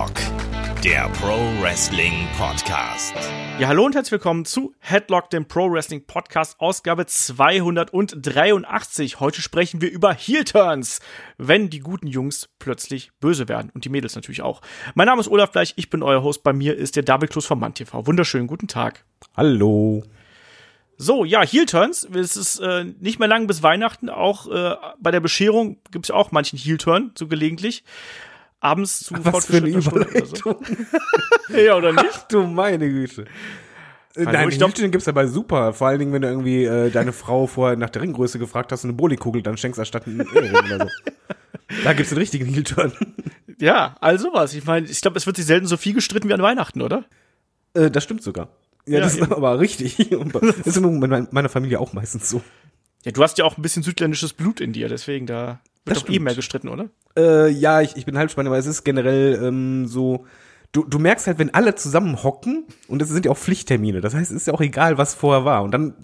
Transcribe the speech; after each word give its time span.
Headlock, 0.00 0.16
der 0.82 1.10
Pro 1.20 1.36
Wrestling 1.60 2.26
Podcast. 2.38 3.12
Ja, 3.58 3.68
hallo 3.68 3.84
und 3.84 3.94
herzlich 3.94 4.12
willkommen 4.12 4.46
zu 4.46 4.72
Headlock, 4.78 5.28
dem 5.28 5.46
Pro 5.46 5.70
Wrestling 5.70 6.06
Podcast, 6.06 6.58
Ausgabe 6.58 7.04
283. 7.04 9.20
Heute 9.20 9.42
sprechen 9.42 9.82
wir 9.82 9.90
über 9.90 10.14
Heel 10.14 10.44
Turns, 10.44 11.00
wenn 11.36 11.68
die 11.68 11.80
guten 11.80 12.06
Jungs 12.06 12.48
plötzlich 12.58 13.10
böse 13.20 13.46
werden 13.46 13.70
und 13.74 13.84
die 13.84 13.90
Mädels 13.90 14.14
natürlich 14.14 14.40
auch. 14.40 14.62
Mein 14.94 15.06
Name 15.06 15.20
ist 15.20 15.28
Olaf 15.28 15.52
Bleich, 15.52 15.74
ich 15.76 15.90
bin 15.90 16.02
euer 16.02 16.22
Host. 16.22 16.44
Bei 16.44 16.54
mir 16.54 16.78
ist 16.78 16.96
der 16.96 17.02
David 17.02 17.28
Klus 17.28 17.44
vom 17.44 17.60
Mann 17.60 17.74
TV. 17.74 18.06
Wunderschönen 18.06 18.46
guten 18.46 18.68
Tag. 18.68 19.04
Hallo. 19.36 20.02
So, 20.96 21.26
ja, 21.26 21.44
Heel 21.44 21.66
Turns. 21.66 22.04
Es 22.04 22.38
ist 22.38 22.58
äh, 22.60 22.84
nicht 22.84 23.18
mehr 23.18 23.28
lang 23.28 23.46
bis 23.46 23.62
Weihnachten. 23.62 24.08
Auch 24.08 24.50
äh, 24.50 24.76
bei 24.98 25.10
der 25.10 25.20
Bescherung 25.20 25.76
gibt 25.90 26.06
es 26.06 26.10
auch 26.10 26.32
manchen 26.32 26.58
Heel 26.58 26.78
Turn, 26.78 27.10
so 27.18 27.26
gelegentlich. 27.26 27.84
Abends 28.60 29.00
zu 29.00 29.14
Was 29.24 29.46
für 29.46 29.56
eine 29.56 29.68
Überleitung. 29.68 30.36
So. 30.36 30.60
ja, 31.56 31.76
oder 31.76 31.92
nicht? 31.92 32.04
Ach 32.12 32.28
du 32.28 32.42
meine 32.44 32.88
Güte. 32.88 33.24
Hallo, 34.16 34.30
Nein, 34.32 34.48
ich 34.48 34.58
glaub- 34.58 34.74
gibt's 34.74 35.04
dabei 35.04 35.26
super. 35.26 35.72
Vor 35.72 35.88
allen 35.88 35.98
Dingen, 36.00 36.12
wenn 36.12 36.22
du 36.22 36.28
irgendwie 36.28 36.64
äh, 36.64 36.90
deine 36.90 37.12
Frau 37.12 37.46
vorher 37.46 37.76
nach 37.76 37.90
der 37.90 38.02
Ringgröße 38.02 38.38
gefragt 38.38 38.72
hast 38.72 38.84
und 38.84 38.90
eine 38.90 38.96
Bolikugel 38.96 39.40
dann 39.42 39.56
schenkst 39.56 39.78
anstatt 39.78 40.06
einen 40.06 40.20
Ehering 40.20 40.50
oder 40.52 40.78
so. 40.78 40.86
Da 41.84 41.92
gibt's 41.92 42.10
einen 42.10 42.18
richtigen 42.18 42.46
Heel-Turn. 42.46 42.92
Ja, 43.60 43.94
also 44.00 44.30
was. 44.32 44.54
Ich 44.54 44.64
meine, 44.64 44.88
ich 44.88 45.00
glaube, 45.00 45.16
es 45.16 45.26
wird 45.26 45.36
sich 45.36 45.46
selten 45.46 45.66
so 45.68 45.76
viel 45.76 45.92
gestritten 45.94 46.28
wie 46.28 46.32
an 46.34 46.42
Weihnachten, 46.42 46.82
oder? 46.82 47.04
Äh, 47.74 47.92
das 47.92 48.02
stimmt 48.02 48.24
sogar. 48.24 48.48
Ja, 48.86 48.94
Ja, 48.94 49.00
das 49.00 49.14
ist 49.14 49.22
eben. 49.22 49.32
aber 49.32 49.60
richtig. 49.60 49.96
Das 50.10 50.66
ist 50.66 50.76
in 50.76 50.98
meiner 51.30 51.48
Familie 51.48 51.78
auch 51.78 51.92
meistens 51.92 52.28
so. 52.28 52.42
Ja, 53.04 53.12
du 53.12 53.22
hast 53.22 53.38
ja 53.38 53.44
auch 53.44 53.56
ein 53.56 53.62
bisschen 53.62 53.84
südländisches 53.84 54.32
Blut 54.32 54.60
in 54.60 54.72
dir, 54.72 54.88
deswegen 54.88 55.26
da 55.26 55.60
wird 55.84 55.96
Das 55.96 56.04
doch 56.04 56.10
eh 56.10 56.18
mehr 56.18 56.34
gestritten, 56.34 56.68
oder? 56.68 56.90
Äh, 57.16 57.50
ja, 57.50 57.80
ich, 57.80 57.96
ich 57.96 58.06
bin 58.06 58.18
Halbspanner, 58.18 58.48
aber 58.48 58.58
es 58.58 58.66
ist 58.66 58.84
generell 58.84 59.40
ähm, 59.42 59.86
so. 59.86 60.26
Du, 60.72 60.84
du 60.84 61.00
merkst 61.00 61.26
halt, 61.26 61.38
wenn 61.38 61.52
alle 61.52 61.74
zusammen 61.74 62.22
hocken, 62.22 62.64
und 62.86 63.02
das 63.02 63.08
sind 63.08 63.24
ja 63.24 63.32
auch 63.32 63.38
Pflichttermine, 63.38 64.00
das 64.00 64.14
heißt, 64.14 64.30
es 64.30 64.36
ist 64.36 64.46
ja 64.46 64.54
auch 64.54 64.60
egal, 64.60 64.98
was 64.98 65.14
vorher 65.14 65.44
war. 65.44 65.64
Und 65.64 65.72
dann, 65.72 65.94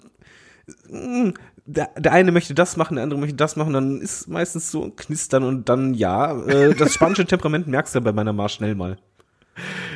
mh, 0.89 1.33
der, 1.65 1.89
der 1.97 2.11
eine 2.11 2.31
möchte 2.31 2.53
das 2.53 2.75
machen, 2.75 2.95
der 2.95 3.03
andere 3.03 3.19
möchte 3.19 3.35
das 3.35 3.55
machen, 3.55 3.73
dann 3.73 4.01
ist 4.01 4.27
meistens 4.27 4.71
so 4.71 4.83
ein 4.83 4.95
Knistern 4.95 5.43
und 5.43 5.69
dann, 5.69 5.93
ja, 5.93 6.37
äh, 6.47 6.73
das 6.75 6.93
spanische 6.93 7.25
Temperament 7.27 7.67
merkst 7.67 7.95
du 7.95 8.01
bei 8.01 8.11
meiner 8.11 8.33
Mar 8.33 8.49
schnell 8.49 8.75
mal. 8.75 8.97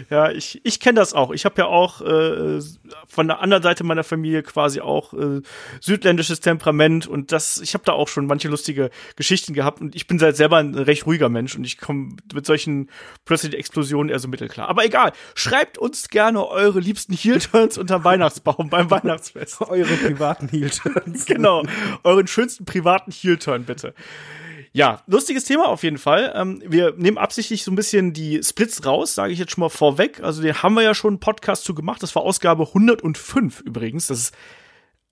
Ja, 0.09 0.31
ich, 0.31 0.61
ich 0.63 0.79
kenne 0.79 0.99
das 0.99 1.13
auch. 1.13 1.31
Ich 1.31 1.45
habe 1.45 1.55
ja 1.57 1.65
auch 1.65 2.01
äh, 2.01 2.59
von 3.07 3.27
der 3.27 3.41
anderen 3.41 3.63
Seite 3.63 3.83
meiner 3.83 4.03
Familie 4.03 4.43
quasi 4.43 4.81
auch 4.81 5.13
äh, 5.13 5.41
südländisches 5.79 6.39
Temperament 6.39 7.07
und 7.07 7.31
das, 7.31 7.59
ich 7.61 7.73
habe 7.73 7.83
da 7.85 7.93
auch 7.93 8.07
schon 8.07 8.25
manche 8.25 8.47
lustige 8.47 8.89
Geschichten 9.15 9.53
gehabt 9.53 9.81
und 9.81 9.95
ich 9.95 10.07
bin 10.07 10.19
seit 10.19 10.35
selber 10.35 10.57
ein 10.57 10.75
recht 10.75 11.05
ruhiger 11.05 11.29
Mensch 11.29 11.55
und 11.55 11.63
ich 11.63 11.77
komme 11.77 12.15
mit 12.33 12.45
solchen 12.45 12.89
plötzlichen 13.25 13.57
Explosionen 13.57 14.09
eher 14.09 14.19
so 14.19 14.27
mittelklar. 14.27 14.67
Aber 14.67 14.85
egal, 14.85 15.11
schreibt 15.35 15.77
uns 15.77 16.09
gerne 16.09 16.47
eure 16.47 16.79
liebsten 16.79 17.13
Heel-Turns 17.13 17.77
unterm 17.77 18.03
Weihnachtsbaum 18.03 18.69
beim 18.69 18.89
Weihnachtsfest. 18.89 19.61
Eure 19.71 19.95
privaten 19.95 20.47
Heel-Turns. 20.49 21.25
genau, 21.25 21.63
euren 22.03 22.27
schönsten 22.27 22.65
privaten 22.65 23.11
Heel-Turn 23.11 23.63
bitte. 23.63 23.93
Ja, 24.73 25.01
lustiges 25.05 25.43
Thema 25.43 25.67
auf 25.67 25.83
jeden 25.83 25.97
Fall. 25.97 26.31
Ähm, 26.33 26.63
wir 26.65 26.93
nehmen 26.95 27.17
absichtlich 27.17 27.63
so 27.63 27.71
ein 27.71 27.75
bisschen 27.75 28.13
die 28.13 28.41
Splits 28.41 28.85
raus, 28.85 29.15
sage 29.15 29.33
ich 29.33 29.39
jetzt 29.39 29.51
schon 29.51 29.61
mal 29.61 29.69
vorweg. 29.69 30.21
Also 30.23 30.41
den 30.41 30.63
haben 30.63 30.75
wir 30.75 30.83
ja 30.83 30.95
schon 30.95 31.11
einen 31.11 31.19
Podcast 31.19 31.65
zu 31.65 31.75
gemacht. 31.75 32.01
Das 32.01 32.15
war 32.15 32.23
Ausgabe 32.23 32.67
105 32.67 33.59
übrigens. 33.61 34.07
Das 34.07 34.17
ist, 34.17 34.35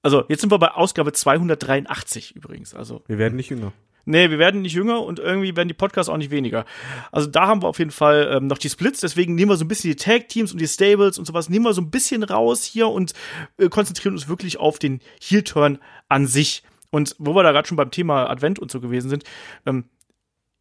also 0.02 0.24
jetzt 0.30 0.42
sind 0.42 0.52
wir 0.52 0.60
bei 0.60 0.72
Ausgabe 0.72 1.12
283 1.12 2.36
übrigens. 2.38 2.74
Also 2.74 3.04
Wir 3.08 3.18
werden 3.18 3.36
nicht 3.36 3.50
jünger. 3.50 3.74
Nee, 4.06 4.32
wir 4.32 4.40
werden 4.40 4.62
nicht 4.64 4.74
jünger 4.74 5.04
und 5.04 5.20
irgendwie 5.20 5.56
werden 5.56 5.68
die 5.68 5.74
Podcasts 5.74 6.10
auch 6.10 6.18
nicht 6.18 6.32
weniger. 6.32 6.66
Also 7.12 7.28
da 7.28 7.46
haben 7.46 7.62
wir 7.62 7.68
auf 7.68 7.78
jeden 7.80 7.92
Fall 7.92 8.30
ähm, 8.34 8.48
noch 8.48 8.58
die 8.58 8.70
Splits, 8.70 9.02
deswegen 9.02 9.36
nehmen 9.36 9.52
wir 9.52 9.58
so 9.58 9.66
ein 9.66 9.68
bisschen 9.68 9.92
die 9.92 9.98
Tag-Teams 9.98 10.52
und 10.52 10.60
die 10.60 10.68
Stables 10.68 11.20
und 11.20 11.26
sowas, 11.26 11.50
nehmen 11.50 11.66
wir 11.66 11.74
so 11.74 11.82
ein 11.82 11.92
bisschen 11.92 12.24
raus 12.24 12.64
hier 12.64 12.88
und 12.88 13.14
äh, 13.58 13.70
konzentrieren 13.70 14.16
uns 14.16 14.28
wirklich 14.28 14.58
auf 14.58 14.80
den 14.80 15.02
Heel-Turn 15.22 15.78
an 16.08 16.26
sich. 16.26 16.64
Und 16.92 17.16
wo 17.20 17.36
wir 17.36 17.44
da 17.44 17.52
gerade 17.52 17.68
schon 17.68 17.78
beim 17.78 17.92
Thema 17.92 18.30
Advent 18.30 18.60
und 18.60 18.72
so 18.72 18.80
gewesen 18.80 19.10
sind, 19.10 19.24
ähm, 19.66 19.86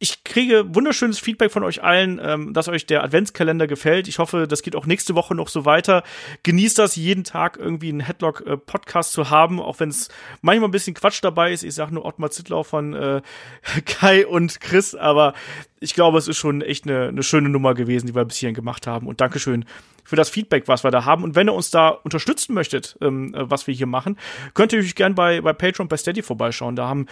ich 0.01 0.23
kriege 0.23 0.63
wunderschönes 0.73 1.19
Feedback 1.19 1.51
von 1.51 1.63
euch 1.63 1.83
allen, 1.83 2.21
ähm, 2.23 2.53
dass 2.53 2.69
euch 2.69 2.85
der 2.85 3.03
Adventskalender 3.03 3.67
gefällt. 3.67 4.07
Ich 4.07 4.17
hoffe, 4.17 4.47
das 4.47 4.63
geht 4.63 4.77
auch 4.77 4.85
nächste 4.85 5.13
Woche 5.13 5.35
noch 5.35 5.49
so 5.49 5.65
weiter. 5.65 6.03
Genießt 6.43 6.79
das, 6.79 6.95
jeden 6.95 7.25
Tag 7.25 7.57
irgendwie 7.57 7.89
einen 7.89 7.99
Headlock-Podcast 7.99 9.11
zu 9.11 9.29
haben, 9.29 9.59
auch 9.59 9.81
wenn 9.81 9.89
es 9.89 10.07
manchmal 10.41 10.69
ein 10.69 10.71
bisschen 10.71 10.93
Quatsch 10.93 11.19
dabei 11.21 11.51
ist. 11.51 11.63
Ich 11.63 11.75
sage 11.75 11.93
nur 11.93 12.05
Ottmar 12.05 12.31
Zittlau 12.31 12.63
von 12.63 12.93
äh, 12.93 13.21
Kai 13.85 14.25
und 14.25 14.61
Chris, 14.61 14.95
aber 14.95 15.33
ich 15.81 15.93
glaube, 15.93 16.17
es 16.17 16.29
ist 16.29 16.37
schon 16.37 16.61
echt 16.61 16.87
eine, 16.87 17.09
eine 17.09 17.23
schöne 17.23 17.49
Nummer 17.49 17.73
gewesen, 17.73 18.07
die 18.07 18.15
wir 18.15 18.23
bis 18.23 18.37
hierhin 18.37 18.55
gemacht 18.55 18.87
haben. 18.87 19.05
Und 19.05 19.19
Dankeschön 19.19 19.65
für 20.09 20.15
das 20.15 20.29
Feedback, 20.29 20.67
was 20.67 20.83
wir 20.83 20.89
da 20.89 21.05
haben. 21.05 21.23
Und 21.23 21.35
wenn 21.35 21.47
ihr 21.47 21.53
uns 21.53 21.69
da 21.69 21.89
unterstützen 21.89 22.55
möchtet, 22.55 22.97
ähm, 22.99 23.31
äh, 23.35 23.49
was 23.49 23.67
wir 23.67 23.75
hier 23.75 23.85
machen, 23.85 24.17
könnt 24.55 24.73
ihr 24.73 24.79
euch 24.79 24.95
gerne 24.95 25.13
bei, 25.13 25.39
bei 25.39 25.53
Patreon, 25.53 25.87
bei 25.87 25.97
Steady 25.97 26.23
vorbeischauen. 26.23 26.75
Da 26.75 26.87
haben 26.87 27.05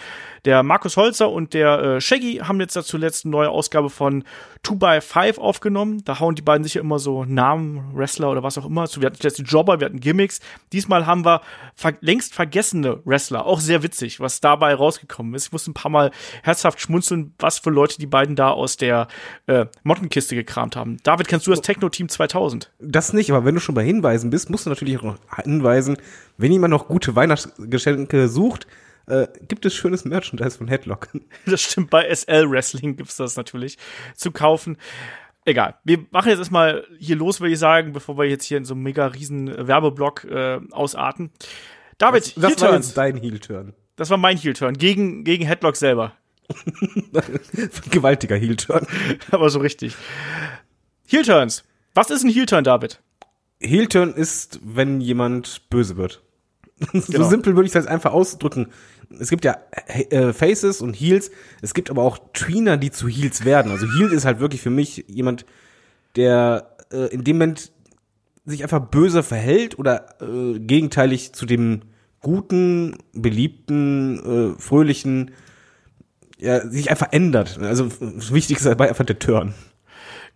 der 0.44 0.64
Markus 0.64 0.96
Holzer 0.96 1.30
und 1.30 1.54
der 1.54 1.78
äh, 1.78 2.00
Shaggy 2.00 2.38
haben 2.42 2.58
jetzt 2.58 2.74
da 2.74 2.82
zuletzt 2.82 3.24
eine 3.24 3.30
neue 3.30 3.50
Ausgabe 3.50 3.88
von 3.88 4.24
2x5 4.64 5.38
aufgenommen. 5.38 6.02
Da 6.04 6.18
hauen 6.18 6.34
die 6.34 6.42
beiden 6.42 6.64
sich 6.64 6.74
ja 6.74 6.80
immer 6.80 6.98
so 6.98 7.24
Namen, 7.24 7.94
Wrestler 7.94 8.32
oder 8.32 8.42
was 8.42 8.58
auch 8.58 8.66
immer 8.66 8.88
zu. 8.88 9.00
Wir 9.00 9.06
hatten 9.06 9.18
jetzt 9.22 9.38
die 9.38 9.42
Jobber, 9.42 9.78
wir 9.78 9.84
hatten 9.84 10.00
Gimmicks. 10.00 10.40
Diesmal 10.72 11.06
haben 11.06 11.24
wir 11.24 11.40
ver 11.76 11.94
längst 12.00 12.34
vergessene 12.34 13.00
Wrestler. 13.04 13.46
Auch 13.46 13.60
sehr 13.60 13.84
witzig, 13.84 14.18
was 14.18 14.40
dabei 14.40 14.74
rausgekommen 14.74 15.34
ist. 15.34 15.46
Ich 15.46 15.52
musste 15.52 15.70
ein 15.70 15.74
paar 15.74 15.92
Mal 15.92 16.10
herzhaft 16.42 16.80
schmunzeln, 16.80 17.32
was 17.38 17.60
für 17.60 17.70
Leute 17.70 17.98
die 17.98 18.06
beiden 18.06 18.34
da 18.34 18.50
aus 18.50 18.76
der 18.76 19.06
äh, 19.46 19.66
Mottenkiste 19.84 20.34
gekramt 20.34 20.74
haben. 20.74 20.96
David, 21.04 21.28
kennst 21.28 21.46
du 21.46 21.52
das 21.52 21.60
Techno-Team 21.60 22.08
2000? 22.08 22.72
Das 22.90 23.12
nicht, 23.12 23.30
aber 23.30 23.44
wenn 23.44 23.54
du 23.54 23.60
schon 23.60 23.74
bei 23.74 23.84
Hinweisen 23.84 24.30
bist, 24.30 24.48
musst 24.48 24.64
du 24.64 24.70
natürlich 24.70 24.98
auch 24.98 25.02
noch 25.02 25.18
hinweisen, 25.44 25.98
wenn 26.38 26.50
jemand 26.50 26.70
noch 26.70 26.88
gute 26.88 27.14
Weihnachtsgeschenke 27.14 28.28
sucht, 28.28 28.66
äh, 29.06 29.26
gibt 29.46 29.66
es 29.66 29.74
schönes 29.74 30.06
Merchandise 30.06 30.56
von 30.56 30.68
Headlock. 30.68 31.08
Das 31.46 31.60
stimmt, 31.60 31.90
bei 31.90 32.08
SL 32.14 32.50
Wrestling 32.50 32.96
gibt's 32.96 33.16
das 33.16 33.36
natürlich 33.36 33.76
zu 34.14 34.30
kaufen. 34.30 34.78
Egal. 35.44 35.74
Wir 35.84 36.06
machen 36.12 36.30
jetzt 36.30 36.38
erstmal 36.38 36.86
hier 36.98 37.16
los, 37.16 37.40
würde 37.40 37.52
ich 37.52 37.58
sagen, 37.58 37.92
bevor 37.92 38.16
wir 38.16 38.24
jetzt 38.24 38.44
hier 38.44 38.56
in 38.56 38.64
so 38.64 38.72
einem 38.72 38.84
mega 38.84 39.06
riesen 39.06 39.48
Werbeblock 39.66 40.24
äh, 40.24 40.60
ausarten. 40.70 41.30
David, 41.98 42.36
Das 42.36 42.42
war 42.42 42.48
Heel-Turns. 42.50 42.86
jetzt 42.86 42.96
dein 42.96 43.16
Heel-Turn. 43.16 43.74
Das 43.96 44.08
war 44.08 44.16
mein 44.16 44.38
Heel-Turn 44.38 44.78
gegen, 44.78 45.24
gegen 45.24 45.44
Headlock 45.44 45.76
selber. 45.76 46.12
Gewaltiger 47.90 48.36
Heel-Turn. 48.36 48.86
Aber 49.30 49.50
so 49.50 49.58
richtig. 49.58 49.94
Heel-Turns. 51.06 51.64
Was 51.98 52.10
ist 52.10 52.22
ein 52.22 52.30
Heel-Turn, 52.30 52.62
David? 52.62 53.00
Heel-Turn 53.58 54.14
ist, 54.14 54.60
wenn 54.62 55.00
jemand 55.00 55.68
böse 55.68 55.96
wird. 55.96 56.22
so 56.92 57.12
Genau. 57.12 57.28
simpel 57.28 57.56
würde 57.56 57.66
ich 57.66 57.72
das 57.72 57.88
einfach 57.88 58.12
ausdrücken. 58.12 58.68
Es 59.18 59.30
gibt 59.30 59.44
ja 59.44 59.56
äh, 59.88 60.32
Faces 60.32 60.80
und 60.80 60.94
Heels. 60.94 61.32
Es 61.60 61.74
gibt 61.74 61.90
aber 61.90 62.04
auch 62.04 62.18
Tweener, 62.34 62.76
die 62.76 62.92
zu 62.92 63.08
Heels 63.08 63.44
werden. 63.44 63.72
Also 63.72 63.88
Heel 63.92 64.12
ist 64.12 64.26
halt 64.26 64.38
wirklich 64.38 64.62
für 64.62 64.70
mich 64.70 65.06
jemand, 65.08 65.44
der 66.14 66.76
äh, 66.92 67.12
in 67.12 67.24
dem 67.24 67.34
Moment 67.34 67.72
sich 68.44 68.62
einfach 68.62 68.78
böse 68.78 69.24
verhält 69.24 69.76
oder 69.76 70.22
äh, 70.22 70.60
gegenteilig 70.60 71.32
zu 71.32 71.46
dem 71.46 71.80
guten, 72.20 72.96
beliebten, 73.12 74.54
äh, 74.54 74.60
fröhlichen, 74.60 75.32
ja, 76.38 76.64
sich 76.64 76.92
einfach 76.92 77.08
ändert. 77.10 77.58
Also 77.58 77.88
wichtig 78.00 78.58
ist 78.58 78.66
dabei 78.66 78.88
einfach 78.88 79.04
der 79.04 79.18
Turn. 79.18 79.52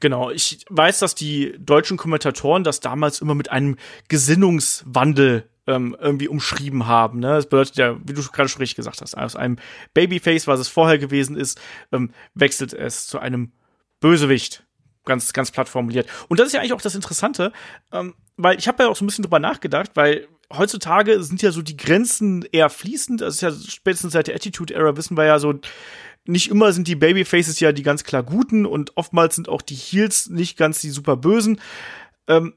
Genau, 0.03 0.31
ich 0.31 0.65
weiß, 0.69 0.99
dass 0.99 1.15
die 1.15 1.55
deutschen 1.61 1.97
Kommentatoren 1.97 2.65
das 2.65 2.81
damals 2.81 3.21
immer 3.21 3.37
mit 3.37 3.53
einem 3.53 3.77
Gesinnungswandel 4.09 5.49
ähm, 5.69 5.97
irgendwie 6.01 6.27
umschrieben 6.27 6.89
haben. 6.89 7.21
Ne? 7.21 7.29
Das 7.29 7.47
bedeutet 7.47 7.77
ja, 7.77 7.97
wie 8.05 8.13
du 8.13 8.21
gerade 8.21 8.49
schon 8.49 8.59
richtig 8.59 8.75
gesagt 8.75 9.01
hast, 9.01 9.17
aus 9.17 9.37
einem 9.37 9.59
Babyface, 9.95 10.49
was 10.49 10.59
es 10.59 10.67
vorher 10.67 10.99
gewesen 10.99 11.37
ist, 11.37 11.61
ähm, 11.93 12.11
wechselt 12.35 12.73
es 12.73 13.07
zu 13.07 13.21
einem 13.21 13.53
Bösewicht. 14.01 14.65
Ganz, 15.05 15.33
ganz 15.33 15.53
platt 15.53 15.69
formuliert. 15.69 16.09
Und 16.29 16.41
das 16.41 16.49
ist 16.49 16.55
ja 16.55 16.61
eigentlich 16.61 16.73
auch 16.73 16.83
das 16.83 16.97
Interessante, 16.97 17.53
ähm, 17.93 18.15
weil 18.37 18.59
ich 18.59 18.67
habe 18.67 18.83
ja 18.83 18.89
auch 18.89 18.97
so 18.97 19.05
ein 19.05 19.07
bisschen 19.07 19.23
drüber 19.23 19.39
nachgedacht, 19.39 19.93
weil 19.95 20.27
heutzutage 20.53 21.23
sind 21.23 21.43
ja 21.43 21.53
so 21.53 21.63
die 21.63 21.77
Grenzen 21.77 22.45
eher 22.51 22.71
fließend. 22.71 23.21
Das 23.21 23.37
ist 23.37 23.41
ja 23.41 23.53
spätestens 23.53 24.15
seit 24.15 24.27
der 24.27 24.35
Attitude-Era 24.35 24.97
wissen 24.97 25.17
wir 25.17 25.27
ja 25.27 25.39
so, 25.39 25.61
nicht 26.25 26.51
immer 26.51 26.73
sind 26.73 26.89
die 26.89 26.97
Babyfaces 26.97 27.59
ja 27.61 27.73
die 27.73 27.83
ganz 27.83 28.05
klar 28.05 28.23
guten 28.23 28.67
und 28.67 28.97
oftmals 28.97 29.35
sind 29.35 29.49
auch 29.49 29.63
die 29.63 29.75
Heels 29.75 30.29
nicht 30.29 30.57
ganz 30.57 30.81
die 30.81 30.91
super 30.91 31.17
bösen. 31.17 31.61
Ähm, 32.29 32.55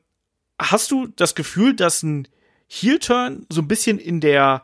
hast 0.60 0.92
du 0.92 1.08
das 1.08 1.36
Gefühl, 1.36 1.76
dass 1.76 2.04
ein 2.04 2.28
Heel-Turn 2.68 3.46
so 3.50 3.62
ein 3.62 3.68
bisschen 3.68 4.00
in 4.00 4.22
der 4.22 4.64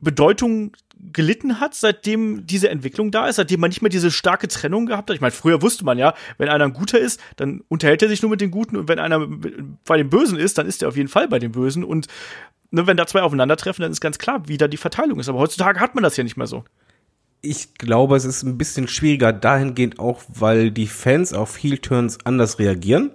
Bedeutung 0.00 0.72
gelitten 1.12 1.60
hat, 1.60 1.74
seitdem 1.74 2.46
diese 2.46 2.68
Entwicklung 2.68 3.10
da 3.10 3.28
ist, 3.28 3.36
seitdem 3.36 3.60
man 3.60 3.68
nicht 3.68 3.82
mehr 3.82 3.90
diese 3.90 4.10
starke 4.10 4.48
Trennung 4.48 4.86
gehabt 4.86 5.10
hat. 5.10 5.14
Ich 5.14 5.20
meine, 5.20 5.32
früher 5.32 5.62
wusste 5.62 5.84
man 5.84 5.98
ja, 5.98 6.14
wenn 6.38 6.48
einer 6.48 6.64
ein 6.64 6.72
Guter 6.72 6.98
ist, 6.98 7.20
dann 7.36 7.62
unterhält 7.68 8.02
er 8.02 8.08
sich 8.08 8.22
nur 8.22 8.30
mit 8.30 8.40
den 8.40 8.50
Guten 8.50 8.76
und 8.76 8.88
wenn 8.88 8.98
einer 8.98 9.26
bei 9.84 9.96
den 9.96 10.10
Bösen 10.10 10.38
ist, 10.38 10.58
dann 10.58 10.66
ist 10.66 10.82
er 10.82 10.88
auf 10.88 10.96
jeden 10.96 11.08
Fall 11.08 11.28
bei 11.28 11.38
den 11.38 11.52
Bösen 11.52 11.84
und 11.84 12.06
ne, 12.70 12.86
wenn 12.86 12.96
da 12.96 13.06
zwei 13.06 13.22
aufeinandertreffen, 13.22 13.82
dann 13.82 13.92
ist 13.92 14.00
ganz 14.00 14.18
klar, 14.18 14.48
wie 14.48 14.56
da 14.56 14.68
die 14.68 14.76
Verteilung 14.76 15.20
ist. 15.20 15.28
Aber 15.28 15.38
heutzutage 15.38 15.80
hat 15.80 15.94
man 15.94 16.04
das 16.04 16.16
ja 16.16 16.24
nicht 16.24 16.36
mehr 16.36 16.46
so. 16.46 16.64
Ich 17.42 17.74
glaube, 17.74 18.16
es 18.16 18.24
ist 18.24 18.42
ein 18.42 18.58
bisschen 18.58 18.88
schwieriger 18.88 19.32
dahingehend 19.32 19.98
auch, 19.98 20.22
weil 20.28 20.70
die 20.70 20.86
Fans 20.86 21.32
auf 21.32 21.62
Heel-Turns 21.62 22.18
anders 22.24 22.58
reagieren. 22.58 23.10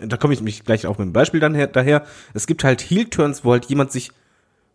Da 0.00 0.16
komme 0.16 0.34
ich 0.34 0.40
mich 0.40 0.64
gleich 0.64 0.86
auch 0.86 0.98
mit 0.98 1.02
einem 1.02 1.12
Beispiel 1.12 1.40
dann 1.40 1.54
her, 1.54 1.66
daher. 1.66 2.04
Es 2.32 2.46
gibt 2.46 2.64
halt 2.64 2.80
Heel-Turns, 2.80 3.44
wo 3.44 3.52
halt 3.52 3.66
jemand 3.66 3.92
sich 3.92 4.10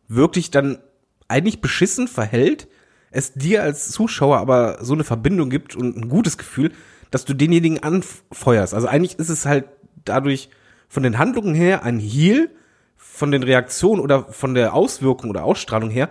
wirklich 0.07 0.51
dann 0.51 0.79
eigentlich 1.27 1.61
beschissen 1.61 2.07
verhält, 2.07 2.67
es 3.11 3.33
dir 3.33 3.63
als 3.63 3.89
Zuschauer 3.89 4.37
aber 4.37 4.83
so 4.83 4.93
eine 4.93 5.03
Verbindung 5.03 5.49
gibt 5.49 5.75
und 5.75 5.97
ein 5.97 6.09
gutes 6.09 6.37
Gefühl, 6.37 6.71
dass 7.11 7.25
du 7.25 7.33
denjenigen 7.33 7.81
anfeuerst. 7.81 8.73
Also 8.73 8.87
eigentlich 8.87 9.17
ist 9.17 9.29
es 9.29 9.45
halt 9.45 9.65
dadurch 10.05 10.49
von 10.87 11.03
den 11.03 11.17
Handlungen 11.17 11.55
her 11.55 11.83
ein 11.83 11.99
Heal, 11.99 12.49
von 12.95 13.31
den 13.31 13.43
Reaktionen 13.43 14.01
oder 14.01 14.25
von 14.31 14.53
der 14.53 14.73
Auswirkung 14.73 15.29
oder 15.29 15.43
Ausstrahlung 15.43 15.89
her 15.89 16.09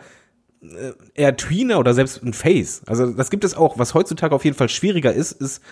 eher 1.14 1.36
Tweener 1.36 1.78
oder 1.78 1.94
selbst 1.94 2.22
ein 2.22 2.32
Face. 2.32 2.82
Also 2.86 3.12
das 3.12 3.30
gibt 3.30 3.44
es 3.44 3.54
auch. 3.54 3.78
Was 3.78 3.94
heutzutage 3.94 4.34
auf 4.34 4.44
jeden 4.44 4.56
Fall 4.56 4.68
schwieriger 4.68 5.12
ist, 5.12 5.32
ist, 5.32 5.62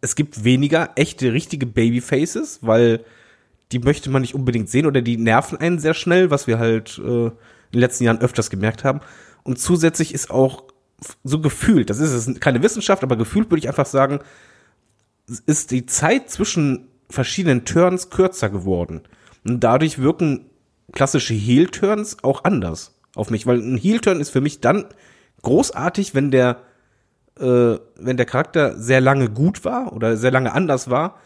es 0.00 0.16
gibt 0.16 0.44
weniger 0.44 0.90
echte, 0.96 1.32
richtige 1.32 1.66
Babyfaces, 1.66 2.58
weil 2.62 3.04
die 3.70 3.78
möchte 3.78 4.10
man 4.10 4.22
nicht 4.22 4.34
unbedingt 4.34 4.68
sehen 4.68 4.86
oder 4.86 5.00
die 5.00 5.16
nerven 5.16 5.58
einen 5.58 5.78
sehr 5.78 5.94
schnell, 5.94 6.30
was 6.30 6.46
wir 6.46 6.58
halt 6.58 6.98
äh, 6.98 7.26
in 7.26 7.32
den 7.72 7.80
letzten 7.80 8.04
Jahren 8.04 8.20
öfters 8.20 8.50
gemerkt 8.50 8.84
haben. 8.84 9.00
Und 9.44 9.58
zusätzlich 9.58 10.12
ist 10.12 10.30
auch 10.30 10.64
so 11.24 11.40
gefühlt, 11.40 11.90
das 11.90 11.98
ist 11.98 12.12
es 12.12 12.40
keine 12.40 12.62
Wissenschaft, 12.62 13.02
aber 13.02 13.16
gefühlt 13.16 13.50
würde 13.50 13.58
ich 13.58 13.68
einfach 13.68 13.86
sagen, 13.86 14.20
ist 15.46 15.70
die 15.70 15.86
Zeit 15.86 16.30
zwischen 16.30 16.88
verschiedenen 17.08 17.64
Turns 17.64 18.10
kürzer 18.10 18.50
geworden. 18.50 19.02
Und 19.44 19.60
dadurch 19.60 19.98
wirken 19.98 20.46
klassische 20.92 21.34
Heel-Turns 21.34 22.22
auch 22.22 22.44
anders 22.44 22.94
auf 23.14 23.30
mich, 23.30 23.46
weil 23.46 23.58
ein 23.58 23.76
Heel-Turn 23.76 24.20
ist 24.20 24.30
für 24.30 24.40
mich 24.40 24.60
dann 24.60 24.86
großartig, 25.42 26.14
wenn 26.14 26.30
der, 26.30 26.62
äh, 27.38 27.76
wenn 27.96 28.16
der 28.16 28.26
Charakter 28.26 28.78
sehr 28.78 29.00
lange 29.00 29.28
gut 29.30 29.64
war 29.64 29.92
oder 29.92 30.16
sehr 30.16 30.30
lange 30.30 30.52
anders 30.52 30.90
war 30.90 31.18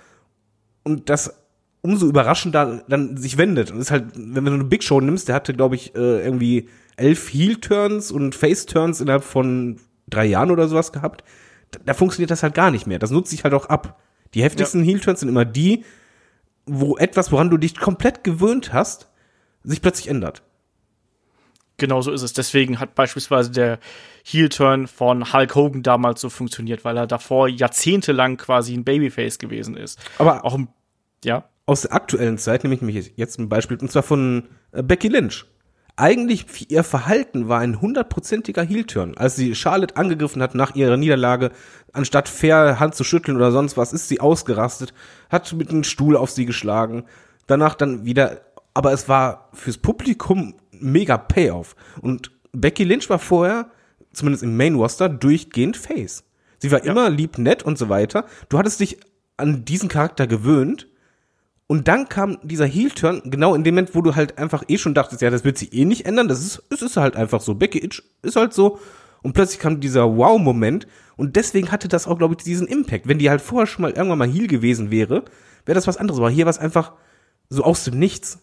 und 0.82 1.10
das 1.10 1.34
umso 1.82 2.06
überraschender 2.06 2.82
dann 2.88 3.16
sich 3.16 3.38
wendet. 3.38 3.70
Und 3.70 3.80
ist 3.80 3.92
halt, 3.92 4.06
wenn 4.16 4.44
du 4.44 4.52
eine 4.52 4.64
Big 4.64 4.82
Show 4.82 5.00
nimmst, 5.00 5.28
der 5.28 5.36
hatte, 5.36 5.54
glaube 5.54 5.76
ich, 5.76 5.94
äh, 5.94 6.24
irgendwie 6.24 6.68
elf 6.96 7.32
Heel-Turns 7.32 8.10
und 8.10 8.34
Face-Turns 8.34 9.00
innerhalb 9.00 9.22
von 9.22 9.78
drei 10.08 10.24
Jahren 10.26 10.50
oder 10.50 10.66
sowas 10.66 10.92
gehabt. 10.92 11.22
Da, 11.70 11.78
da, 11.84 11.94
funktioniert 11.94 12.30
das 12.30 12.42
halt 12.42 12.54
gar 12.54 12.70
nicht 12.70 12.86
mehr. 12.86 12.98
Das 12.98 13.10
nutzt 13.10 13.30
sich 13.30 13.44
halt 13.44 13.54
auch 13.54 13.66
ab. 13.66 14.00
Die 14.34 14.42
heftigsten 14.42 14.80
ja. 14.80 14.86
Heel-Turns 14.86 15.20
sind 15.20 15.28
immer 15.28 15.44
die, 15.44 15.84
wo 16.64 16.96
etwas, 16.96 17.30
woran 17.30 17.50
du 17.50 17.56
dich 17.56 17.78
komplett 17.78 18.24
gewöhnt 18.24 18.72
hast, 18.72 19.08
sich 19.62 19.80
plötzlich 19.82 20.08
ändert. 20.08 20.42
Genau 21.78 22.00
so 22.00 22.10
ist 22.10 22.22
es. 22.22 22.32
Deswegen 22.32 22.80
hat 22.80 22.94
beispielsweise 22.94 23.50
der 23.50 23.78
Heel-Turn 24.24 24.86
von 24.86 25.32
Hulk 25.32 25.54
Hogan 25.54 25.82
damals 25.82 26.20
so 26.20 26.30
funktioniert, 26.30 26.84
weil 26.84 26.96
er 26.96 27.06
davor 27.06 27.48
jahrzehntelang 27.48 28.36
quasi 28.36 28.74
ein 28.74 28.84
Babyface 28.84 29.38
gewesen 29.38 29.76
ist. 29.76 29.98
Aber 30.18 30.44
auch 30.44 30.54
im, 30.54 30.68
ja. 31.24 31.44
Aus 31.66 31.82
der 31.82 31.92
aktuellen 31.92 32.38
Zeit 32.38 32.62
nehme 32.62 32.74
ich 32.74 32.82
mich 32.82 33.12
jetzt 33.16 33.38
ein 33.38 33.48
Beispiel, 33.48 33.76
und 33.78 33.90
zwar 33.90 34.02
von 34.02 34.48
äh, 34.72 34.82
Becky 34.82 35.08
Lynch 35.08 35.44
eigentlich 35.96 36.70
ihr 36.70 36.84
Verhalten 36.84 37.48
war 37.48 37.60
ein 37.60 37.80
hundertprozentiger 37.80 38.62
Heel-Turn. 38.62 39.16
Als 39.16 39.36
sie 39.36 39.54
Charlotte 39.54 39.96
angegriffen 39.96 40.42
hat 40.42 40.54
nach 40.54 40.74
ihrer 40.74 40.98
Niederlage, 40.98 41.50
anstatt 41.92 42.28
fair 42.28 42.78
Hand 42.78 42.94
zu 42.94 43.02
schütteln 43.02 43.36
oder 43.36 43.50
sonst 43.50 43.76
was, 43.76 43.94
ist 43.94 44.08
sie 44.08 44.20
ausgerastet, 44.20 44.92
hat 45.30 45.50
mit 45.54 45.70
einem 45.70 45.84
Stuhl 45.84 46.16
auf 46.16 46.30
sie 46.30 46.44
geschlagen, 46.44 47.04
danach 47.46 47.74
dann 47.74 48.04
wieder, 48.04 48.42
aber 48.74 48.92
es 48.92 49.08
war 49.08 49.48
fürs 49.54 49.78
Publikum 49.78 50.54
mega 50.80 51.18
Payoff. 51.18 51.76
Und 52.00 52.30
Becky 52.52 52.84
Lynch 52.84 53.08
war 53.10 53.18
vorher, 53.18 53.70
zumindest 54.12 54.42
im 54.42 54.56
Main 54.56 54.74
Roster, 54.74 55.08
durchgehend 55.08 55.76
Face. 55.76 56.24
Sie 56.58 56.70
war 56.70 56.84
ja. 56.84 56.92
immer 56.92 57.10
lieb, 57.10 57.38
nett 57.38 57.62
und 57.62 57.78
so 57.78 57.88
weiter. 57.88 58.24
Du 58.48 58.58
hattest 58.58 58.80
dich 58.80 58.98
an 59.36 59.64
diesen 59.64 59.88
Charakter 59.88 60.26
gewöhnt 60.26 60.88
und 61.66 61.88
dann 61.88 62.08
kam 62.08 62.38
dieser 62.42 62.66
Heel-Turn, 62.66 63.22
genau 63.24 63.54
in 63.54 63.64
dem 63.64 63.74
Moment, 63.74 63.94
wo 63.94 64.00
du 64.00 64.14
halt 64.14 64.38
einfach 64.38 64.62
eh 64.68 64.78
schon 64.78 64.94
dachtest, 64.94 65.20
ja, 65.22 65.30
das 65.30 65.44
wird 65.44 65.58
sich 65.58 65.72
eh 65.72 65.84
nicht 65.84 66.06
ändern. 66.06 66.28
Das 66.28 66.40
ist, 66.40 66.62
es 66.70 66.80
ist 66.80 66.96
halt 66.96 67.16
einfach 67.16 67.40
so. 67.40 67.54
Becky 67.54 67.82
Itch 67.84 68.02
ist 68.22 68.36
halt 68.36 68.54
so. 68.54 68.78
Und 69.22 69.32
plötzlich 69.32 69.58
kam 69.58 69.80
dieser 69.80 70.16
Wow-Moment. 70.16 70.86
Und 71.16 71.34
deswegen 71.34 71.72
hatte 71.72 71.88
das 71.88 72.06
auch, 72.06 72.18
glaube 72.18 72.36
ich, 72.38 72.44
diesen 72.44 72.68
Impact. 72.68 73.08
Wenn 73.08 73.18
die 73.18 73.30
halt 73.30 73.40
vorher 73.40 73.66
schon 73.66 73.82
mal 73.82 73.90
irgendwann 73.90 74.18
mal 74.18 74.28
Heel 74.28 74.46
gewesen 74.46 74.92
wäre, 74.92 75.24
wäre 75.64 75.74
das 75.74 75.88
was 75.88 75.96
anderes. 75.96 76.20
Aber 76.20 76.30
hier 76.30 76.44
war 76.44 76.50
es 76.50 76.58
einfach 76.58 76.92
so 77.48 77.64
aus 77.64 77.82
dem 77.82 77.98
Nichts. 77.98 78.38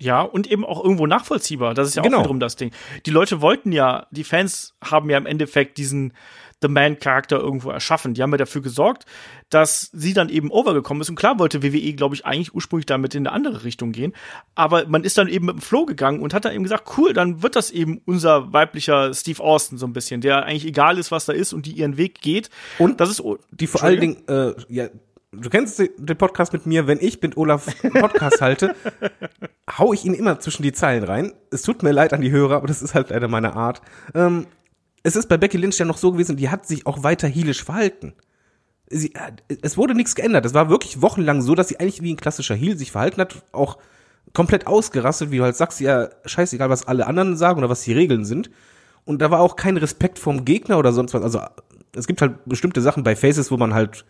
Ja, 0.00 0.22
und 0.22 0.46
eben 0.46 0.64
auch 0.64 0.82
irgendwo 0.82 1.06
nachvollziehbar. 1.06 1.74
Das 1.74 1.88
ist 1.88 1.96
ja 1.96 2.02
auch 2.02 2.04
genau. 2.04 2.20
wiederum 2.20 2.38
das 2.38 2.54
Ding. 2.54 2.70
Die 3.06 3.10
Leute 3.10 3.40
wollten 3.40 3.72
ja, 3.72 4.06
die 4.12 4.24
Fans 4.24 4.74
haben 4.82 5.10
ja 5.10 5.18
im 5.18 5.26
Endeffekt 5.26 5.76
diesen, 5.76 6.12
The 6.60 6.68
Man-Charakter 6.68 7.38
irgendwo 7.38 7.70
erschaffen. 7.70 8.14
Die 8.14 8.22
haben 8.22 8.32
ja 8.32 8.36
dafür 8.36 8.62
gesorgt, 8.62 9.04
dass 9.48 9.90
sie 9.92 10.12
dann 10.12 10.28
eben 10.28 10.50
overgekommen 10.50 11.00
ist. 11.00 11.08
Und 11.08 11.16
klar 11.16 11.38
wollte 11.38 11.62
WWE, 11.62 11.92
glaube 11.92 12.14
ich, 12.14 12.26
eigentlich 12.26 12.54
ursprünglich 12.54 12.86
damit 12.86 13.14
in 13.14 13.26
eine 13.26 13.34
andere 13.34 13.64
Richtung 13.64 13.92
gehen. 13.92 14.12
Aber 14.54 14.86
man 14.88 15.04
ist 15.04 15.18
dann 15.18 15.28
eben 15.28 15.46
mit 15.46 15.56
dem 15.56 15.60
Flow 15.60 15.86
gegangen 15.86 16.20
und 16.20 16.34
hat 16.34 16.44
dann 16.44 16.54
eben 16.54 16.64
gesagt, 16.64 16.98
cool, 16.98 17.12
dann 17.12 17.42
wird 17.42 17.54
das 17.54 17.70
eben 17.70 18.00
unser 18.06 18.52
weiblicher 18.52 19.14
Steve 19.14 19.42
Austin 19.42 19.78
so 19.78 19.86
ein 19.86 19.92
bisschen, 19.92 20.20
der 20.20 20.44
eigentlich 20.44 20.66
egal 20.66 20.98
ist, 20.98 21.10
was 21.10 21.26
da 21.26 21.32
ist 21.32 21.52
und 21.52 21.66
die 21.66 21.72
ihren 21.72 21.96
Weg 21.96 22.20
geht. 22.20 22.50
Und 22.78 23.00
das 23.00 23.10
ist 23.10 23.22
die 23.50 23.66
vor 23.66 23.82
allen 23.82 24.00
Dingen, 24.00 24.28
äh, 24.28 24.54
ja, 24.68 24.88
du 25.32 25.50
kennst 25.50 25.78
den 25.78 26.16
Podcast 26.16 26.52
mit 26.52 26.66
mir, 26.66 26.86
wenn 26.86 26.98
ich 27.00 27.20
mit 27.20 27.36
Olaf 27.36 27.66
Podcast 27.82 28.40
halte, 28.40 28.74
hau 29.78 29.92
ich 29.92 30.04
ihn 30.04 30.14
immer 30.14 30.40
zwischen 30.40 30.62
die 30.62 30.72
Zeilen 30.72 31.04
rein. 31.04 31.32
Es 31.50 31.62
tut 31.62 31.82
mir 31.82 31.92
leid 31.92 32.12
an 32.12 32.20
die 32.20 32.30
Hörer, 32.30 32.56
aber 32.56 32.66
das 32.66 32.82
ist 32.82 32.94
halt 32.94 33.10
leider 33.10 33.28
meine 33.28 33.54
Art. 33.54 33.82
Ähm, 34.14 34.46
es 35.02 35.16
ist 35.16 35.28
bei 35.28 35.36
Becky 35.36 35.56
Lynch 35.56 35.78
ja 35.78 35.84
noch 35.84 35.98
so 35.98 36.12
gewesen, 36.12 36.36
die 36.36 36.48
hat 36.48 36.66
sich 36.66 36.86
auch 36.86 37.02
weiter 37.02 37.28
heelisch 37.28 37.64
verhalten. 37.64 38.14
Sie, 38.88 39.14
äh, 39.14 39.56
es 39.62 39.76
wurde 39.76 39.94
nichts 39.94 40.14
geändert. 40.14 40.46
Es 40.46 40.54
war 40.54 40.70
wirklich 40.70 41.02
wochenlang 41.02 41.42
so, 41.42 41.54
dass 41.54 41.68
sie 41.68 41.78
eigentlich 41.78 42.02
wie 42.02 42.12
ein 42.12 42.16
klassischer 42.16 42.54
Heel 42.54 42.76
sich 42.76 42.92
verhalten 42.92 43.20
hat, 43.20 43.42
auch 43.52 43.78
komplett 44.32 44.66
ausgerastet, 44.66 45.30
wie 45.30 45.38
du 45.38 45.44
halt 45.44 45.56
sagst, 45.56 45.80
ja, 45.80 46.08
scheißegal, 46.24 46.70
was 46.70 46.86
alle 46.86 47.06
anderen 47.06 47.36
sagen 47.36 47.58
oder 47.58 47.70
was 47.70 47.82
die 47.82 47.92
Regeln 47.92 48.24
sind. 48.24 48.50
Und 49.04 49.22
da 49.22 49.30
war 49.30 49.40
auch 49.40 49.56
kein 49.56 49.76
Respekt 49.76 50.18
vom 50.18 50.44
Gegner 50.44 50.78
oder 50.78 50.92
sonst 50.92 51.14
was. 51.14 51.22
Also 51.22 51.40
es 51.94 52.06
gibt 52.06 52.20
halt 52.20 52.44
bestimmte 52.44 52.82
Sachen 52.82 53.04
bei 53.04 53.16
Faces, 53.16 53.50
wo 53.50 53.56
man 53.56 53.72
halt 53.72 54.04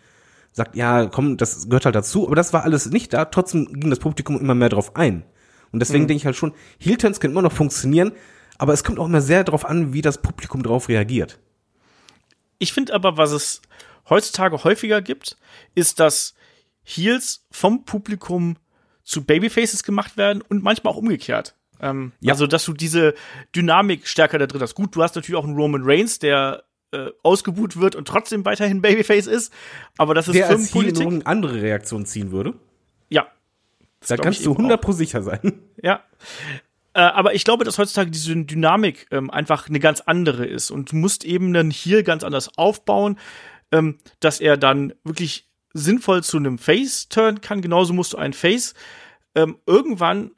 sagt, 0.53 0.77
ja, 0.77 1.07
komm, 1.07 1.37
das 1.37 1.69
gehört 1.69 1.85
halt 1.85 1.95
dazu, 1.95 2.27
aber 2.27 2.37
das 2.37 2.53
war 2.53 2.65
alles 2.65 2.87
nicht 2.87 3.13
da. 3.13 3.27
Trotzdem 3.27 3.67
ging 3.81 3.91
das 3.91 3.99
Publikum 3.99 4.39
immer 4.39 4.55
mehr 4.55 4.69
drauf 4.69 4.97
ein. 4.97 5.25
Und 5.73 5.81
deswegen 5.81 6.05
mhm. 6.05 6.09
denke 6.09 6.21
ich 6.21 6.27
halt 6.27 6.37
schon, 6.37 6.55
Heel-Turns 6.79 7.21
können 7.21 7.35
immer 7.35 7.43
noch 7.43 7.53
funktionieren, 7.53 8.13
aber 8.57 8.73
es 8.73 8.85
kommt 8.85 8.99
auch 8.99 9.07
immer 9.07 9.21
sehr 9.21 9.45
darauf 9.45 9.65
an, 9.65 9.93
wie 9.93 10.03
das 10.03 10.23
Publikum 10.23 10.63
darauf 10.63 10.89
reagiert. 10.89 11.39
Ich 12.59 12.73
finde 12.73 12.95
aber, 12.95 13.17
was 13.17 13.33
es 13.33 13.63
heutzutage 14.09 14.65
häufiger 14.65 15.01
gibt, 15.03 15.37
ist, 15.75 16.01
dass 16.01 16.35
Heels 16.83 17.47
vom 17.51 17.85
Publikum 17.85 18.57
zu 19.05 19.25
Babyfaces 19.25 19.83
gemacht 19.83 20.17
werden 20.17 20.43
und 20.43 20.63
manchmal 20.63 20.93
auch 20.93 20.99
umgekehrt. 20.99 21.55
Ähm, 21.81 22.13
ja. 22.21 22.33
Also, 22.33 22.47
dass 22.47 22.65
du 22.65 22.73
diese 22.73 23.15
Dynamik 23.55 24.07
stärker 24.07 24.39
da 24.39 24.47
drin 24.47 24.61
hast. 24.61 24.75
Gut, 24.75 24.97
du 24.97 25.03
hast 25.03 25.15
natürlich 25.15 25.39
auch 25.39 25.45
einen 25.45 25.57
Roman 25.57 25.83
Reigns, 25.85 26.19
der 26.19 26.65
äh, 26.93 27.11
ausgebuht 27.23 27.79
wird 27.79 27.97
und 27.97 28.09
trotzdem 28.09 28.45
weiterhin 28.45 28.83
Babyface 28.83 29.27
ist, 29.27 29.53
aber 29.97 30.15
das 30.15 30.29
ist 30.29 30.35
der 30.35 30.47
Firmenpolitik. 30.47 31.07
Als 31.07 31.15
eine 31.15 31.27
andere 31.27 31.63
Reaktion 31.63 32.07
ziehen 32.07 32.31
würde. 32.31 32.55
Ja. 33.09 33.27
Da 34.07 34.17
kannst 34.17 34.47
du 34.47 34.53
100 34.53 34.81
pro 34.81 34.93
sicher 34.93 35.23
sein. 35.23 35.61
Ja. 35.81 36.03
Äh, 36.93 37.01
aber 37.03 37.35
ich 37.35 37.45
glaube, 37.45 37.65
dass 37.65 37.79
heutzutage 37.79 38.11
diese 38.11 38.35
Dynamik 38.35 39.07
ähm, 39.13 39.31
einfach 39.31 39.69
eine 39.69 39.79
ganz 39.79 40.01
andere 40.01 40.45
ist 40.45 40.73
und 40.73 40.91
du 40.91 40.97
musst 40.97 41.25
eben 41.25 41.53
dann 41.53 41.71
hier 41.71 42.03
ganz 42.03 42.25
anders 42.25 42.59
aufbauen, 42.59 43.17
ähm, 43.71 43.99
dass 44.19 44.41
er 44.41 44.57
dann 44.57 44.93
wirklich 45.05 45.47
sinnvoll 45.73 46.25
zu 46.25 46.37
einem 46.37 46.59
Face 46.59 47.09
turn 47.09 47.41
kann. 47.41 47.63
Genauso 47.63 47.93
musst 47.93 48.15
du 48.15 48.17
einen 48.17 48.33
Face 48.33 48.75
ähm, 49.37 49.59
irgendwann 49.67 50.33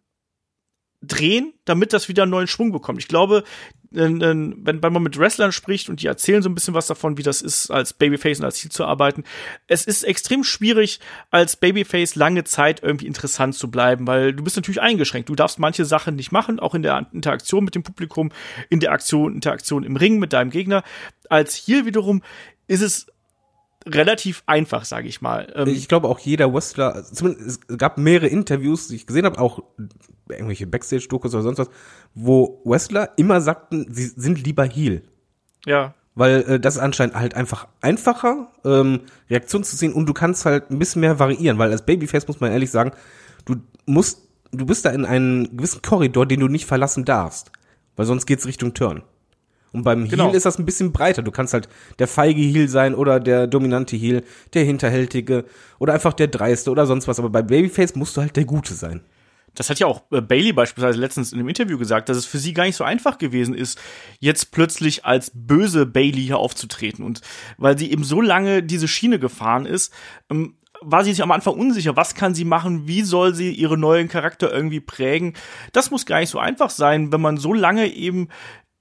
drehen, 1.02 1.54
damit 1.64 1.92
das 1.92 2.09
wieder 2.09 2.25
einen 2.25 2.30
neuen 2.30 2.47
Schwung 2.47 2.73
bekommt. 2.73 2.99
Ich 2.99 3.09
glaube, 3.09 3.45
wenn, 3.92 4.80
man 4.80 5.02
mit 5.02 5.19
Wrestlern 5.19 5.50
spricht 5.50 5.88
und 5.88 6.00
die 6.00 6.07
erzählen 6.07 6.42
so 6.42 6.49
ein 6.49 6.54
bisschen 6.54 6.75
was 6.75 6.87
davon, 6.87 7.19
wie 7.19 7.23
das 7.23 7.42
ist, 7.42 7.71
als 7.71 7.92
Babyface 7.92 8.38
und 8.38 8.45
als 8.45 8.57
Ziel 8.57 8.71
zu 8.71 8.85
arbeiten, 8.85 9.25
es 9.66 9.85
ist 9.85 10.04
extrem 10.04 10.45
schwierig, 10.45 11.00
als 11.30 11.57
Babyface 11.57 12.14
lange 12.14 12.45
Zeit 12.45 12.83
irgendwie 12.83 13.07
interessant 13.07 13.57
zu 13.57 13.71
bleiben, 13.71 14.07
weil 14.07 14.33
du 14.33 14.45
bist 14.45 14.57
natürlich 14.57 14.80
eingeschränkt. 14.80 15.28
Du 15.28 15.35
darfst 15.35 15.59
manche 15.59 15.85
Sachen 15.85 16.14
nicht 16.14 16.30
machen, 16.30 16.61
auch 16.61 16.75
in 16.75 16.83
der 16.83 17.09
Interaktion 17.12 17.64
mit 17.64 17.75
dem 17.75 17.83
Publikum, 17.83 18.30
in 18.69 18.78
der 18.78 18.92
Aktion, 18.92 19.35
Interaktion 19.35 19.83
im 19.83 19.97
Ring 19.97 20.19
mit 20.19 20.33
deinem 20.33 20.50
Gegner. 20.50 20.85
Als 21.28 21.54
hier 21.54 21.85
wiederum 21.85 22.23
ist 22.69 22.83
es 22.83 23.07
relativ 23.87 24.42
einfach, 24.46 24.84
sage 24.84 25.08
ich 25.08 25.20
mal. 25.20 25.52
Ähm, 25.54 25.68
ich 25.68 25.88
glaube 25.88 26.08
auch 26.08 26.18
jeder 26.18 26.52
Wrestler, 26.52 27.02
zumindest 27.04 27.60
es 27.68 27.78
gab 27.78 27.99
mehrere 27.99 28.28
Interviews, 28.28 28.88
die 28.88 28.96
ich 28.96 29.06
gesehen 29.06 29.25
habe, 29.25 29.40
auch 29.40 29.62
irgendwelche 30.28 30.66
Backstage-Dokus 30.66 31.34
oder 31.34 31.42
sonst 31.42 31.58
was, 31.58 31.70
wo 32.14 32.60
Wrestler 32.64 33.12
immer 33.16 33.40
sagten, 33.40 33.87
sie 33.90 34.06
sind 34.06 34.44
lieber 34.44 34.64
Heel. 34.64 35.02
Ja. 35.66 35.94
Weil 36.14 36.42
äh, 36.42 36.60
das 36.60 36.76
ist 36.76 36.82
anscheinend 36.82 37.14
halt 37.14 37.34
einfach 37.34 37.68
einfacher, 37.80 38.52
ähm, 38.64 39.00
Reaktion 39.28 39.64
zu 39.64 39.76
sehen 39.76 39.92
und 39.92 40.06
du 40.06 40.12
kannst 40.12 40.44
halt 40.44 40.70
ein 40.70 40.78
bisschen 40.78 41.00
mehr 41.00 41.18
variieren, 41.18 41.58
weil 41.58 41.70
als 41.70 41.87
Babyface 41.87 42.26
muss 42.28 42.40
man 42.40 42.52
ehrlich 42.52 42.70
sagen, 42.70 42.92
du 43.44 43.56
musst, 43.87 44.28
du 44.52 44.66
bist 44.66 44.84
da 44.84 44.90
in 44.90 45.04
einem 45.04 45.56
gewissen 45.56 45.82
Korridor, 45.82 46.26
den 46.26 46.40
du 46.40 46.49
nicht 46.49 46.66
verlassen 46.66 47.04
darfst, 47.04 47.52
weil 47.96 48.06
sonst 48.06 48.26
geht's 48.26 48.46
Richtung 48.46 48.75
Turn. 48.75 49.02
Und 49.72 49.84
beim 49.84 50.08
Genau. 50.08 50.28
Heel 50.28 50.36
ist 50.36 50.46
das 50.46 50.58
ein 50.58 50.66
bisschen 50.66 50.92
breiter. 50.92 51.22
Du 51.22 51.30
kannst 51.30 51.52
halt 51.52 51.68
der 51.98 52.08
feige 52.08 52.40
Heel 52.40 52.68
sein 52.68 52.94
oder 52.94 53.20
der 53.20 53.46
dominante 53.46 53.96
Heel, 53.96 54.22
der 54.54 54.64
hinterhältige 54.64 55.44
oder 55.78 55.94
einfach 55.94 56.12
der 56.12 56.28
dreiste 56.28 56.70
oder 56.70 56.86
sonst 56.86 57.08
was. 57.08 57.18
Aber 57.18 57.30
bei 57.30 57.42
Babyface 57.42 57.94
musst 57.94 58.16
du 58.16 58.20
halt 58.20 58.36
der 58.36 58.44
Gute 58.44 58.74
sein. 58.74 59.02
Das 59.54 59.68
hat 59.68 59.78
ja 59.80 59.86
auch 59.86 60.02
äh, 60.12 60.20
Bailey 60.20 60.52
beispielsweise 60.52 61.00
letztens 61.00 61.32
in 61.32 61.38
einem 61.38 61.48
Interview 61.48 61.76
gesagt, 61.78 62.08
dass 62.08 62.16
es 62.16 62.26
für 62.26 62.38
sie 62.38 62.52
gar 62.52 62.64
nicht 62.64 62.76
so 62.76 62.84
einfach 62.84 63.18
gewesen 63.18 63.54
ist, 63.54 63.80
jetzt 64.20 64.52
plötzlich 64.52 65.04
als 65.04 65.32
böse 65.34 65.86
Bailey 65.86 66.22
hier 66.22 66.38
aufzutreten. 66.38 67.04
Und 67.04 67.20
weil 67.58 67.76
sie 67.76 67.90
eben 67.90 68.04
so 68.04 68.20
lange 68.20 68.62
diese 68.62 68.88
Schiene 68.88 69.18
gefahren 69.18 69.66
ist, 69.66 69.92
ähm, 70.30 70.54
war 70.82 71.04
sie 71.04 71.10
sich 71.10 71.22
am 71.22 71.32
Anfang 71.32 71.54
unsicher, 71.54 71.96
was 71.96 72.14
kann 72.14 72.34
sie 72.34 72.44
machen, 72.44 72.86
wie 72.86 73.02
soll 73.02 73.34
sie 73.34 73.52
ihren 73.52 73.80
neuen 73.80 74.08
Charakter 74.08 74.50
irgendwie 74.50 74.80
prägen. 74.80 75.34
Das 75.72 75.90
muss 75.90 76.06
gar 76.06 76.20
nicht 76.20 76.30
so 76.30 76.38
einfach 76.38 76.70
sein, 76.70 77.12
wenn 77.12 77.20
man 77.20 77.36
so 77.36 77.52
lange 77.52 77.92
eben 77.92 78.28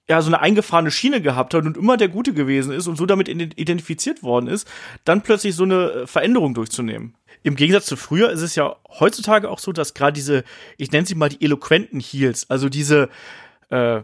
ja, 0.10 0.22
so 0.22 0.28
eine 0.28 0.42
eingefahrene 0.42 0.90
Schiene 0.90 1.22
gehabt 1.22 1.54
hat 1.54 1.66
und 1.66 1.78
immer 1.78 1.96
der 1.96 2.08
Gute 2.08 2.34
gewesen 2.34 2.74
ist 2.74 2.88
und 2.88 2.98
so 2.98 3.06
damit 3.06 3.30
ident- 3.30 3.58
identifiziert 3.58 4.24
worden 4.24 4.48
ist, 4.48 4.68
dann 5.06 5.22
plötzlich 5.22 5.56
so 5.56 5.64
eine 5.64 5.92
äh, 5.92 6.08
Veränderung 6.08 6.56
durchzunehmen. 6.56 7.16
Im 7.44 7.56
Gegensatz 7.56 7.86
zu 7.86 7.96
früher 7.96 8.32
ist 8.32 8.42
es 8.42 8.56
ja 8.56 8.76
heutzutage 9.00 9.50
auch 9.50 9.60
so, 9.60 9.72
dass 9.72 9.94
gerade 9.94 10.14
diese, 10.14 10.44
ich 10.78 10.92
nenne 10.92 11.06
sie 11.06 11.16
mal 11.16 11.30
die 11.30 11.46
eloquenten 11.46 12.00
Heels, 12.00 12.50
also 12.50 12.70
diese 12.70 13.10
äh, 13.70 14.02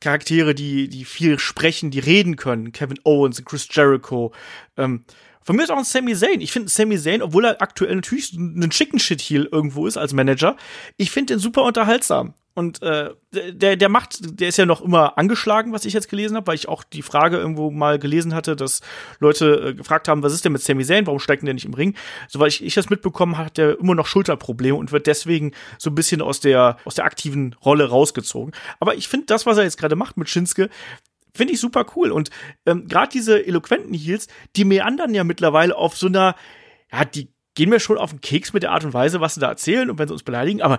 Charaktere, 0.00 0.54
die, 0.54 0.88
die 0.88 1.04
viel 1.04 1.40
sprechen, 1.40 1.90
die 1.90 1.98
reden 1.98 2.36
können, 2.36 2.70
Kevin 2.70 3.00
Owens, 3.02 3.44
Chris 3.44 3.66
Jericho, 3.68 4.32
ähm, 4.76 5.02
von 5.48 5.56
mir 5.56 5.62
ist 5.62 5.70
auch 5.70 5.78
ein 5.78 5.84
Sami 5.84 6.14
Zayn. 6.14 6.42
Ich 6.42 6.52
finde 6.52 6.68
Sami 6.68 6.98
Zayn, 6.98 7.22
obwohl 7.22 7.46
er 7.46 7.62
aktuell 7.62 7.94
natürlich 7.94 8.34
ein 8.34 8.68
Chicken 8.68 8.98
Shit 8.98 9.22
Heel 9.22 9.48
irgendwo 9.50 9.86
ist 9.86 9.96
als 9.96 10.12
Manager, 10.12 10.58
ich 10.98 11.10
finde 11.10 11.32
den 11.32 11.40
super 11.40 11.62
unterhaltsam. 11.62 12.34
Und 12.52 12.82
äh, 12.82 13.14
der, 13.30 13.76
der 13.76 13.88
macht, 13.88 14.18
der 14.40 14.48
ist 14.48 14.58
ja 14.58 14.66
noch 14.66 14.82
immer 14.82 15.16
angeschlagen, 15.16 15.72
was 15.72 15.86
ich 15.86 15.94
jetzt 15.94 16.10
gelesen 16.10 16.36
habe, 16.36 16.48
weil 16.48 16.56
ich 16.56 16.68
auch 16.68 16.82
die 16.82 17.02
Frage 17.02 17.38
irgendwo 17.38 17.70
mal 17.70 17.98
gelesen 17.98 18.34
hatte, 18.34 18.56
dass 18.56 18.82
Leute 19.20 19.68
äh, 19.68 19.74
gefragt 19.74 20.08
haben, 20.08 20.22
was 20.22 20.34
ist 20.34 20.44
denn 20.44 20.52
mit 20.52 20.60
Sami 20.60 20.84
Zayn, 20.84 21.06
warum 21.06 21.20
steigt 21.20 21.40
denn 21.40 21.46
der 21.46 21.54
nicht 21.54 21.66
im 21.66 21.72
Ring? 21.72 21.94
Soweit 22.28 22.48
ich, 22.48 22.64
ich 22.64 22.74
das 22.74 22.90
mitbekommen 22.90 23.38
habe, 23.38 23.46
hat 23.46 23.56
der 23.56 23.78
immer 23.78 23.94
noch 23.94 24.06
Schulterprobleme 24.06 24.76
und 24.76 24.92
wird 24.92 25.06
deswegen 25.06 25.52
so 25.78 25.88
ein 25.88 25.94
bisschen 25.94 26.20
aus 26.20 26.40
der, 26.40 26.76
aus 26.84 26.96
der 26.96 27.04
aktiven 27.04 27.54
Rolle 27.64 27.88
rausgezogen. 27.88 28.52
Aber 28.80 28.96
ich 28.96 29.08
finde 29.08 29.26
das, 29.26 29.46
was 29.46 29.56
er 29.56 29.64
jetzt 29.64 29.78
gerade 29.78 29.96
macht 29.96 30.16
mit 30.16 30.28
Shinsuke, 30.28 30.68
finde 31.38 31.54
ich 31.54 31.60
super 31.60 31.86
cool. 31.96 32.12
Und 32.12 32.28
ähm, 32.66 32.86
gerade 32.86 33.08
diese 33.10 33.46
eloquenten 33.46 33.94
Heels, 33.94 34.28
die 34.56 34.64
meandern 34.64 35.14
ja 35.14 35.24
mittlerweile 35.24 35.74
auf 35.76 35.96
so 35.96 36.08
einer, 36.08 36.34
ja, 36.92 37.04
die 37.04 37.32
gehen 37.54 37.70
mir 37.70 37.80
schon 37.80 37.98
auf 37.98 38.10
den 38.10 38.20
Keks 38.20 38.52
mit 38.52 38.62
der 38.62 38.72
Art 38.72 38.84
und 38.84 38.92
Weise, 38.92 39.20
was 39.20 39.34
sie 39.34 39.40
da 39.40 39.48
erzählen 39.48 39.90
und 39.90 39.98
wenn 39.98 40.08
sie 40.08 40.14
uns 40.14 40.22
beleidigen, 40.22 40.62
aber 40.62 40.78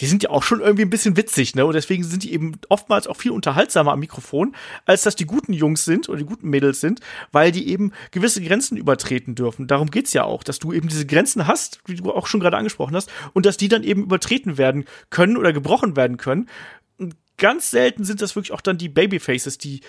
die 0.00 0.06
sind 0.06 0.22
ja 0.22 0.30
auch 0.30 0.42
schon 0.42 0.60
irgendwie 0.60 0.82
ein 0.82 0.90
bisschen 0.90 1.16
witzig, 1.16 1.54
ne? 1.54 1.66
Und 1.66 1.74
deswegen 1.74 2.04
sind 2.04 2.22
die 2.22 2.32
eben 2.32 2.52
oftmals 2.68 3.06
auch 3.06 3.16
viel 3.16 3.32
unterhaltsamer 3.32 3.92
am 3.92 4.00
Mikrofon, 4.00 4.54
als 4.84 5.02
dass 5.02 5.16
die 5.16 5.26
guten 5.26 5.52
Jungs 5.52 5.84
sind 5.84 6.08
oder 6.08 6.18
die 6.18 6.24
guten 6.24 6.48
Mädels 6.48 6.80
sind, 6.80 7.00
weil 7.32 7.50
die 7.50 7.68
eben 7.68 7.92
gewisse 8.12 8.42
Grenzen 8.42 8.76
übertreten 8.76 9.34
dürfen. 9.34 9.66
Darum 9.66 9.90
geht's 9.90 10.12
ja 10.12 10.24
auch, 10.24 10.44
dass 10.44 10.58
du 10.58 10.72
eben 10.72 10.88
diese 10.88 11.06
Grenzen 11.06 11.46
hast, 11.46 11.80
wie 11.86 11.96
du 11.96 12.12
auch 12.12 12.26
schon 12.26 12.40
gerade 12.40 12.56
angesprochen 12.56 12.94
hast, 12.94 13.10
und 13.32 13.44
dass 13.44 13.56
die 13.56 13.68
dann 13.68 13.82
eben 13.82 14.04
übertreten 14.04 14.56
werden 14.56 14.84
können 15.10 15.36
oder 15.36 15.52
gebrochen 15.52 15.96
werden 15.96 16.16
können. 16.16 16.48
Ganz 17.38 17.70
selten 17.70 18.04
sind 18.04 18.20
das 18.20 18.36
wirklich 18.36 18.52
auch 18.52 18.60
dann 18.60 18.78
die 18.78 18.88
Babyfaces, 18.88 19.58
die 19.58 19.80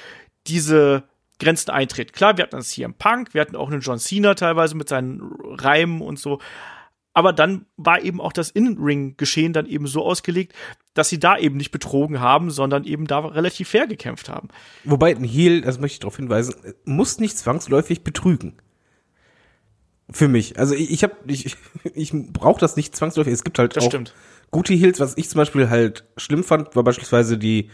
diese 0.48 1.04
Grenzen 1.40 1.72
eintreten. 1.72 2.12
Klar, 2.12 2.38
wir 2.38 2.44
hatten 2.44 2.58
das 2.58 2.70
hier 2.70 2.86
im 2.86 2.94
Punk, 2.94 3.34
wir 3.34 3.42
hatten 3.42 3.56
auch 3.56 3.72
einen 3.72 3.82
John 3.82 4.00
Cena 4.00 4.36
teilweise 4.36 4.76
mit 4.76 4.90
seinen 4.90 5.22
Reimen 5.22 6.02
und 6.02 6.20
so. 6.20 6.40
Aber 7.14 7.34
dann 7.34 7.66
war 7.76 8.02
eben 8.02 8.22
auch 8.22 8.32
das 8.32 8.52
In-Ring-Geschehen 8.52 9.52
dann 9.52 9.66
eben 9.66 9.88
so 9.88 10.06
ausgelegt, 10.06 10.54
dass 10.94 11.10
sie 11.10 11.20
da 11.20 11.38
eben 11.38 11.58
nicht 11.58 11.72
betrogen 11.72 12.20
haben, 12.20 12.52
sondern 12.52 12.84
eben 12.84 13.08
da 13.08 13.20
relativ 13.20 13.70
fair 13.70 13.88
gekämpft 13.88 14.30
haben. 14.30 14.50
Wobei 14.84 15.16
ein 15.16 15.24
Heel, 15.24 15.62
das 15.62 15.80
möchte 15.80 15.96
ich 15.96 16.00
darauf 16.00 16.18
hinweisen, 16.18 16.56
muss 16.86 17.20
nicht 17.20 17.38
zwangsläufig 17.38 18.04
betrügen. 18.04 18.58
Für 20.12 20.28
mich. 20.28 20.58
Also 20.58 20.76
ich, 20.76 20.92
ich 20.92 21.04
habe 21.04 21.16
ich, 21.28 21.56
ich 21.94 22.12
brauche 22.14 22.60
das 22.60 22.76
nicht 22.76 22.96
zwangsläufig. 22.96 23.34
Es 23.34 23.44
gibt 23.44 23.60
halt 23.60 23.76
Das 23.76 23.84
auch 23.84 23.90
stimmt. 23.90 24.14
Gute 24.52 24.74
Heels. 24.74 25.00
Was 25.00 25.18
ich 25.18 25.30
zum 25.30 25.40
Beispiel 25.40 25.70
halt 25.70 26.06
schlimm 26.18 26.44
fand, 26.44 26.76
war 26.76 26.84
beispielsweise 26.84 27.38
die 27.38 27.70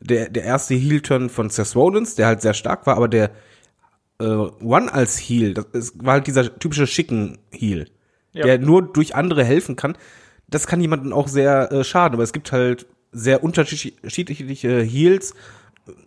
der 0.00 0.28
der 0.28 0.44
erste 0.44 0.74
Heel-Turn 0.74 1.30
von 1.30 1.50
Seth 1.50 1.74
Rollins, 1.76 2.14
der 2.14 2.26
halt 2.26 2.42
sehr 2.42 2.54
stark 2.54 2.86
war, 2.86 2.96
aber 2.96 3.08
der 3.08 3.30
äh, 4.20 4.24
One 4.24 4.92
als 4.92 5.18
Heel, 5.18 5.54
das 5.54 5.66
ist, 5.72 6.04
war 6.04 6.14
halt 6.14 6.26
dieser 6.26 6.58
typische 6.58 6.86
schicken 6.86 7.38
Heel, 7.50 7.88
Ja. 8.32 8.44
der 8.44 8.58
nur 8.58 8.82
durch 8.82 9.14
andere 9.14 9.44
helfen 9.44 9.76
kann. 9.76 9.96
Das 10.48 10.66
kann 10.66 10.80
jemanden 10.80 11.12
auch 11.12 11.26
sehr 11.28 11.72
äh, 11.72 11.84
schaden. 11.84 12.14
Aber 12.14 12.22
es 12.22 12.32
gibt 12.32 12.52
halt 12.52 12.86
sehr 13.12 13.42
unterschiedliche 13.42 14.82
Heels. 14.82 15.34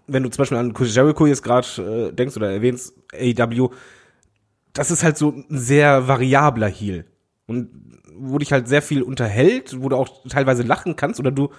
Wenn 0.07 0.23
du 0.23 0.29
zum 0.29 0.41
Beispiel 0.41 0.57
an 0.57 0.73
Chris 0.73 0.95
Jericho 0.95 1.25
jetzt 1.25 1.43
gerade 1.43 1.67
äh, 2.09 2.13
denkst 2.13 2.37
oder 2.37 2.51
erwähnst, 2.51 2.93
AEW, 3.13 3.69
das 4.73 4.91
ist 4.91 5.03
halt 5.03 5.17
so 5.17 5.31
ein 5.31 5.45
sehr 5.49 6.07
variabler 6.07 6.67
Heel. 6.67 7.05
Und 7.47 7.69
wo 8.19 8.37
dich 8.37 8.51
halt 8.51 8.67
sehr 8.67 8.81
viel 8.81 9.01
unterhält, 9.01 9.81
wo 9.81 9.89
du 9.89 9.95
auch 9.95 10.09
teilweise 10.29 10.63
lachen 10.63 10.95
kannst 10.95 11.19
oder 11.19 11.31
du 11.31 11.49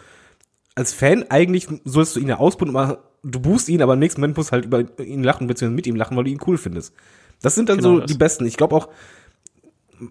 als 0.75 0.93
Fan 0.93 1.25
eigentlich 1.29 1.67
sollst 1.85 2.15
du 2.17 2.21
ihn 2.21 2.29
ja 2.29 2.37
ausbuhen, 2.39 2.75
aber 2.77 3.05
du 3.25 3.41
buchst 3.41 3.69
ihn, 3.69 3.83
aber 3.83 3.95
im 3.95 3.99
nächsten 3.99 4.21
Moment 4.21 4.37
musst 4.37 4.51
du 4.51 4.53
halt 4.53 4.65
über 4.65 4.85
ihn 5.01 5.25
lachen, 5.25 5.47
beziehungsweise 5.49 5.75
mit 5.77 5.87
ihm 5.87 5.97
lachen, 5.97 6.17
weil 6.17 6.25
du 6.25 6.31
ihn 6.31 6.41
cool 6.47 6.57
findest. 6.57 6.95
Das 7.43 7.55
sind 7.55 7.69
dann 7.69 7.79
Genau 7.79 7.95
so 7.95 8.01
das. 8.01 8.11
die 8.11 8.19
besten. 8.19 8.47
Ich 8.47 8.57
glaube 8.57 8.77
auch, 8.77 8.89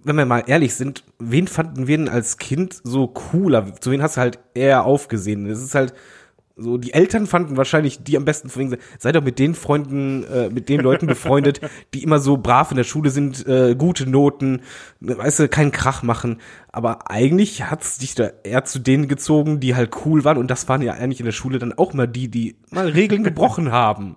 wenn 0.03 0.17
wir 0.17 0.25
mal 0.25 0.43
ehrlich 0.47 0.75
sind, 0.75 1.03
wen 1.19 1.47
fanden 1.47 1.87
wir 1.87 1.97
denn 1.97 2.09
als 2.09 2.37
Kind 2.37 2.81
so 2.83 3.07
cooler? 3.07 3.73
Zu 3.79 3.91
wen 3.91 4.01
hast 4.01 4.17
du 4.17 4.21
halt 4.21 4.39
eher 4.53 4.85
aufgesehen? 4.85 5.45
Es 5.45 5.61
ist 5.61 5.75
halt 5.75 5.93
so, 6.59 6.77
die 6.77 6.93
Eltern 6.93 7.27
fanden 7.27 7.55
wahrscheinlich 7.55 8.03
die 8.03 8.17
am 8.17 8.25
besten 8.25 8.49
von 8.49 8.75
sei 8.97 9.11
doch 9.11 9.23
mit 9.23 9.37
den 9.37 9.53
Freunden, 9.53 10.23
äh, 10.23 10.49
mit 10.49 10.69
den 10.69 10.81
Leuten 10.81 11.05
befreundet, 11.05 11.61
die 11.93 12.01
immer 12.01 12.17
so 12.17 12.37
brav 12.37 12.71
in 12.71 12.77
der 12.77 12.83
Schule 12.83 13.11
sind, 13.11 13.45
äh, 13.47 13.75
gute 13.75 14.09
Noten, 14.09 14.61
weißt 14.99 15.39
du, 15.39 15.49
keinen 15.49 15.71
Krach 15.71 16.01
machen. 16.01 16.41
Aber 16.71 17.11
eigentlich 17.11 17.69
hat's 17.69 17.99
dich 17.99 18.15
da 18.15 18.31
eher 18.43 18.65
zu 18.65 18.79
denen 18.79 19.07
gezogen, 19.07 19.59
die 19.59 19.75
halt 19.75 19.91
cool 20.05 20.25
waren. 20.25 20.37
Und 20.37 20.49
das 20.49 20.67
waren 20.67 20.81
ja 20.81 20.93
eigentlich 20.93 21.19
in 21.19 21.27
der 21.27 21.31
Schule 21.31 21.59
dann 21.59 21.73
auch 21.73 21.93
mal 21.93 22.07
die, 22.07 22.27
die 22.27 22.55
mal 22.71 22.87
Regeln 22.87 23.23
gebrochen 23.23 23.71
haben. 23.71 24.15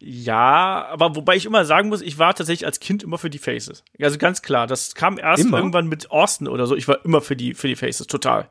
Ja, 0.00 0.86
aber 0.90 1.14
wobei 1.14 1.36
ich 1.36 1.44
immer 1.44 1.64
sagen 1.64 1.90
muss, 1.90 2.00
ich 2.00 2.18
war 2.18 2.34
tatsächlich 2.34 2.66
als 2.66 2.80
Kind 2.80 3.02
immer 3.02 3.18
für 3.18 3.30
die 3.30 3.38
Faces. 3.38 3.84
Also 4.00 4.18
ganz 4.18 4.42
klar, 4.42 4.66
das 4.66 4.94
kam 4.94 5.18
erst 5.18 5.44
Immer? 5.44 5.58
irgendwann 5.58 5.88
mit 5.88 6.10
Austin 6.10 6.48
oder 6.48 6.66
so. 6.66 6.74
Ich 6.74 6.88
war 6.88 7.04
immer 7.04 7.20
für 7.20 7.36
die, 7.36 7.54
für 7.54 7.68
die 7.68 7.76
Faces, 7.76 8.06
total. 8.06 8.48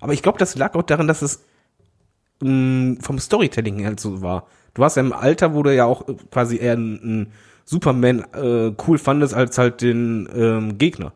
Aber 0.00 0.14
ich 0.14 0.22
glaube, 0.22 0.38
das 0.38 0.56
lag 0.56 0.74
auch 0.74 0.82
daran, 0.82 1.06
dass 1.06 1.22
es 1.22 1.44
vom 2.40 3.18
Storytelling 3.18 3.84
halt 3.84 4.00
so 4.00 4.22
war. 4.22 4.46
Du 4.74 4.82
warst 4.82 4.96
ja 4.96 5.02
im 5.02 5.12
Alter, 5.12 5.54
wo 5.54 5.62
du 5.62 5.74
ja 5.74 5.84
auch 5.84 6.08
äh, 6.08 6.14
quasi 6.30 6.56
eher 6.56 6.72
einen 6.72 7.32
Superman 7.64 8.24
äh, 8.34 8.72
cool 8.86 8.98
fandest 8.98 9.34
als 9.34 9.58
halt 9.58 9.80
den 9.82 10.28
ähm, 10.34 10.78
Gegner. 10.78 11.12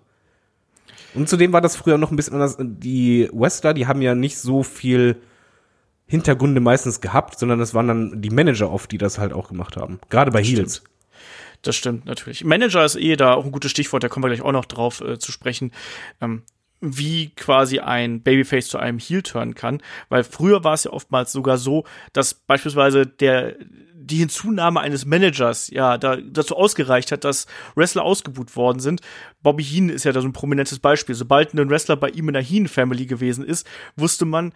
Und 1.15 1.29
zudem 1.29 1.53
war 1.53 1.61
das 1.61 1.77
früher 1.77 1.99
noch 1.99 2.11
ein 2.11 2.17
bisschen 2.17 2.35
anders. 2.35 2.57
Die 2.61 3.29
Wrestler, 3.33 3.75
die 3.75 3.87
haben 3.87 4.03
ja 4.03 4.15
nicht 4.15 4.39
so 4.39 4.63
viel 4.63 5.17
Hintergründe 6.07 6.61
meistens 6.61 7.01
gehabt, 7.01 7.39
sondern 7.39 7.59
das 7.59 7.75
waren 7.75 7.89
dann 7.89 8.23
die 8.23 8.31
Manager 8.31 8.71
oft, 8.71 8.93
die 8.93 8.99
das 8.99 9.19
halt 9.19 9.33
auch 9.33 9.49
gemacht 9.49 9.77
haben. 9.77 9.99
Gerade 10.11 10.31
bei 10.31 10.43
Heels. 10.43 10.85
Das 11.63 11.75
stimmt 11.75 12.05
natürlich. 12.05 12.45
Manager 12.45 12.85
ist 12.85 12.97
eh 12.97 13.17
da 13.17 13.35
auch 13.35 13.45
ein 13.45 13.51
gutes 13.51 13.71
Stichwort, 13.71 14.05
da 14.05 14.09
kommen 14.09 14.25
wir 14.25 14.29
gleich 14.29 14.43
auch 14.43 14.53
noch 14.53 14.67
drauf 14.67 15.01
äh, 15.01 15.19
zu 15.19 15.33
sprechen. 15.33 15.73
Ähm, 16.21 16.43
wie 16.81 17.31
quasi 17.31 17.81
ein 17.81 18.23
Babyface 18.23 18.69
zu 18.69 18.79
einem 18.79 18.99
Heel 18.99 19.23
turnen 19.23 19.55
kann, 19.55 19.83
weil 20.09 20.25
früher 20.25 20.65
war 20.65 20.75
es 20.75 20.85
ja 20.85 20.93
oftmals 20.93 21.33
sogar 21.33 21.59
so, 21.59 21.85
dass 22.13 22.35
beispielsweise 22.35 23.07
der 23.07 23.57
die 24.07 24.19
Hinzunahme 24.19 24.81
eines 24.81 25.05
Managers 25.05 25.69
ja 25.71 25.99
da, 25.99 26.17
dazu 26.17 26.57
ausgereicht 26.57 27.13
hat, 27.13 27.25
dass 27.25 27.47
Wrestler 27.75 28.03
ausgebuht 28.03 28.57
worden 28.57 28.81
sind. 28.81 29.01
Bobby 29.43 29.65
Heenan 29.65 29.95
ist 29.95 30.05
ja 30.05 30.13
da 30.13 30.21
so 30.21 30.29
ein 30.29 30.33
prominentes 30.33 30.79
Beispiel. 30.79 31.15
Sobald 31.15 31.55
ein 31.55 31.71
Wrestler 31.71 31.97
bei 31.97 32.09
ihm 32.11 32.29
in 32.29 32.35
der 32.35 32.43
Heenan 32.43 32.69
Family 32.69 33.07
gewesen 33.07 33.45
ist, 33.45 33.67
wusste 33.97 34.25
man, 34.25 34.53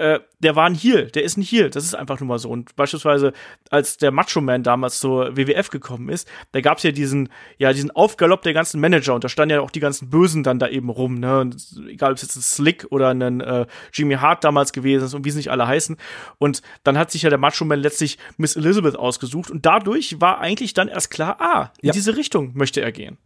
äh, 0.00 0.20
der 0.38 0.56
war 0.56 0.64
ein 0.64 0.74
Heel, 0.74 1.10
der 1.10 1.24
ist 1.24 1.36
ein 1.36 1.42
Heel, 1.42 1.68
das 1.68 1.84
ist 1.84 1.94
einfach 1.94 2.18
nur 2.20 2.26
mal 2.26 2.38
so. 2.38 2.48
Und 2.48 2.74
beispielsweise, 2.74 3.34
als 3.68 3.98
der 3.98 4.10
Macho 4.10 4.40
Man 4.40 4.62
damals 4.62 4.98
zur 4.98 5.36
WWF 5.36 5.68
gekommen 5.68 6.08
ist, 6.08 6.26
da 6.52 6.62
gab's 6.62 6.84
ja 6.84 6.90
diesen, 6.90 7.28
ja, 7.58 7.74
diesen 7.74 7.90
Aufgalopp 7.90 8.40
der 8.40 8.54
ganzen 8.54 8.80
Manager 8.80 9.14
und 9.14 9.24
da 9.24 9.28
standen 9.28 9.56
ja 9.56 9.60
auch 9.60 9.70
die 9.70 9.80
ganzen 9.80 10.08
Bösen 10.08 10.42
dann 10.42 10.58
da 10.58 10.68
eben 10.68 10.88
rum, 10.88 11.16
ne? 11.16 11.40
Und 11.40 11.54
egal 11.86 12.12
ob 12.12 12.16
es 12.16 12.22
jetzt 12.22 12.36
ein 12.36 12.40
Slick 12.40 12.86
oder 12.88 13.10
ein 13.10 13.42
äh, 13.42 13.66
Jimmy 13.92 14.14
Hart 14.14 14.42
damals 14.42 14.72
gewesen 14.72 15.04
ist 15.04 15.12
und 15.12 15.26
wie 15.26 15.30
sie 15.32 15.36
nicht 15.36 15.50
alle 15.50 15.66
heißen. 15.66 15.98
Und 16.38 16.62
dann 16.82 16.96
hat 16.96 17.10
sich 17.10 17.20
ja 17.20 17.28
der 17.28 17.38
Macho 17.38 17.66
Man 17.66 17.80
letztlich 17.80 18.16
Miss 18.38 18.56
Elizabeth 18.56 18.89
ausgesucht 18.96 19.50
und 19.50 19.66
dadurch 19.66 20.20
war 20.20 20.40
eigentlich 20.40 20.74
dann 20.74 20.88
erst 20.88 21.10
klar, 21.10 21.36
ah, 21.40 21.70
in 21.80 21.88
Ja. 21.88 21.92
diese 21.92 22.16
Richtung 22.16 22.52
möchte 22.54 22.80
er 22.80 22.92
gehen. 22.92 23.18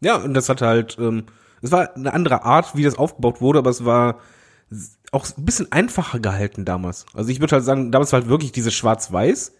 Ja, 0.00 0.16
und 0.16 0.34
das 0.34 0.48
hat 0.48 0.62
halt, 0.62 0.96
ähm, 1.00 1.24
es 1.62 1.72
war 1.72 1.94
eine 1.96 2.12
andere 2.12 2.44
Art, 2.44 2.76
wie 2.76 2.82
das 2.82 2.96
aufgebaut 2.96 3.40
wurde, 3.40 3.58
aber 3.58 3.70
es 3.70 3.84
war 3.84 4.20
auch 5.12 5.26
ein 5.36 5.44
bisschen 5.44 5.70
einfacher 5.72 6.18
gehalten 6.18 6.64
damals. 6.64 7.06
Also 7.14 7.30
ich 7.30 7.40
würde 7.40 7.56
halt 7.56 7.64
sagen, 7.64 7.92
damals 7.92 8.12
war 8.12 8.20
halt 8.20 8.28
wirklich 8.28 8.52
dieses 8.52 8.74
Schwarz-Weiß 8.74 9.52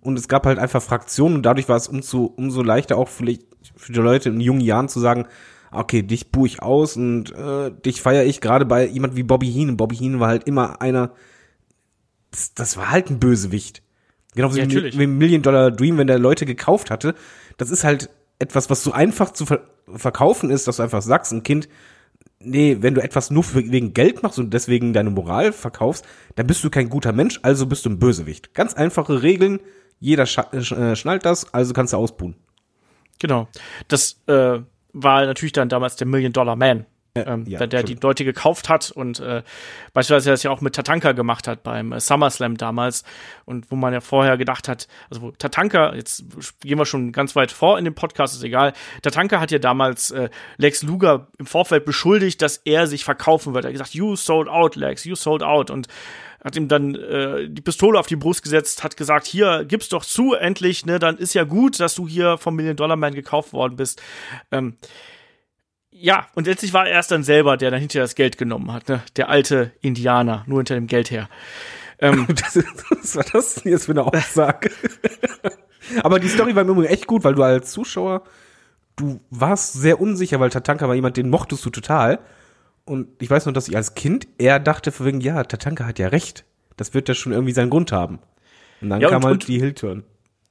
und 0.00 0.18
es 0.18 0.28
gab 0.28 0.46
halt 0.46 0.58
einfach 0.58 0.82
Fraktionen 0.82 1.36
und 1.36 1.42
dadurch 1.44 1.68
war 1.68 1.76
es 1.76 1.88
umso, 1.88 2.24
umso 2.24 2.62
leichter 2.62 2.96
auch 2.96 3.08
vielleicht 3.08 3.42
für 3.76 3.92
die 3.92 4.00
Leute 4.00 4.28
in 4.28 4.40
jungen 4.40 4.60
Jahren 4.60 4.88
zu 4.88 5.00
sagen, 5.00 5.26
okay, 5.70 6.02
dich 6.02 6.32
buhe 6.32 6.46
ich 6.48 6.62
aus 6.62 6.96
und 6.96 7.32
äh, 7.32 7.70
dich 7.70 8.00
feiere 8.02 8.24
ich 8.24 8.40
gerade 8.40 8.64
bei 8.64 8.86
jemand 8.86 9.16
wie 9.16 9.22
Bobby 9.22 9.50
Heenan. 9.50 9.76
Bobby 9.76 9.96
Heenan 9.96 10.20
war 10.20 10.28
halt 10.28 10.44
immer 10.44 10.80
einer, 10.80 11.12
das, 12.30 12.54
das 12.54 12.76
war 12.76 12.90
halt 12.90 13.10
ein 13.10 13.20
Bösewicht. 13.20 13.82
Genau 14.34 14.48
Ja, 14.48 14.56
wie, 14.56 14.60
natürlich. 14.60 14.98
wie 14.98 15.06
Million 15.06 15.42
Dollar 15.42 15.70
Dream, 15.70 15.98
wenn 15.98 16.06
der 16.06 16.18
Leute 16.18 16.46
gekauft 16.46 16.90
hatte. 16.90 17.14
Das 17.56 17.70
ist 17.70 17.84
halt 17.84 18.10
etwas, 18.38 18.70
was 18.70 18.82
so 18.84 18.92
einfach 18.92 19.32
zu 19.32 19.46
ver 19.46 19.60
verkaufen 19.92 20.50
ist, 20.50 20.68
dass 20.68 20.76
du 20.76 20.82
einfach 20.82 21.00
sagst, 21.00 21.32
ein 21.32 21.42
Kind, 21.42 21.66
nee, 22.40 22.76
wenn 22.80 22.94
du 22.94 23.02
etwas 23.02 23.30
nur 23.30 23.42
für, 23.42 23.72
wegen 23.72 23.94
Geld 23.94 24.22
machst 24.22 24.38
und 24.38 24.52
deswegen 24.52 24.92
deine 24.92 25.08
Moral 25.08 25.50
verkaufst, 25.52 26.04
dann 26.36 26.46
bist 26.46 26.62
du 26.62 26.68
kein 26.68 26.90
guter 26.90 27.12
Mensch, 27.12 27.40
also 27.42 27.64
bist 27.66 27.86
du 27.86 27.90
ein 27.90 27.98
Bösewicht. 27.98 28.52
Ganz 28.52 28.74
einfache 28.74 29.22
Regeln, 29.22 29.60
jeder 29.98 30.24
sch- 30.24 30.52
äh, 30.76 30.94
schnallt 30.94 31.24
das, 31.24 31.54
also 31.54 31.72
kannst 31.72 31.94
du 31.94 31.96
ausbuhen. 31.96 32.36
Genau. 33.18 33.48
Das 33.88 34.20
äh, 34.26 34.58
war 34.92 35.26
natürlich 35.26 35.52
dann 35.52 35.70
damals 35.70 35.96
der 35.96 36.06
Million 36.06 36.34
Dollar 36.34 36.54
Man. 36.54 36.84
Ähm, 37.26 37.44
ja, 37.46 37.58
der, 37.58 37.66
der 37.66 37.82
die. 37.82 37.96
Leute 38.00 38.24
gekauft 38.24 38.68
hat 38.68 38.90
und 38.90 39.20
äh, 39.20 39.42
beispielsweise 39.92 40.30
das 40.30 40.42
ja 40.42 40.50
auch 40.50 40.60
mit 40.60 40.74
Tatanka 40.74 41.12
gemacht 41.12 41.48
hat 41.48 41.62
beim 41.62 41.92
äh, 41.92 42.00
SummerSlam 42.00 42.56
damals 42.56 43.04
und 43.44 43.70
wo 43.70 43.76
man 43.76 43.92
ja 43.92 44.00
vorher 44.00 44.36
gedacht 44.36 44.68
hat, 44.68 44.88
also 45.10 45.22
wo 45.22 45.30
Tatanka, 45.32 45.94
jetzt 45.94 46.24
gehen 46.60 46.78
wir 46.78 46.86
schon 46.86 47.12
ganz 47.12 47.36
weit 47.36 47.52
vor 47.52 47.78
in 47.78 47.84
dem 47.84 47.94
Podcast, 47.94 48.34
ist 48.34 48.42
egal, 48.42 48.72
Tatanka 49.02 49.40
hat 49.40 49.50
ja 49.50 49.58
damals 49.58 50.10
äh, 50.10 50.28
Lex 50.56 50.82
Luger 50.82 51.28
im 51.38 51.46
Vorfeld 51.46 51.84
beschuldigt, 51.84 52.42
dass 52.42 52.58
er 52.58 52.86
sich 52.86 53.04
verkaufen 53.04 53.54
wird. 53.54 53.64
Er 53.64 53.68
hat 53.68 53.72
gesagt, 53.72 53.94
you 53.94 54.16
sold 54.16 54.48
out, 54.48 54.76
Lex, 54.76 55.04
you 55.04 55.14
sold 55.14 55.42
out 55.42 55.70
und 55.70 55.88
hat 56.42 56.56
ihm 56.56 56.68
dann 56.68 56.94
äh, 56.94 57.48
die 57.48 57.62
Pistole 57.62 57.98
auf 57.98 58.06
die 58.06 58.16
Brust 58.16 58.42
gesetzt, 58.42 58.84
hat 58.84 58.96
gesagt, 58.96 59.26
hier, 59.26 59.64
gib's 59.64 59.88
doch 59.88 60.04
zu, 60.04 60.34
endlich, 60.34 60.86
ne, 60.86 60.98
dann 60.98 61.18
ist 61.18 61.34
ja 61.34 61.44
gut, 61.44 61.80
dass 61.80 61.94
du 61.94 62.06
hier 62.06 62.38
vom 62.38 62.54
Million 62.54 62.76
Dollar 62.76 62.96
Man 62.96 63.14
gekauft 63.14 63.52
worden 63.52 63.76
bist. 63.76 64.00
Ähm, 64.52 64.76
ja, 66.00 66.26
und 66.34 66.46
letztlich 66.46 66.72
war 66.72 66.86
er 66.86 66.92
erst 66.92 67.10
dann 67.10 67.22
selber, 67.24 67.56
der 67.56 67.70
dann 67.70 67.80
hinterher 67.80 68.04
das 68.04 68.14
Geld 68.14 68.38
genommen 68.38 68.72
hat, 68.72 68.88
ne? 68.88 69.02
Der 69.16 69.28
alte 69.28 69.72
Indianer, 69.80 70.44
nur 70.46 70.58
hinter 70.60 70.74
dem 70.74 70.86
Geld 70.86 71.10
her. 71.10 71.28
Ähm, 71.98 72.26
Das, 72.34 72.56
was 72.90 73.16
war 73.16 73.24
das 73.32 73.54
denn 73.56 73.72
jetzt 73.72 73.86
für 73.86 73.92
eine 73.92 74.04
Aussage? 74.04 74.70
Aber 76.02 76.20
die 76.20 76.28
Story 76.28 76.54
war 76.54 76.62
im 76.62 76.68
Übrigen 76.68 76.92
echt 76.92 77.06
gut, 77.06 77.24
weil 77.24 77.34
du 77.34 77.42
als 77.42 77.70
Zuschauer, 77.72 78.22
du 78.96 79.20
warst 79.30 79.72
sehr 79.74 80.00
unsicher, 80.00 80.38
weil 80.40 80.50
Tatanka 80.50 80.86
war 80.88 80.94
jemand, 80.94 81.16
den 81.16 81.30
mochtest 81.30 81.64
du 81.64 81.70
total. 81.70 82.18
Und 82.84 83.08
ich 83.22 83.30
weiß 83.30 83.46
noch, 83.46 83.52
dass 83.52 83.68
ich 83.68 83.76
als 83.76 83.94
Kind 83.94 84.26
eher 84.38 84.58
dachte, 84.60 84.92
für 84.92 85.04
wegen, 85.04 85.20
ja, 85.20 85.42
Tatanka 85.44 85.84
hat 85.86 85.98
ja 85.98 86.08
recht. 86.08 86.44
Das 86.76 86.94
wird 86.94 87.08
ja 87.08 87.14
schon 87.14 87.32
irgendwie 87.32 87.52
seinen 87.52 87.70
Grund 87.70 87.90
haben. 87.92 88.18
Und 88.80 88.90
dann 88.90 89.00
Ja, 89.00 89.08
kam 89.10 89.24
und- 89.24 89.28
halt 89.30 89.48
die 89.48 89.58
Hillturn. 89.58 90.04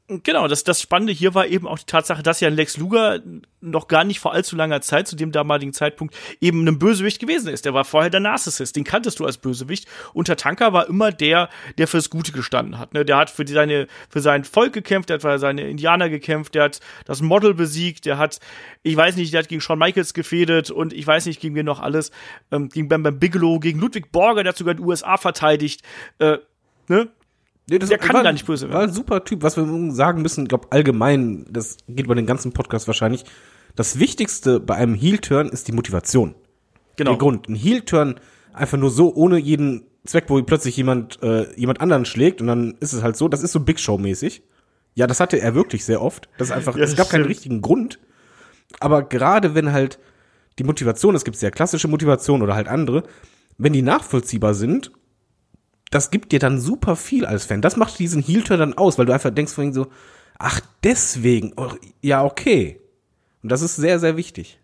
Genau, 0.09 0.47
das, 0.47 0.63
das 0.63 0.81
Spannende 0.81 1.11
hier 1.11 1.35
war 1.35 1.47
eben 1.47 1.67
auch 1.67 1.79
die 1.79 1.85
Tatsache, 1.85 2.23
dass 2.23 2.39
ja 2.39 2.47
Lex 2.47 2.77
Luger 2.77 3.19
noch 3.59 3.89
gar 3.89 4.05
nicht 4.05 4.21
vor 4.21 4.31
allzu 4.31 4.55
langer 4.55 4.79
Zeit, 4.79 5.05
zu 5.05 5.17
dem 5.17 5.33
damaligen 5.33 5.73
Zeitpunkt, 5.73 6.15
eben 6.39 6.65
ein 6.65 6.79
Bösewicht 6.79 7.19
gewesen 7.19 7.49
ist. 7.49 7.65
Der 7.65 7.73
war 7.73 7.83
vorher 7.83 8.09
der 8.09 8.21
Narzissist, 8.21 8.77
den 8.77 8.85
kanntest 8.85 9.19
du 9.19 9.25
als 9.25 9.37
Bösewicht. 9.37 9.85
Und 10.13 10.27
Tatanka 10.27 10.71
war 10.71 10.87
immer 10.87 11.11
der, 11.11 11.49
der 11.77 11.89
fürs 11.89 12.09
Gute 12.09 12.31
gestanden 12.31 12.79
hat. 12.79 12.93
Ne? 12.93 13.03
Der 13.03 13.17
hat 13.17 13.29
für, 13.29 13.43
die, 13.43 13.51
seine, 13.51 13.87
für 14.09 14.21
sein 14.21 14.45
Volk 14.45 14.71
gekämpft, 14.71 15.09
der 15.09 15.15
hat 15.15 15.23
für 15.23 15.39
seine 15.39 15.69
Indianer 15.69 16.09
gekämpft, 16.09 16.55
der 16.55 16.63
hat 16.63 16.79
das 17.03 17.21
Model 17.21 17.53
besiegt, 17.53 18.05
der 18.05 18.17
hat, 18.17 18.39
ich 18.83 18.95
weiß 18.95 19.17
nicht, 19.17 19.33
der 19.33 19.41
hat 19.41 19.49
gegen 19.49 19.59
Shawn 19.59 19.77
Michaels 19.77 20.13
gefädet 20.13 20.71
und 20.71 20.93
ich 20.93 21.05
weiß 21.05 21.25
nicht, 21.25 21.41
gegen 21.41 21.55
wen 21.55 21.65
noch 21.65 21.81
alles, 21.81 22.11
ähm, 22.53 22.69
gegen 22.69 22.87
Bam 22.87 23.03
Bam 23.03 23.19
Bigelow, 23.19 23.59
gegen 23.59 23.81
Ludwig 23.81 24.13
Borger, 24.13 24.43
der 24.43 24.51
hat 24.51 24.57
sogar 24.57 24.75
die 24.75 24.83
USA 24.83 25.17
verteidigt. 25.17 25.81
Äh, 26.19 26.37
ne? 26.87 27.09
Nee, 27.69 27.79
das 27.79 27.89
Der 27.89 27.97
kann 27.97 28.15
war, 28.15 28.23
gar 28.23 28.31
nicht 28.31 28.45
böse 28.45 28.71
War 28.71 28.81
ein 28.81 28.93
super 28.93 29.23
Typ. 29.25 29.43
Was 29.43 29.57
wir 29.57 29.91
sagen 29.93 30.21
müssen, 30.21 30.47
glaube 30.47 30.67
allgemein, 30.71 31.45
das 31.49 31.77
geht 31.87 32.05
über 32.05 32.15
den 32.15 32.25
ganzen 32.25 32.53
Podcast 32.53 32.87
wahrscheinlich. 32.87 33.25
Das 33.75 33.99
Wichtigste 33.99 34.59
bei 34.59 34.75
einem 34.75 34.95
Heel-Turn 34.95 35.49
ist 35.49 35.67
die 35.67 35.73
Motivation. 35.73 36.35
Genau. 36.95 37.11
Der 37.11 37.17
Grund. 37.17 37.49
Ein 37.49 37.55
Heel-Turn 37.55 38.15
einfach 38.53 38.77
nur 38.77 38.89
so, 38.89 39.13
ohne 39.13 39.37
jeden 39.37 39.83
Zweck, 40.05 40.25
wo 40.27 40.41
plötzlich 40.41 40.77
jemand, 40.77 41.21
äh, 41.21 41.53
jemand 41.59 41.81
anderen 41.81 42.05
schlägt 42.05 42.41
und 42.41 42.47
dann 42.47 42.75
ist 42.79 42.93
es 42.93 43.03
halt 43.03 43.17
so, 43.17 43.27
das 43.27 43.43
ist 43.43 43.51
so 43.51 43.59
Big 43.59 43.79
Show-mäßig. 43.79 44.41
Ja, 44.95 45.05
das 45.05 45.19
hatte 45.19 45.39
er 45.39 45.53
wirklich 45.53 45.85
sehr 45.85 46.01
oft. 46.01 46.29
Das 46.37 46.47
ist 46.47 46.55
einfach, 46.55 46.75
Ja, 46.77 46.85
es 46.85 46.95
gab 46.95 47.09
keinen 47.09 47.21
stimmt. 47.21 47.29
richtigen 47.29 47.61
Grund. 47.61 47.99
Aber 48.79 49.03
gerade 49.03 49.53
wenn 49.53 49.71
halt 49.73 49.99
die 50.57 50.63
Motivation, 50.63 51.13
es 51.15 51.23
gibt 51.25 51.37
sehr 51.37 51.51
klassische 51.51 51.87
Motivation 51.87 52.41
oder 52.41 52.55
halt 52.55 52.67
andere, 52.67 53.03
wenn 53.57 53.73
die 53.73 53.81
nachvollziehbar 53.83 54.53
sind, 54.53 54.91
das 55.89 56.11
gibt 56.11 56.31
dir 56.31 56.39
dann 56.39 56.59
super 56.59 56.95
viel 56.95 57.25
als 57.25 57.45
Fan. 57.45 57.61
Das 57.61 57.77
macht 57.77 57.97
diesen 57.99 58.21
Heel-Turn 58.21 58.59
dann 58.59 58.77
aus, 58.77 58.97
weil 58.97 59.05
du 59.05 59.13
einfach 59.13 59.29
denkst 59.29 59.53
vorhin 59.53 59.73
so, 59.73 59.87
ach, 60.37 60.59
deswegen, 60.83 61.53
oh, 61.55 61.71
ja, 62.01 62.23
okay. 62.23 62.79
Und 63.43 63.51
das 63.51 63.61
ist 63.61 63.75
sehr, 63.75 63.99
sehr 63.99 64.17
wichtig. 64.17 64.59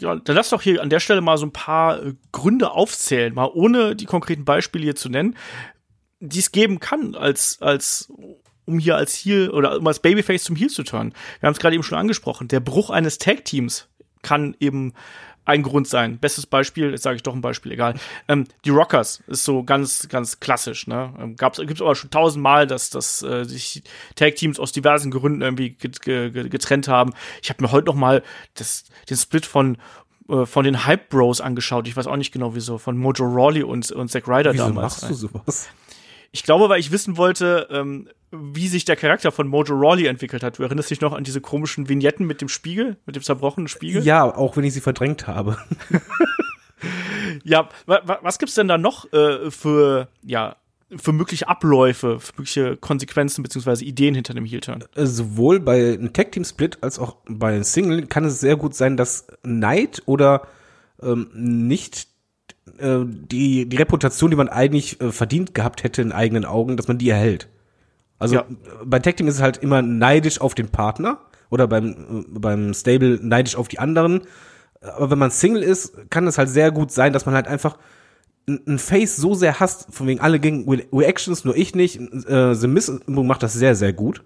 Ja, 0.00 0.16
dann 0.16 0.36
lass 0.36 0.50
doch 0.50 0.62
hier 0.62 0.82
an 0.82 0.90
der 0.90 1.00
Stelle 1.00 1.20
mal 1.20 1.38
so 1.38 1.46
ein 1.46 1.52
paar 1.52 2.02
äh, 2.02 2.14
Gründe 2.32 2.72
aufzählen, 2.72 3.34
mal 3.34 3.50
ohne 3.52 3.94
die 3.94 4.06
konkreten 4.06 4.44
Beispiele 4.44 4.84
hier 4.84 4.96
zu 4.96 5.08
nennen, 5.08 5.36
die 6.20 6.40
es 6.40 6.52
geben 6.52 6.80
kann, 6.80 7.14
als, 7.14 7.60
als, 7.60 8.12
um 8.64 8.78
hier 8.78 8.96
als 8.96 9.14
Heel 9.14 9.50
oder 9.50 9.78
um 9.78 9.86
als 9.86 10.00
Babyface 10.00 10.44
zum 10.44 10.56
Heel 10.56 10.70
zu 10.70 10.82
turnen. 10.82 11.14
Wir 11.40 11.46
haben 11.46 11.54
es 11.54 11.60
gerade 11.60 11.74
eben 11.74 11.84
schon 11.84 11.98
angesprochen. 11.98 12.48
Der 12.48 12.60
Bruch 12.60 12.90
eines 12.90 13.18
Tag-Teams 13.18 13.88
kann 14.22 14.56
eben 14.60 14.92
ein 15.44 15.62
Grund 15.62 15.88
sein. 15.88 16.18
Bestes 16.18 16.46
Beispiel, 16.46 16.90
jetzt 16.90 17.02
sage 17.02 17.16
ich 17.16 17.22
doch 17.22 17.34
ein 17.34 17.40
Beispiel, 17.40 17.72
egal. 17.72 17.94
Ähm, 18.28 18.46
die 18.64 18.70
Rockers 18.70 19.22
ist 19.26 19.44
so 19.44 19.64
ganz, 19.64 20.08
ganz 20.08 20.40
klassisch. 20.40 20.86
Ne? 20.86 21.12
Ähm, 21.18 21.36
gab's, 21.36 21.58
gibt's 21.58 21.82
aber 21.82 21.94
schon 21.94 22.10
tausendmal, 22.10 22.66
dass, 22.66 22.90
dass 22.90 23.22
äh, 23.22 23.44
sich 23.44 23.82
Tag-Teams 24.14 24.60
aus 24.60 24.72
diversen 24.72 25.10
Gründen 25.10 25.42
irgendwie 25.42 25.70
get, 25.70 26.00
ge, 26.02 26.30
ge, 26.30 26.48
getrennt 26.48 26.88
haben. 26.88 27.12
Ich 27.42 27.50
habe 27.50 27.62
mir 27.62 27.72
heute 27.72 27.86
noch 27.86 27.94
mal 27.94 28.22
das, 28.54 28.84
den 29.10 29.16
Split 29.16 29.46
von 29.46 29.78
äh, 30.28 30.46
von 30.46 30.64
den 30.64 30.86
Hype 30.86 31.08
Bros 31.08 31.40
angeschaut. 31.40 31.88
Ich 31.88 31.96
weiß 31.96 32.06
auch 32.06 32.16
nicht 32.16 32.32
genau 32.32 32.54
wieso. 32.54 32.78
Von 32.78 32.96
Mojo 32.96 33.24
Rawley 33.24 33.62
und, 33.64 33.90
und 33.90 34.10
Zack 34.10 34.28
Ryder 34.28 34.52
Wieso 34.54 34.68
damals. 34.68 35.02
machst 35.02 35.10
du 35.10 35.14
sowas? 35.14 35.68
Ich 36.32 36.42
glaube, 36.42 36.68
weil 36.68 36.80
ich 36.80 36.90
wissen 36.90 37.16
wollte, 37.16 37.68
ähm, 37.70 38.08
wie 38.30 38.68
sich 38.68 38.84
der 38.84 38.96
Charakter 38.96 39.30
von 39.30 39.46
Mojo 39.46 39.74
Rawley 39.74 40.06
entwickelt 40.06 40.42
hat. 40.42 40.58
Du 40.58 40.62
erinnerst 40.62 40.90
dich 40.90 41.02
noch 41.02 41.12
an 41.12 41.24
diese 41.24 41.40
komischen 41.40 41.88
Vignetten 41.88 42.26
mit 42.26 42.40
dem 42.40 42.48
Spiegel, 42.48 42.96
mit 43.04 43.16
dem 43.16 43.22
zerbrochenen 43.22 43.68
Spiegel? 43.68 44.02
Ja, 44.02 44.24
auch 44.24 44.56
wenn 44.56 44.64
ich 44.64 44.72
sie 44.72 44.80
verdrängt 44.80 45.26
habe. 45.26 45.58
Ja, 47.44 47.68
wa 47.86 48.00
wa 48.04 48.18
was 48.22 48.38
gibt's 48.38 48.54
denn 48.54 48.68
da 48.68 48.78
noch 48.78 49.12
äh, 49.12 49.50
für, 49.50 50.08
ja, 50.24 50.56
für 50.94 51.12
mögliche 51.12 51.48
Abläufe, 51.48 52.20
für 52.20 52.32
mögliche 52.32 52.76
Konsequenzen 52.76 53.42
beziehungsweise 53.42 53.84
Ideen 53.84 54.14
hinter 54.14 54.34
dem 54.34 54.44
Heel-Turn? 54.44 54.84
Äh, 54.94 55.06
Sowohl 55.06 55.60
bei 55.60 55.94
einem 55.94 56.12
Tag-Team-Split 56.12 56.78
als 56.82 56.98
auch 56.98 57.16
bei 57.28 57.54
einem 57.54 57.64
Single 57.64 58.06
kann 58.06 58.24
es 58.24 58.40
sehr 58.40 58.56
gut 58.56 58.74
sein, 58.74 58.96
dass 58.96 59.26
Neid 59.42 60.02
oder 60.06 60.42
ähm, 61.02 61.30
nicht 61.34 62.08
äh, 62.78 63.00
die, 63.06 63.68
die 63.68 63.76
Reputation, 63.76 64.30
die 64.30 64.36
man 64.36 64.48
eigentlich 64.48 65.00
äh, 65.00 65.12
verdient 65.12 65.54
gehabt 65.54 65.82
hätte 65.84 66.02
in 66.02 66.12
eigenen 66.12 66.44
Augen, 66.44 66.76
dass 66.76 66.88
man 66.88 66.98
die 66.98 67.08
erhält. 67.10 67.48
Also 68.18 68.36
Ja. 68.36 68.40
äh, 68.42 68.84
bei 68.84 68.98
Tag 68.98 69.16
Team 69.16 69.28
ist 69.28 69.36
es 69.36 69.42
halt 69.42 69.58
immer 69.58 69.82
neidisch 69.82 70.40
auf 70.40 70.54
den 70.54 70.68
Partner 70.68 71.18
oder 71.50 71.66
beim, 71.66 71.90
äh, 71.90 72.24
beim 72.38 72.72
Stable 72.74 73.18
neidisch 73.22 73.56
auf 73.56 73.68
die 73.68 73.78
anderen. 73.78 74.22
Aber 74.80 75.10
wenn 75.10 75.18
man 75.18 75.30
Single 75.30 75.62
ist, 75.62 76.10
kann 76.10 76.26
es 76.26 76.38
halt 76.38 76.48
sehr 76.48 76.70
gut 76.72 76.90
sein, 76.90 77.12
dass 77.12 77.26
man 77.26 77.34
halt 77.34 77.46
einfach 77.46 77.78
ein 78.48 78.78
Face 78.80 79.16
so 79.16 79.34
sehr 79.34 79.60
hasst, 79.60 79.86
von 79.90 80.08
wegen 80.08 80.18
alle 80.20 80.40
gegen 80.40 80.68
Re- 80.68 80.84
Reactions, 80.92 81.44
nur 81.44 81.56
ich 81.56 81.74
nicht. 81.76 82.00
Äh, 82.00 82.54
The 82.54 82.66
Miz 82.66 82.90
macht 83.06 83.42
das 83.44 83.52
sehr, 83.52 83.76
sehr 83.76 83.92
gut. 83.92 84.24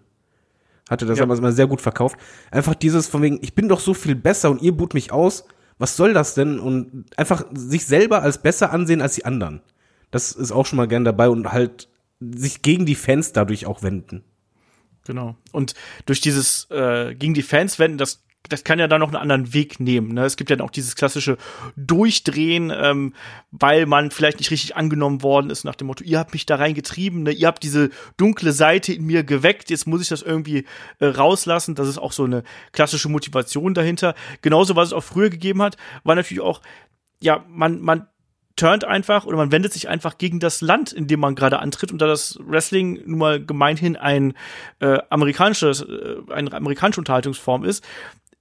Hatte 0.88 1.05
das 1.05 1.18
Ja. 1.18 1.25
aber 1.25 1.37
immer 1.37 1.53
sehr 1.53 1.66
gut 1.66 1.81
verkauft. 1.83 2.16
Einfach 2.51 2.75
dieses 2.75 3.09
von 3.09 3.20
wegen, 3.20 3.38
ich 3.42 3.55
bin 3.55 3.68
doch 3.68 3.81
so 3.81 3.92
viel 3.92 4.14
besser 4.14 4.51
und 4.51 4.62
ihr 4.62 4.72
boot 4.72 4.94
mich 4.94 5.12
aus. 5.12 5.44
Was 5.78 5.96
soll 5.96 6.14
das 6.14 6.34
denn? 6.34 6.58
Und 6.58 7.06
einfach 7.16 7.44
sich 7.54 7.86
selber 7.86 8.22
als 8.22 8.42
besser 8.42 8.72
ansehen 8.72 9.02
als 9.02 9.14
die 9.14 9.24
anderen. 9.24 9.60
Das 10.10 10.32
ist 10.32 10.52
auch 10.52 10.66
schon 10.66 10.78
mal 10.78 10.88
gern 10.88 11.04
dabei 11.04 11.28
und 11.28 11.52
halt 11.52 11.88
sich 12.20 12.62
gegen 12.62 12.86
die 12.86 12.94
Fans 12.94 13.32
dadurch 13.32 13.66
auch 13.66 13.82
wenden. 13.82 14.24
Genau. 15.06 15.36
Und 15.52 15.74
durch 16.06 16.20
dieses 16.20 16.68
äh, 16.70 17.14
gegen 17.14 17.34
die 17.34 17.42
Fans 17.42 17.78
wenden, 17.78 17.98
das 17.98 18.24
das 18.48 18.64
kann 18.64 18.78
ja 18.78 18.88
dann 18.88 19.00
noch 19.00 19.09
einen 19.09 19.16
anderen 19.16 19.52
Weg 19.52 19.80
nehmen. 19.80 20.14
Ne? 20.14 20.24
Es 20.24 20.37
gibt 20.37 20.50
ja 20.50 20.56
dann 20.56 20.66
auch 20.66 20.70
dieses 20.70 20.96
klassische 20.96 21.37
Durchdrehen, 21.76 22.72
ähm, 22.74 23.14
weil 23.50 23.87
man 23.87 24.11
vielleicht 24.11 24.38
nicht 24.38 24.50
richtig 24.50 24.76
angenommen 24.76 25.22
worden 25.22 25.50
ist, 25.50 25.64
nach 25.64 25.74
dem 25.74 25.87
Motto, 25.87 26.04
ihr 26.04 26.18
habt 26.18 26.32
mich 26.32 26.46
da 26.46 26.56
reingetrieben, 26.56 27.24
ne? 27.24 27.32
ihr 27.32 27.46
habt 27.46 27.62
diese 27.62 27.90
dunkle 28.16 28.52
Seite 28.52 28.92
in 28.92 29.04
mir 29.04 29.24
geweckt, 29.24 29.70
jetzt 29.70 29.87
muss 29.87 30.02
ich 30.02 30.09
das 30.09 30.22
irgendwie 30.22 30.64
äh, 30.98 31.06
rauslassen. 31.06 31.74
Das 31.74 31.88
ist 31.88 31.98
auch 31.98 32.12
so 32.12 32.24
eine 32.24 32.42
klassische 32.72 33.09
Motivation 33.09 33.74
dahinter. 33.74 34.14
Genauso, 34.42 34.76
was 34.76 34.88
es 34.88 34.94
auch 34.94 35.04
früher 35.04 35.30
gegeben 35.30 35.62
hat, 35.62 35.76
war 36.04 36.14
natürlich 36.14 36.42
auch, 36.42 36.61
ja, 37.20 37.44
man, 37.48 37.80
man 37.80 38.06
turnt 38.56 38.85
einfach 38.85 39.26
oder 39.26 39.37
man 39.37 39.52
wendet 39.52 39.72
sich 39.72 39.88
einfach 39.88 40.18
gegen 40.18 40.40
das 40.40 40.62
Land, 40.62 40.92
in 40.92 41.06
dem 41.06 41.20
man 41.20 41.35
gerade 41.35 41.59
antritt. 41.61 41.92
Und 41.92 42.00
da 42.00 42.06
das 42.06 42.38
Wrestling 42.42 43.02
nun 43.06 43.18
mal 43.18 43.44
gemeinhin 43.44 43.96
ein 43.96 44.35
äh, 44.80 44.98
amerikanisches, 45.11 45.82
äh, 45.82 46.16
eine 46.32 46.52
amerikanische 46.52 47.00
Unterhaltungsform 47.00 47.64
ist, 47.64 47.85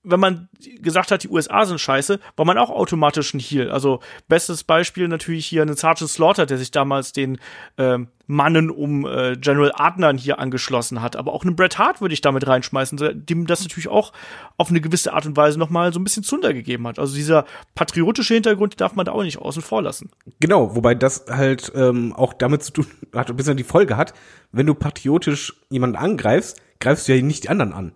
wenn 0.05 0.19
man 0.19 0.49
gesagt 0.81 1.11
hat, 1.11 1.23
die 1.23 1.29
USA 1.29 1.65
sind 1.65 1.79
scheiße, 1.79 2.19
war 2.35 2.45
man 2.45 2.57
auch 2.57 2.69
automatisch 2.69 3.33
ein 3.33 3.39
Heal. 3.39 3.71
Also 3.71 3.99
bestes 4.27 4.63
Beispiel 4.63 5.07
natürlich 5.07 5.45
hier 5.45 5.63
ein 5.63 5.75
Sergeant 5.75 6.09
Slaughter, 6.09 6.45
der 6.45 6.57
sich 6.57 6.71
damals 6.71 7.11
den 7.11 7.39
ähm, 7.77 8.07
Mannen 8.27 8.69
um 8.69 9.05
äh, 9.05 9.35
General 9.35 9.71
Adnan 9.75 10.17
hier 10.17 10.39
angeschlossen 10.39 11.01
hat. 11.01 11.15
Aber 11.15 11.33
auch 11.33 11.43
einen 11.43 11.55
Bret 11.55 11.77
Hart 11.77 12.01
würde 12.01 12.13
ich 12.13 12.21
damit 12.21 12.47
reinschmeißen, 12.47 13.25
dem 13.25 13.47
das 13.47 13.61
natürlich 13.61 13.87
auch 13.87 14.13
auf 14.57 14.69
eine 14.69 14.81
gewisse 14.81 15.13
Art 15.13 15.25
und 15.25 15.37
Weise 15.37 15.59
nochmal 15.59 15.93
so 15.93 15.99
ein 15.99 16.03
bisschen 16.03 16.23
Zunder 16.23 16.53
gegeben 16.53 16.87
hat. 16.87 16.99
Also 16.99 17.15
dieser 17.15 17.45
patriotische 17.75 18.33
Hintergrund 18.33 18.79
darf 18.81 18.95
man 18.95 19.05
da 19.05 19.11
auch 19.11 19.23
nicht 19.23 19.39
außen 19.39 19.61
vor 19.61 19.81
lassen. 19.81 20.09
Genau, 20.39 20.75
wobei 20.75 20.95
das 20.95 21.25
halt 21.29 21.71
ähm, 21.75 22.13
auch 22.13 22.33
damit 22.33 22.63
zu 22.63 22.73
tun 22.73 22.87
hat, 23.13 23.29
ein 23.29 23.35
bisschen 23.35 23.57
die 23.57 23.63
Folge 23.63 23.97
hat, 23.97 24.13
wenn 24.51 24.65
du 24.65 24.73
patriotisch 24.73 25.53
jemanden 25.69 25.95
angreifst, 25.95 26.61
greifst 26.79 27.07
du 27.07 27.15
ja 27.15 27.21
nicht 27.21 27.43
die 27.43 27.49
anderen 27.49 27.73
an. 27.73 27.91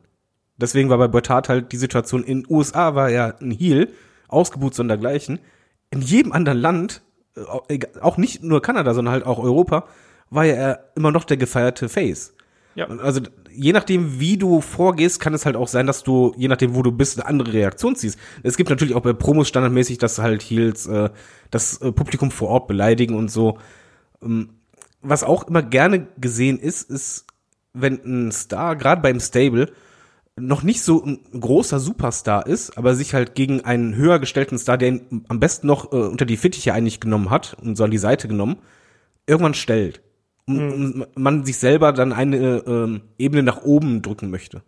Deswegen 0.60 0.90
war 0.90 0.98
bei 0.98 1.08
Bertard 1.08 1.50
halt 1.50 1.72
die 1.72 1.78
Situation 1.78 2.24
in 2.24 2.46
USA 2.50 2.96
war 2.96 3.10
er 3.10 3.42
ein 3.42 3.52
Heel, 3.52 3.90
ausgebucht 4.28 4.76
sondergleichen. 4.76 5.40
In 5.92 6.02
jedem 6.02 6.32
anderen 6.32 6.60
Land, 6.60 7.02
äh, 7.70 7.80
auch 8.02 8.18
nicht 8.18 8.44
nur 8.44 8.62
Kanada, 8.62 8.94
sondern 8.94 9.14
halt 9.14 9.26
auch 9.26 9.40
Europa, 9.40 9.88
war 10.30 10.46
ja 10.46 10.54
er 10.54 10.92
immer 10.96 11.12
noch 11.12 11.24
der 11.24 11.38
gefeierte 11.38 11.90
Face. 11.90 12.34
Ja. 12.76 12.88
Also 12.88 13.22
je 13.52 13.74
nachdem, 13.74 14.20
wie 14.20 14.38
du 14.38 14.62
vorgehst, 14.62 15.20
kann 15.20 15.34
es 15.34 15.46
halt 15.46 15.56
auch 15.56 15.68
sein, 15.68 15.88
dass 15.88 16.04
du, 16.04 16.34
je 16.38 16.48
nachdem, 16.48 16.76
wo 16.76 16.82
du 16.82 16.92
bist, 16.92 17.20
eine 17.20 17.28
andere 17.28 17.54
Reaktion 17.54 17.96
ziehst. 17.96 18.18
Es 18.44 18.58
gibt 18.58 18.70
natürlich 18.70 18.96
auch 18.96 19.02
bei 19.02 19.14
Promos 19.14 19.48
standardmäßig, 19.48 19.98
dass 19.98 20.20
halt 20.20 20.42
Heels 20.44 20.88
äh, 20.88 21.10
das 21.52 21.82
äh, 21.82 21.92
Publikum 21.92 22.32
vor 22.32 22.50
Ort 22.50 22.68
beleidigen 22.68 23.16
und 23.16 23.32
so. 23.32 23.58
Ähm, 24.22 24.50
was 25.02 25.24
auch 25.24 25.48
immer 25.48 25.64
gerne 25.64 26.08
gesehen 26.18 26.60
ist, 26.60 26.90
ist, 26.90 27.26
wenn 27.74 28.00
ein 28.06 28.32
Star, 28.32 28.76
gerade 28.76 29.02
beim 29.02 29.20
Stable, 29.20 29.72
noch 30.40 30.64
nicht 30.64 30.82
so 30.82 31.04
ein 31.04 31.20
großer 31.40 31.80
Superstar 31.80 32.48
ist, 32.48 32.78
aber 32.78 32.96
sich 32.96 33.14
halt 33.14 33.36
gegen 33.36 33.62
einen 33.62 33.96
höher 33.96 34.20
gestellten 34.20 34.58
Star, 34.58 34.78
der 34.78 34.90
ihn 34.90 35.26
am 35.28 35.40
besten 35.40 35.68
noch 35.68 35.92
äh, 35.92 35.96
unter 35.96 36.26
die 36.26 36.38
Fittiche 36.38 36.74
eigentlich 36.74 37.00
genommen 37.00 37.30
hat 37.30 37.56
und 37.62 37.76
so 37.76 37.84
an 37.84 37.92
die 37.92 37.98
Seite 37.98 38.28
genommen, 38.28 38.58
irgendwann 39.28 39.54
stellt. 39.54 40.02
Und, 40.46 40.96
mhm. 40.96 41.06
man 41.16 41.46
sich 41.46 41.58
selber 41.58 41.94
dann 41.94 42.12
eine 42.12 42.64
ähm, 42.66 43.02
Ebene 43.18 43.44
nach 43.44 43.62
oben 43.62 44.02
drücken 44.02 44.32
möchte. 44.32 44.64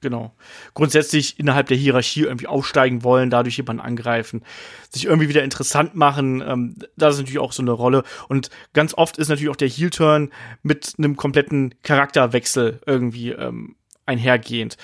Genau. 0.00 0.32
Grundsätzlich 0.74 1.40
innerhalb 1.40 1.66
der 1.66 1.76
Hierarchie 1.76 2.22
irgendwie 2.22 2.46
aufsteigen 2.46 3.02
wollen, 3.02 3.30
dadurch 3.30 3.56
jemanden 3.56 3.82
angreifen, 3.82 4.42
sich 4.90 5.06
irgendwie 5.06 5.28
wieder 5.28 5.42
interessant 5.42 5.96
machen, 5.96 6.40
ähm, 6.46 6.76
das 6.96 7.14
ist 7.14 7.20
natürlich 7.20 7.40
auch 7.40 7.52
so 7.52 7.62
eine 7.62 7.72
Rolle. 7.72 8.04
Und 8.28 8.50
ganz 8.74 8.94
oft 8.94 9.18
ist 9.18 9.28
natürlich 9.28 9.50
auch 9.50 9.56
der 9.56 9.68
Heel-Turn 9.68 10.30
mit 10.62 10.94
einem 10.98 11.16
kompletten 11.16 11.74
Charakterwechsel 11.82 12.80
irgendwie 12.86 13.30
ähm, 13.30 13.74
einhergehend. 14.08 14.76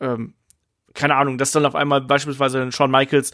Ähm, 0.00 0.34
keine 0.94 1.16
Ahnung, 1.16 1.38
dass 1.38 1.52
dann 1.52 1.64
auf 1.64 1.74
einmal 1.74 2.00
beispielsweise 2.00 2.70
Shawn 2.72 2.90
Michaels 2.90 3.32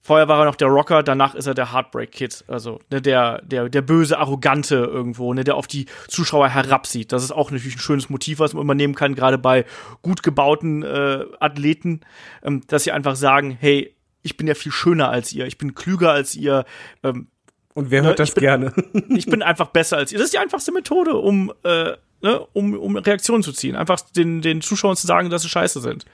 Vorher 0.00 0.26
war 0.26 0.38
er 0.38 0.44
noch 0.46 0.54
der 0.54 0.68
Rocker, 0.68 1.02
danach 1.02 1.34
ist 1.34 1.46
er 1.46 1.52
der 1.52 1.72
Heartbreak 1.72 2.12
Kid, 2.12 2.42
also 2.48 2.80
ne, 2.90 3.02
der 3.02 3.42
der 3.42 3.68
der 3.68 3.82
böse 3.82 4.18
arrogante 4.18 4.76
irgendwo, 4.76 5.34
ne, 5.34 5.44
der 5.44 5.56
auf 5.56 5.66
die 5.66 5.84
Zuschauer 6.06 6.48
herabsieht. 6.48 7.12
Das 7.12 7.22
ist 7.22 7.32
auch 7.32 7.50
natürlich 7.50 7.76
ein 7.76 7.80
schönes 7.80 8.08
Motiv, 8.08 8.38
was 8.38 8.54
man 8.54 8.62
immer 8.62 8.74
nehmen 8.74 8.94
kann, 8.94 9.14
gerade 9.14 9.36
bei 9.36 9.66
gut 10.00 10.22
gebauten 10.22 10.82
äh, 10.82 11.24
Athleten, 11.40 12.00
ähm, 12.42 12.62
dass 12.68 12.84
sie 12.84 12.92
einfach 12.92 13.16
sagen, 13.16 13.54
hey, 13.60 13.94
ich 14.22 14.38
bin 14.38 14.46
ja 14.46 14.54
viel 14.54 14.72
schöner 14.72 15.10
als 15.10 15.32
ihr, 15.32 15.46
ich 15.46 15.58
bin 15.58 15.74
klüger 15.74 16.12
als 16.12 16.34
ihr. 16.34 16.64
Ähm, 17.02 17.28
Und 17.78 17.92
wer 17.92 18.02
hört 18.02 18.18
ne, 18.18 18.24
das 18.24 18.32
bin, 18.32 18.40
gerne? 18.40 18.72
ich 19.10 19.26
bin 19.26 19.40
einfach 19.40 19.68
besser 19.68 19.98
als 19.98 20.10
ihr. 20.10 20.18
Das 20.18 20.24
ist 20.24 20.34
die 20.34 20.38
einfachste 20.38 20.72
Methode, 20.72 21.14
um 21.14 21.52
äh, 21.62 21.92
ne, 22.22 22.40
um, 22.52 22.76
um 22.76 22.96
Reaktionen 22.96 23.44
zu 23.44 23.52
ziehen. 23.52 23.76
Einfach 23.76 24.00
den, 24.00 24.42
den 24.42 24.62
Zuschauern 24.62 24.96
zu 24.96 25.06
sagen, 25.06 25.30
dass 25.30 25.42
sie 25.42 25.48
scheiße 25.48 25.80
sind. 25.80 26.04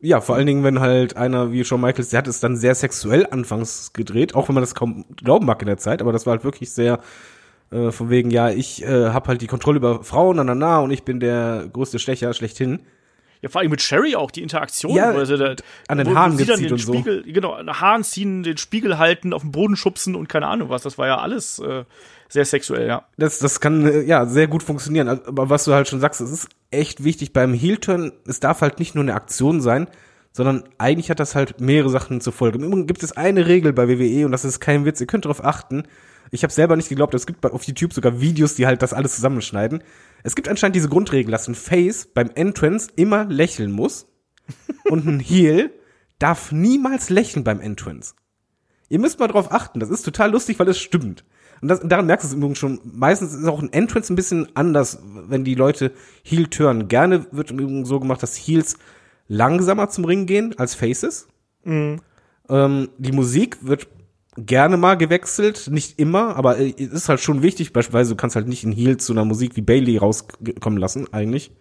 Ja, 0.00 0.20
vor 0.20 0.34
allen 0.34 0.46
Dingen, 0.46 0.62
wenn 0.62 0.78
halt 0.80 1.16
einer 1.16 1.52
wie 1.52 1.64
Shawn 1.64 1.80
Michaels, 1.80 2.10
der 2.10 2.18
hat 2.18 2.28
es 2.28 2.40
dann 2.40 2.54
sehr 2.54 2.74
sexuell 2.74 3.26
anfangs 3.30 3.94
gedreht, 3.94 4.34
auch 4.34 4.48
wenn 4.48 4.54
man 4.54 4.62
das 4.62 4.74
kaum 4.74 5.06
glauben 5.16 5.46
mag 5.46 5.62
in 5.62 5.68
der 5.68 5.78
Zeit, 5.78 6.02
aber 6.02 6.12
das 6.12 6.26
war 6.26 6.32
halt 6.32 6.44
wirklich 6.44 6.70
sehr 6.70 7.00
äh, 7.70 7.90
von 7.92 8.10
wegen, 8.10 8.30
ja, 8.30 8.50
ich 8.50 8.82
äh, 8.82 9.08
habe 9.08 9.28
halt 9.28 9.40
die 9.40 9.46
Kontrolle 9.46 9.78
über 9.78 10.04
Frauen, 10.04 10.36
na, 10.36 10.44
na, 10.44 10.54
na, 10.54 10.80
und 10.80 10.90
ich 10.90 11.04
bin 11.04 11.18
der 11.18 11.66
größte 11.72 11.98
Stecher 11.98 12.34
schlechthin. 12.34 12.80
Ja, 13.42 13.48
vor 13.48 13.62
allem 13.62 13.70
mit 13.70 13.80
Sherry 13.80 14.16
auch 14.16 14.30
die 14.30 14.42
Interaktion, 14.42 14.94
ja, 14.94 15.10
also 15.12 15.36
da, 15.38 15.54
an 15.88 15.98
den 15.98 16.14
Haaren 16.14 16.36
gezieht 16.36 16.66
den 16.66 16.72
und 16.72 16.78
Spiegel, 16.78 17.24
so. 17.24 17.32
Genau, 17.32 17.52
an 17.52 17.66
den 17.66 17.80
Haaren 17.80 18.04
ziehen, 18.04 18.42
den 18.42 18.58
Spiegel 18.58 18.98
halten, 18.98 19.32
auf 19.32 19.40
den 19.40 19.50
Boden 19.50 19.76
schubsen 19.76 20.14
und 20.14 20.28
keine 20.28 20.46
Ahnung 20.46 20.68
was. 20.68 20.82
Das 20.82 20.98
war 20.98 21.06
ja 21.06 21.18
alles 21.18 21.58
äh, 21.58 21.84
sehr 22.28 22.44
sexuell, 22.44 22.86
ja. 22.86 23.06
Das, 23.16 23.38
das 23.38 23.60
kann 23.60 23.86
äh, 23.86 24.02
ja 24.02 24.26
sehr 24.26 24.46
gut 24.46 24.62
funktionieren. 24.62 25.08
Aber 25.08 25.48
was 25.48 25.64
du 25.64 25.72
halt 25.72 25.88
schon 25.88 26.00
sagst, 26.00 26.20
es 26.20 26.30
ist 26.30 26.48
echt 26.70 27.02
wichtig 27.02 27.32
beim 27.32 27.54
Heel-Turn, 27.54 28.12
es 28.26 28.40
darf 28.40 28.60
halt 28.60 28.78
nicht 28.78 28.94
nur 28.94 29.04
eine 29.04 29.14
Aktion 29.14 29.62
sein, 29.62 29.88
sondern 30.32 30.64
eigentlich 30.76 31.10
hat 31.10 31.18
das 31.18 31.34
halt 31.34 31.60
mehrere 31.60 31.88
Sachen 31.88 32.20
zur 32.20 32.34
Folge. 32.34 32.58
Im 32.58 32.64
Übrigen 32.64 32.86
gibt 32.86 33.02
es 33.02 33.16
eine 33.16 33.46
Regel 33.46 33.72
bei 33.72 33.88
WWE 33.88 34.26
und 34.26 34.32
das 34.32 34.44
ist 34.44 34.60
kein 34.60 34.84
Witz, 34.84 35.00
ihr 35.00 35.06
könnt 35.06 35.24
darauf 35.24 35.44
achten. 35.44 35.84
Ich 36.30 36.42
habe 36.42 36.52
selber 36.52 36.76
nicht 36.76 36.88
geglaubt, 36.88 37.14
es 37.14 37.26
gibt 37.26 37.44
auf 37.44 37.64
YouTube 37.64 37.92
sogar 37.92 38.20
Videos, 38.20 38.54
die 38.54 38.66
halt 38.66 38.82
das 38.82 38.92
alles 38.92 39.14
zusammenschneiden. 39.16 39.82
Es 40.22 40.36
gibt 40.36 40.48
anscheinend 40.48 40.76
diese 40.76 40.88
Grundregel, 40.88 41.32
dass 41.32 41.48
ein 41.48 41.54
Face 41.54 42.06
beim 42.06 42.30
Entrance 42.34 42.90
immer 42.96 43.24
lächeln 43.24 43.72
muss 43.72 44.06
und 44.84 45.06
ein 45.06 45.20
Heel 45.20 45.72
darf 46.18 46.52
niemals 46.52 47.10
lächeln 47.10 47.44
beim 47.44 47.60
Entrance. 47.60 48.14
Ihr 48.88 48.98
müsst 48.98 49.18
mal 49.18 49.28
drauf 49.28 49.52
achten, 49.52 49.80
das 49.80 49.90
ist 49.90 50.02
total 50.02 50.30
lustig, 50.32 50.58
weil 50.58 50.68
es 50.68 50.78
stimmt. 50.78 51.24
Und 51.60 51.68
das, 51.68 51.80
daran 51.80 52.06
merkst 52.06 52.24
du 52.24 52.28
es 52.28 52.34
übrigens 52.34 52.58
schon. 52.58 52.80
Meistens 52.84 53.34
ist 53.34 53.46
auch 53.46 53.60
ein 53.60 53.72
Entrance 53.72 54.12
ein 54.12 54.16
bisschen 54.16 54.48
anders, 54.54 55.00
wenn 55.02 55.44
die 55.44 55.54
Leute 55.54 55.92
Heel 56.22 56.46
turn. 56.46 56.88
Gerne 56.88 57.26
wird 57.32 57.50
im 57.50 57.58
Übrigen 57.58 57.84
so 57.84 58.00
gemacht, 58.00 58.22
dass 58.22 58.36
Heels 58.36 58.76
langsamer 59.28 59.90
zum 59.90 60.04
Ring 60.04 60.26
gehen 60.26 60.58
als 60.58 60.74
Faces. 60.74 61.28
Mhm. 61.64 62.00
Ähm, 62.48 62.88
die 62.98 63.12
Musik 63.12 63.58
wird 63.60 63.88
gerne 64.46 64.76
mal 64.76 64.96
gewechselt, 64.96 65.68
nicht 65.70 65.98
immer, 65.98 66.36
aber 66.36 66.58
es 66.58 66.74
ist 66.78 67.08
halt 67.08 67.20
schon 67.20 67.42
wichtig. 67.42 67.72
Beispielsweise, 67.72 68.10
du 68.10 68.16
kannst 68.16 68.36
halt 68.36 68.48
nicht 68.48 68.64
in 68.64 68.72
Heel 68.72 68.96
zu 68.96 69.12
einer 69.12 69.24
Musik 69.24 69.56
wie 69.56 69.60
Bailey 69.60 69.98
rauskommen 69.98 70.78
lassen, 70.78 71.12
eigentlich. 71.12 71.52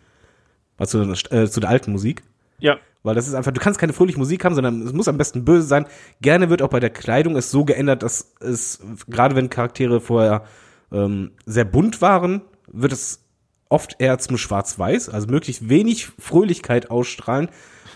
Also 0.78 1.02
äh, 1.04 1.50
zu 1.50 1.60
der 1.60 1.70
alten 1.70 1.92
Musik. 1.92 2.24
Ja. 2.60 2.78
Weil 3.04 3.15
das 3.15 3.28
ist 3.28 3.34
einfach, 3.34 3.52
du 3.52 3.62
kannst 3.62 3.80
keine 3.80 3.94
fröhliche 3.94 4.20
Musik 4.20 4.44
haben, 4.44 4.56
sondern 4.56 4.82
es 4.82 4.94
muss 4.94 5.08
am 5.08 5.18
besten 5.18 5.46
böse 5.46 5.68
sein. 5.68 5.86
Gerne 6.22 6.50
wird 6.50 6.62
auch 6.62 6.70
bei 6.70 6.80
der 6.80 6.89
Kleidung 6.89 7.36
es 7.36 7.52
so 7.52 7.63
geändert, 7.63 8.04
dass 8.04 8.34
es, 8.42 8.82
gerade 9.08 9.36
wenn 9.36 9.50
Charaktere 9.50 10.02
vorher 10.02 10.44
ähm, 10.92 11.32
sehr 11.46 11.65
bunt 11.65 12.02
waren, 12.02 12.42
wird 12.72 12.92
es 12.92 13.24
oft 13.70 13.96
eher 14.00 14.18
zum 14.18 14.38
Schwarz-Weiß, 14.38 15.10
also 15.10 15.28
möglichst 15.28 15.70
wenig 15.70 16.08
Fröhlichkeit 16.18 16.92
ausstrahlen 16.92 17.50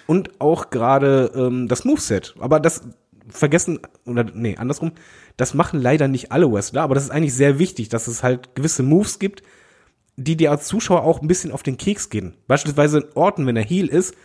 und 0.07 0.39
auch 0.39 0.69
gerade 0.69 1.31
ähm, 1.35 1.67
das 1.67 1.83
Moveset. 1.83 2.35
Aber 2.39 2.59
das 2.59 2.83
vergessen, 3.29 3.79
oder 4.05 4.25
nee, 4.33 4.57
andersrum, 4.57 4.91
das 5.37 5.53
machen 5.53 5.81
leider 5.81 6.07
nicht 6.07 6.31
alle 6.31 6.51
Wrestler, 6.51 6.81
aber 6.81 6.95
das 6.95 7.05
ist 7.05 7.09
eigentlich 7.09 7.33
sehr 7.33 7.59
wichtig, 7.59 7.89
dass 7.89 8.07
es 8.07 8.23
halt 8.23 8.55
gewisse 8.55 8.83
Moves 8.83 9.19
gibt, 9.19 9.43
die 10.15 10.37
dir 10.37 10.51
als 10.51 10.67
Zuschauer 10.67 11.03
auch 11.03 11.21
ein 11.21 11.27
bisschen 11.27 11.51
auf 11.51 11.63
den 11.63 11.77
Keks 11.77 12.09
gehen. 12.09 12.35
Beispielsweise 12.47 13.09
Orton, 13.15 13.47
wenn 13.47 13.57
er 13.57 13.63
Heel 13.63 13.87
ist, 13.87 14.15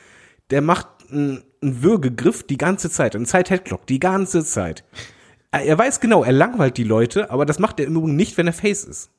der 0.51 0.61
macht 0.63 0.89
einen, 1.11 1.43
einen 1.63 1.83
Würgegriff 1.83 2.43
die 2.43 2.59
ganze 2.59 2.91
Zeit, 2.91 3.17
einen 3.17 3.27
Zeit-Headclock 3.27 3.87
die 3.87 4.01
ganze 4.01 4.45
Zeit. 4.45 4.85
Er 5.51 5.79
weiß 5.79 6.01
genau, 6.01 6.25
er 6.25 6.33
langweilt 6.33 6.77
die 6.77 6.85
Leute, 6.85 7.31
aber 7.31 7.47
das 7.47 7.59
macht 7.59 7.81
er 7.81 7.87
im 7.87 7.97
Übrigen 7.97 8.17
nicht, 8.17 8.37
wenn 8.37 8.47
er 8.47 8.53
Face 8.53 8.85
ist. 8.85 9.11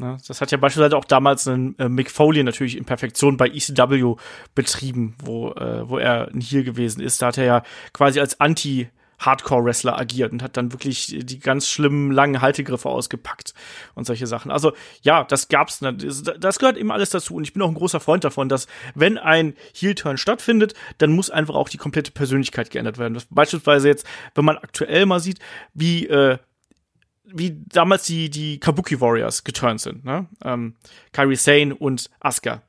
Ne? 0.00 0.16
Das 0.26 0.40
hat 0.40 0.50
ja 0.50 0.58
beispielsweise 0.58 0.96
auch 0.96 1.04
damals 1.04 1.46
einen 1.46 1.78
äh, 1.78 1.88
Mick 1.88 2.10
Foley 2.10 2.42
natürlich 2.42 2.76
in 2.76 2.84
Perfektion 2.84 3.36
bei 3.36 3.48
ECW 3.48 4.16
betrieben, 4.54 5.14
wo, 5.22 5.50
äh, 5.50 5.88
wo 5.88 5.98
er 5.98 6.30
hier 6.38 6.64
gewesen 6.64 7.00
ist. 7.00 7.22
Da 7.22 7.28
hat 7.28 7.38
er 7.38 7.44
ja 7.44 7.62
quasi 7.92 8.18
als 8.18 8.40
Anti- 8.40 8.88
Hardcore-Wrestler 9.20 9.98
agiert 9.98 10.32
und 10.32 10.42
hat 10.42 10.56
dann 10.56 10.72
wirklich 10.72 11.14
die 11.14 11.38
ganz 11.38 11.68
schlimmen 11.68 12.10
langen 12.10 12.40
Haltegriffe 12.40 12.88
ausgepackt 12.88 13.52
und 13.94 14.06
solche 14.06 14.26
Sachen. 14.26 14.50
Also 14.50 14.72
ja, 15.02 15.24
das 15.24 15.48
gab's. 15.48 15.80
Das 15.80 16.58
gehört 16.58 16.78
eben 16.78 16.90
alles 16.90 17.10
dazu 17.10 17.34
und 17.34 17.44
ich 17.44 17.52
bin 17.52 17.60
auch 17.62 17.68
ein 17.68 17.74
großer 17.74 18.00
Freund 18.00 18.24
davon, 18.24 18.48
dass 18.48 18.66
wenn 18.94 19.18
ein 19.18 19.54
Heel-Turn 19.74 20.16
stattfindet, 20.16 20.72
dann 20.98 21.12
muss 21.12 21.28
einfach 21.28 21.54
auch 21.54 21.68
die 21.68 21.76
komplette 21.76 22.12
Persönlichkeit 22.12 22.70
geändert 22.70 22.96
werden. 22.96 23.20
Beispielsweise 23.28 23.88
jetzt, 23.88 24.06
wenn 24.34 24.46
man 24.46 24.56
aktuell 24.56 25.04
mal 25.04 25.20
sieht, 25.20 25.38
wie 25.74 26.06
äh, 26.06 26.38
wie 27.32 27.62
damals 27.66 28.04
die, 28.04 28.30
die 28.30 28.58
Kabuki 28.58 29.00
Warriors 29.00 29.44
geturnt 29.44 29.80
sind, 29.80 30.04
ne? 30.04 30.26
Ähm, 30.44 30.74
Kairi 31.12 31.36
Sane 31.36 31.74
und 31.74 32.10
Asuka. 32.20 32.62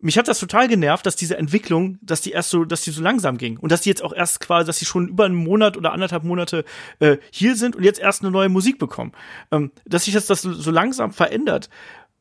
Mich 0.00 0.16
hat 0.16 0.28
das 0.28 0.38
total 0.38 0.68
genervt, 0.68 1.06
dass 1.06 1.16
diese 1.16 1.36
Entwicklung, 1.36 1.98
dass 2.02 2.20
die 2.20 2.30
erst 2.30 2.50
so, 2.50 2.64
dass 2.64 2.82
die 2.82 2.92
so 2.92 3.02
langsam 3.02 3.36
ging 3.36 3.56
und 3.56 3.72
dass 3.72 3.80
die 3.80 3.88
jetzt 3.88 4.02
auch 4.02 4.12
erst 4.12 4.38
quasi, 4.38 4.64
dass 4.64 4.78
sie 4.78 4.84
schon 4.84 5.08
über 5.08 5.24
einen 5.24 5.34
Monat 5.34 5.76
oder 5.76 5.92
anderthalb 5.92 6.22
Monate 6.22 6.64
äh, 7.00 7.16
hier 7.32 7.56
sind 7.56 7.74
und 7.74 7.82
jetzt 7.82 7.98
erst 7.98 8.22
eine 8.22 8.30
neue 8.30 8.48
Musik 8.48 8.78
bekommen. 8.78 9.12
Ähm, 9.50 9.72
dass 9.86 10.04
sich 10.04 10.14
jetzt 10.14 10.30
das 10.30 10.42
so 10.42 10.70
langsam 10.70 11.12
verändert, 11.12 11.68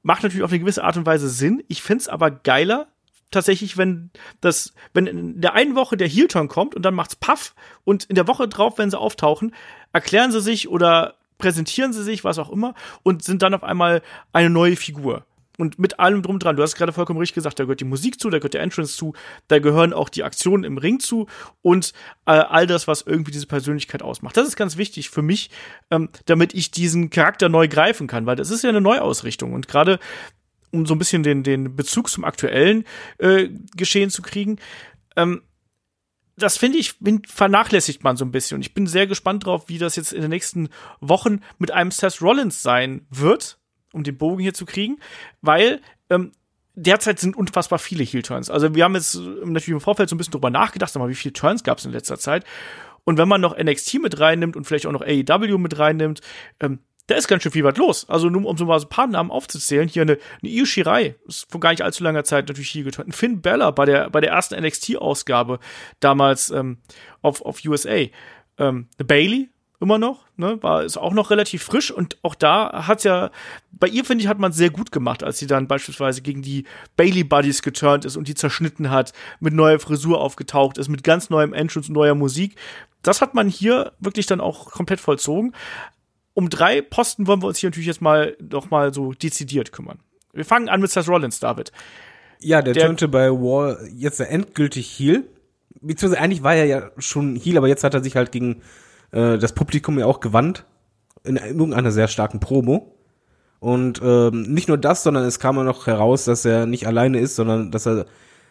macht 0.02 0.24
natürlich 0.24 0.44
auf 0.44 0.52
eine 0.52 0.60
gewisse 0.60 0.84
Art 0.84 0.98
und 0.98 1.06
Weise 1.06 1.30
Sinn. 1.30 1.64
Ich 1.68 1.84
find's 1.84 2.08
aber 2.08 2.32
geiler, 2.32 2.88
tatsächlich, 3.30 3.78
wenn 3.78 4.10
das, 4.42 4.74
wenn 4.94 5.06
in 5.06 5.42
der 5.42 5.54
einen 5.54 5.76
Woche 5.76 5.98
der 5.98 6.08
Heel-Turn 6.08 6.48
kommt 6.48 6.76
und 6.76 6.84
dann 6.84 6.96
macht's 6.96 7.16
Puff 7.16 7.54
und 7.84 8.06
in 8.06 8.16
der 8.16 8.28
Woche 8.28 8.48
drauf, 8.48 8.78
wenn 8.78 8.90
sie 8.90 9.00
auftauchen, 9.00 9.54
erklären 9.94 10.32
sie 10.32 10.42
sich 10.42 10.70
oder 10.70 11.16
präsentieren 11.38 11.94
sie 11.94 12.04
sich, 12.04 12.24
was 12.24 12.40
auch 12.40 12.50
immer, 12.50 12.74
und 13.04 13.24
sind 13.24 13.42
dann 13.42 13.54
auf 13.54 13.64
einmal 13.64 14.02
eine 14.34 14.50
neue 14.50 14.76
Figur. 14.76 15.26
und 15.58 15.80
mit 15.80 16.00
allem 16.00 16.22
drum 16.22 16.40
dran. 16.40 16.56
Du 16.56 16.64
hast 16.64 16.76
gerade 16.76 16.94
vollkommen 16.94 17.20
richtig 17.20 17.36
gesagt, 17.36 17.60
da 17.60 17.64
gehört 17.64 17.80
die 17.80 17.86
Musik 17.86 18.20
zu, 18.20 18.30
da 18.30 18.38
gehört 18.38 18.54
der 18.54 18.62
Entrance 18.62 18.96
zu, 18.96 19.14
da 19.48 19.60
gehören 19.60 19.92
auch 19.92 20.10
die 20.10 20.24
Aktionen 20.24 20.64
im 20.64 20.78
Ring 20.78 21.00
zu 21.00 21.28
und 21.62 21.94
äh, 22.26 22.32
all 22.32 22.68
das, 22.68 22.88
was 22.88 23.02
irgendwie 23.02 23.32
diese 23.32 23.48
Persönlichkeit 23.48 24.04
ausmacht. 24.04 24.38
Das 24.38 24.48
ist 24.48 24.56
ganz 24.56 24.78
wichtig 24.78 25.10
für 25.10 25.24
mich, 25.24 25.50
ähm, 25.90 26.10
damit 26.26 26.54
ich 26.54 26.72
diesen 26.72 27.10
Charakter 27.10 27.50
neu 27.50 27.68
greifen 27.68 28.08
kann, 28.08 28.26
weil 28.26 28.36
das 28.36 28.52
ist 28.52 28.64
ja 28.64 28.70
eine 28.70 28.82
Neuausrichtung 28.82 29.54
und 29.54 29.68
gerade 29.68 30.00
um 30.72 30.86
so 30.86 30.94
ein 30.94 31.00
bisschen 31.00 31.24
den, 31.24 31.44
den 31.44 31.76
Bezug 31.76 32.10
zum 32.10 32.24
aktuellen 32.24 32.84
äh, 33.18 33.50
Geschehen 33.76 34.10
zu 34.10 34.22
kriegen, 34.22 34.58
ähm, 35.16 35.42
das 36.38 36.58
finde 36.58 36.78
ich, 36.78 36.96
vernachlässigt 37.28 38.04
man 38.04 38.16
so 38.16 38.24
ein 38.24 38.32
bisschen. 38.32 38.56
Und 38.56 38.62
ich 38.62 38.74
bin 38.74 38.88
sehr 38.88 39.08
gespannt 39.08 39.46
drauf, 39.46 39.66
wie 39.68 39.80
das 39.80 39.96
jetzt 39.96 40.14
in 40.14 40.22
den 40.22 40.30
nächsten 40.30 40.70
Wochen 41.02 41.42
mit 41.58 41.72
einem 41.72 41.92
Seth 41.92 42.22
Rollins 42.22 42.62
sein 42.62 43.06
wird 43.10 43.60
um 43.98 44.04
den 44.04 44.18
Bogen 44.18 44.42
hier 44.42 44.54
zu 44.54 44.66
kriegen, 44.66 45.00
weil 45.42 45.82
ähm, 46.10 46.32
derzeit 46.76 47.20
sind 47.20 47.36
unfassbar 47.36 47.80
viele 47.80 48.04
Heel-Turns. 48.04 48.50
Also 48.50 48.76
wir 48.76 48.84
haben 48.84 48.96
jetzt 48.96 49.16
natürlich 49.16 49.70
im 49.70 49.82
Vorfeld 49.82 50.10
so 50.10 50.16
ein 50.16 50.18
bisschen 50.18 50.32
drüber 50.32 50.50
nachgedacht, 50.50 50.96
mal, 50.96 51.10
wie 51.10 51.16
viele 51.16 51.34
Turns 51.34 51.64
gab 51.64 51.80
es 51.80 51.86
in 51.86 51.92
letzter 51.92 52.18
Zeit. 52.18 52.46
Und 53.04 53.18
wenn 53.18 53.28
man 53.28 53.42
noch 53.42 53.58
NXT 53.58 54.02
mit 54.02 54.20
reinnimmt 54.20 54.56
und 54.56 54.66
vielleicht 54.66 54.86
auch 54.86 54.92
noch 54.92 55.02
AEW 55.02 55.58
mit 55.58 55.80
reinnimmt, 55.80 56.22
ähm, 56.60 56.80
da 57.08 57.16
ist 57.16 57.28
ganz 57.28 57.44
schön 57.44 57.52
viel 57.52 57.64
was 57.64 57.78
los. 57.78 58.10
Also 58.10 58.30
nur 58.30 58.46
um 58.46 58.58
so 58.58 58.66
mal 58.66 58.80
so 58.80 58.86
ein 58.86 58.90
paar 58.90 59.08
Namen 59.08 59.32
aufzuzählen, 59.32 59.88
hier 59.88 60.04
eine, 60.04 60.18
eine 60.42 60.52
Io 60.52 60.64
ist 60.64 61.50
vor 61.50 61.60
gar 61.60 61.72
nicht 61.72 61.82
allzu 61.82 62.04
langer 62.04 62.24
Zeit 62.24 62.48
natürlich 62.48 62.70
hier 62.70 62.84
getötet. 62.84 63.16
Finn 63.16 63.42
Bella 63.42 63.72
bei 63.72 63.86
der, 63.86 64.10
bei 64.10 64.22
der 64.22 64.32
ersten 64.32 64.62
NXT-Ausgabe 64.62 65.60
damals 66.00 66.50
ähm, 66.52 66.78
auf, 67.22 67.42
auf 67.42 67.64
USA. 67.66 68.06
Ähm, 68.60 68.88
eine 68.98 69.06
Bailey, 69.06 69.50
immer 69.80 70.00
noch, 70.00 70.26
ne, 70.38 70.62
war 70.64 70.84
ist 70.84 70.98
auch 70.98 71.14
noch 71.14 71.30
relativ 71.30 71.64
frisch 71.64 71.92
und 71.92 72.18
auch 72.24 72.34
da 72.34 72.88
hat's 72.88 73.04
ja 73.04 73.30
bei 73.72 73.88
ihr 73.88 74.04
finde 74.04 74.24
ich 74.24 74.28
hat 74.28 74.40
man 74.40 74.52
sehr 74.52 74.72
gut 74.72 74.92
gemacht, 74.92 75.24
als 75.24 75.38
sie 75.38 75.46
dann 75.46 75.68
beispielsweise 75.68 76.22
gegen 76.24 76.42
die 76.42 76.66
Bailey 76.96 77.24
Buddies 77.24 77.62
geturnt 77.62 78.04
ist 78.04 78.18
und 78.18 78.28
die 78.28 78.34
zerschnitten 78.34 78.90
hat, 78.90 79.14
mit 79.40 79.54
neuer 79.54 79.80
Frisur 79.80 80.20
aufgetaucht 80.20 80.80
ist, 80.80 80.88
mit 80.88 81.04
ganz 81.04 81.30
neuem 81.30 81.54
Entrance 81.54 81.90
und 81.90 81.96
neuer 81.96 82.16
Musik. 82.16 82.56
Das 83.04 83.22
hat 83.22 83.36
man 83.36 83.48
hier 83.48 83.94
wirklich 84.00 84.26
dann 84.26 84.42
auch 84.42 84.72
komplett 84.72 85.00
vollzogen. 85.00 85.54
Um 86.38 86.52
drei 86.52 86.84
Posten 86.84 87.26
wollen 87.26 87.42
wir 87.42 87.48
uns 87.48 87.58
hier 87.58 87.72
natürlich 87.72 87.88
jetzt 87.88 88.00
mal 88.00 88.38
noch 88.40 88.70
mal 88.70 88.94
so 88.94 89.12
dezidiert 89.12 89.72
kümmern. 89.72 89.98
Wir 90.34 90.46
fangen 90.46 90.70
an 90.70 90.82
mit 90.82 90.92
Seth 90.92 91.08
Rollins, 91.08 91.40
David. 91.40 91.72
Ja, 92.40 92.62
der, 92.62 92.76
der 92.76 92.86
turnte 92.86 93.08
bei 93.08 93.32
War 93.32 93.84
jetzt 93.88 94.20
endgültig 94.20 95.00
Heal. 95.00 95.24
Beziehungsweise 95.82 96.22
eigentlich 96.22 96.44
war 96.44 96.54
er 96.54 96.66
ja 96.66 96.92
schon 97.00 97.38
Heal, 97.38 97.58
aber 97.58 97.68
jetzt 97.68 97.84
hat 97.84 97.96
er 97.96 98.04
sich 98.04 98.16
halt 98.16 98.32
gegen 98.32 98.62
äh, 99.14 99.40
das 99.40 99.54
Publikum 99.54 99.98
ja 99.98 100.06
auch 100.06 100.20
gewandt 100.20 100.66
in 101.24 101.38
irgendeiner 101.38 101.90
sehr 101.90 102.08
starken 102.08 102.40
Promo. 102.40 102.96
Und 103.58 104.00
ähm, 104.04 104.44
nicht 104.44 104.68
nur 104.68 104.78
das, 104.78 105.02
sondern 105.02 105.26
es 105.26 105.40
kam 105.40 105.58
ja 105.58 105.64
noch 105.64 105.88
heraus, 105.88 106.26
dass 106.26 106.46
er 106.46 106.68
nicht 106.68 106.86
alleine 106.86 107.18
ist, 107.18 107.36
sondern 107.36 107.72
dass 107.72 107.88
er 107.88 108.06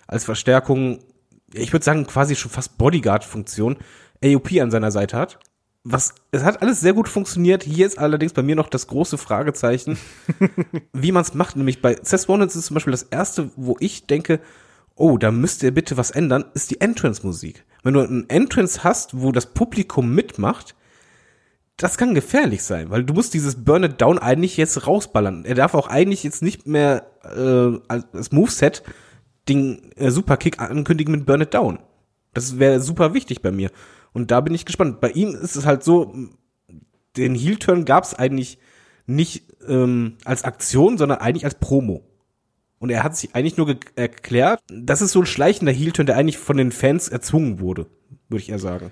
als 0.09 0.25
Verstärkung, 0.25 1.05
ich 1.55 1.73
würde 1.73 1.85
sagen, 1.85 2.05
quasi 2.09 2.35
schon 2.35 2.51
fast 2.51 2.79
Bodyguard-Funktion, 2.79 3.77
AOP 4.25 4.61
an 4.61 4.73
seiner 4.73 4.91
Seite 4.91 5.17
hat. 5.17 5.39
Was, 5.89 6.17
es 6.33 6.43
hat 6.43 6.63
alles 6.63 6.81
sehr 6.81 6.95
gut 6.95 7.09
funktioniert. 7.09 7.63
Hier 7.63 7.87
ist 7.87 7.97
allerdings 7.97 8.33
bei 8.33 8.43
mir 8.43 8.57
noch 8.57 8.69
das 8.69 8.89
große 8.89 9.19
Fragezeichen, 9.19 9.97
wie 10.93 11.13
man 11.13 11.23
es 11.23 11.35
macht. 11.35 11.55
Nämlich 11.55 11.81
bei 11.81 11.97
Seth 12.03 12.29
Rollins 12.29 12.57
ist 12.57 12.67
zum 12.67 12.75
Beispiel 12.75 12.91
das 12.91 13.05
erste, 13.05 13.51
wo 13.55 13.77
ich 13.79 14.09
denke, 14.09 14.41
oh, 14.97 15.17
da 15.17 15.31
müsst 15.31 15.63
ihr 15.63 15.73
bitte 15.73 15.97
was 15.97 16.11
ändern, 16.11 16.47
ist 16.55 16.73
die 16.73 16.81
Entrance-Musik. 16.81 17.65
Wenn 17.85 17.95
du 17.95 18.01
einen 18.01 18.29
Entrance 18.29 18.83
hast, 18.83 19.23
wo 19.23 19.31
das 19.31 19.55
Publikum 19.55 20.13
mitmacht, 20.13 20.75
das 21.77 21.97
kann 21.97 22.17
gefährlich 22.17 22.65
sein, 22.65 22.91
weil 22.91 23.05
du 23.05 23.15
musst 23.15 23.33
dieses 23.33 23.65
Burn 23.65 23.85
It 23.85 24.01
Down 24.01 24.19
eigentlich 24.19 24.57
jetzt 24.57 24.89
rausballern. 24.89 25.45
Er 25.45 25.55
darf 25.55 25.75
auch 25.75 25.87
eigentlich 25.87 26.25
jetzt 26.25 26.43
nicht 26.43 26.67
mehr 26.67 27.07
äh, 27.23 27.79
als 27.87 28.33
Moveset 28.33 28.83
den 29.49 29.93
äh, 29.95 30.11
Superkick 30.11 30.59
ankündigen 30.59 31.13
mit 31.13 31.27
Burn 31.27 31.43
It 31.43 31.55
Down. 31.55 31.79
Das 32.35 32.59
wäre 32.59 32.81
super 32.81 33.15
wichtig 33.15 33.41
bei 33.41 33.53
mir. 33.53 33.71
Und 34.17 34.31
da 34.31 34.41
bin 34.41 34.55
ich 34.55 34.65
gespannt. 34.65 35.03
Bei 35.03 35.11
ihm 35.11 35.35
ist 35.35 35.57
es 35.57 35.67
halt 35.67 35.85
so, 35.85 36.15
den 37.19 37.35
Heel-Turn 37.35 37.85
gab 37.85 38.03
es 38.05 38.15
eigentlich 38.15 38.59
nicht 39.05 39.43
ähm, 39.69 40.17
als 40.25 40.43
Aktion, 40.45 40.97
sondern 40.97 41.19
eigentlich 41.19 41.45
als 41.45 41.57
Promo. 41.57 42.03
Und 42.79 42.89
er 42.89 43.05
hat 43.05 43.15
sich 43.15 43.35
eigentlich 43.35 43.59
nur 43.59 43.77
erklärt, 43.95 44.61
das 44.73 45.03
ist 45.03 45.13
so 45.13 45.21
ein 45.21 45.27
schleichender 45.27 45.71
Heel-Turn, 45.71 46.07
der 46.07 46.17
eigentlich 46.17 46.39
von 46.39 46.57
den 46.57 46.73
Fans 46.73 47.09
erzwungen 47.09 47.61
wurde, 47.61 47.89
würde 48.31 48.43
ich 48.43 48.49
eher 48.49 48.59
sagen. 48.59 48.91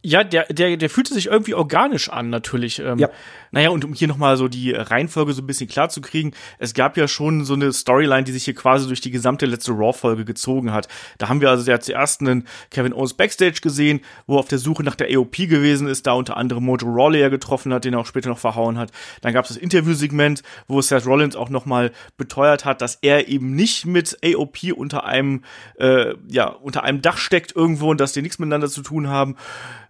Ja, 0.00 0.22
der, 0.22 0.44
der, 0.44 0.76
der 0.76 0.90
fühlte 0.90 1.12
sich 1.12 1.26
irgendwie 1.26 1.54
organisch 1.54 2.08
an, 2.08 2.30
natürlich. 2.30 2.78
Ähm, 2.78 2.98
ja. 2.98 3.10
Naja, 3.50 3.70
und 3.70 3.84
um 3.84 3.94
hier 3.94 4.06
nochmal 4.06 4.36
so 4.36 4.46
die 4.46 4.72
Reihenfolge 4.72 5.32
so 5.32 5.42
ein 5.42 5.46
bisschen 5.46 5.68
klar 5.68 5.88
zu 5.88 6.00
kriegen, 6.00 6.32
es 6.58 6.72
gab 6.72 6.96
ja 6.96 7.08
schon 7.08 7.44
so 7.44 7.54
eine 7.54 7.72
Storyline, 7.72 8.22
die 8.22 8.30
sich 8.30 8.44
hier 8.44 8.54
quasi 8.54 8.86
durch 8.86 9.00
die 9.00 9.10
gesamte 9.10 9.46
letzte 9.46 9.72
Raw-Folge 9.72 10.24
gezogen 10.24 10.72
hat. 10.72 10.86
Da 11.18 11.28
haben 11.28 11.40
wir 11.40 11.50
also 11.50 11.68
ja 11.68 11.80
zuerst 11.80 12.20
einen 12.20 12.46
Kevin 12.70 12.92
Owens 12.92 13.14
Backstage 13.14 13.60
gesehen, 13.60 14.00
wo 14.26 14.36
er 14.36 14.40
auf 14.40 14.48
der 14.48 14.58
Suche 14.58 14.84
nach 14.84 14.94
der 14.94 15.08
AOP 15.16 15.36
gewesen 15.36 15.88
ist, 15.88 16.06
da 16.06 16.12
unter 16.12 16.36
anderem 16.36 16.64
Mojo 16.64 16.86
Rawley 16.86 17.20
ja 17.20 17.28
getroffen 17.28 17.72
hat, 17.72 17.84
den 17.84 17.94
er 17.94 18.00
auch 18.00 18.06
später 18.06 18.28
noch 18.28 18.38
verhauen 18.38 18.78
hat. 18.78 18.92
Dann 19.22 19.32
gab 19.32 19.46
es 19.46 19.48
das 19.48 19.56
Interviewsegment, 19.56 20.42
wo 20.68 20.80
Seth 20.80 21.06
Rollins 21.06 21.34
auch 21.34 21.50
nochmal 21.50 21.90
beteuert 22.16 22.64
hat, 22.64 22.82
dass 22.82 22.98
er 23.02 23.26
eben 23.28 23.56
nicht 23.56 23.84
mit 23.86 24.16
AOP 24.24 24.72
unter 24.76 25.04
einem, 25.04 25.42
äh, 25.76 26.14
ja, 26.28 26.46
unter 26.46 26.84
einem 26.84 27.02
Dach 27.02 27.18
steckt 27.18 27.56
irgendwo 27.56 27.90
und 27.90 28.00
dass 28.00 28.12
die 28.12 28.22
nichts 28.22 28.38
miteinander 28.38 28.68
zu 28.68 28.82
tun 28.82 29.08
haben. 29.08 29.36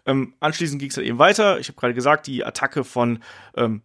Ähm, 0.09 0.35
anschließend 0.41 0.81
ging 0.81 0.89
es 0.89 0.97
dann 0.97 1.05
eben 1.05 1.19
weiter. 1.19 1.61
Ich 1.61 1.69
habe 1.69 1.79
gerade 1.79 1.95
gesagt, 1.95 2.27
die 2.27 2.45
Attacke 2.45 2.83
von 2.83 3.23
ähm, 3.57 3.83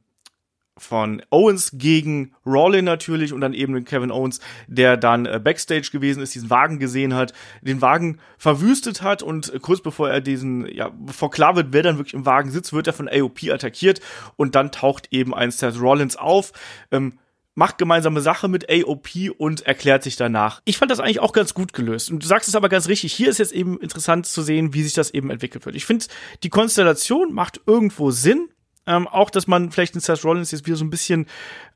von 0.76 1.22
Owens 1.30 1.72
gegen 1.76 2.34
Rawlin 2.46 2.86
natürlich 2.86 3.32
und 3.32 3.42
dann 3.42 3.54
eben 3.54 3.86
Kevin 3.86 4.12
Owens, 4.12 4.40
der 4.68 4.98
dann 4.98 5.28
äh, 5.28 5.40
Backstage 5.44 5.90
gewesen 5.92 6.24
ist, 6.24 6.34
diesen 6.34 6.50
Wagen 6.50 6.80
gesehen 6.80 7.14
hat, 7.14 7.34
den 7.62 7.82
Wagen 7.82 8.20
verwüstet 8.40 9.04
hat 9.04 9.22
und 9.22 9.54
äh, 9.54 9.60
kurz 9.60 9.82
bevor 9.82 10.10
er 10.10 10.20
diesen, 10.20 10.66
ja, 10.74 10.90
bevor 10.90 11.30
klar 11.30 11.56
wird, 11.56 11.74
wer 11.74 11.84
dann 11.84 11.98
wirklich 11.98 12.16
im 12.16 12.26
Wagen 12.26 12.50
sitzt, 12.50 12.74
wird 12.74 12.88
er 12.88 12.94
von 12.94 13.08
AOP 13.08 13.44
attackiert 13.52 14.02
und 14.36 14.56
dann 14.56 14.72
taucht 14.72 15.10
eben 15.12 15.36
ein 15.36 15.52
Seth 15.52 15.80
Rollins 15.80 16.16
auf, 16.16 16.54
ähm, 16.92 17.20
macht 17.56 17.78
gemeinsame 17.78 18.22
Sache 18.22 18.48
mit 18.48 18.70
AOP 18.70 19.32
und 19.38 19.62
erklärt 19.62 20.04
sich 20.04 20.16
danach. 20.16 20.62
Ich 20.66 20.78
fand 20.78 20.92
das 20.92 21.00
eigentlich 21.00 21.20
auch 21.20 21.34
ganz 21.34 21.54
gut 21.54 21.74
gelöst. 21.74 22.12
Und 22.12 22.24
du 22.24 22.28
sagst 22.28 22.50
es 22.50 22.56
aber 22.56 22.70
ganz 22.70 22.88
richtig. 22.88 23.13
Hier 23.13 23.30
ist 23.30 23.38
jetzt 23.38 23.54
eben 23.54 23.80
interessant 23.80 24.26
zu 24.26 24.42
sehen, 24.42 24.74
wie 24.74 24.84
sich 24.84 24.94
das 24.94 25.12
eben 25.12 25.30
entwickelt 25.30 25.66
wird. 25.66 25.76
Ich 25.76 25.86
finde, 25.86 26.06
die 26.44 26.50
Konstellation 26.50 27.34
macht 27.34 27.62
irgendwo 27.66 28.12
Sinn. 28.12 28.50
Ähm, 28.86 29.08
auch, 29.08 29.30
dass 29.30 29.48
man 29.48 29.72
vielleicht 29.72 29.96
in 29.96 30.02
Seth 30.02 30.26
Rollins 30.26 30.52
jetzt 30.52 30.66
wieder 30.66 30.76
so 30.76 30.84
ein 30.84 30.89
bisschen 30.89 31.28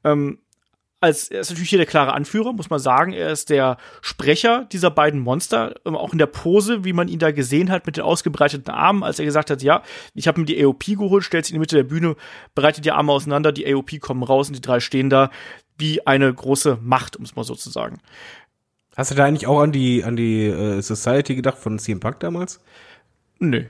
ähm, 0.04 0.40
als 1.00 1.30
er 1.30 1.42
ist 1.42 1.50
natürlich 1.50 1.70
hier 1.70 1.78
der 1.78 1.86
klare 1.86 2.14
Anführer, 2.14 2.54
muss 2.54 2.70
man 2.70 2.80
sagen. 2.80 3.14
Er 3.14 3.32
ist 3.32 3.50
der 3.50 3.78
Sprecher 4.02 4.66
dieser 4.72 4.90
beiden 4.90 5.20
Monster, 5.20 5.76
ähm, 5.86 5.96
auch 5.96 6.12
in 6.12 6.18
der 6.18 6.26
Pose, 6.26 6.84
wie 6.84 6.94
man 6.94 7.08
ihn 7.08 7.20
da 7.20 7.32
gesehen 7.32 7.70
hat, 7.70 7.86
mit 7.86 7.98
den 7.98 8.04
ausgebreiteten 8.04 8.74
Armen, 8.74 9.04
als 9.04 9.20
er 9.20 9.26
gesagt 9.26 9.52
hat, 9.52 9.62
ja, 9.62 9.84
ich 10.16 10.28
habe 10.28 10.40
mir 10.40 10.46
die 10.46 10.64
AOP 10.64 10.86
geholt, 10.86 11.24
stellt 11.24 11.46
sie 11.46 11.52
in 11.52 11.56
die 11.56 11.60
Mitte 11.60 11.76
der 11.76 11.84
Bühne, 11.84 12.16
breitet 12.56 12.86
die 12.86 12.92
Arme 12.92 13.12
auseinander, 13.12 13.52
die 13.52 13.72
AOP 13.72 14.00
kommen 14.00 14.24
raus 14.24 14.48
und 14.48 14.56
die 14.56 14.62
drei 14.62 14.80
stehen 14.80 15.10
da 15.10 15.30
wie 15.78 16.06
eine 16.06 16.34
große 16.34 16.80
Macht, 16.82 17.16
um 17.16 17.24
es 17.24 17.36
mal 17.36 17.44
so 17.44 17.56
zu 17.56 17.70
sagen. 17.70 18.00
Hast 18.96 19.12
du 19.12 19.16
da 19.16 19.26
eigentlich 19.26 19.48
auch 19.48 19.62
an 19.62 19.72
die, 19.72 20.04
an 20.04 20.16
die 20.16 20.46
äh, 20.46 20.82
Society 20.82 21.36
gedacht 21.36 21.58
von 21.58 21.78
CM 21.78 22.00
Punk 22.00 22.20
damals? 22.20 22.60
Nö. 23.40 23.66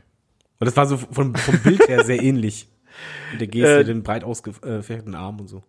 Und 0.60 0.66
das 0.66 0.76
war 0.78 0.88
so 0.88 0.98
vom, 0.98 1.36
vom 1.36 1.60
Bild 1.60 1.88
her 1.88 2.04
sehr 2.06 2.22
ähnlich. 2.24 2.68
Mit 3.32 3.42
der 3.42 3.48
Geste, 3.48 3.80
äh, 3.80 3.84
den 3.84 4.04
breit 4.04 4.24
ausgefächerten 4.24 5.16
Arm 5.16 5.40
und 5.40 5.48
so. 5.48 5.64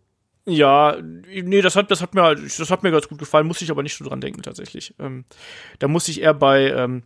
Ja, 0.47 0.97
nee, 1.03 1.61
das 1.61 1.77
hat, 1.77 1.91
das 1.91 2.01
hat 2.01 2.15
mir, 2.15 2.35
das 2.35 2.71
hat 2.71 2.83
mir 2.83 2.91
ganz 2.91 3.07
gut 3.07 3.19
gefallen, 3.19 3.47
musste 3.47 3.65
ich 3.65 3.71
aber 3.71 3.83
nicht 3.83 3.99
so 3.99 4.05
dran 4.05 4.23
denken, 4.23 4.43
tatsächlich. 4.43 4.95
Ähm, 4.99 5.25
da 5.79 5.89
musste 5.89 6.11
ich 6.11 6.23
eher 6.23 6.33
bei, 6.33 6.71
ähm, 6.71 7.03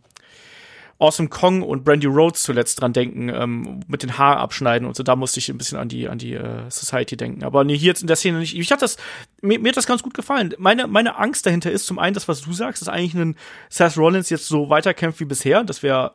Awesome 1.03 1.27
Kong 1.27 1.63
und 1.63 1.83
Brandy 1.83 2.07
Rhodes 2.07 2.43
zuletzt 2.43 2.79
dran 2.79 2.93
denken, 2.93 3.27
ähm, 3.27 3.81
mit 3.87 4.03
den 4.03 4.17
Haar 4.17 4.37
abschneiden 4.37 4.87
und 4.87 4.95
so. 4.95 5.03
Da 5.03 5.17
musste 5.17 5.39
ich 5.39 5.49
ein 5.49 5.57
bisschen 5.57 5.77
an 5.77 5.89
die, 5.89 6.07
an 6.07 6.17
die 6.17 6.33
äh, 6.33 6.69
Society 6.69 7.17
denken. 7.17 7.43
Aber 7.43 7.65
nee, 7.65 7.77
hier 7.77 7.87
jetzt 7.87 7.99
in 7.99 8.07
der 8.07 8.15
Szene 8.15 8.39
nicht. 8.39 8.57
Ich 8.57 8.71
hatte 8.71 8.81
das, 8.81 8.95
mir, 9.41 9.59
mir 9.59 9.69
hat 9.69 9.77
das 9.77 9.85
ganz 9.85 10.01
gut 10.01 10.13
gefallen. 10.13 10.53
Meine, 10.57 10.87
meine 10.87 11.17
Angst 11.17 11.45
dahinter 11.45 11.71
ist 11.71 11.87
zum 11.87 11.99
einen 11.99 12.13
das, 12.13 12.29
was 12.29 12.39
du 12.39 12.53
sagst, 12.53 12.81
dass 12.81 12.87
eigentlich 12.87 13.15
ein 13.15 13.35
Seth 13.69 13.97
Rollins 13.97 14.29
jetzt 14.29 14.47
so 14.47 14.69
weiterkämpft 14.69 15.19
wie 15.19 15.25
bisher. 15.25 15.65
Das 15.65 15.83
wäre 15.83 16.13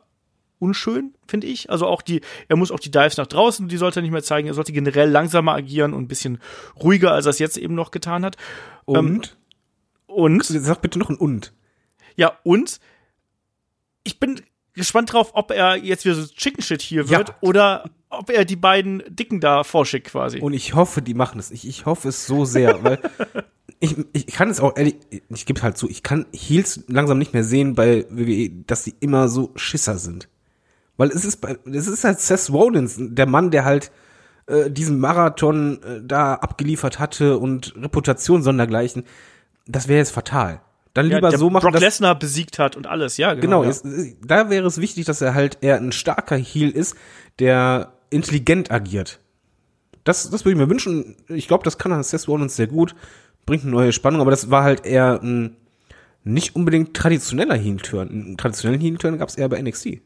unschön, 0.57 1.13
finde 1.27 1.45
ich. 1.45 1.69
Also 1.69 1.85
auch 1.85 2.01
die, 2.01 2.21
er 2.47 2.55
muss 2.55 2.71
auch 2.71 2.79
die 2.79 2.89
Dives 2.89 3.17
nach 3.17 3.27
draußen, 3.27 3.67
die 3.67 3.77
sollte 3.77 3.99
er 3.99 4.01
nicht 4.01 4.11
mehr 4.11 4.23
zeigen. 4.23 4.47
Er 4.47 4.55
sollte 4.55 4.73
generell 4.73 5.11
langsamer 5.11 5.53
agieren 5.53 5.93
und 5.93 6.05
ein 6.05 6.07
bisschen 6.07 6.39
ruhiger, 6.81 7.11
als 7.11 7.27
er 7.27 7.29
es 7.29 7.37
jetzt 7.37 7.57
eben 7.57 7.75
noch 7.75 7.91
getan 7.91 8.25
hat. 8.25 8.37
Und? 8.85 9.37
Ähm, 10.07 10.15
und? 10.15 10.45
Sag 10.45 10.81
bitte 10.81 10.97
noch 10.97 11.09
ein 11.09 11.15
Und. 11.15 11.53
Ja, 12.15 12.39
und 12.43 12.79
ich 14.03 14.19
bin 14.19 14.41
gespannt 14.79 15.13
drauf, 15.13 15.31
ob 15.33 15.51
er 15.51 15.75
jetzt 15.75 16.05
wieder 16.05 16.15
so 16.15 16.25
Chicken 16.27 16.63
Shit 16.63 16.81
hier 16.81 17.09
wird 17.09 17.29
ja. 17.29 17.35
oder 17.41 17.89
ob 18.09 18.29
er 18.29 18.45
die 18.45 18.55
beiden 18.55 19.03
Dicken 19.07 19.39
da 19.39 19.63
vorschickt 19.63 20.07
quasi. 20.07 20.39
Und 20.39 20.53
ich 20.53 20.73
hoffe, 20.73 21.01
die 21.01 21.13
machen 21.13 21.39
es. 21.39 21.51
Ich, 21.51 21.67
ich 21.67 21.85
hoffe 21.85 22.09
es 22.09 22.25
so 22.25 22.45
sehr, 22.45 22.83
weil 22.83 22.99
ich, 23.79 23.95
ich 24.13 24.27
kann 24.27 24.49
es 24.49 24.59
auch 24.59 24.75
ehrlich, 24.75 24.95
ich 25.29 25.45
gebe 25.45 25.61
halt 25.61 25.77
zu, 25.77 25.87
ich 25.87 26.01
kann 26.01 26.25
Heels 26.33 26.83
langsam 26.87 27.19
nicht 27.19 27.33
mehr 27.33 27.43
sehen 27.43 27.75
bei 27.75 28.05
WWE, 28.09 28.49
dass 28.65 28.83
die 28.83 28.95
immer 28.99 29.27
so 29.27 29.51
Schisser 29.55 29.97
sind. 29.97 30.27
Weil 30.97 31.09
es 31.09 31.23
ist 31.23 31.45
es 31.45 31.87
ist 31.87 32.03
halt 32.03 32.19
Seth 32.19 32.49
Rollins, 32.49 32.95
der 32.99 33.27
Mann, 33.27 33.51
der 33.51 33.63
halt 33.63 33.91
äh, 34.47 34.71
diesen 34.71 34.99
Marathon 34.99 35.81
äh, 35.83 36.01
da 36.03 36.33
abgeliefert 36.33 36.99
hatte 36.99 37.37
und 37.37 37.73
Reputation 37.77 38.41
sondergleichen 38.41 39.05
das 39.69 39.87
wäre 39.87 39.99
jetzt 39.99 40.11
fatal. 40.11 40.61
Dann 40.99 41.09
Ja, 41.09 41.15
lieber 41.15 41.37
so 41.37 41.49
machen, 41.49 41.63
Brock 41.63 41.73
dass, 41.73 41.81
Lesnar 41.81 42.19
besiegt 42.19 42.59
hat 42.59 42.75
und 42.75 42.85
alles, 42.87 43.15
ja, 43.15 43.33
genau, 43.33 43.61
genau. 43.61 43.63
ja. 43.63 43.69
es, 43.69 43.83
da 44.21 44.49
wäre 44.49 44.67
es 44.67 44.81
wichtig, 44.81 45.05
dass 45.05 45.21
er 45.21 45.33
halt 45.33 45.59
eher 45.61 45.77
ein 45.77 45.93
starker 45.93 46.35
Heel 46.35 46.69
ist, 46.69 46.95
der 47.39 47.93
intelligent 48.09 48.69
agiert. 48.69 49.19
Das, 50.03 50.29
das 50.29 50.43
würde 50.43 50.51
ich 50.51 50.57
mir 50.57 50.69
wünschen. 50.69 51.15
Ich 51.29 51.47
glaube, 51.47 51.63
das 51.63 51.77
kann 51.77 52.03
Seth 52.03 52.27
Rollins 52.27 52.57
sehr 52.57 52.67
gut, 52.67 52.95
bringt 53.45 53.63
eine 53.63 53.71
neue 53.71 53.93
Spannung, 53.93 54.19
aber 54.19 54.31
das 54.31 54.51
war 54.51 54.63
halt 54.63 54.85
eher 54.85 55.21
ein 55.23 55.55
nicht 56.25 56.55
unbedingt 56.55 56.93
traditioneller 56.93 57.55
Heel-Turn. 57.55 58.09
Einen 58.09 58.37
traditionellen 58.37 58.81
Heel-Turn 58.81 59.17
gab 59.17 59.29
es 59.29 59.35
eher 59.35 59.47
bei 59.47 59.61
NXT. 59.61 60.01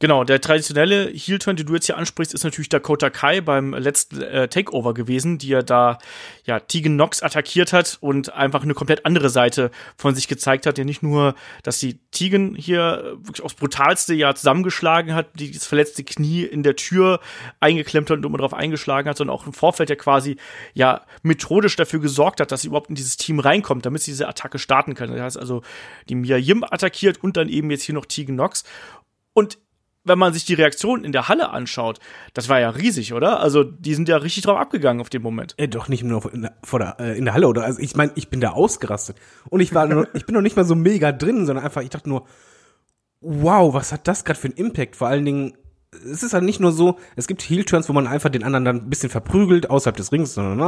Genau, 0.00 0.22
der 0.22 0.40
traditionelle 0.40 1.10
Heel-Turn, 1.12 1.56
den 1.56 1.66
du 1.66 1.74
jetzt 1.74 1.86
hier 1.86 1.96
ansprichst, 1.96 2.32
ist 2.32 2.44
natürlich 2.44 2.68
Dakota 2.68 3.10
Kai 3.10 3.40
beim 3.40 3.74
letzten 3.74 4.22
äh, 4.22 4.46
Takeover 4.46 4.94
gewesen, 4.94 5.38
die 5.38 5.48
ja 5.48 5.62
da 5.62 5.98
ja 6.44 6.60
Tegan 6.60 6.94
Knox 6.94 7.20
attackiert 7.20 7.72
hat 7.72 7.98
und 8.00 8.32
einfach 8.32 8.62
eine 8.62 8.74
komplett 8.74 9.04
andere 9.04 9.28
Seite 9.28 9.72
von 9.96 10.14
sich 10.14 10.28
gezeigt 10.28 10.66
hat. 10.66 10.78
Ja, 10.78 10.84
nicht 10.84 11.02
nur, 11.02 11.34
dass 11.64 11.80
die 11.80 11.98
Tegan 12.12 12.54
hier 12.54 13.16
wirklich 13.22 13.42
aufs 13.42 13.54
brutalste 13.54 14.14
ja 14.14 14.32
zusammengeschlagen 14.36 15.14
hat, 15.14 15.30
die 15.34 15.50
das 15.50 15.66
verletzte 15.66 16.04
Knie 16.04 16.44
in 16.44 16.62
der 16.62 16.76
Tür 16.76 17.18
eingeklemmt 17.58 18.08
hat 18.08 18.18
und 18.18 18.26
immer 18.26 18.38
drauf 18.38 18.54
eingeschlagen 18.54 19.08
hat, 19.08 19.16
sondern 19.16 19.34
auch 19.34 19.46
im 19.48 19.52
Vorfeld 19.52 19.90
ja 19.90 19.96
quasi 19.96 20.36
ja 20.74 21.02
methodisch 21.22 21.74
dafür 21.74 21.98
gesorgt 21.98 22.40
hat, 22.40 22.52
dass 22.52 22.60
sie 22.60 22.68
überhaupt 22.68 22.88
in 22.88 22.94
dieses 22.94 23.16
Team 23.16 23.40
reinkommt, 23.40 23.84
damit 23.84 24.02
sie 24.02 24.12
diese 24.12 24.28
Attacke 24.28 24.60
starten 24.60 24.94
kann. 24.94 25.10
Das 25.10 25.20
heißt 25.20 25.38
also, 25.38 25.62
die 26.08 26.14
Mia 26.14 26.36
Yim 26.36 26.62
attackiert 26.62 27.20
und 27.20 27.36
dann 27.36 27.48
eben 27.48 27.68
jetzt 27.72 27.82
hier 27.82 27.96
noch 27.96 28.06
Tegan 28.06 28.36
Knox. 28.36 28.62
Und 29.32 29.58
wenn 30.08 30.18
man 30.18 30.32
sich 30.32 30.44
die 30.44 30.54
Reaktion 30.54 31.04
in 31.04 31.12
der 31.12 31.28
Halle 31.28 31.50
anschaut, 31.50 31.98
das 32.34 32.48
war 32.48 32.60
ja 32.60 32.70
riesig, 32.70 33.12
oder? 33.12 33.40
Also, 33.40 33.62
die 33.62 33.94
sind 33.94 34.08
ja 34.08 34.16
richtig 34.16 34.44
drauf 34.44 34.58
abgegangen 34.58 35.00
auf 35.00 35.10
den 35.10 35.22
Moment. 35.22 35.54
Äh, 35.56 35.68
doch 35.68 35.88
nicht 35.88 36.02
nur 36.02 36.32
in 36.32 36.42
der, 36.42 36.54
vor 36.64 36.78
der, 36.78 36.96
äh, 36.98 37.18
in 37.18 37.24
der 37.24 37.34
Halle, 37.34 37.48
oder? 37.48 37.64
Also 37.64 37.80
ich 37.80 37.94
meine, 37.96 38.12
ich 38.14 38.28
bin 38.28 38.40
da 38.40 38.50
ausgerastet. 38.50 39.16
Und 39.50 39.60
ich 39.60 39.74
war 39.74 39.86
nur, 39.86 40.08
ich 40.14 40.26
bin 40.26 40.34
noch 40.34 40.42
nicht 40.42 40.56
mal 40.56 40.64
so 40.64 40.74
mega 40.74 41.12
drin, 41.12 41.46
sondern 41.46 41.64
einfach, 41.64 41.82
ich 41.82 41.90
dachte 41.90 42.08
nur, 42.08 42.26
wow, 43.20 43.74
was 43.74 43.92
hat 43.92 44.08
das 44.08 44.24
gerade 44.24 44.38
für 44.38 44.48
einen 44.48 44.56
Impact? 44.56 44.96
Vor 44.96 45.08
allen 45.08 45.24
Dingen, 45.24 45.54
es 45.92 46.22
ist 46.22 46.34
halt 46.34 46.44
nicht 46.44 46.60
nur 46.60 46.72
so, 46.72 46.98
es 47.16 47.26
gibt 47.26 47.42
Heel-Turns, 47.42 47.88
wo 47.88 47.92
man 47.92 48.06
einfach 48.06 48.30
den 48.30 48.44
anderen 48.44 48.64
dann 48.64 48.76
ein 48.76 48.90
bisschen 48.90 49.10
verprügelt, 49.10 49.70
außerhalb 49.70 49.96
des 49.96 50.12
Rings, 50.12 50.34
sondern 50.34 50.58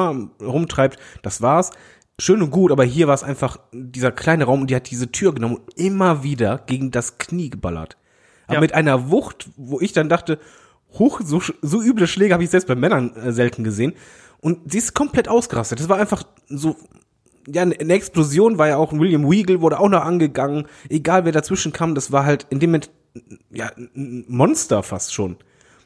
na, 0.41 0.47
rumtreibt, 0.47 0.99
das 1.23 1.43
war's. 1.43 1.71
Schön 2.19 2.43
und 2.43 2.51
gut, 2.51 2.71
aber 2.71 2.85
hier 2.85 3.07
war 3.07 3.15
es 3.15 3.23
einfach 3.23 3.59
dieser 3.73 4.13
kleine 4.13 4.45
Raum 4.45 4.63
und 4.63 4.71
die 4.71 4.77
hat 4.77 4.91
diese 4.91 5.11
Tür 5.11 5.35
genommen 5.35 5.57
und 5.57 5.79
immer 5.79 6.23
wieder 6.23 6.59
gegen 6.67 6.91
das 6.91 7.17
Knie 7.19 7.49
geballert. 7.49 7.97
Aber 8.51 8.57
Ja. 8.57 8.61
mit 8.61 8.75
einer 8.75 9.11
Wucht, 9.11 9.49
wo 9.57 9.81
ich 9.81 9.93
dann 9.93 10.09
dachte, 10.09 10.39
hoch, 10.99 11.21
so, 11.25 11.41
so 11.63 11.81
üble 11.83 12.07
Schläge 12.07 12.35
habe 12.35 12.43
ich 12.45 12.51
selbst 12.51 12.67
bei 12.67 12.75
Männern 12.75 13.15
äh, 13.17 13.33
selten 13.33 13.65
gesehen. 13.65 13.95
Und 14.41 14.71
sie 14.73 14.79
ist 14.79 14.95
komplett 14.95 15.29
ausgerastet. 15.29 15.81
Das 15.81 15.89
war 15.89 15.99
einfach 15.99 16.23
so, 16.49 16.77
ja, 17.47 17.63
eine 17.63 17.79
Explosion 17.79 18.59
war 18.59 18.69
ja 18.69 18.77
auch, 18.77 18.93
William 18.93 19.31
Weagle 19.31 19.61
wurde 19.61 19.79
auch 19.79 19.89
noch 19.89 20.05
angegangen. 20.05 20.67
Egal 20.89 21.25
wer 21.25 21.33
dazwischen 21.33 21.73
kam, 21.73 21.95
das 21.95 22.11
war 22.13 22.25
halt 22.25 22.47
in 22.51 22.59
dem 22.61 22.71
Moment, 22.71 22.91
ja, 23.51 23.71
ein 23.77 24.25
Monster 24.29 24.83
fast 24.83 25.13
schon. 25.15 25.37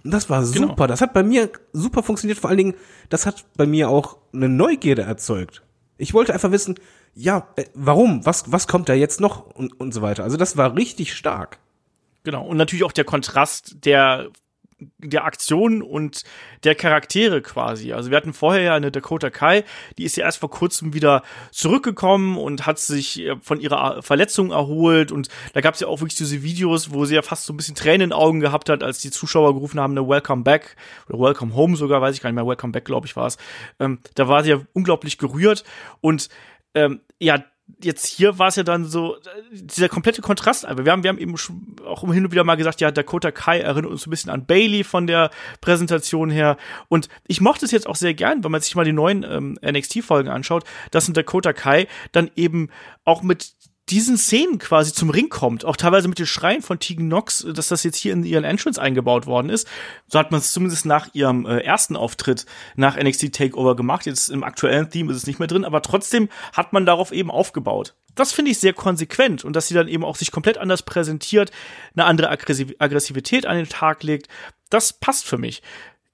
Und 0.05 0.11
das 0.12 0.29
war 0.31 0.42
Genau. 0.44 0.68
super. 0.68 0.87
Das 0.87 1.00
hat 1.00 1.14
bei 1.14 1.22
mir 1.22 1.50
super 1.72 2.03
funktioniert. 2.03 2.38
Vor 2.38 2.50
allen 2.50 2.59
Dingen, 2.59 2.74
das 3.09 3.24
hat 3.27 3.44
bei 3.57 3.66
mir 3.66 3.88
auch 3.88 4.18
eine 4.33 4.48
Neugierde 4.48 5.03
erzeugt. 5.03 5.62
Ich 5.96 6.12
wollte 6.12 6.33
einfach 6.35 6.50
wissen, 6.50 6.74
ja, 7.14 7.48
äh, 7.57 7.64
warum? 7.74 8.24
Was, 8.27 8.50
was 8.53 8.66
kommt 8.68 8.88
da 8.88 8.94
jetzt 8.94 9.20
noch? 9.20 9.46
Und, 9.55 9.79
und 9.81 9.94
so 9.94 10.03
weiter. 10.03 10.24
Also 10.24 10.37
das 10.37 10.57
war 10.57 10.77
richtig 10.77 11.14
stark. 11.14 11.59
Genau. 12.24 12.44
Und 12.44 12.56
natürlich 12.56 12.84
auch 12.84 12.92
der 12.92 13.04
Kontrast 13.04 13.84
der 13.84 14.30
der 14.98 15.24
Aktion 15.24 15.82
und 15.82 16.24
der 16.64 16.74
Charaktere 16.74 17.42
quasi. 17.42 17.92
Also 17.92 18.10
wir 18.10 18.16
hatten 18.16 18.32
vorher 18.32 18.62
ja 18.62 18.74
eine 18.74 18.90
Dakota 18.90 19.30
Kai, 19.30 19.64
die 19.98 20.04
ist 20.04 20.16
ja 20.16 20.24
erst 20.24 20.38
vor 20.38 20.50
kurzem 20.50 20.94
wieder 20.94 21.22
zurückgekommen 21.52 22.37
und 22.37 22.66
hat 22.66 22.78
sich 22.78 23.20
äh, 23.20 23.37
von 23.40 23.60
ihrer 23.60 24.02
Verletzung 24.02 24.50
erholt 24.50 25.12
und 25.12 25.28
da 25.52 25.60
gab 25.60 25.74
es 25.74 25.80
ja 25.80 25.87
auch 25.87 26.00
wirklich 26.00 26.16
diese 26.16 26.42
Videos, 26.42 26.92
wo 26.92 27.04
sie 27.04 27.14
ja 27.14 27.22
fast 27.22 27.46
so 27.46 27.52
ein 27.52 27.56
bisschen 27.56 27.74
Tränen 27.74 27.94
in 27.94 28.10
den 28.10 28.12
Augen 28.12 28.40
gehabt 28.40 28.68
hat, 28.68 28.82
als 28.82 28.98
die 28.98 29.10
Zuschauer 29.10 29.54
gerufen 29.54 29.80
haben, 29.80 29.96
eine 29.96 30.08
Welcome 30.08 30.42
Back 30.42 30.76
oder 31.08 31.20
Welcome 31.20 31.54
Home 31.54 31.76
sogar, 31.76 32.00
weiß 32.00 32.16
ich 32.16 32.20
gar 32.20 32.30
nicht 32.30 32.37
mehr, 32.37 32.46
Welcome 32.46 32.72
Back 32.72 32.84
glaube 32.84 33.06
ich 33.06 33.16
war 33.16 33.26
es. 33.26 33.38
Ähm, 33.78 34.00
da 34.14 34.28
war 34.28 34.42
sie 34.42 34.50
ja 34.50 34.60
unglaublich 34.72 35.18
gerührt 35.18 35.64
und 36.00 36.28
ähm, 36.74 37.00
ja, 37.20 37.44
jetzt 37.83 38.07
hier 38.07 38.38
war 38.38 38.48
es 38.48 38.57
ja 38.57 38.62
dann 38.62 38.85
so, 38.85 39.16
dieser 39.53 39.88
komplette 39.88 40.22
Kontrast. 40.22 40.66
Aber 40.66 40.85
wir 40.85 40.92
haben, 40.92 41.03
wir 41.03 41.09
haben 41.09 41.18
eben 41.18 41.35
auch 41.87 42.00
hin 42.12 42.24
und 42.24 42.33
wieder 42.33 42.44
mal 42.44 42.57
gesagt, 42.57 42.81
ja, 42.81 42.90
Dakota 42.90 43.31
Kai 43.31 43.61
erinnert 43.61 43.90
uns 43.90 44.07
ein 44.07 44.11
bisschen 44.11 44.31
an 44.31 44.46
Bailey 44.46 44.85
von 44.85 45.07
der 45.07 45.31
Präsentation 45.61 46.31
her. 46.31 46.57
Und 46.88 47.09
ich 47.27 47.40
mochte 47.40 47.64
es 47.64 47.70
jetzt 47.70 47.87
auch 47.87 47.96
sehr 47.96 48.14
gern, 48.14 48.44
wenn 48.44 48.50
man 48.50 48.61
sich 48.61 48.74
mal 48.74 48.85
die 48.85 48.92
neuen 48.92 49.24
ähm, 49.24 49.59
NXT-Folgen 49.64 50.31
anschaut, 50.31 50.64
dass 50.90 51.09
ein 51.09 51.14
Dakota 51.14 51.53
Kai 51.53 51.87
dann 52.12 52.31
eben 52.37 52.68
auch 53.05 53.22
mit 53.22 53.55
diesen 53.90 54.16
Szenen 54.16 54.59
quasi 54.59 54.92
zum 54.92 55.11
Ring 55.11 55.29
kommt, 55.29 55.64
auch 55.64 55.77
teilweise 55.77 56.09
mit 56.09 56.18
den 56.18 56.27
Schreien 56.27 56.62
von 56.62 56.79
Tegan 56.79 57.07
Knox, 57.07 57.47
dass 57.55 57.68
das 57.68 57.83
jetzt 57.83 57.99
hier 57.99 58.14
in 58.14 58.25
ihren 58.25 58.44
Entrance 58.44 58.81
eingebaut 58.81 59.27
worden 59.27 59.51
ist. 59.51 59.68
So 60.07 60.18
hat 60.18 60.31
man 60.31 60.40
es 60.40 60.53
zumindest 60.53 60.87
nach 60.87 61.09
ihrem 61.12 61.44
äh, 61.44 61.59
ersten 61.59 61.94
Auftritt 61.94 62.47
nach 62.77 62.97
NXT 62.97 63.35
Takeover 63.35 63.77
gemacht. 63.77 64.07
Jetzt 64.07 64.31
im 64.31 64.42
aktuellen 64.42 64.88
Theme 64.88 65.12
ist 65.12 65.18
es 65.18 65.27
nicht 65.27 65.38
mehr 65.38 65.49
drin, 65.49 65.66
aber 65.66 65.83
trotzdem 65.83 66.31
hat 66.55 66.73
man 66.73 66.87
darauf 66.87 67.12
eben 67.12 67.31
aufgebaut. 67.31 67.94
Das 68.14 68.33
finde 68.33 68.53
ich 68.53 68.59
sehr 68.59 68.73
konsequent 68.73 69.44
und 69.44 69.55
dass 69.55 69.68
sie 69.68 69.75
dann 69.75 69.88
eben 69.88 70.05
auch 70.05 70.16
sich 70.16 70.31
komplett 70.31 70.57
anders 70.57 70.83
präsentiert, 70.83 71.51
eine 71.94 72.07
andere 72.07 72.31
Aggressiv 72.31 72.73
Aggressivität 72.79 73.44
an 73.44 73.57
den 73.57 73.68
Tag 73.68 74.03
legt. 74.03 74.29
Das 74.70 74.92
passt 74.94 75.27
für 75.27 75.37
mich. 75.37 75.62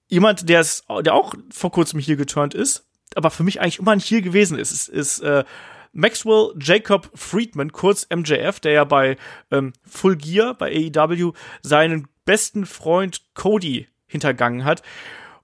Jemand, 0.09 0.49
der 0.49 0.61
es, 0.61 0.83
der 1.03 1.15
auch 1.15 1.35
vor 1.51 1.71
kurzem 1.71 2.01
hier 2.01 2.17
geturnt 2.17 2.55
ist, 2.55 2.87
aber 3.15 3.31
für 3.31 3.45
mich 3.45 3.61
eigentlich 3.61 3.79
immer 3.79 3.93
ein 3.93 4.01
hier 4.01 4.23
gewesen 4.23 4.59
ist, 4.59 4.73
ist, 4.73 4.89
ist 4.89 5.21
äh, 5.21 5.45
Maxwell 5.93 6.55
Jacob 6.61 7.11
Friedman, 7.15 7.73
kurz 7.73 8.07
MJF, 8.15 8.61
der 8.61 8.73
ja 8.73 8.85
bei 8.85 9.17
ähm, 9.51 9.73
Full 9.85 10.17
Gear 10.17 10.55
bei 10.55 10.91
AEW 10.95 11.33
seinen 11.63 12.09
besten 12.25 12.67
Freund 12.67 13.23
Cody 13.35 13.89
hintergangen 14.07 14.65
hat. 14.65 14.83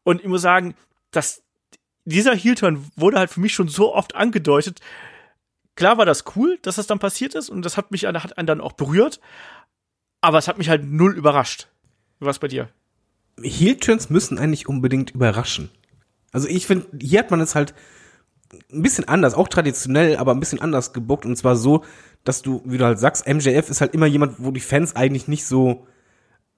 Und 0.05 0.21
ich 0.21 0.29
muss 0.29 0.43
sagen, 0.43 0.75
dass 1.11 1.43
dieser 2.05 2.35
Heel-Turn 2.35 2.91
wurde 2.97 3.19
halt 3.19 3.31
für 3.31 3.41
mich 3.41 3.55
schon 3.55 3.69
so 3.69 3.95
oft 3.95 4.15
angedeutet. 4.15 4.81
Klar 5.75 5.99
war 5.99 6.07
das 6.07 6.25
cool, 6.37 6.59
dass 6.63 6.77
das 6.77 6.87
dann 6.87 6.99
passiert 6.99 7.35
ist 7.35 7.51
und 7.51 7.63
das 7.63 7.77
hat 7.77 7.91
mich 7.91 8.07
hat 8.07 8.39
einen 8.39 8.47
dann 8.47 8.61
auch 8.61 8.73
berührt, 8.73 9.21
aber 10.21 10.39
es 10.39 10.49
hat 10.49 10.59
mich 10.59 10.69
halt 10.69 10.85
null 10.85 11.17
überrascht. 11.17 11.69
War's 12.21 12.39
bei 12.39 12.49
dir? 12.49 12.69
Heel-Turns 13.43 14.09
müssen 14.09 14.39
eigentlich 14.39 14.69
unbedingt 14.69 15.11
überraschen. 15.11 15.71
Also 16.33 16.49
ich 16.49 16.67
finde, 16.67 16.87
hier 17.01 17.19
hat 17.19 17.31
man 17.31 17.41
es 17.41 17.55
halt 17.55 17.75
ein 18.73 18.83
bisschen 18.83 19.09
anders, 19.09 19.35
auch 19.35 19.49
traditionell, 19.49 20.17
aber 20.17 20.33
ein 20.33 20.41
bisschen 20.41 20.61
anders 20.61 20.93
gebuckt. 20.93 21.27
Und 21.27 21.37
zwar 21.37 21.57
so, 21.57 21.85
dass 22.25 22.43
du, 22.43 22.63
wie 22.65 22.79
du 22.79 22.85
halt 22.85 22.99
sagst, 22.99 23.27
MJF 23.27 23.71
ist 23.71 23.81
halt 23.81 23.95
immer 23.95 24.07
jemand, 24.07 24.35
wo 24.39 24.51
die 24.51 24.61
Fans 24.61 24.97
eigentlich 24.97 25.29
nicht 25.29 25.47
so 25.47 25.87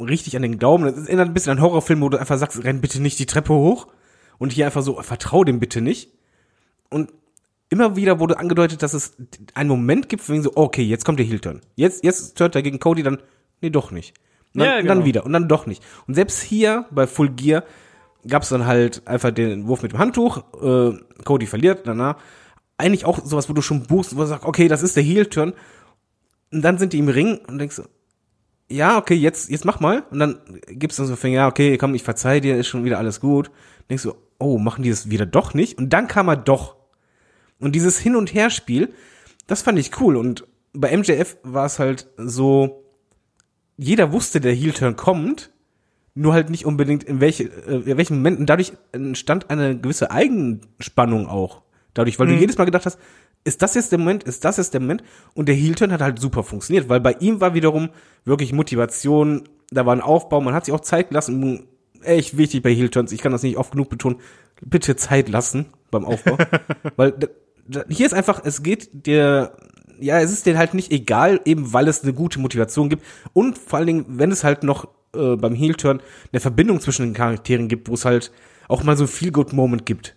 richtig 0.00 0.36
an 0.36 0.42
den 0.42 0.58
glauben. 0.58 0.84
Das 0.84 1.06
erinnert 1.06 1.28
ein 1.28 1.34
bisschen 1.34 1.52
an 1.52 1.60
Horrorfilme, 1.60 2.02
wo 2.02 2.08
du 2.08 2.18
einfach 2.18 2.38
sagst, 2.38 2.62
renn 2.64 2.80
bitte 2.80 3.00
nicht 3.02 3.18
die 3.18 3.26
Treppe 3.26 3.52
hoch. 3.52 3.88
Und 4.38 4.52
hier 4.52 4.66
einfach 4.66 4.82
so, 4.82 5.00
vertrau 5.02 5.44
dem 5.44 5.58
bitte 5.58 5.80
nicht. 5.80 6.12
Und 6.90 7.12
immer 7.70 7.96
wieder 7.96 8.20
wurde 8.20 8.38
angedeutet, 8.38 8.82
dass 8.82 8.94
es 8.94 9.16
einen 9.54 9.68
Moment 9.68 10.08
gibt, 10.08 10.28
wegen 10.28 10.42
so, 10.42 10.52
okay, 10.54 10.82
jetzt 10.82 11.04
kommt 11.04 11.18
der 11.18 11.26
Heel-Turn. 11.26 11.60
Jetzt, 11.74 12.04
jetzt 12.04 12.36
turnt 12.38 12.54
er 12.54 12.62
gegen 12.62 12.78
Cody, 12.78 13.02
dann, 13.02 13.18
nee, 13.60 13.70
doch 13.70 13.90
nicht. 13.90 14.14
Und 14.54 14.60
dann, 14.60 14.68
Ja, 14.68 14.78
und 14.78 14.86
dann 14.86 14.98
genau. 14.98 15.06
wieder 15.06 15.26
und 15.26 15.32
dann 15.32 15.48
doch 15.48 15.66
nicht. 15.66 15.82
Und 16.06 16.14
selbst 16.14 16.40
hier 16.40 16.86
bei 16.90 17.06
Full 17.06 17.30
Gear 17.30 17.64
gab 18.28 18.42
es 18.42 18.50
dann 18.50 18.66
halt 18.66 19.06
einfach 19.06 19.30
den 19.30 19.66
Wurf 19.66 19.82
mit 19.82 19.92
dem 19.92 19.98
Handtuch. 19.98 20.38
Äh, 20.62 20.98
Cody 21.24 21.46
verliert 21.46 21.86
danach. 21.86 22.16
Eigentlich 22.76 23.04
auch 23.04 23.24
sowas, 23.24 23.48
wo 23.48 23.52
du 23.52 23.62
schon 23.62 23.84
buchst, 23.84 24.16
wo 24.16 24.20
du 24.20 24.26
sagst, 24.26 24.46
okay, 24.46 24.68
das 24.68 24.82
ist 24.82 24.96
der 24.96 25.02
Heel-Turn. 25.02 25.54
Und 26.52 26.62
dann 26.62 26.78
sind 26.78 26.92
die 26.92 26.98
im 26.98 27.08
Ring 27.08 27.40
und 27.48 27.58
denkst, 27.58 27.82
ja, 28.70 28.98
okay, 28.98 29.14
jetzt, 29.14 29.50
jetzt 29.50 29.64
mach 29.64 29.80
mal. 29.80 30.04
Und 30.10 30.18
dann 30.18 30.38
gibst 30.68 30.98
du 30.98 31.04
so 31.04 31.16
Finger, 31.16 31.36
ja, 31.36 31.48
okay, 31.48 31.76
komm, 31.78 31.94
ich 31.94 32.02
verzeih 32.02 32.40
dir, 32.40 32.56
ist 32.56 32.68
schon 32.68 32.84
wieder 32.84 32.98
alles 32.98 33.20
gut. 33.20 33.50
Denkst 33.90 34.04
du, 34.04 34.14
oh, 34.38 34.58
machen 34.58 34.82
die 34.82 34.90
das 34.90 35.10
wieder 35.10 35.26
doch 35.26 35.54
nicht? 35.54 35.78
Und 35.78 35.90
dann 35.92 36.06
kam 36.06 36.28
er 36.28 36.36
doch. 36.36 36.76
Und 37.58 37.74
dieses 37.74 37.98
Hin- 37.98 38.16
und 38.16 38.34
Herspiel, 38.34 38.92
das 39.46 39.62
fand 39.62 39.78
ich 39.78 40.00
cool. 40.00 40.16
Und 40.16 40.46
bei 40.72 40.96
MJF 40.96 41.38
war 41.42 41.66
es 41.66 41.78
halt 41.78 42.08
so, 42.16 42.84
jeder 43.76 44.12
wusste, 44.12 44.40
der 44.40 44.52
Heel-Turn 44.52 44.96
kommt, 44.96 45.50
nur 46.18 46.32
halt 46.32 46.50
nicht 46.50 46.66
unbedingt 46.66 47.04
in 47.04 47.20
welche, 47.20 47.44
äh, 47.44 47.90
in 47.90 47.96
welchen 47.96 48.16
Momenten. 48.16 48.44
Dadurch 48.44 48.72
entstand 48.92 49.50
eine 49.50 49.78
gewisse 49.78 50.10
Eigenspannung 50.10 51.28
auch. 51.28 51.62
Dadurch, 51.94 52.18
weil 52.18 52.26
du 52.26 52.34
jedes 52.34 52.58
Mal 52.58 52.64
gedacht 52.64 52.86
hast, 52.86 52.98
ist 53.44 53.62
das 53.62 53.74
jetzt 53.74 53.92
der 53.92 53.98
Moment, 53.98 54.24
ist 54.24 54.44
das 54.44 54.56
jetzt 54.56 54.74
der 54.74 54.80
Moment? 54.80 55.02
Und 55.34 55.48
der 55.48 55.54
Heel-Turn 55.54 55.92
hat 55.92 56.00
halt 56.00 56.18
super 56.18 56.42
funktioniert, 56.42 56.88
weil 56.88 57.00
bei 57.00 57.12
ihm 57.20 57.40
war 57.40 57.54
wiederum 57.54 57.90
wirklich 58.24 58.52
Motivation, 58.52 59.48
da 59.70 59.86
war 59.86 59.94
ein 59.94 60.00
Aufbau, 60.00 60.40
man 60.40 60.54
hat 60.54 60.64
sich 60.64 60.74
auch 60.74 60.80
Zeit 60.80 61.08
gelassen. 61.08 61.66
Echt 62.02 62.36
wichtig 62.36 62.62
bei 62.62 62.74
Heel-Turns, 62.74 63.12
ich 63.12 63.20
kann 63.20 63.32
das 63.32 63.42
nicht 63.42 63.56
oft 63.56 63.72
genug 63.72 63.88
betonen, 63.88 64.18
bitte 64.60 64.96
Zeit 64.96 65.28
lassen 65.28 65.66
beim 65.90 66.04
Aufbau. 66.04 66.36
weil 66.96 67.14
hier 67.88 68.06
ist 68.06 68.12
einfach, 68.12 68.42
es 68.44 68.62
geht 68.62 69.06
dir, 69.06 69.56
ja, 70.00 70.20
es 70.20 70.32
ist 70.32 70.46
dir 70.46 70.58
halt 70.58 70.74
nicht 70.74 70.90
egal, 70.92 71.40
eben 71.44 71.72
weil 71.72 71.88
es 71.88 72.02
eine 72.02 72.12
gute 72.12 72.40
Motivation 72.40 72.88
gibt. 72.88 73.04
Und 73.32 73.56
vor 73.56 73.78
allen 73.78 73.86
Dingen, 73.86 74.04
wenn 74.08 74.32
es 74.32 74.44
halt 74.44 74.62
noch 74.62 74.88
äh, 75.14 75.36
beim 75.36 75.54
Heel-Turn 75.54 76.00
eine 76.32 76.40
Verbindung 76.40 76.80
zwischen 76.80 77.06
den 77.06 77.14
Charakteren 77.14 77.68
gibt, 77.68 77.88
wo 77.88 77.94
es 77.94 78.04
halt 78.04 78.30
auch 78.68 78.82
mal 78.82 78.96
so 78.96 79.04
ein 79.04 79.08
Feel-Good-Moment 79.08 79.86
gibt. 79.86 80.16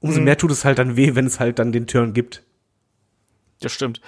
Umso 0.00 0.20
mehr 0.20 0.38
tut 0.38 0.52
es 0.52 0.64
halt 0.64 0.78
dann 0.78 0.96
weh, 0.96 1.14
wenn 1.14 1.26
es 1.26 1.40
halt 1.40 1.58
dann 1.58 1.72
den 1.72 1.88
Turn 1.88 2.12
gibt. 2.12 2.44
Das 3.60 3.72
stimmt. 3.72 4.00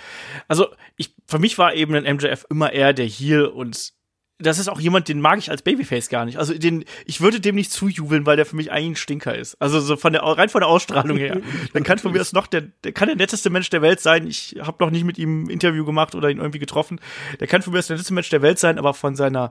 Also, 0.46 0.68
ich, 0.96 1.14
für 1.26 1.40
mich 1.40 1.58
war 1.58 1.74
eben 1.74 1.94
ein 1.94 2.16
MJF 2.16 2.46
immer 2.48 2.72
eher 2.72 2.92
der 2.92 3.06
Heel 3.06 3.46
und 3.46 3.92
das 4.40 4.58
ist 4.58 4.68
auch 4.68 4.80
jemand, 4.80 5.08
den 5.08 5.20
mag 5.20 5.38
ich 5.38 5.50
als 5.50 5.62
Babyface 5.62 6.08
gar 6.08 6.24
nicht. 6.24 6.38
Also 6.38 6.54
den, 6.54 6.84
ich 7.04 7.20
würde 7.20 7.40
dem 7.40 7.54
nicht 7.54 7.70
zujubeln, 7.70 8.26
weil 8.26 8.36
der 8.36 8.46
für 8.46 8.56
mich 8.56 8.72
eigentlich 8.72 8.90
ein 8.90 8.96
Stinker 8.96 9.36
ist. 9.36 9.60
Also 9.60 9.80
so 9.80 9.96
von 9.96 10.12
der 10.12 10.22
rein 10.22 10.48
von 10.48 10.60
der 10.60 10.68
Ausstrahlung 10.68 11.16
her. 11.18 11.40
Dann 11.72 11.82
kann 11.82 11.98
von 11.98 12.12
mir 12.12 12.18
das 12.18 12.32
noch 12.32 12.46
der, 12.46 12.62
der 12.84 12.92
kann 12.92 13.08
der 13.08 13.16
netteste 13.16 13.50
Mensch 13.50 13.70
der 13.70 13.82
Welt 13.82 14.00
sein. 14.00 14.26
Ich 14.26 14.56
habe 14.60 14.82
noch 14.82 14.90
nicht 14.90 15.04
mit 15.04 15.18
ihm 15.18 15.44
ein 15.44 15.50
Interview 15.50 15.84
gemacht 15.84 16.14
oder 16.14 16.30
ihn 16.30 16.38
irgendwie 16.38 16.58
getroffen. 16.58 17.00
Der 17.38 17.46
kann 17.46 17.62
von 17.62 17.72
mir 17.72 17.78
das 17.78 17.88
der 17.88 17.96
netteste 17.96 18.14
Mensch 18.14 18.30
der 18.30 18.42
Welt 18.42 18.58
sein, 18.58 18.78
aber 18.78 18.94
von 18.94 19.14
seiner 19.14 19.50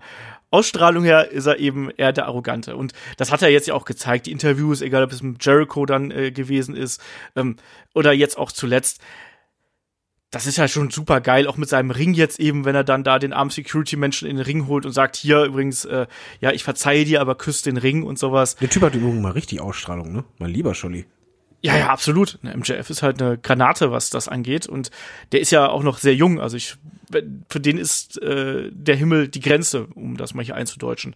Ausstrahlung 0.52 1.04
her 1.04 1.30
ist 1.32 1.46
er 1.46 1.60
eben 1.60 1.92
eher 1.92 2.12
der 2.12 2.26
Arrogante. 2.26 2.76
Und 2.76 2.94
das 3.18 3.32
hat 3.32 3.42
er 3.42 3.50
jetzt 3.50 3.68
ja 3.68 3.76
auch 3.76 3.86
gezeigt. 3.86 4.26
Die 4.26 4.32
Interviews, 4.32 4.82
egal 4.82 5.04
ob 5.04 5.12
es 5.12 5.22
mit 5.22 5.44
Jericho 5.46 5.86
dann 5.86 6.12
äh, 6.12 6.32
gewesen 6.32 6.76
ist 6.76 7.02
ähm, 7.36 7.58
oder 7.94 8.12
jetzt 8.14 8.38
auch 8.38 8.52
zuletzt 8.52 9.02
das 10.32 10.46
ist 10.46 10.58
ja 10.58 10.68
schon 10.68 10.92
super 10.92 11.22
geil, 11.22 11.48
auch 11.48 11.58
mit 11.58 11.70
seinem 11.70 11.92
Ring 11.92 12.14
jetzt 12.14 12.40
eben, 12.40 12.66
wenn 12.66 12.76
er 12.76 12.84
dann 12.84 13.04
da 13.04 13.18
den 13.18 13.34
armen 13.34 13.50
Security-Menschen 13.50 14.28
in 14.28 14.38
den 14.38 14.46
Ring 14.46 14.68
holt 14.68 14.86
und 14.86 14.92
sagt, 14.92 15.16
hier 15.16 15.44
übrigens, 15.44 15.86
äh, 15.86 16.06
ja, 16.40 16.52
ich 16.52 16.64
verzeihe 16.64 17.04
dir, 17.06 17.22
aber 17.22 17.36
küsst 17.36 17.66
den 17.66 17.78
Ring 17.78 18.04
und 18.04 18.20
sowas. 18.20 18.56
Der 18.58 18.70
Typ 18.70 18.84
hat 18.84 18.94
übrigens 18.94 19.22
mal 19.22 19.32
richtig 19.32 19.60
Ausstrahlung, 19.60 20.12
ne? 20.12 20.24
Mein 20.38 20.52
lieber 20.52 20.76
Scholli. 20.76 21.06
Ja, 21.62 21.78
ja, 21.78 21.88
absolut. 21.88 22.40
Ne, 22.42 22.56
MJF 22.56 22.90
ist 22.90 23.04
halt 23.04 23.22
eine 23.22 23.38
Granate, 23.38 23.92
was 23.92 24.10
das 24.10 24.28
angeht. 24.28 24.68
Und 24.68 24.92
der 25.32 25.42
ist 25.42 25.52
ja 25.52 25.68
auch 25.68 25.84
noch 25.84 25.98
sehr 25.98 26.16
jung. 26.16 26.40
Also 26.40 26.56
ich, 26.56 26.78
für 27.50 27.60
den 27.60 27.78
ist 27.78 28.22
äh, 28.22 28.70
der 28.72 28.96
Himmel 28.96 29.28
die 29.28 29.42
Grenze, 29.42 29.88
um 29.96 30.16
das 30.16 30.34
mal 30.34 30.46
hier 30.46 30.56
einzudeutschen. 30.56 31.16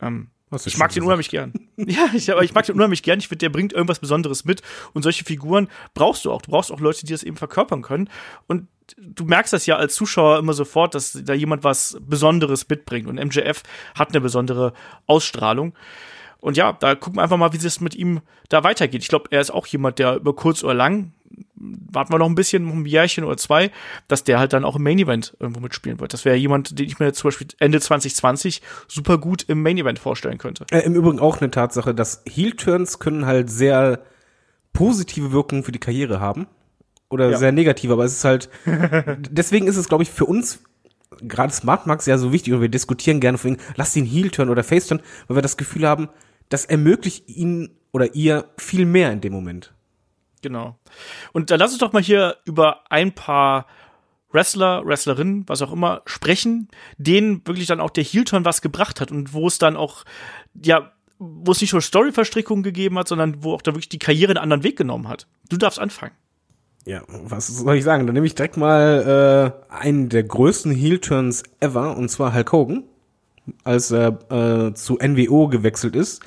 Ähm, 0.00 0.28
ich 0.64 0.78
mag 0.78 0.92
den 0.92 1.02
unheimlich 1.02 1.28
gern. 1.28 1.52
ja, 1.76 2.08
ich, 2.14 2.30
aber 2.30 2.44
ich 2.44 2.54
mag 2.54 2.64
den 2.64 2.76
unheimlich 2.76 3.02
gern. 3.02 3.18
Ich 3.18 3.28
finde, 3.28 3.38
der 3.38 3.50
bringt 3.50 3.72
irgendwas 3.72 3.98
Besonderes 3.98 4.44
mit. 4.44 4.62
Und 4.92 5.02
solche 5.02 5.24
Figuren 5.24 5.68
brauchst 5.92 6.24
du 6.24 6.30
auch. 6.30 6.42
Du 6.42 6.50
brauchst 6.50 6.70
auch 6.70 6.80
Leute, 6.80 7.04
die 7.04 7.12
das 7.12 7.24
eben 7.24 7.36
verkörpern 7.36 7.82
können. 7.82 8.08
Und 8.46 8.68
du 8.96 9.24
merkst 9.24 9.52
das 9.52 9.66
ja 9.66 9.76
als 9.76 9.94
Zuschauer 9.94 10.38
immer 10.38 10.52
sofort, 10.52 10.94
dass 10.94 11.18
da 11.24 11.34
jemand 11.34 11.64
was 11.64 11.98
Besonderes 12.00 12.68
mitbringt. 12.68 13.08
Und 13.08 13.16
MJF 13.16 13.62
hat 13.96 14.10
eine 14.10 14.20
besondere 14.20 14.72
Ausstrahlung. 15.06 15.74
Und 16.40 16.56
ja, 16.56 16.72
da 16.72 16.94
gucken 16.94 17.18
wir 17.18 17.22
einfach 17.22 17.36
mal, 17.36 17.52
wie 17.52 17.56
es 17.56 17.80
mit 17.80 17.94
ihm 17.94 18.20
da 18.48 18.62
weitergeht. 18.62 19.02
Ich 19.02 19.08
glaube, 19.08 19.28
er 19.30 19.40
ist 19.40 19.50
auch 19.50 19.66
jemand, 19.66 19.98
der 19.98 20.16
über 20.16 20.34
kurz 20.34 20.62
oder 20.62 20.74
lang 20.74 21.12
warten 21.56 22.12
wir 22.12 22.18
noch 22.18 22.28
ein 22.28 22.34
bisschen, 22.34 22.66
noch 22.66 22.74
ein 22.74 22.84
Jährchen 22.84 23.24
oder 23.24 23.36
zwei, 23.36 23.70
dass 24.08 24.24
der 24.24 24.38
halt 24.38 24.52
dann 24.52 24.64
auch 24.64 24.76
im 24.76 24.82
Main 24.82 24.98
Event 24.98 25.36
irgendwo 25.40 25.60
mitspielen 25.60 26.00
wird. 26.00 26.12
Das 26.12 26.24
wäre 26.24 26.36
jemand, 26.36 26.78
den 26.78 26.86
ich 26.86 26.98
mir 26.98 27.12
zum 27.12 27.28
Beispiel 27.28 27.48
Ende 27.58 27.80
2020 27.80 28.62
super 28.88 29.18
gut 29.18 29.44
im 29.48 29.62
Main 29.62 29.78
Event 29.78 29.98
vorstellen 29.98 30.38
könnte. 30.38 30.66
Äh, 30.70 30.80
Im 30.80 30.94
Übrigen 30.94 31.18
auch 31.18 31.40
eine 31.40 31.50
Tatsache, 31.50 31.94
dass 31.94 32.22
Heel-Turns 32.28 32.98
können 32.98 33.26
halt 33.26 33.50
sehr 33.50 34.02
positive 34.72 35.32
Wirkungen 35.32 35.64
für 35.64 35.72
die 35.72 35.80
Karriere 35.80 36.20
haben. 36.20 36.46
Oder 37.08 37.30
ja. 37.30 37.38
sehr 37.38 37.52
negative, 37.52 37.92
aber 37.92 38.04
es 38.04 38.14
ist 38.14 38.24
halt, 38.24 38.50
deswegen 39.30 39.68
ist 39.68 39.76
es, 39.76 39.88
glaube 39.88 40.02
ich, 40.02 40.10
für 40.10 40.24
uns 40.24 40.60
gerade 41.22 41.52
Smart 41.52 41.86
Max 41.86 42.06
ja 42.06 42.18
so 42.18 42.32
wichtig 42.32 42.52
und 42.52 42.60
wir 42.60 42.68
diskutieren 42.68 43.20
gerne 43.20 43.38
von 43.38 43.52
ihm, 43.52 43.56
lass 43.76 43.92
den 43.92 44.04
Heel-Turn 44.04 44.50
oder 44.50 44.64
Face-Turn, 44.64 45.00
weil 45.28 45.36
wir 45.36 45.42
das 45.42 45.56
Gefühl 45.56 45.86
haben, 45.86 46.08
das 46.48 46.64
ermöglicht 46.64 47.28
ihn 47.28 47.70
oder 47.92 48.14
ihr 48.14 48.46
viel 48.58 48.84
mehr 48.84 49.12
in 49.12 49.20
dem 49.20 49.32
Moment. 49.32 49.72
Genau. 50.42 50.78
Und 51.32 51.50
dann 51.50 51.58
lass 51.58 51.72
uns 51.72 51.80
doch 51.80 51.92
mal 51.92 52.02
hier 52.02 52.36
über 52.44 52.90
ein 52.90 53.12
paar 53.12 53.66
Wrestler, 54.30 54.84
Wrestlerinnen, 54.84 55.48
was 55.48 55.62
auch 55.62 55.72
immer, 55.72 56.02
sprechen, 56.04 56.68
denen 56.98 57.46
wirklich 57.46 57.66
dann 57.66 57.80
auch 57.80 57.90
der 57.90 58.04
Heel-Turn 58.04 58.44
was 58.44 58.60
gebracht 58.60 59.00
hat 59.00 59.10
und 59.10 59.32
wo 59.32 59.46
es 59.46 59.58
dann 59.58 59.76
auch, 59.76 60.04
ja, 60.62 60.92
wo 61.18 61.52
es 61.52 61.60
nicht 61.60 61.72
nur 61.72 61.80
Story-Verstrickungen 61.80 62.62
gegeben 62.62 62.98
hat, 62.98 63.08
sondern 63.08 63.42
wo 63.42 63.54
auch 63.54 63.62
da 63.62 63.72
wirklich 63.72 63.88
die 63.88 63.98
Karriere 63.98 64.32
einen 64.32 64.42
anderen 64.42 64.62
Weg 64.62 64.76
genommen 64.76 65.08
hat. 65.08 65.26
Du 65.48 65.56
darfst 65.56 65.78
anfangen. 65.78 66.12
Ja, 66.84 67.02
was 67.08 67.48
soll 67.48 67.76
ich 67.76 67.84
sagen? 67.84 68.06
Dann 68.06 68.14
nehme 68.14 68.26
ich 68.26 68.34
direkt 68.34 68.56
mal 68.56 69.56
äh, 69.70 69.72
einen 69.74 70.08
der 70.08 70.22
größten 70.22 70.70
Heel-Turns 70.70 71.42
ever, 71.60 71.96
und 71.96 72.10
zwar 72.10 72.32
Hulk 72.34 72.52
Hogan, 72.52 72.84
als 73.64 73.90
er 73.90 74.18
äh, 74.30 74.74
zu 74.74 74.98
NWO 75.00 75.48
gewechselt 75.48 75.96
ist. 75.96 76.22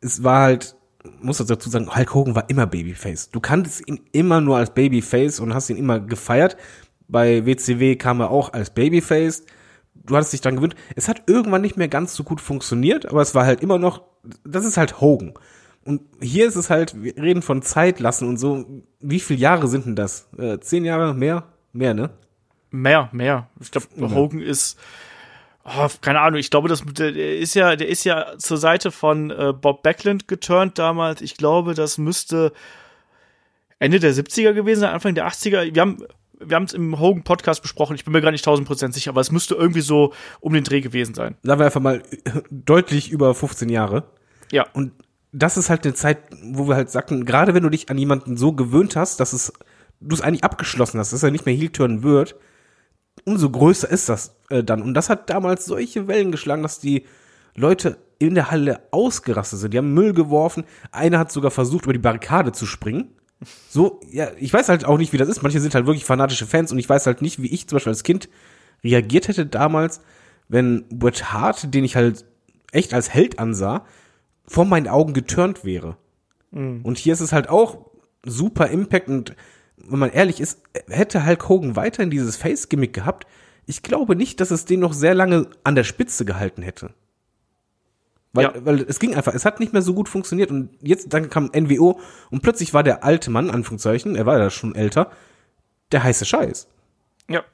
Es 0.00 0.22
war 0.22 0.42
halt 0.42 0.76
muss 1.20 1.38
dazu 1.38 1.70
sagen, 1.70 1.94
Hulk 1.94 2.14
Hogan 2.14 2.34
war 2.34 2.48
immer 2.48 2.66
Babyface. 2.66 3.30
Du 3.30 3.40
kanntest 3.40 3.86
ihn 3.86 4.00
immer 4.12 4.40
nur 4.40 4.56
als 4.56 4.72
Babyface 4.72 5.40
und 5.40 5.54
hast 5.54 5.70
ihn 5.70 5.76
immer 5.76 6.00
gefeiert. 6.00 6.56
Bei 7.08 7.44
WCW 7.44 7.96
kam 7.96 8.20
er 8.20 8.30
auch 8.30 8.52
als 8.52 8.70
Babyface. 8.70 9.44
Du 9.94 10.16
hattest 10.16 10.32
dich 10.32 10.40
dran 10.40 10.56
gewöhnt. 10.56 10.74
Es 10.96 11.08
hat 11.08 11.24
irgendwann 11.26 11.62
nicht 11.62 11.76
mehr 11.76 11.88
ganz 11.88 12.14
so 12.14 12.24
gut 12.24 12.40
funktioniert, 12.40 13.06
aber 13.06 13.22
es 13.22 13.34
war 13.34 13.46
halt 13.46 13.60
immer 13.62 13.78
noch, 13.78 14.02
das 14.44 14.64
ist 14.64 14.76
halt 14.76 15.00
Hogan. 15.00 15.34
Und 15.84 16.00
hier 16.20 16.46
ist 16.46 16.56
es 16.56 16.70
halt, 16.70 17.02
wir 17.02 17.16
reden 17.16 17.42
von 17.42 17.60
Zeit 17.60 18.00
lassen 18.00 18.26
und 18.26 18.38
so. 18.38 18.64
Wie 19.00 19.20
viele 19.20 19.40
Jahre 19.40 19.68
sind 19.68 19.84
denn 19.84 19.96
das? 19.96 20.28
Äh, 20.38 20.58
zehn 20.60 20.84
Jahre? 20.84 21.14
Mehr? 21.14 21.44
Mehr, 21.72 21.92
ne? 21.92 22.10
Mehr, 22.70 23.10
mehr. 23.12 23.48
Ich 23.60 23.70
glaube, 23.70 23.86
Hogan 24.00 24.40
ist, 24.40 24.78
Oh, 25.64 25.88
keine 26.00 26.20
Ahnung, 26.20 26.38
ich 26.38 26.50
glaube, 26.50 26.68
das 26.68 26.82
der 26.84 27.16
ist 27.16 27.54
ja, 27.54 27.74
der 27.74 27.88
ist 27.88 28.04
ja 28.04 28.36
zur 28.36 28.58
Seite 28.58 28.90
von 28.90 29.30
äh, 29.30 29.54
Bob 29.58 29.82
Backlund 29.82 30.28
geturnt 30.28 30.78
damals. 30.78 31.22
Ich 31.22 31.36
glaube, 31.36 31.74
das 31.74 31.96
müsste 31.96 32.52
Ende 33.78 33.98
der 33.98 34.12
70er 34.12 34.52
gewesen 34.52 34.80
sein, 34.80 34.92
Anfang 34.92 35.14
der 35.14 35.26
80er. 35.26 35.74
Wir 35.74 35.80
haben 35.80 36.04
wir 36.38 36.56
haben 36.56 36.64
es 36.64 36.72
im 36.72 36.98
Hogan 36.98 37.22
Podcast 37.22 37.62
besprochen. 37.62 37.94
Ich 37.96 38.04
bin 38.04 38.12
mir 38.12 38.20
gar 38.20 38.30
nicht 38.30 38.46
1000% 38.46 38.92
sicher, 38.92 39.10
aber 39.10 39.20
es 39.20 39.30
müsste 39.30 39.54
irgendwie 39.54 39.80
so 39.80 40.12
um 40.40 40.52
den 40.52 40.64
Dreh 40.64 40.80
gewesen 40.80 41.14
sein. 41.14 41.36
Sagen 41.42 41.60
wir 41.60 41.66
einfach 41.66 41.80
mal 41.80 42.02
deutlich 42.50 43.10
über 43.10 43.34
15 43.34 43.68
Jahre. 43.68 44.04
Ja. 44.50 44.66
Und 44.74 44.92
das 45.32 45.56
ist 45.56 45.70
halt 45.70 45.84
eine 45.84 45.94
Zeit, 45.94 46.18
wo 46.42 46.68
wir 46.68 46.76
halt 46.76 46.90
sagten, 46.90 47.24
gerade 47.24 47.54
wenn 47.54 47.62
du 47.62 47.70
dich 47.70 47.88
an 47.90 47.98
jemanden 47.98 48.36
so 48.36 48.52
gewöhnt 48.52 48.96
hast, 48.96 49.20
dass 49.20 49.32
es 49.32 49.52
du 50.00 50.14
es 50.14 50.20
eigentlich 50.20 50.44
abgeschlossen 50.44 51.00
hast, 51.00 51.12
dass 51.12 51.22
er 51.22 51.30
nicht 51.30 51.46
mehr 51.46 51.54
heel 51.54 51.70
turnen 51.70 52.02
wird, 52.02 52.36
umso 53.24 53.50
größer 53.50 53.88
ist 53.88 54.08
das 54.08 54.36
äh, 54.50 54.62
dann. 54.62 54.82
Und 54.82 54.94
das 54.94 55.08
hat 55.08 55.30
damals 55.30 55.66
solche 55.66 56.08
Wellen 56.08 56.32
geschlagen, 56.32 56.62
dass 56.62 56.78
die 56.78 57.04
Leute 57.54 57.98
in 58.18 58.34
der 58.34 58.50
Halle 58.50 58.80
ausgerastet 58.90 59.58
sind. 59.58 59.74
Die 59.74 59.78
haben 59.78 59.94
Müll 59.94 60.12
geworfen. 60.12 60.64
Einer 60.92 61.18
hat 61.18 61.32
sogar 61.32 61.50
versucht, 61.50 61.84
über 61.84 61.92
die 61.92 61.98
Barrikade 61.98 62.52
zu 62.52 62.66
springen. 62.66 63.10
So, 63.68 64.00
ja, 64.10 64.28
ich 64.38 64.52
weiß 64.52 64.68
halt 64.68 64.84
auch 64.84 64.98
nicht, 64.98 65.12
wie 65.12 65.18
das 65.18 65.28
ist. 65.28 65.42
Manche 65.42 65.60
sind 65.60 65.74
halt 65.74 65.86
wirklich 65.86 66.04
fanatische 66.04 66.46
Fans 66.46 66.72
und 66.72 66.78
ich 66.78 66.88
weiß 66.88 67.06
halt 67.06 67.22
nicht, 67.22 67.42
wie 67.42 67.52
ich 67.52 67.68
zum 67.68 67.76
Beispiel 67.76 67.92
als 67.92 68.02
Kind 68.02 68.28
reagiert 68.82 69.28
hätte 69.28 69.46
damals, 69.46 70.00
wenn 70.48 70.84
Bret 70.88 71.32
Hart, 71.32 71.74
den 71.74 71.84
ich 71.84 71.96
halt 71.96 72.24
echt 72.72 72.94
als 72.94 73.12
Held 73.12 73.38
ansah, 73.38 73.84
vor 74.46 74.64
meinen 74.64 74.88
Augen 74.88 75.14
geturnt 75.14 75.64
wäre. 75.64 75.96
Mhm. 76.50 76.82
Und 76.82 76.98
hier 76.98 77.12
ist 77.12 77.20
es 77.20 77.32
halt 77.32 77.48
auch 77.48 77.90
super 78.24 78.68
Impact 78.68 79.08
und 79.08 79.34
wenn 79.76 79.98
man 79.98 80.10
ehrlich 80.10 80.40
ist, 80.40 80.60
hätte 80.88 81.26
Hulk 81.26 81.48
Hogan 81.48 81.76
weiterhin 81.76 82.10
dieses 82.10 82.36
Face-Gimmick 82.36 82.92
gehabt, 82.92 83.26
ich 83.66 83.82
glaube 83.82 84.16
nicht, 84.16 84.40
dass 84.40 84.50
es 84.50 84.64
den 84.64 84.80
noch 84.80 84.92
sehr 84.92 85.14
lange 85.14 85.48
an 85.62 85.74
der 85.74 85.84
Spitze 85.84 86.24
gehalten 86.24 86.62
hätte. 86.62 86.90
Weil, 88.32 88.44
ja. 88.46 88.52
weil 88.64 88.80
es 88.82 88.98
ging 88.98 89.14
einfach, 89.14 89.32
es 89.32 89.44
hat 89.44 89.60
nicht 89.60 89.72
mehr 89.72 89.82
so 89.82 89.94
gut 89.94 90.08
funktioniert 90.08 90.50
und 90.50 90.70
jetzt 90.82 91.12
dann 91.12 91.30
kam 91.30 91.50
NWO 91.54 92.00
und 92.30 92.42
plötzlich 92.42 92.74
war 92.74 92.82
der 92.82 93.04
alte 93.04 93.30
Mann, 93.30 93.48
Anführungszeichen, 93.48 94.16
er 94.16 94.26
war 94.26 94.38
ja 94.38 94.50
schon 94.50 94.74
älter, 94.74 95.10
der 95.92 96.02
heiße 96.02 96.24
Scheiß. 96.24 96.66
Ja. 97.28 97.44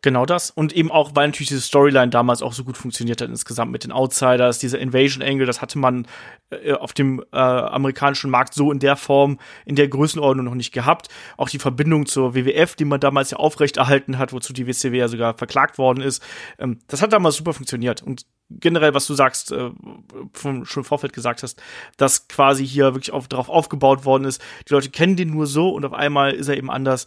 Genau 0.00 0.26
das. 0.26 0.50
Und 0.50 0.72
eben 0.72 0.92
auch, 0.92 1.10
weil 1.14 1.26
natürlich 1.26 1.48
diese 1.48 1.60
Storyline 1.60 2.10
damals 2.10 2.40
auch 2.40 2.52
so 2.52 2.62
gut 2.62 2.76
funktioniert 2.76 3.20
hat 3.20 3.28
insgesamt 3.28 3.72
mit 3.72 3.82
den 3.82 3.90
Outsiders, 3.90 4.60
dieser 4.60 4.78
Invasion 4.78 5.24
Angle, 5.24 5.44
das 5.44 5.60
hatte 5.60 5.76
man 5.76 6.06
äh, 6.50 6.72
auf 6.72 6.92
dem 6.92 7.24
äh, 7.32 7.36
amerikanischen 7.36 8.30
Markt 8.30 8.54
so 8.54 8.70
in 8.70 8.78
der 8.78 8.94
Form, 8.94 9.40
in 9.66 9.74
der 9.74 9.88
Größenordnung 9.88 10.46
noch 10.46 10.54
nicht 10.54 10.72
gehabt. 10.72 11.08
Auch 11.36 11.48
die 11.48 11.58
Verbindung 11.58 12.06
zur 12.06 12.36
WWF, 12.36 12.76
die 12.76 12.84
man 12.84 13.00
damals 13.00 13.32
ja 13.32 13.38
aufrechterhalten 13.38 14.18
hat, 14.18 14.32
wozu 14.32 14.52
die 14.52 14.68
WCW 14.68 14.96
ja 14.96 15.08
sogar 15.08 15.36
verklagt 15.36 15.78
worden 15.78 16.00
ist, 16.00 16.22
ähm, 16.60 16.78
das 16.86 17.02
hat 17.02 17.12
damals 17.12 17.34
super 17.34 17.52
funktioniert. 17.52 18.00
Und 18.00 18.24
generell, 18.50 18.94
was 18.94 19.06
du 19.06 19.14
sagst, 19.14 19.52
äh, 19.52 19.70
vom, 20.32 20.64
schon 20.64 20.82
im 20.82 20.84
Vorfeld 20.84 21.12
gesagt 21.12 21.42
hast, 21.42 21.60
dass 21.96 22.28
quasi 22.28 22.66
hier 22.66 22.94
wirklich 22.94 23.12
auf, 23.12 23.28
darauf 23.28 23.48
aufgebaut 23.48 24.04
worden 24.04 24.24
ist. 24.24 24.42
Die 24.68 24.72
Leute 24.72 24.90
kennen 24.90 25.16
den 25.16 25.30
nur 25.30 25.46
so 25.46 25.70
und 25.70 25.84
auf 25.84 25.92
einmal 25.92 26.32
ist 26.32 26.48
er 26.48 26.56
eben 26.56 26.70
anders 26.70 27.06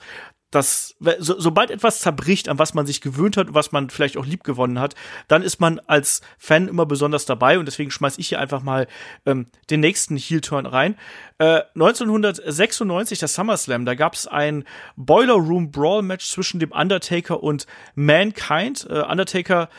dass 0.51 0.95
so, 1.19 1.39
sobald 1.39 1.71
etwas 1.71 1.99
zerbricht, 1.99 2.49
an 2.49 2.59
was 2.59 2.73
man 2.73 2.85
sich 2.85 3.01
gewöhnt 3.01 3.37
hat, 3.37 3.53
was 3.53 3.71
man 3.71 3.89
vielleicht 3.89 4.17
auch 4.17 4.25
lieb 4.25 4.43
gewonnen 4.43 4.79
hat, 4.79 4.95
dann 5.27 5.41
ist 5.41 5.59
man 5.59 5.79
als 5.87 6.21
Fan 6.37 6.67
immer 6.67 6.85
besonders 6.85 7.25
dabei 7.25 7.57
und 7.57 7.65
deswegen 7.65 7.89
schmeiß 7.89 8.17
ich 8.17 8.27
hier 8.27 8.39
einfach 8.39 8.61
mal 8.61 8.87
ähm, 9.25 9.47
den 9.69 9.79
nächsten 9.79 10.17
Heel-Turn 10.17 10.65
rein. 10.65 10.95
Äh, 11.37 11.61
1996, 11.73 13.19
das 13.19 13.33
SummerSlam, 13.33 13.85
da 13.85 13.95
gab 13.95 14.13
es 14.13 14.27
ein 14.27 14.65
Boiler 14.95 15.35
Room 15.35 15.71
Brawl 15.71 16.03
Match 16.03 16.27
zwischen 16.27 16.59
dem 16.59 16.71
Undertaker 16.71 17.41
und 17.41 17.65
Mankind. 17.95 18.85
Äh, 18.89 19.01
Undertaker 19.01 19.69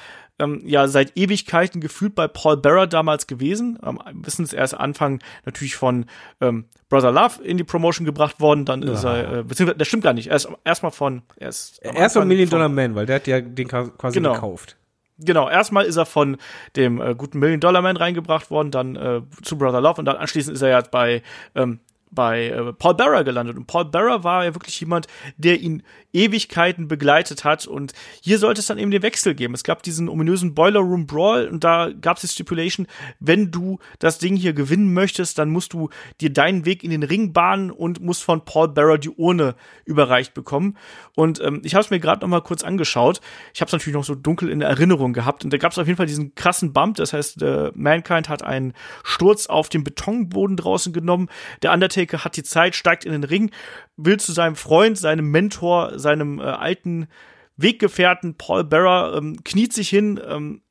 ähm, 0.43 0.63
ja 0.65 0.89
seit 0.89 1.17
Ewigkeiten 1.17 1.81
gefühlt 1.81 2.15
bei 2.15 2.29
Paul 2.29 2.57
Bearer 2.57 2.87
damals 2.87 3.27
gewesen. 3.27 3.79
Ähm, 3.85 4.01
wissen 4.13 4.45
es 4.45 4.53
erst 4.53 4.75
Anfang 4.75 5.21
natürlich 5.45 5.77
von 5.77 6.07
ähm, 6.41 6.67
Brother 6.89 7.13
Love 7.13 7.43
in 7.43 7.57
die 7.57 7.65
Promotion 7.65 8.05
gebracht 8.05 8.41
worden, 8.41 8.65
dann 8.65 8.83
ja. 8.83 8.93
ist 8.93 9.05
er, 9.05 9.39
äh, 9.39 9.43
beziehungsweise, 9.43 9.79
das 9.79 9.89
stimmt 9.89 10.05
gar 10.05 10.13
nicht, 10.13 10.29
erst 10.29 10.49
erstmal 10.65 10.93
von, 10.93 11.23
erst, 11.37 11.83
erst 11.83 12.17
von 12.17 12.29
Million 12.29 12.51
Dollar 12.51 12.69
Man, 12.69 12.95
weil 12.95 13.07
der 13.07 13.17
hat 13.17 13.27
ja 13.27 13.41
den 13.41 13.69
quasi 13.69 14.15
genau. 14.15 14.35
gekauft. 14.35 14.77
Genau, 15.19 15.49
erstmal 15.49 15.85
ist 15.85 15.97
er 15.97 16.07
von 16.07 16.37
dem 16.75 17.01
äh, 17.01 17.15
guten 17.15 17.39
Million 17.39 17.61
Dollar 17.61 17.83
Man 17.83 17.97
reingebracht 17.97 18.51
worden, 18.51 18.71
dann 18.71 18.97
äh, 18.97 19.23
zu 19.43 19.57
Brother 19.57 19.81
Love 19.81 20.01
und 20.01 20.05
dann 20.07 20.17
anschließend 20.17 20.57
ist 20.57 20.63
er 20.63 20.69
ja 20.69 20.81
bei 20.81 21.23
ähm, 21.55 21.81
bei 22.13 22.49
äh, 22.49 22.73
Paul 22.73 22.95
Bearer 22.95 23.25
gelandet. 23.25 23.57
Und 23.57 23.67
Paul 23.67 23.87
Bearer 23.87 24.23
war 24.23 24.45
ja 24.45 24.55
wirklich 24.55 24.79
jemand, 24.81 25.07
der 25.37 25.61
ihn 25.61 25.83
Ewigkeiten 26.13 26.89
begleitet 26.89 27.45
hat. 27.45 27.67
Und 27.67 27.93
hier 28.21 28.39
sollte 28.39 28.61
es 28.61 28.67
dann 28.67 28.79
eben 28.79 28.91
den 28.91 29.03
Wechsel 29.03 29.35
geben. 29.35 29.55
Es 29.55 29.65
gab 29.65 29.83
diesen 29.83 30.09
ominösen 30.09 30.55
Boiler 30.55 30.81
Room 30.81 31.07
Brawl 31.07 31.49
und 31.49 31.65
da 31.65 31.91
gab 32.01 32.19
es 32.19 32.23
die 32.23 32.29
Stipulation, 32.29 32.87
wenn 33.19 33.51
du 33.51 33.79
das 33.99 34.19
Ding 34.19 34.37
hier 34.37 34.53
gewinnen 34.53 34.93
möchtest, 34.93 35.39
dann 35.39 35.51
musst 35.51 35.73
du 35.73 35.89
dir 36.21 36.31
deinen 36.31 36.65
Weg 36.65 36.85
in 36.85 36.91
den 36.91 37.03
Ring 37.03 37.33
bahnen 37.33 37.71
und 37.71 38.01
musst 38.01 38.23
von 38.23 38.45
Paul 38.45 38.69
Bearer 38.69 38.99
die 38.99 39.11
Urne 39.11 39.55
überreicht 39.85 40.35
bekommen. 40.35 40.77
Und 41.17 41.41
ähm, 41.41 41.63
ich 41.65 41.75
habe 41.75 41.83
es 41.83 41.91
mir 41.91 41.99
gerade 41.99 42.21
noch 42.21 42.29
mal 42.29 42.43
kurz 42.43 42.63
angeschaut. 42.63 43.21
Ich 43.55 43.61
habe 43.61 43.69
es 43.69 43.73
natürlich 43.73 43.95
noch 43.95 44.05
so 44.05 44.15
dunkel 44.15 44.51
in 44.51 44.61
Erinnerung 44.61 45.13
gehabt. 45.13 45.45
Und 45.45 45.53
da 45.53 45.57
gab 45.57 45.73
es 45.73 45.79
auf 45.79 45.87
jeden 45.87 45.97
Fall 45.97 46.07
diesen 46.07 46.35
krassen 46.35 46.73
Bump. 46.73 46.97
Das 46.97 47.13
heißt, 47.13 47.43
äh, 47.43 47.73
Mankind 47.75 48.29
hat 48.29 48.43
einen 48.43 48.75
Sturz 49.03 49.47
auf 49.47 49.69
dem 49.71 49.83
Betonboden 49.83 50.57
draußen 50.57 50.93
genommen. 50.93 51.29
Der 51.63 51.73
Undertaker 51.73 52.02
hat 52.07 52.37
die 52.37 52.43
Zeit, 52.43 52.75
steigt 52.75 53.05
in 53.05 53.13
den 53.13 53.25
Ring, 53.25 53.51
will 53.97 54.19
zu 54.19 54.33
seinem 54.33 54.57
Freund, 54.57 54.99
seinem 54.99 55.31
Mentor, 55.31 55.99
seinem 55.99 56.39
äh, 56.39 56.43
alten 56.43 57.09
Weggefährten 57.57 58.37
Paul 58.37 58.65
Bearer, 58.65 59.17
ähm, 59.17 59.43
kniet 59.45 59.73
sich 59.73 59.89
hin, 59.89 60.21
ähm, 60.27 60.63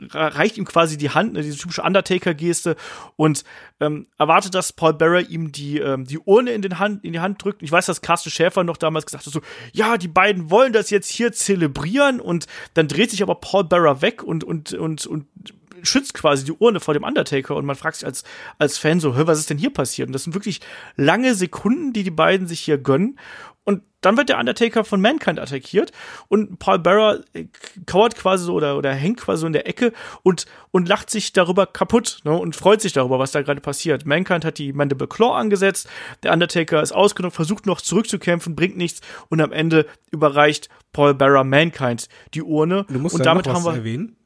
reicht 0.00 0.58
ihm 0.58 0.64
quasi 0.64 0.96
die 0.96 1.10
Hand, 1.10 1.34
ne, 1.34 1.42
diese 1.42 1.58
typische 1.58 1.82
Undertaker-Geste 1.82 2.76
und 3.16 3.44
ähm, 3.78 4.08
erwartet, 4.18 4.54
dass 4.54 4.72
Paul 4.72 4.94
Bearer 4.94 5.20
ihm 5.20 5.52
die, 5.52 5.78
ähm, 5.78 6.04
die 6.04 6.18
Urne 6.18 6.50
in, 6.52 6.62
den 6.62 6.78
Hand, 6.78 7.04
in 7.04 7.12
die 7.12 7.20
Hand 7.20 7.42
drückt. 7.42 7.62
Ich 7.62 7.70
weiß, 7.70 7.86
dass 7.86 8.02
Carsten 8.02 8.30
Schäfer 8.30 8.64
noch 8.64 8.76
damals 8.76 9.06
gesagt 9.06 9.26
hat, 9.26 9.32
so, 9.32 9.40
ja, 9.72 9.96
die 9.96 10.08
beiden 10.08 10.50
wollen 10.50 10.72
das 10.72 10.90
jetzt 10.90 11.10
hier 11.10 11.32
zelebrieren 11.32 12.20
und 12.20 12.46
dann 12.74 12.88
dreht 12.88 13.10
sich 13.10 13.22
aber 13.22 13.36
Paul 13.36 13.64
Bearer 13.64 14.02
weg 14.02 14.22
und, 14.22 14.42
und, 14.42 14.72
und, 14.72 15.06
und 15.06 15.26
schützt 15.82 16.14
quasi 16.14 16.44
die 16.44 16.52
Urne 16.52 16.80
vor 16.80 16.94
dem 16.94 17.04
Undertaker 17.04 17.56
und 17.56 17.64
man 17.64 17.76
fragt 17.76 17.96
sich 17.96 18.06
als, 18.06 18.24
als 18.58 18.78
Fan 18.78 19.00
so, 19.00 19.14
hör, 19.14 19.26
was 19.26 19.38
ist 19.38 19.50
denn 19.50 19.58
hier 19.58 19.72
passiert? 19.72 20.08
Und 20.08 20.12
das 20.12 20.24
sind 20.24 20.34
wirklich 20.34 20.60
lange 20.96 21.34
Sekunden, 21.34 21.92
die 21.92 22.02
die 22.02 22.10
beiden 22.10 22.46
sich 22.46 22.60
hier 22.60 22.78
gönnen 22.78 23.18
und 23.64 23.82
dann 24.00 24.16
wird 24.16 24.30
der 24.30 24.38
Undertaker 24.38 24.84
von 24.84 25.00
Mankind 25.00 25.38
attackiert 25.38 25.92
und 26.28 26.58
Paul 26.58 26.78
Bearer 26.78 27.20
äh, 27.34 27.44
kauert 27.84 28.16
quasi 28.16 28.46
so 28.46 28.54
oder, 28.54 28.78
oder 28.78 28.92
hängt 28.92 29.20
quasi 29.20 29.42
so 29.42 29.46
in 29.46 29.52
der 29.52 29.68
Ecke 29.68 29.92
und, 30.22 30.46
und 30.70 30.88
lacht 30.88 31.10
sich 31.10 31.32
darüber 31.32 31.66
kaputt 31.66 32.20
ne, 32.24 32.32
und 32.32 32.56
freut 32.56 32.80
sich 32.80 32.94
darüber, 32.94 33.18
was 33.18 33.32
da 33.32 33.42
gerade 33.42 33.60
passiert. 33.60 34.06
Mankind 34.06 34.44
hat 34.44 34.56
die 34.56 34.72
Mandible 34.72 35.06
Claw 35.06 35.34
angesetzt, 35.34 35.88
der 36.22 36.32
Undertaker 36.32 36.80
ist 36.80 36.92
ausgenommen, 36.92 37.34
versucht 37.34 37.66
noch 37.66 37.82
zurückzukämpfen, 37.82 38.56
bringt 38.56 38.78
nichts 38.78 39.02
und 39.28 39.42
am 39.42 39.52
Ende 39.52 39.86
überreicht 40.10 40.70
Paul 40.92 41.14
Bearer 41.14 41.44
Mankind 41.44 42.08
die 42.32 42.42
Urne. 42.42 42.86
Du 42.88 42.98
musst 42.98 43.14
und 43.14 43.26
damit 43.26 43.46
damit 43.46 43.56
haben 43.56 43.64
wir. 43.64 43.78
erwähnen. 43.78 44.16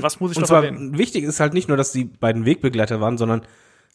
Was 0.00 0.20
muss 0.20 0.32
ich 0.32 0.36
Und 0.36 0.42
noch 0.42 0.48
zwar 0.48 0.64
erwähnen? 0.64 0.96
wichtig 0.98 1.24
ist 1.24 1.40
halt 1.40 1.54
nicht 1.54 1.68
nur, 1.68 1.76
dass 1.76 1.92
die 1.92 2.04
beiden 2.04 2.44
Wegbegleiter 2.44 3.00
waren, 3.00 3.18
sondern 3.18 3.42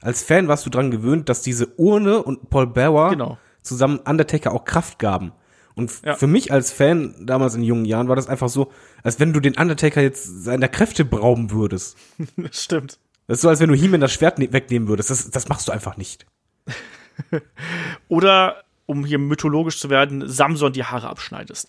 als 0.02 0.24
Fan 0.24 0.48
warst 0.48 0.66
du 0.66 0.70
dran 0.70 0.92
gewöhnt, 0.92 1.30
dass 1.30 1.42
diese 1.42 1.68
Urne 1.78 2.22
und 2.24 2.50
Paul 2.50 2.68
Bearer 2.68 3.10
Genau. 3.12 3.38
zusammen 3.62 4.00
Undertaker 4.00 4.54
auch 4.54 4.66
Kraft 4.66 5.00
gaben. 5.00 5.32
Und 5.76 5.92
Ja. 6.04 6.16
für 6.16 6.28
mich 6.28 6.52
als 6.52 6.72
Fan 6.72 7.16
damals 7.26 7.56
in 7.56 7.64
jungen 7.64 7.86
Jahren 7.86 8.08
war 8.10 8.16
das 8.16 8.28
einfach 8.28 8.50
so, 8.50 8.72
als 9.04 9.20
wenn 9.20 9.32
du 9.34 9.40
den 9.40 9.56
Undertaker 9.58 10.02
jetzt 10.02 10.44
seiner 10.44 10.68
Kräfte 10.68 11.06
berauben 11.06 11.52
würdest. 11.52 11.98
Das 12.38 12.62
stimmt. 12.64 13.00
Das 13.28 13.38
ist 13.38 13.42
so, 13.42 13.50
als 13.50 13.60
wenn 13.60 13.70
du 13.70 13.76
He-Man 13.76 14.02
das 14.02 14.12
Schwert 14.12 14.40
ne 14.40 14.52
wegnehmen 14.52 14.88
würdest. 14.88 15.10
Das, 15.10 15.30
das 15.30 15.48
machst 15.50 15.68
du 15.68 15.72
einfach 15.72 15.98
nicht. 15.98 16.26
Oder 18.08 18.64
um 18.90 19.06
hier 19.06 19.20
mythologisch 19.20 19.80
zu 19.80 19.90
werden, 19.90 20.28
Samson 20.28 20.74
die 20.74 20.84
Haare 20.84 21.08
abschneidest. 21.08 21.68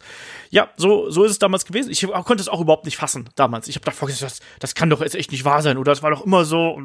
Ja, 0.48 0.68
so, 0.76 1.10
so 1.10 1.22
ist 1.24 1.32
es 1.32 1.38
damals 1.38 1.66
gewesen. 1.66 1.90
Ich 1.90 2.06
konnte 2.06 2.40
es 2.40 2.48
auch 2.48 2.60
überhaupt 2.60 2.86
nicht 2.86 2.96
fassen 2.96 3.28
damals. 3.36 3.68
Ich 3.68 3.76
habe 3.76 3.84
davor 3.84 4.08
gesagt, 4.08 4.22
das, 4.22 4.40
das 4.58 4.74
kann 4.74 4.88
doch 4.88 5.02
jetzt 5.02 5.14
echt 5.14 5.30
nicht 5.30 5.44
wahr 5.44 5.60
sein. 5.60 5.76
Oder 5.76 5.92
das 5.92 6.02
war 6.02 6.10
doch 6.10 6.24
immer 6.24 6.44
so. 6.46 6.80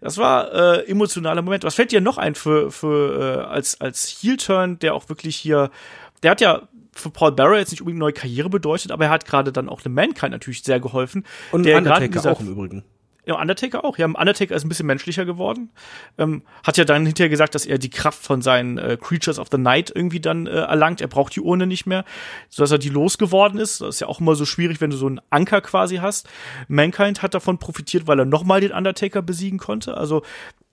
Das 0.00 0.16
war 0.16 0.52
äh, 0.52 0.88
emotionaler 0.88 1.42
Moment. 1.42 1.64
Was 1.64 1.74
fällt 1.74 1.90
dir 1.92 2.00
noch 2.00 2.18
ein 2.18 2.34
für, 2.36 2.70
für 2.70 3.40
äh, 3.40 3.44
als, 3.44 3.80
als 3.80 4.16
Heel-Turn, 4.22 4.78
der 4.78 4.94
auch 4.94 5.08
wirklich 5.08 5.36
hier, 5.36 5.70
der 6.22 6.30
hat 6.30 6.40
ja 6.40 6.62
für 6.94 7.10
Paul 7.10 7.32
Bearer 7.32 7.58
jetzt 7.58 7.70
nicht 7.72 7.80
unbedingt 7.80 8.00
neue 8.00 8.12
Karriere 8.12 8.48
bedeutet, 8.50 8.92
aber 8.92 9.06
er 9.06 9.10
hat 9.10 9.24
gerade 9.24 9.50
dann 9.50 9.68
auch 9.68 9.84
einem 9.84 9.94
Mankind 9.94 10.30
natürlich 10.30 10.62
sehr 10.62 10.78
geholfen. 10.78 11.24
Und 11.50 11.64
der 11.64 11.78
Undertaker 11.78 12.06
dieser- 12.08 12.32
auch 12.32 12.40
im 12.40 12.48
Übrigen. 12.52 12.84
Ja, 13.24 13.40
Undertaker 13.40 13.84
auch. 13.84 13.98
Ja, 13.98 14.06
Undertaker 14.06 14.54
ist 14.54 14.64
ein 14.64 14.68
bisschen 14.68 14.86
menschlicher 14.86 15.24
geworden. 15.24 15.70
Ähm, 16.18 16.42
hat 16.66 16.76
ja 16.76 16.84
dann 16.84 17.06
hinterher 17.06 17.28
gesagt, 17.28 17.54
dass 17.54 17.66
er 17.66 17.78
die 17.78 17.90
Kraft 17.90 18.20
von 18.22 18.42
seinen 18.42 18.78
äh, 18.78 18.98
Creatures 19.00 19.38
of 19.38 19.48
the 19.50 19.58
Night 19.58 19.92
irgendwie 19.94 20.20
dann 20.20 20.46
äh, 20.46 20.50
erlangt. 20.50 21.00
Er 21.00 21.06
braucht 21.06 21.36
die 21.36 21.40
Urne 21.40 21.68
nicht 21.68 21.86
mehr, 21.86 22.04
sodass 22.48 22.72
er 22.72 22.78
die 22.78 22.88
losgeworden 22.88 23.60
ist. 23.60 23.80
Das 23.80 23.90
ist 23.96 24.00
ja 24.00 24.08
auch 24.08 24.20
immer 24.20 24.34
so 24.34 24.44
schwierig, 24.44 24.80
wenn 24.80 24.90
du 24.90 24.96
so 24.96 25.06
einen 25.06 25.20
Anker 25.30 25.60
quasi 25.60 25.96
hast. 25.96 26.28
Mankind 26.66 27.22
hat 27.22 27.34
davon 27.34 27.58
profitiert, 27.58 28.08
weil 28.08 28.18
er 28.18 28.24
nochmal 28.24 28.60
den 28.60 28.72
Undertaker 28.72 29.22
besiegen 29.22 29.58
konnte. 29.58 29.96
Also 29.96 30.22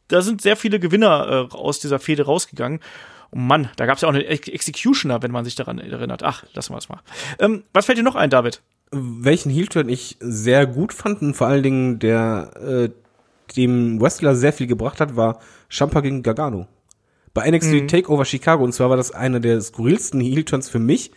da 0.08 0.22
sind 0.22 0.42
sehr 0.42 0.58
viele 0.58 0.80
Gewinner 0.80 1.48
äh, 1.52 1.56
aus 1.56 1.80
dieser 1.80 2.00
Fehde 2.00 2.26
rausgegangen. 2.26 2.80
Oh 3.32 3.38
Mann, 3.38 3.70
da 3.76 3.86
gab 3.86 3.98
es 3.98 4.02
ja 4.02 4.10
auch 4.10 4.14
einen 4.14 4.26
Ex 4.26 4.48
Executioner, 4.48 5.22
wenn 5.22 5.32
man 5.32 5.46
sich 5.46 5.54
daran 5.54 5.78
erinnert. 5.78 6.24
Ach, 6.24 6.44
lassen 6.54 6.74
wir 6.74 6.80
es 6.80 6.90
mal. 6.90 7.00
Ähm, 7.38 7.64
was 7.74 7.86
fällt 7.86 8.00
dir 8.00 8.04
noch 8.04 8.16
ein, 8.16 8.32
David? 8.32 8.62
Welchen 8.92 9.52
Heel-Turn 9.52 9.90
ich 9.90 10.18
sehr 10.20 10.66
gut 10.66 10.94
fand 10.94 11.22
und 11.22 11.34
vor 11.36 11.48
allen 11.48 11.64
Dingen 11.64 12.00
der 12.00 12.52
äh, 12.62 12.90
dem 13.56 14.00
Wrestler 14.02 14.36
sehr 14.36 14.54
viel 14.54 14.68
gebracht 14.68 15.00
hat, 15.02 15.16
war 15.16 15.40
Champa 15.70 16.02
gegen 16.02 16.24
Gargano. 16.24 16.68
Bei 17.34 17.50
NXT 17.50 17.88
Takeover 17.88 18.26
Chicago 18.26 18.64
und 18.64 18.74
zwar 18.74 18.90
war 18.90 18.98
das 18.98 19.12
einer 19.12 19.40
der 19.40 19.62
skurrilsten 19.62 20.20
Heel-Turns 20.22 20.70
für 20.70 20.80
mich, 20.80 21.12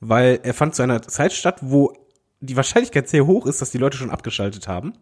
weil 0.00 0.40
er 0.42 0.54
fand 0.54 0.74
zu 0.74 0.82
einer 0.82 1.02
Zeit 1.02 1.32
statt, 1.32 1.58
wo 1.60 1.92
die 2.40 2.56
Wahrscheinlichkeit 2.56 3.08
sehr 3.08 3.26
hoch 3.26 3.46
ist, 3.46 3.60
dass 3.60 3.70
die 3.70 3.78
Leute 3.78 3.96
schon 3.96 4.10
abgeschaltet 4.10 4.68
haben. 4.68 4.94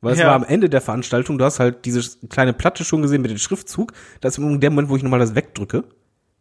Weil 0.00 0.14
es 0.14 0.18
Ja. 0.18 0.26
war 0.28 0.34
am 0.34 0.44
Ende 0.44 0.68
der 0.68 0.80
Veranstaltung, 0.80 1.38
du 1.38 1.44
hast 1.44 1.60
halt 1.60 1.84
diese 1.84 2.02
kleine 2.28 2.52
Platte 2.52 2.84
schon 2.84 3.02
gesehen 3.02 3.22
mit 3.22 3.30
dem 3.30 3.38
Schriftzug. 3.38 3.92
Das 4.20 4.36
ist 4.36 4.44
der 4.60 4.70
Moment, 4.70 4.88
wo 4.88 4.96
ich 4.96 5.02
nochmal 5.02 5.20
das 5.20 5.34
wegdrücke, 5.36 5.84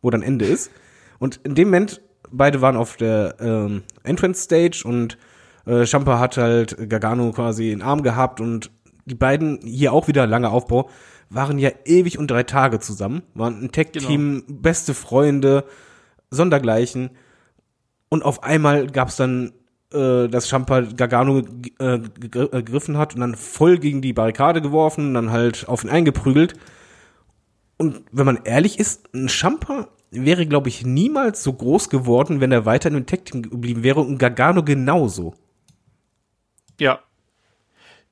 wo 0.02 0.10
dann 0.10 0.24
Ende 0.24 0.46
ist. 0.46 0.72
Und 1.20 1.40
in 1.44 1.54
dem 1.54 1.68
Moment, 1.68 2.02
beide 2.32 2.62
waren 2.62 2.78
auf 2.78 2.98
der 2.98 3.36
ähm, 3.40 3.84
Entrance 4.04 4.44
Stage 4.44 4.84
und 4.86 5.18
äh, 5.66 5.86
Champa 5.86 6.20
hat 6.20 6.38
halt 6.38 6.90
Gargano 6.90 7.32
quasi 7.32 7.72
in 7.72 7.80
den 7.80 7.88
Arm 7.88 8.04
gehabt 8.04 8.42
und 8.42 8.72
die 9.06 9.16
beiden, 9.16 9.60
hier 9.64 9.94
auch 9.94 10.08
wieder 10.08 10.28
langer 10.28 10.52
Aufbau, 10.52 10.90
waren 11.30 11.60
ja 11.60 11.70
ewig 11.86 12.18
und 12.20 12.30
drei 12.30 12.44
Tage 12.44 12.80
zusammen, 12.80 13.24
waren 13.34 13.64
ein 13.64 13.72
Tech-Team, 13.72 14.44
beste 14.48 14.94
Freunde, 14.94 15.64
Sondergleichen. 16.30 17.12
Und 18.10 18.24
auf 18.24 18.44
einmal 18.44 18.88
gab's 18.88 19.16
dann, 19.16 19.54
äh, 19.94 20.28
dass 20.28 20.50
Champa 20.50 20.82
Gargano 20.82 21.40
äh, 21.80 21.96
äh, 21.96 22.00
gegriffen 22.20 22.98
hat 22.98 23.16
und 23.16 23.22
dann 23.22 23.36
voll 23.36 23.78
gegen 23.78 24.02
die 24.02 24.14
Barrikade 24.14 24.62
geworfen 24.62 25.08
und 25.08 25.14
dann 25.14 25.32
halt 25.32 25.68
auf 25.70 25.84
ihn 25.84 25.90
eingeprügelt. 25.90 26.54
Und 27.78 28.04
wenn 28.12 28.26
man 28.26 28.40
ehrlich 28.44 28.78
ist, 28.78 29.14
ein 29.14 29.30
Champa 29.30 29.88
wäre, 30.12 30.45
glaube 30.45 30.70
ich, 30.70 30.86
niemals 30.86 31.41
so 31.41 31.53
groß 31.53 31.89
geworden, 31.89 32.41
wenn 32.41 32.51
er 32.51 32.66
weiter 32.66 32.89
in 32.89 32.95
dem 32.95 33.05
Tech-Team 33.05 33.43
geblieben 33.43 33.84
wäre 33.84 34.01
und 34.01 34.18
Gargano 34.18 34.64
genauso. 34.64 35.34
Ja. 36.80 37.01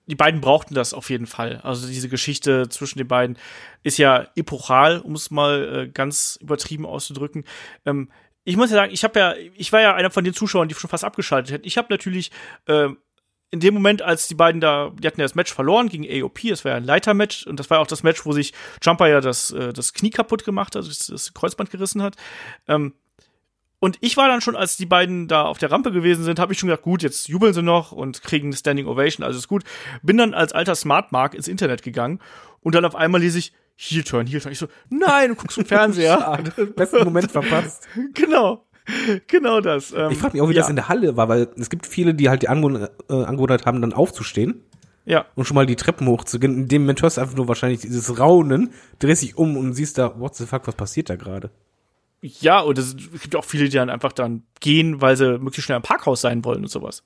Die 0.07 0.15
beiden 0.15 0.41
brauchten 0.41 0.73
das 0.73 0.95
auf 0.95 1.11
jeden 1.11 1.27
Fall. 1.27 1.57
Also 1.61 1.87
diese 1.87 2.09
Geschichte 2.09 2.67
zwischen 2.69 2.97
den 2.97 3.07
beiden 3.07 3.37
ist 3.83 3.99
ja 3.99 4.27
epochal, 4.35 4.99
um 4.99 5.13
es 5.13 5.29
mal 5.29 5.83
äh, 5.87 5.87
ganz 5.87 6.39
übertrieben 6.41 6.85
auszudrücken. 6.85 7.43
Ähm, 7.85 8.09
ich 8.43 8.57
muss 8.57 8.71
ja 8.71 8.77
sagen, 8.77 8.91
ich 8.91 9.03
habe 9.03 9.19
ja, 9.19 9.35
ich 9.55 9.71
war 9.71 9.81
ja 9.81 9.93
einer 9.93 10.09
von 10.09 10.23
den 10.23 10.33
Zuschauern, 10.33 10.67
die 10.67 10.73
schon 10.73 10.89
fast 10.89 11.03
abgeschaltet 11.03 11.51
hätten. 11.53 11.67
Ich 11.67 11.77
habe 11.77 11.89
natürlich 11.91 12.31
äh, 12.65 12.89
in 13.51 13.59
dem 13.59 13.73
Moment, 13.73 14.01
als 14.01 14.27
die 14.27 14.35
beiden 14.35 14.61
da, 14.61 14.91
die 14.97 15.07
hatten 15.07 15.19
ja 15.19 15.25
das 15.25 15.35
Match 15.35 15.53
verloren 15.53 15.89
gegen 15.89 16.05
AOP, 16.07 16.49
das 16.49 16.63
war 16.65 16.71
ja 16.71 16.77
ein 16.77 16.83
Leitermatch 16.83 17.47
und 17.47 17.59
das 17.59 17.69
war 17.69 17.79
auch 17.79 17.87
das 17.87 18.03
Match, 18.03 18.25
wo 18.25 18.31
sich 18.31 18.53
Jumper 18.81 19.07
ja 19.07 19.21
das, 19.21 19.51
äh, 19.51 19.73
das 19.73 19.93
Knie 19.93 20.11
kaputt 20.11 20.45
gemacht 20.45 20.75
hat, 20.75 20.85
das, 20.85 21.07
das 21.07 21.33
Kreuzband 21.33 21.71
gerissen 21.71 22.01
hat. 22.01 22.15
Ähm, 22.67 22.93
und 23.79 23.97
ich 24.01 24.17
war 24.17 24.27
dann 24.27 24.41
schon, 24.41 24.57
als 24.57 24.75
die 24.77 24.85
beiden 24.85 25.27
da 25.27 25.43
auf 25.43 25.57
der 25.57 25.71
Rampe 25.71 25.91
gewesen 25.91 26.23
sind, 26.23 26.37
habe 26.37 26.51
ich 26.53 26.59
schon 26.59 26.67
gedacht, 26.67 26.83
gut, 26.83 27.01
jetzt 27.01 27.29
jubeln 27.29 27.53
sie 27.53 27.63
noch 27.63 27.91
und 27.91 28.21
kriegen 28.21 28.49
eine 28.49 28.57
Standing 28.57 28.87
Ovation, 28.87 29.25
also 29.25 29.39
ist 29.39 29.47
gut. 29.47 29.63
Bin 30.03 30.17
dann 30.17 30.33
als 30.33 30.51
alter 30.51 30.75
Smart 30.75 31.11
Mark 31.11 31.33
ins 31.33 31.47
Internet 31.47 31.81
gegangen 31.81 32.19
und 32.59 32.75
dann 32.75 32.85
auf 32.85 32.95
einmal 32.95 33.21
lese 33.21 33.39
ich 33.39 33.53
Heel 33.77 34.03
Turn, 34.03 34.27
Heel 34.27 34.41
Turn. 34.41 34.51
Ich 34.51 34.59
so, 34.59 34.67
nein, 34.89 35.29
du 35.29 35.35
guckst 35.35 35.57
im 35.57 35.65
Fernseher. 35.65 36.17
Schade, 36.19 36.65
besten 36.67 37.05
Moment 37.05 37.31
verpasst. 37.31 37.87
genau. 38.13 38.65
Genau 39.27 39.61
das. 39.61 39.93
Ähm, 39.93 40.11
Ich 40.11 40.17
frage 40.17 40.33
mich 40.33 40.41
auch, 40.41 40.49
wie 40.49 40.53
ja, 40.53 40.61
das 40.61 40.69
in 40.69 40.75
der 40.75 40.89
Halle 40.89 41.17
war, 41.17 41.29
weil 41.29 41.49
es 41.57 41.69
gibt 41.69 41.85
viele, 41.87 42.13
die 42.13 42.29
halt 42.29 42.41
die 42.41 42.47
äh, 42.47 42.49
Angewohnheit 42.49 43.65
haben, 43.65 43.81
dann 43.81 43.93
aufzustehen 43.93 44.61
Ja, 45.05 45.25
und 45.35 45.45
schon 45.45 45.55
mal 45.55 45.65
die 45.65 45.75
Treppen 45.75 46.07
hochzugehen. 46.07 46.55
In 46.55 46.67
dem 46.67 46.83
Moment 46.83 47.01
hörst 47.01 47.17
du 47.17 47.21
einfach 47.21 47.35
nur 47.35 47.47
wahrscheinlich 47.47 47.81
dieses 47.81 48.19
Raunen, 48.19 48.71
drehst 48.99 49.21
dich 49.23 49.37
um 49.37 49.57
und 49.57 49.73
siehst 49.73 49.97
da, 49.97 50.19
what 50.19 50.35
the 50.35 50.45
fuck, 50.45 50.67
was 50.67 50.75
passiert 50.75 51.09
da 51.09 51.15
gerade? 51.15 51.51
ja, 52.21 52.59
und 52.59 52.77
es 52.77 52.97
gibt 52.97 53.33
auch 53.37 53.45
viele, 53.45 53.65
die 53.69 53.77
dann 53.77 53.89
einfach 53.89 54.11
dann 54.11 54.43
gehen, 54.59 54.99
weil 55.01 55.15
sie 55.15 55.37
möglichst 55.39 55.63
schnell 55.67 55.77
im 55.77 55.83
Parkhaus 55.83 56.19
sein 56.19 56.43
wollen 56.43 56.63
und 56.63 56.69
sowas. 56.69 57.03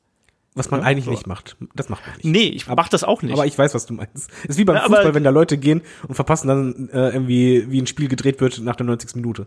Was 0.55 0.71
man 0.71 0.81
Ja, 0.81 0.87
eigentlich 0.87 1.05
so. 1.05 1.11
nicht 1.11 1.27
macht. 1.27 1.55
Das 1.75 1.89
macht 1.89 2.01
man 2.07 2.15
nicht. 2.15 2.25
Nee, 2.25 2.47
ich 2.49 2.67
mach 2.67 2.87
das 2.89 3.03
auch 3.03 3.21
nicht. 3.21 3.33
Aber 3.33 3.45
ich 3.45 3.55
weiß, 3.57 3.75
was 3.75 3.85
du 3.85 3.93
meinst. 3.93 4.31
Ist 4.47 4.57
wie 4.57 4.65
beim 4.65 4.75
Ja, 4.77 4.81
Fußball, 4.83 5.13
wenn 5.13 5.23
da 5.23 5.29
Leute 5.29 5.59
gehen 5.59 5.81
und 6.07 6.15
verpassen 6.15 6.47
dann 6.47 6.89
äh, 6.89 7.09
irgendwie, 7.09 7.69
wie 7.69 7.79
ein 7.79 7.85
Spiel 7.85 8.07
gedreht 8.07 8.41
wird 8.41 8.59
nach 8.61 8.75
der 8.75 8.87
90. 8.87 9.15
Minute. 9.15 9.45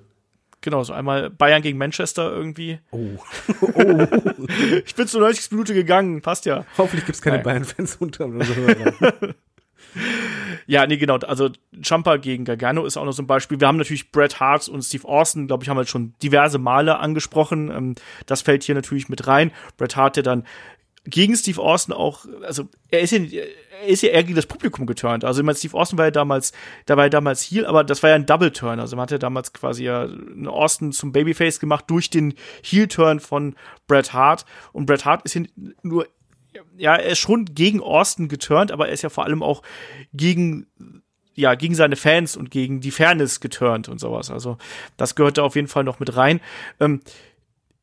Genau, 0.60 0.82
so 0.84 0.92
einmal 0.92 1.30
Bayern 1.30 1.62
gegen 1.62 1.78
Manchester 1.78 2.30
irgendwie. 2.30 2.80
Oh. 2.90 3.18
Ich 4.84 4.94
bin 4.94 5.06
zur 5.06 5.20
90. 5.20 5.50
Minute 5.52 5.74
gegangen, 5.74 6.22
passt 6.22 6.46
ja. 6.46 6.64
Hoffentlich 6.78 7.04
gibt's 7.06 7.20
keine 7.20 7.36
Nein. 7.36 7.44
Bayern-Fans 7.44 7.96
unter 7.96 8.28
Hörern. 8.28 9.34
Ja, 10.66 10.86
nee, 10.86 10.96
genau. 10.96 11.16
Also 11.18 11.50
Jumper 11.72 12.18
gegen 12.18 12.44
Gargano 12.44 12.84
ist 12.84 12.96
auch 12.96 13.04
noch 13.04 13.12
so 13.12 13.22
ein 13.22 13.26
Beispiel. 13.26 13.60
Wir 13.60 13.68
haben 13.68 13.76
natürlich 13.76 14.10
Bret 14.10 14.40
Hart 14.40 14.68
und 14.68 14.82
Steve 14.82 15.06
Austin, 15.06 15.46
glaube 15.46 15.62
ich, 15.62 15.68
haben 15.68 15.76
wir 15.76 15.86
schon 15.86 16.14
diverse 16.22 16.58
Male 16.58 16.98
angesprochen. 16.98 17.70
Ähm, 17.70 17.94
das 18.26 18.42
fällt 18.42 18.64
hier 18.64 18.74
natürlich 18.74 19.08
mit 19.08 19.26
rein. 19.26 19.52
Bret 19.76 19.96
Hart, 19.96 20.16
der 20.16 20.24
dann 20.24 20.44
gegen 21.06 21.36
Steve 21.36 21.60
Austin 21.60 21.94
auch, 21.94 22.26
also 22.42 22.68
er 22.90 23.00
ist 23.00 23.12
ja, 23.12 23.20
er 23.20 23.86
ist 23.86 24.02
ja 24.02 24.10
eher 24.10 24.24
gegen 24.24 24.36
das 24.36 24.46
Publikum 24.46 24.86
geturnt. 24.86 25.24
Also 25.24 25.40
ich 25.40 25.46
meine, 25.46 25.56
Steve 25.56 25.76
Austin 25.76 25.98
war 25.98 26.06
ja 26.06 26.10
damals, 26.10 26.52
da 26.86 26.96
war 26.96 27.04
ja 27.04 27.10
damals 27.10 27.42
Heel, 27.42 27.66
aber 27.66 27.84
das 27.84 28.02
war 28.02 28.10
ja 28.10 28.16
ein 28.16 28.26
Double 28.26 28.52
Turn. 28.52 28.80
Also 28.80 28.96
man 28.96 29.04
hat 29.04 29.10
ja 29.10 29.18
damals 29.18 29.52
quasi 29.52 29.84
ja 29.84 30.02
einen 30.02 30.48
Austin 30.48 30.92
zum 30.92 31.12
Babyface 31.12 31.60
gemacht 31.60 31.84
durch 31.88 32.10
den 32.10 32.34
Heel 32.62 32.88
Turn 32.88 33.20
von 33.20 33.54
Bret 33.86 34.12
Hart. 34.12 34.44
Und 34.72 34.86
Bret 34.86 35.04
Hart 35.04 35.24
ist 35.24 35.34
ja 35.34 35.42
nur 35.82 36.06
ja, 36.76 36.96
er 36.96 37.12
ist 37.12 37.18
schon 37.18 37.44
gegen 37.44 37.82
Austin 37.82 38.28
geturnt, 38.28 38.72
aber 38.72 38.88
er 38.88 38.94
ist 38.94 39.02
ja 39.02 39.10
vor 39.10 39.24
allem 39.24 39.42
auch 39.42 39.62
gegen 40.14 40.66
ja, 41.34 41.54
gegen 41.54 41.74
seine 41.74 41.96
Fans 41.96 42.34
und 42.34 42.50
gegen 42.50 42.80
die 42.80 42.90
Fairness 42.90 43.40
geturnt 43.40 43.90
und 43.90 44.00
sowas. 44.00 44.30
Also, 44.30 44.56
das 44.96 45.14
gehört 45.14 45.36
da 45.36 45.42
auf 45.42 45.54
jeden 45.54 45.68
Fall 45.68 45.84
noch 45.84 46.00
mit 46.00 46.16
rein. 46.16 46.40
Ähm, 46.80 47.02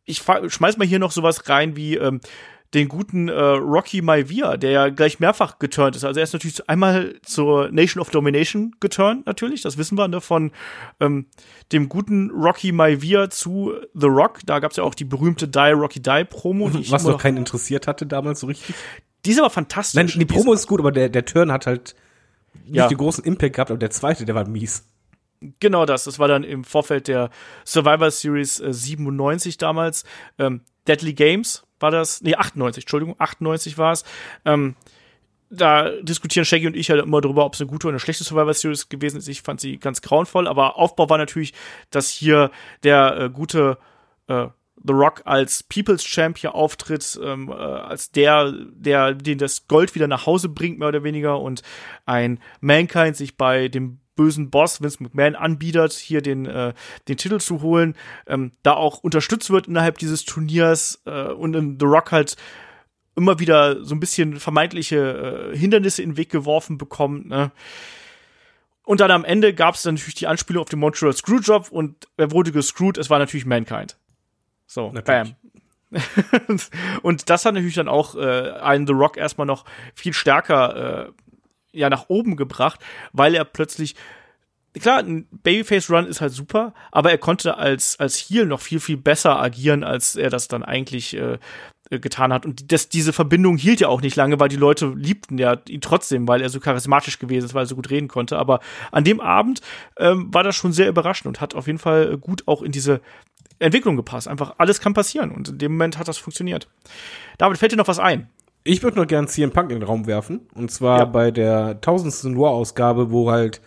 ich 0.05 0.23
schmeiß 0.47 0.77
mal 0.77 0.87
hier 0.87 0.99
noch 0.99 1.11
sowas 1.11 1.47
rein 1.47 1.75
wie 1.75 1.95
ähm, 1.95 2.19
den 2.73 2.87
guten 2.87 3.29
äh, 3.29 3.39
Rocky 3.39 4.01
Maivia, 4.01 4.57
der 4.57 4.71
ja 4.71 4.89
gleich 4.89 5.19
mehrfach 5.19 5.59
geturnt 5.59 5.95
ist. 5.95 6.03
Also 6.03 6.19
er 6.19 6.23
ist 6.23 6.33
natürlich 6.33 6.67
einmal 6.69 7.15
zur 7.23 7.69
Nation 7.71 8.01
of 8.01 8.09
Domination 8.09 8.75
geturnt, 8.79 9.25
natürlich, 9.25 9.61
das 9.61 9.77
wissen 9.77 9.97
wir, 9.97 10.07
ne, 10.07 10.21
von 10.21 10.51
ähm, 10.99 11.27
dem 11.71 11.87
guten 11.87 12.31
Rocky 12.31 12.71
Maivia 12.71 13.29
zu 13.29 13.73
The 13.93 14.07
Rock. 14.07 14.39
Da 14.45 14.59
gab 14.59 14.71
es 14.71 14.77
ja 14.77 14.83
auch 14.83 14.95
die 14.95 15.05
berühmte 15.05 15.47
Die 15.47 15.71
Rocky 15.71 16.01
Die 16.01 16.25
Promo. 16.27 16.69
Die 16.69 16.89
Was 16.91 17.03
noch 17.03 17.21
keinen 17.21 17.37
interessiert 17.37 17.87
hatte 17.87 18.07
damals 18.07 18.39
so 18.39 18.47
richtig. 18.47 18.75
Die 19.25 19.31
ist 19.31 19.39
aber 19.39 19.51
fantastisch. 19.51 19.95
Nein, 19.95 20.19
die 20.19 20.25
Promo 20.25 20.53
ist 20.53 20.67
gut, 20.67 20.79
aber 20.79 20.91
der, 20.91 21.09
der 21.09 21.25
Turn 21.25 21.51
hat 21.51 21.67
halt 21.67 21.95
nicht 22.65 22.75
ja. 22.75 22.87
den 22.87 22.97
großen 22.97 23.23
Impact 23.23 23.55
gehabt, 23.55 23.71
aber 23.71 23.79
der 23.79 23.91
zweite, 23.91 24.25
der 24.25 24.35
war 24.35 24.47
mies. 24.47 24.87
Genau 25.59 25.85
das. 25.85 26.05
Das 26.05 26.19
war 26.19 26.27
dann 26.27 26.43
im 26.43 26.63
Vorfeld 26.63 27.07
der 27.07 27.29
Survivor 27.65 28.09
Series 28.11 28.59
äh, 28.59 28.73
97 28.73 29.57
damals. 29.57 30.05
Ähm, 30.39 30.61
Deadly 30.87 31.13
Games 31.13 31.63
war 31.83 31.91
das. 31.91 32.21
Nee, 32.23 32.33
98, 32.33 32.85
Entschuldigung, 32.85 33.15
98 33.19 33.77
war 33.77 33.91
es. 33.91 34.03
Ähm, 34.45 34.75
da 35.51 35.89
diskutieren 36.01 36.45
Shaggy 36.45 36.65
und 36.65 36.75
ich 36.75 36.87
ja 36.87 36.99
immer 36.99 37.21
darüber, 37.21 37.45
ob 37.45 37.53
es 37.53 37.61
eine 37.61 37.69
gute 37.69 37.85
oder 37.85 37.93
eine 37.93 37.99
schlechte 37.99 38.23
Survivor 38.23 38.55
Series 38.55 38.89
gewesen 38.89 39.17
ist. 39.17 39.27
Ich 39.27 39.43
fand 39.43 39.61
sie 39.61 39.77
ganz 39.77 40.01
grauenvoll, 40.01 40.47
aber 40.47 40.77
Aufbau 40.77 41.09
war 41.09 41.19
natürlich, 41.19 41.53
dass 41.91 42.09
hier 42.09 42.49
der 42.81 43.17
äh, 43.17 43.29
gute 43.29 43.77
äh, 44.27 44.47
The 44.85 44.93
Rock 44.93 45.21
als 45.25 45.63
People's 45.63 46.03
Champ 46.03 46.39
hier 46.39 46.55
auftritt, 46.55 47.19
ähm, 47.23 47.49
äh, 47.49 47.53
als 47.53 48.11
der, 48.11 48.51
der 48.51 49.13
den 49.13 49.37
das 49.37 49.67
Gold 49.67 49.93
wieder 49.93 50.07
nach 50.07 50.25
Hause 50.25 50.49
bringt, 50.49 50.79
mehr 50.79 50.87
oder 50.87 51.03
weniger, 51.03 51.39
und 51.39 51.61
ein 52.05 52.39
Mankind 52.59 53.15
sich 53.15 53.37
bei 53.37 53.67
dem 53.67 53.99
bösen 54.15 54.49
Boss 54.49 54.81
Vince 54.81 55.01
McMahon 55.01 55.35
anbietet, 55.35 55.93
hier 55.93 56.21
den, 56.21 56.45
äh, 56.45 56.73
den 57.07 57.17
Titel 57.17 57.39
zu 57.39 57.61
holen, 57.61 57.95
ähm, 58.27 58.51
da 58.63 58.73
auch 58.73 58.99
unterstützt 58.99 59.49
wird 59.49 59.67
innerhalb 59.67 59.97
dieses 59.97 60.25
Turniers 60.25 61.01
äh, 61.05 61.27
und 61.27 61.55
in 61.55 61.77
The 61.79 61.85
Rock 61.85 62.11
halt 62.11 62.35
immer 63.15 63.39
wieder 63.39 63.83
so 63.83 63.95
ein 63.95 63.99
bisschen 63.99 64.39
vermeintliche 64.39 65.51
äh, 65.53 65.57
Hindernisse 65.57 66.01
in 66.01 66.11
den 66.11 66.17
Weg 66.17 66.29
geworfen 66.29 66.77
bekommt. 66.77 67.27
Ne? 67.27 67.51
Und 68.85 68.99
dann 68.99 69.11
am 69.11 69.23
Ende 69.23 69.53
gab 69.53 69.75
es 69.75 69.83
dann 69.83 69.95
natürlich 69.95 70.15
die 70.15 70.27
Anspielung 70.27 70.61
auf 70.63 70.69
den 70.69 70.79
Montreal 70.79 71.13
Screwjob 71.13 71.71
und 71.71 72.07
wer 72.17 72.31
wurde 72.31 72.51
gescrewt? 72.51 72.97
Es 72.97 73.09
war 73.09 73.19
natürlich 73.19 73.45
Mankind. 73.45 73.97
So, 74.65 74.91
natürlich. 74.91 75.05
bam. 75.05 75.35
und 77.03 77.29
das 77.29 77.45
hat 77.45 77.53
natürlich 77.53 77.75
dann 77.75 77.87
auch 77.87 78.15
äh, 78.15 78.51
einen 78.51 78.87
The 78.87 78.93
Rock 78.93 79.17
erstmal 79.17 79.47
noch 79.47 79.65
viel 79.93 80.13
stärker 80.13 81.07
äh, 81.07 81.11
ja 81.73 81.89
nach 81.89 82.09
oben 82.09 82.35
gebracht, 82.35 82.79
weil 83.11 83.35
er 83.35 83.45
plötzlich 83.45 83.95
klar, 84.79 84.99
ein 84.99 85.27
Babyface 85.31 85.89
Run 85.89 86.07
ist 86.07 86.21
halt 86.21 86.31
super, 86.31 86.73
aber 86.91 87.11
er 87.11 87.17
konnte 87.17 87.57
als 87.57 87.99
als 87.99 88.17
Heel 88.17 88.45
noch 88.45 88.61
viel 88.61 88.79
viel 88.79 88.97
besser 88.97 89.39
agieren, 89.39 89.83
als 89.83 90.15
er 90.15 90.29
das 90.29 90.47
dann 90.47 90.63
eigentlich 90.63 91.15
äh, 91.15 91.37
getan 91.89 92.33
hat 92.33 92.45
und 92.45 92.71
das, 92.71 92.89
diese 92.89 93.13
Verbindung 93.13 93.57
hielt 93.57 93.79
ja 93.79 93.87
auch 93.87 94.01
nicht 94.01 94.15
lange, 94.15 94.39
weil 94.39 94.49
die 94.49 94.55
Leute 94.55 94.93
liebten 94.95 95.37
ja 95.37 95.57
ihn 95.67 95.81
trotzdem, 95.81 96.27
weil 96.27 96.41
er 96.41 96.49
so 96.49 96.59
charismatisch 96.59 97.19
gewesen 97.19 97.45
ist, 97.45 97.53
weil 97.53 97.63
er 97.63 97.67
so 97.67 97.75
gut 97.75 97.89
reden 97.89 98.07
konnte. 98.07 98.37
Aber 98.37 98.61
an 98.91 99.03
dem 99.03 99.19
Abend 99.19 99.61
ähm, 99.97 100.33
war 100.33 100.43
das 100.43 100.55
schon 100.55 100.73
sehr 100.73 100.89
überraschend 100.89 101.27
und 101.27 101.41
hat 101.41 101.55
auf 101.55 101.67
jeden 101.67 101.79
Fall 101.79 102.17
gut 102.17 102.47
auch 102.47 102.61
in 102.61 102.71
diese 102.71 103.01
Entwicklung 103.59 103.95
gepasst. 103.95 104.27
Einfach 104.27 104.55
alles 104.57 104.79
kann 104.79 104.93
passieren 104.93 105.31
und 105.31 105.49
in 105.49 105.57
dem 105.57 105.73
Moment 105.73 105.97
hat 105.97 106.07
das 106.07 106.17
funktioniert. 106.17 106.67
David, 107.37 107.57
fällt 107.57 107.71
dir 107.71 107.77
noch 107.77 107.87
was 107.87 107.99
ein? 107.99 108.29
Ich 108.63 108.81
würde 108.81 108.97
noch 108.97 109.07
gern 109.07 109.27
CM 109.27 109.51
Punk 109.51 109.71
in 109.71 109.79
den 109.79 109.87
Raum 109.87 110.07
werfen. 110.07 110.41
Und 110.55 110.71
zwar 110.71 110.99
ja. 110.99 111.05
bei 111.05 111.31
der 111.31 111.81
tausendsten 111.81 112.35
Raw-Ausgabe, 112.35 113.11
wo 113.11 113.29
halt 113.29 113.61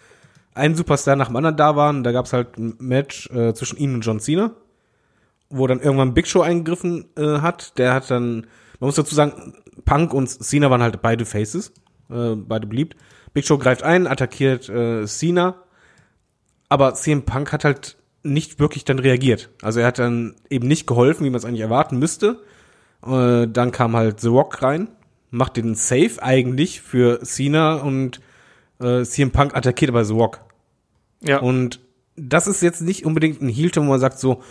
ein 0.55 0.75
Superstar 0.75 1.17
nach 1.17 1.27
dem 1.27 1.37
anderen 1.37 1.57
da 1.57 1.77
waren. 1.77 2.03
Da 2.03 2.13
gab 2.13 2.25
es 2.25 2.33
halt 2.33 2.57
ein 2.57 2.77
Match 2.79 3.31
äh, 3.31 3.53
zwischen 3.53 3.77
ihm 3.77 3.95
und 3.95 4.01
John 4.01 4.21
Cena, 4.21 4.53
wo 5.51 5.67
dann 5.67 5.81
irgendwann 5.81 6.15
Big 6.15 6.27
Show 6.27 6.41
eingegriffen 6.41 7.07
äh, 7.17 7.41
hat. 7.41 7.79
Der 7.79 7.93
hat 7.93 8.11
dann, 8.11 8.47
man 8.81 8.89
muss 8.89 8.95
dazu 8.95 9.15
sagen, 9.15 9.55
Punk 9.85 10.15
und 10.15 10.29
Cena 10.29 10.71
waren 10.71 10.83
halt 10.83 11.03
beide 11.03 11.27
Faces, 11.27 11.73
äh, 12.11 12.35
beide 12.35 12.67
beliebt. 12.67 12.97
Big 13.35 13.47
Show 13.47 13.59
greift 13.59 13.83
ein, 13.83 14.07
attackiert 14.07 14.69
äh, 14.71 15.07
Cena, 15.07 15.57
aber 16.71 16.95
CM 16.95 17.25
Punk 17.25 17.53
hat 17.53 17.65
halt 17.65 17.99
nicht 18.23 18.59
wirklich 18.59 18.85
dann 18.85 18.99
reagiert. 18.99 19.51
Also 19.63 19.81
er 19.81 19.87
hat 19.87 19.99
dann 19.99 20.37
eben 20.49 20.67
nicht 20.67 20.87
geholfen, 20.87 21.25
wie 21.25 21.31
man 21.31 21.39
es 21.39 21.45
eigentlich 21.45 21.61
erwarten 21.61 21.99
müsste. 21.99 22.41
Äh, 23.07 23.49
dann 23.49 23.73
kam 23.73 23.97
halt 23.97 24.21
The 24.21 24.29
Rock 24.29 24.63
rein, 24.63 24.89
macht 25.31 25.57
den 25.57 25.75
Safe 25.75 26.23
eigentlich 26.23 26.81
für 26.81 27.21
Cena 27.23 27.77
und 27.77 28.21
äh, 28.81 29.03
CM 29.05 29.31
Punk 29.31 29.55
attackiert 29.55 29.91
aber 29.91 30.05
The 30.05 30.15
Rock. 30.15 30.41
Ja. 31.23 31.39
Und 31.39 31.81
das 32.17 32.47
ist 32.47 32.63
jetzt 32.63 32.83
nicht 32.83 33.05
unbedingt 33.05 33.41
ein 33.41 33.49
heel 33.49 33.71
wo 33.75 33.83
man 33.83 34.01
sagt 34.01 34.19
so, 34.19 34.43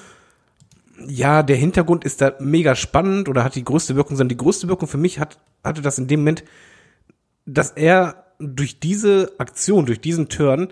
ja, 1.05 1.43
der 1.43 1.57
Hintergrund 1.57 2.05
ist 2.05 2.21
da 2.21 2.33
mega 2.39 2.75
spannend 2.75 3.27
oder 3.27 3.43
hat 3.43 3.55
die 3.55 3.65
größte 3.65 3.95
Wirkung, 3.95 4.15
sondern 4.15 4.37
die 4.37 4.43
größte 4.43 4.67
Wirkung 4.67 4.87
für 4.87 4.97
mich 4.97 5.19
hat, 5.19 5.39
hatte 5.63 5.81
das 5.81 5.97
in 5.97 6.07
dem 6.07 6.21
Moment, 6.21 6.43
dass 7.45 7.71
er 7.71 8.25
durch 8.39 8.79
diese 8.79 9.33
Aktion, 9.37 9.85
durch 9.85 9.99
diesen 9.99 10.29
Turn 10.29 10.69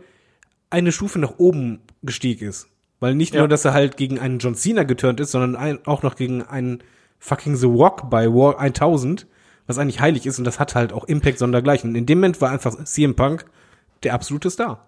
eine 0.70 0.92
Stufe 0.92 1.20
nach 1.20 1.38
oben 1.38 1.82
gestiegen 2.02 2.48
ist. 2.48 2.68
Weil 3.00 3.16
nicht 3.16 3.34
ja. 3.34 3.42
nur, 3.42 3.48
dass 3.50 3.66
er 3.66 3.74
halt 3.74 3.98
gegen 3.98 4.18
einen 4.18 4.40
John 4.40 4.56
Cena 4.56 4.84
geturnt 4.84 5.20
ist, 5.20 5.32
sondern 5.32 5.56
ein, 5.56 5.86
auch 5.86 6.04
noch 6.04 6.16
gegen 6.16 6.42
einen 6.42 6.84
fucking 7.24 7.56
The 7.56 7.68
Rock 7.68 8.10
bei 8.10 8.28
War 8.28 8.60
1000, 8.60 9.28
was 9.66 9.78
eigentlich 9.78 10.02
heilig 10.02 10.26
ist 10.26 10.40
und 10.40 10.44
das 10.44 10.60
hat 10.60 10.76
halt 10.76 10.92
auch 10.92 11.06
Impact 11.06 11.40
sondergleichen. 11.40 11.90
Und 11.90 11.96
in 11.96 12.06
dem 12.06 12.18
Moment 12.18 12.42
war 12.42 12.52
einfach 12.52 12.84
CM 12.84 13.16
Punk 13.16 13.46
der 14.04 14.14
absolute 14.14 14.50
Star. 14.50 14.86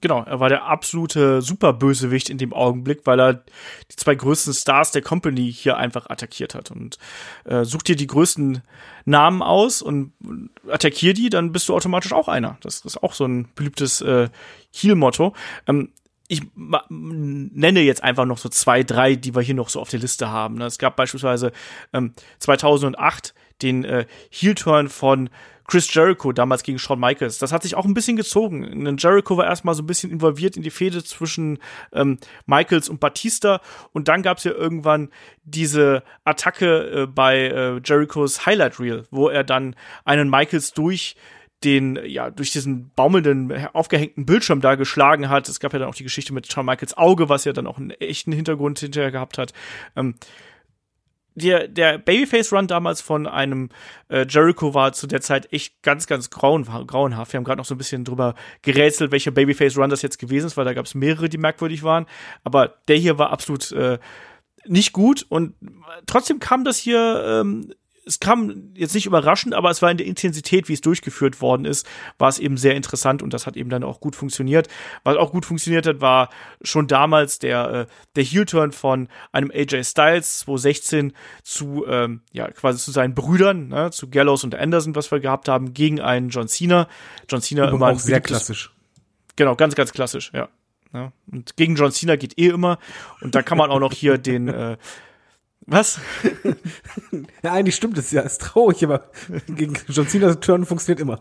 Genau, 0.00 0.22
er 0.22 0.38
war 0.38 0.48
der 0.48 0.66
absolute 0.66 1.42
Superbösewicht 1.42 2.30
in 2.30 2.38
dem 2.38 2.52
Augenblick, 2.52 3.00
weil 3.06 3.18
er 3.18 3.34
die 3.34 3.96
zwei 3.96 4.14
größten 4.14 4.54
Stars 4.54 4.92
der 4.92 5.02
Company 5.02 5.52
hier 5.52 5.76
einfach 5.76 6.08
attackiert 6.08 6.54
hat. 6.54 6.70
Und 6.70 6.98
äh, 7.44 7.64
such 7.64 7.82
dir 7.82 7.96
die 7.96 8.06
größten 8.06 8.62
Namen 9.04 9.42
aus 9.42 9.82
und 9.82 10.12
attackier 10.68 11.14
die, 11.14 11.28
dann 11.28 11.50
bist 11.50 11.68
du 11.68 11.74
automatisch 11.74 12.12
auch 12.12 12.28
einer. 12.28 12.56
Das 12.60 12.82
ist 12.84 13.02
auch 13.02 13.14
so 13.14 13.24
ein 13.24 13.48
beliebtes 13.56 14.00
äh, 14.00 14.28
Heal-Motto. 14.72 15.34
Ähm, 15.66 15.90
ich 16.28 16.42
nenne 16.90 17.80
jetzt 17.80 18.04
einfach 18.04 18.26
noch 18.26 18.38
so 18.38 18.48
zwei, 18.50 18.82
drei, 18.82 19.14
die 19.14 19.34
wir 19.34 19.42
hier 19.42 19.54
noch 19.54 19.70
so 19.70 19.80
auf 19.80 19.88
der 19.88 20.00
Liste 20.00 20.28
haben. 20.28 20.56
Ne? 20.56 20.66
Es 20.66 20.78
gab 20.78 20.94
beispielsweise 20.94 21.52
ähm, 21.92 22.12
2008 22.38 23.34
den 23.62 23.84
äh, 23.84 24.06
Heel-Turn 24.30 24.88
von 24.88 25.30
Chris 25.66 25.92
Jericho 25.92 26.32
damals 26.32 26.62
gegen 26.62 26.78
Shawn 26.78 26.98
Michaels. 26.98 27.38
Das 27.38 27.52
hat 27.52 27.62
sich 27.62 27.74
auch 27.74 27.84
ein 27.84 27.92
bisschen 27.92 28.16
gezogen. 28.16 28.96
Jericho 28.96 29.36
war 29.36 29.46
erstmal 29.46 29.74
so 29.74 29.82
ein 29.82 29.86
bisschen 29.86 30.10
involviert 30.10 30.56
in 30.56 30.62
die 30.62 30.70
Fehde 30.70 31.04
zwischen 31.04 31.58
ähm, 31.92 32.18
Michaels 32.46 32.88
und 32.88 33.00
Batista 33.00 33.60
und 33.92 34.08
dann 34.08 34.22
gab 34.22 34.38
es 34.38 34.44
ja 34.44 34.52
irgendwann 34.52 35.10
diese 35.44 36.02
Attacke 36.24 37.02
äh, 37.02 37.06
bei 37.06 37.48
äh, 37.48 37.80
Jerichos 37.84 38.46
Highlight 38.46 38.80
Reel, 38.80 39.06
wo 39.10 39.28
er 39.28 39.44
dann 39.44 39.76
einen 40.06 40.30
Michaels 40.30 40.72
durch 40.72 41.16
den, 41.64 41.98
ja, 42.04 42.30
durch 42.30 42.52
diesen 42.52 42.90
baumelnden, 42.94 43.66
aufgehängten 43.72 44.26
Bildschirm 44.26 44.60
da 44.60 44.76
geschlagen 44.76 45.28
hat. 45.28 45.48
Es 45.48 45.60
gab 45.60 45.72
ja 45.72 45.80
dann 45.80 45.88
auch 45.88 45.94
die 45.94 46.04
Geschichte 46.04 46.32
mit 46.32 46.50
Shawn 46.50 46.66
Michaels 46.66 46.96
Auge, 46.96 47.28
was 47.28 47.44
ja 47.44 47.52
dann 47.52 47.66
auch 47.66 47.78
einen 47.78 47.90
echten 47.90 48.32
Hintergrund 48.32 48.78
hinterher 48.78 49.10
gehabt 49.10 49.38
hat. 49.38 49.52
Ähm, 49.96 50.14
der, 51.38 51.68
der 51.68 51.98
Babyface-Run 51.98 52.66
damals 52.66 53.00
von 53.00 53.26
einem 53.26 53.70
äh, 54.08 54.26
Jericho 54.28 54.74
war 54.74 54.92
zu 54.92 55.06
der 55.06 55.20
Zeit 55.20 55.52
echt 55.52 55.82
ganz, 55.82 56.06
ganz 56.06 56.30
grauen, 56.30 56.64
grauenhaft. 56.64 57.32
Wir 57.32 57.38
haben 57.38 57.44
gerade 57.44 57.58
noch 57.58 57.64
so 57.64 57.74
ein 57.74 57.78
bisschen 57.78 58.04
drüber 58.04 58.34
gerätselt, 58.62 59.12
welcher 59.12 59.30
Babyface-Run 59.30 59.90
das 59.90 60.02
jetzt 60.02 60.18
gewesen 60.18 60.46
ist, 60.46 60.56
weil 60.56 60.64
da 60.64 60.74
gab 60.74 60.86
es 60.86 60.94
mehrere, 60.94 61.28
die 61.28 61.38
merkwürdig 61.38 61.82
waren. 61.82 62.06
Aber 62.44 62.74
der 62.88 62.96
hier 62.96 63.18
war 63.18 63.30
absolut 63.30 63.72
äh, 63.72 63.98
nicht 64.66 64.92
gut 64.92 65.24
und 65.28 65.54
trotzdem 66.06 66.40
kam 66.40 66.64
das 66.64 66.76
hier 66.76 67.24
ähm, 67.24 67.72
es 68.08 68.20
kam 68.20 68.72
jetzt 68.74 68.94
nicht 68.94 69.06
überraschend, 69.06 69.54
aber 69.54 69.70
es 69.70 69.82
war 69.82 69.90
in 69.90 69.98
der 69.98 70.06
Intensität, 70.06 70.68
wie 70.68 70.72
es 70.72 70.80
durchgeführt 70.80 71.42
worden 71.42 71.66
ist, 71.66 71.86
war 72.16 72.28
es 72.30 72.38
eben 72.38 72.56
sehr 72.56 72.74
interessant 72.74 73.22
und 73.22 73.34
das 73.34 73.46
hat 73.46 73.56
eben 73.56 73.68
dann 73.68 73.84
auch 73.84 74.00
gut 74.00 74.16
funktioniert. 74.16 74.68
Was 75.04 75.16
auch 75.16 75.30
gut 75.30 75.44
funktioniert 75.44 75.86
hat, 75.86 76.00
war 76.00 76.30
schon 76.62 76.86
damals 76.86 77.38
der, 77.38 77.70
äh, 77.70 77.86
der 78.16 78.24
Heel-Turn 78.24 78.72
von 78.72 79.08
einem 79.30 79.50
AJ 79.50 79.84
Styles 79.84 80.40
2016 80.40 81.12
zu, 81.42 81.84
ähm, 81.86 82.22
ja, 82.32 82.50
quasi 82.50 82.78
zu 82.78 82.90
seinen 82.90 83.14
Brüdern, 83.14 83.68
ne, 83.68 83.90
zu 83.90 84.08
Gallows 84.08 84.42
und 84.42 84.54
Anderson, 84.54 84.94
was 84.94 85.10
wir 85.10 85.20
gehabt 85.20 85.48
haben, 85.48 85.74
gegen 85.74 86.00
einen 86.00 86.30
John 86.30 86.48
Cena. 86.48 86.88
John 87.28 87.42
Cena 87.42 87.68
immer 87.68 87.88
auch 87.88 87.98
sehr 87.98 88.22
klassisch. 88.22 88.72
Genau, 89.36 89.54
ganz, 89.54 89.74
ganz 89.74 89.92
klassisch, 89.92 90.32
ja. 90.32 90.48
ja. 90.94 91.12
Und 91.30 91.56
gegen 91.56 91.76
John 91.76 91.92
Cena 91.92 92.16
geht 92.16 92.38
eh 92.38 92.48
immer. 92.48 92.78
Und 93.20 93.34
da 93.34 93.42
kann 93.42 93.58
man 93.58 93.70
auch 93.70 93.80
noch 93.80 93.92
hier 93.92 94.16
den, 94.16 94.48
äh, 94.48 94.78
was? 95.66 96.00
Ja, 97.42 97.52
eigentlich 97.52 97.76
stimmt 97.76 97.96
es 97.98 98.10
ja, 98.10 98.22
ist 98.22 98.40
traurig, 98.40 98.82
aber 98.84 99.10
gegen 99.46 99.74
John 99.88 100.08
Cena's 100.08 100.40
Turn 100.40 100.66
funktioniert 100.66 101.00
immer. 101.00 101.18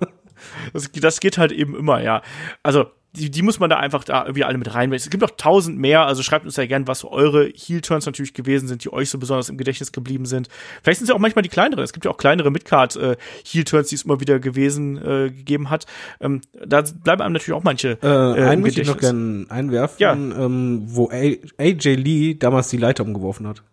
Das, 0.74 0.92
das 0.92 1.20
geht 1.20 1.38
halt 1.38 1.52
eben 1.52 1.76
immer, 1.76 2.02
ja. 2.02 2.22
Also, 2.64 2.88
die, 3.14 3.32
die 3.32 3.42
muss 3.42 3.60
man 3.60 3.70
da 3.70 3.78
einfach 3.78 4.04
da 4.04 4.24
irgendwie 4.24 4.44
alle 4.44 4.58
mit 4.58 4.74
reinnehmen. 4.74 4.96
Es 4.96 5.10
gibt 5.10 5.22
noch 5.22 5.32
tausend 5.32 5.78
mehr, 5.80 6.06
also 6.06 6.22
schreibt 6.24 6.46
uns 6.46 6.56
ja 6.56 6.66
gern, 6.66 6.88
was 6.88 7.04
eure 7.04 7.46
Heel-Turns 7.56 8.06
natürlich 8.06 8.34
gewesen 8.34 8.68
sind, 8.68 8.84
die 8.84 8.92
euch 8.94 9.10
so 9.10 9.18
besonders 9.18 9.50
im 9.50 9.58
Gedächtnis 9.58 9.92
geblieben 9.92 10.26
sind. 10.26 10.50
Vielleicht 10.84 11.00
sind 11.00 11.06
es 11.06 11.10
ja 11.10 11.16
auch 11.16 11.20
manchmal 11.20 11.42
die 11.44 11.50
kleineren. 11.50 11.84
Es 11.84 11.94
gibt 11.94 12.06
ja 12.06 12.12
auch 12.12 12.18
kleinere 12.18 12.52
Midcard 12.52 12.96
äh, 12.96 13.16
die 13.54 13.62
es 13.62 14.04
immer 14.04 14.20
wieder 14.20 14.40
gewesen 14.40 14.98
äh, 14.98 15.32
gegeben 15.32 15.70
hat. 15.70 15.86
Ähm, 16.20 16.42
da 16.54 16.82
bleiben 16.82 17.22
einem 17.22 17.34
natürlich 17.34 17.58
auch 17.58 17.64
manche 17.64 17.98
Äh, 18.04 18.08
äh, 18.08 18.44
einen 18.50 18.62
möchte 18.62 18.82
ich 18.82 18.88
noch 18.88 18.98
gern 18.98 19.48
einwerfen, 19.50 19.96
Ja. 20.00 20.14
ähm, 20.14 20.84
wo 20.86 21.10
A 21.10 21.34
AJ 21.58 21.96
Lee 21.96 22.34
damals 22.36 22.70
die 22.70 22.78
Leiter 22.78 23.04
umgeworfen 23.04 23.48
hat. 23.48 23.64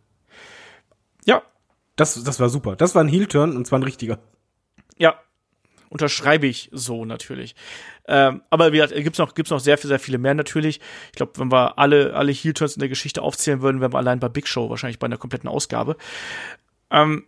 Das, 1.97 2.23
das 2.23 2.41
war 2.41 2.49
super. 2.49 2.77
Das 2.77 2.95
war 2.95 3.03
ein 3.03 3.09
Heel-Turn 3.09 3.57
und 3.57 3.67
zwar 3.67 3.79
ein 3.79 3.85
richtiger. 3.85 4.19
Ja, 4.97 5.19
unterschreibe 5.89 6.47
ich 6.47 6.71
so 6.73 7.05
natürlich. 7.05 7.55
Ähm, 8.07 8.43
aber 8.51 8.73
wie 8.73 8.79
gesagt, 8.79 8.95
gibt's 8.95 9.19
noch, 9.19 9.35
gibt's 9.35 9.51
noch 9.51 9.61
sehr, 9.61 9.77
sehr 9.79 10.01
viele 10.01 10.19
mehr 10.19 10.35
natürlich. 10.35 10.81
Ich 11.07 11.17
glaube, 11.17 11.33
wenn 11.37 11.53
wir 11.53 11.79
alle, 11.79 12.15
alle 12.15 12.33
Heel-Turns 12.33 12.75
in 12.75 12.81
der 12.81 12.89
Geschichte 12.89 13.23
aufzählen 13.23 13.63
würden, 13.63 13.81
wären 13.81 13.93
wir 13.93 13.99
allein 13.99 14.19
bei 14.21 14.29
Big 14.29 14.49
Show 14.49 14.69
wahrscheinlich 14.71 14.99
bei 14.99 15.07
einer 15.07 15.19
kompletten 15.19 15.49
Ausgabe. 15.49 15.97
Ähm, 16.91 17.27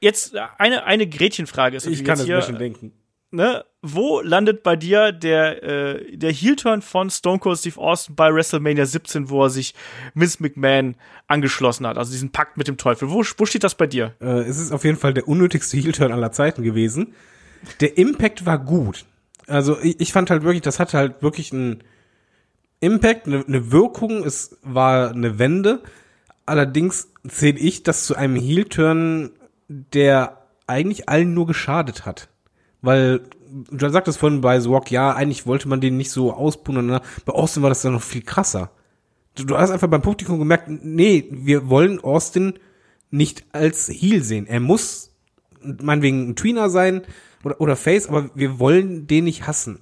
jetzt 0.00 0.36
eine, 0.36 0.84
eine 0.84 1.06
Gretchenfrage 1.06 1.76
ist 1.76 1.84
Ich 1.84 2.02
natürlich 2.02 2.06
kann 2.06 2.18
das 2.18 2.26
hier, 2.26 2.36
ein 2.36 2.40
bisschen 2.40 2.58
denken. 2.58 2.92
Ne, 3.30 3.64
wo 3.82 4.20
landet 4.20 4.62
bei 4.62 4.76
dir 4.76 5.12
der, 5.12 5.62
äh, 5.62 6.16
der 6.16 6.32
Heel-Turn 6.32 6.82
von 6.82 7.10
Stone 7.10 7.38
Cold 7.38 7.58
Steve 7.58 7.80
Austin 7.80 8.14
bei 8.14 8.32
WrestleMania 8.32 8.86
17, 8.86 9.30
wo 9.30 9.44
er 9.44 9.50
sich 9.50 9.74
Vince 10.14 10.42
McMahon 10.42 10.96
angeschlossen 11.26 11.86
hat, 11.86 11.98
also 11.98 12.12
diesen 12.12 12.32
Pakt 12.32 12.56
mit 12.56 12.68
dem 12.68 12.76
Teufel? 12.76 13.10
Wo, 13.10 13.24
wo 13.36 13.46
steht 13.46 13.64
das 13.64 13.74
bei 13.74 13.86
dir? 13.86 14.14
Äh, 14.20 14.40
es 14.40 14.58
ist 14.58 14.72
auf 14.72 14.84
jeden 14.84 14.98
Fall 14.98 15.14
der 15.14 15.28
unnötigste 15.28 15.76
Heel-Turn 15.76 16.12
aller 16.12 16.32
Zeiten 16.32 16.62
gewesen. 16.62 17.14
Der 17.80 17.98
Impact 17.98 18.46
war 18.46 18.58
gut. 18.58 19.04
Also 19.46 19.78
ich, 19.80 20.00
ich 20.00 20.12
fand 20.12 20.30
halt 20.30 20.42
wirklich, 20.42 20.62
das 20.62 20.80
hatte 20.80 20.98
halt 20.98 21.22
wirklich 21.22 21.52
einen 21.52 21.82
Impact, 22.80 23.26
eine, 23.26 23.44
eine 23.46 23.72
Wirkung, 23.72 24.24
es 24.24 24.58
war 24.62 25.10
eine 25.10 25.38
Wende. 25.38 25.82
Allerdings 26.44 27.08
zähle 27.26 27.58
ich 27.58 27.82
das 27.82 28.06
zu 28.06 28.14
einem 28.14 28.36
Heel-Turn, 28.36 29.30
der 29.68 30.46
eigentlich 30.66 31.08
allen 31.08 31.34
nur 31.34 31.46
geschadet 31.46 32.06
hat. 32.06 32.28
Weil, 32.82 33.22
du 33.70 33.88
sagtest 33.88 34.18
vorhin 34.18 34.40
bei 34.40 34.60
The 34.60 34.68
Rock, 34.68 34.90
ja, 34.90 35.14
eigentlich 35.14 35.46
wollte 35.46 35.68
man 35.68 35.80
den 35.80 35.96
nicht 35.96 36.10
so 36.10 36.32
ausbuhen. 36.32 36.78
und 36.78 37.00
Bei 37.24 37.32
Austin 37.32 37.62
war 37.62 37.70
das 37.70 37.82
dann 37.82 37.92
noch 37.92 38.02
viel 38.02 38.22
krasser. 38.22 38.70
Du, 39.34 39.44
du 39.44 39.58
hast 39.58 39.70
einfach 39.70 39.88
beim 39.88 40.02
Publikum 40.02 40.38
gemerkt, 40.38 40.68
nee, 40.68 41.28
wir 41.30 41.68
wollen 41.68 42.00
Austin 42.00 42.54
nicht 43.10 43.44
als 43.52 43.88
Heel 43.88 44.22
sehen. 44.22 44.46
Er 44.46 44.60
muss 44.60 45.12
meinetwegen 45.60 46.28
ein 46.28 46.36
Tweener 46.36 46.70
sein 46.70 47.02
oder, 47.44 47.60
oder 47.60 47.76
Face, 47.76 48.08
aber 48.08 48.30
wir 48.34 48.58
wollen 48.58 49.06
den 49.06 49.24
nicht 49.24 49.46
hassen. 49.46 49.80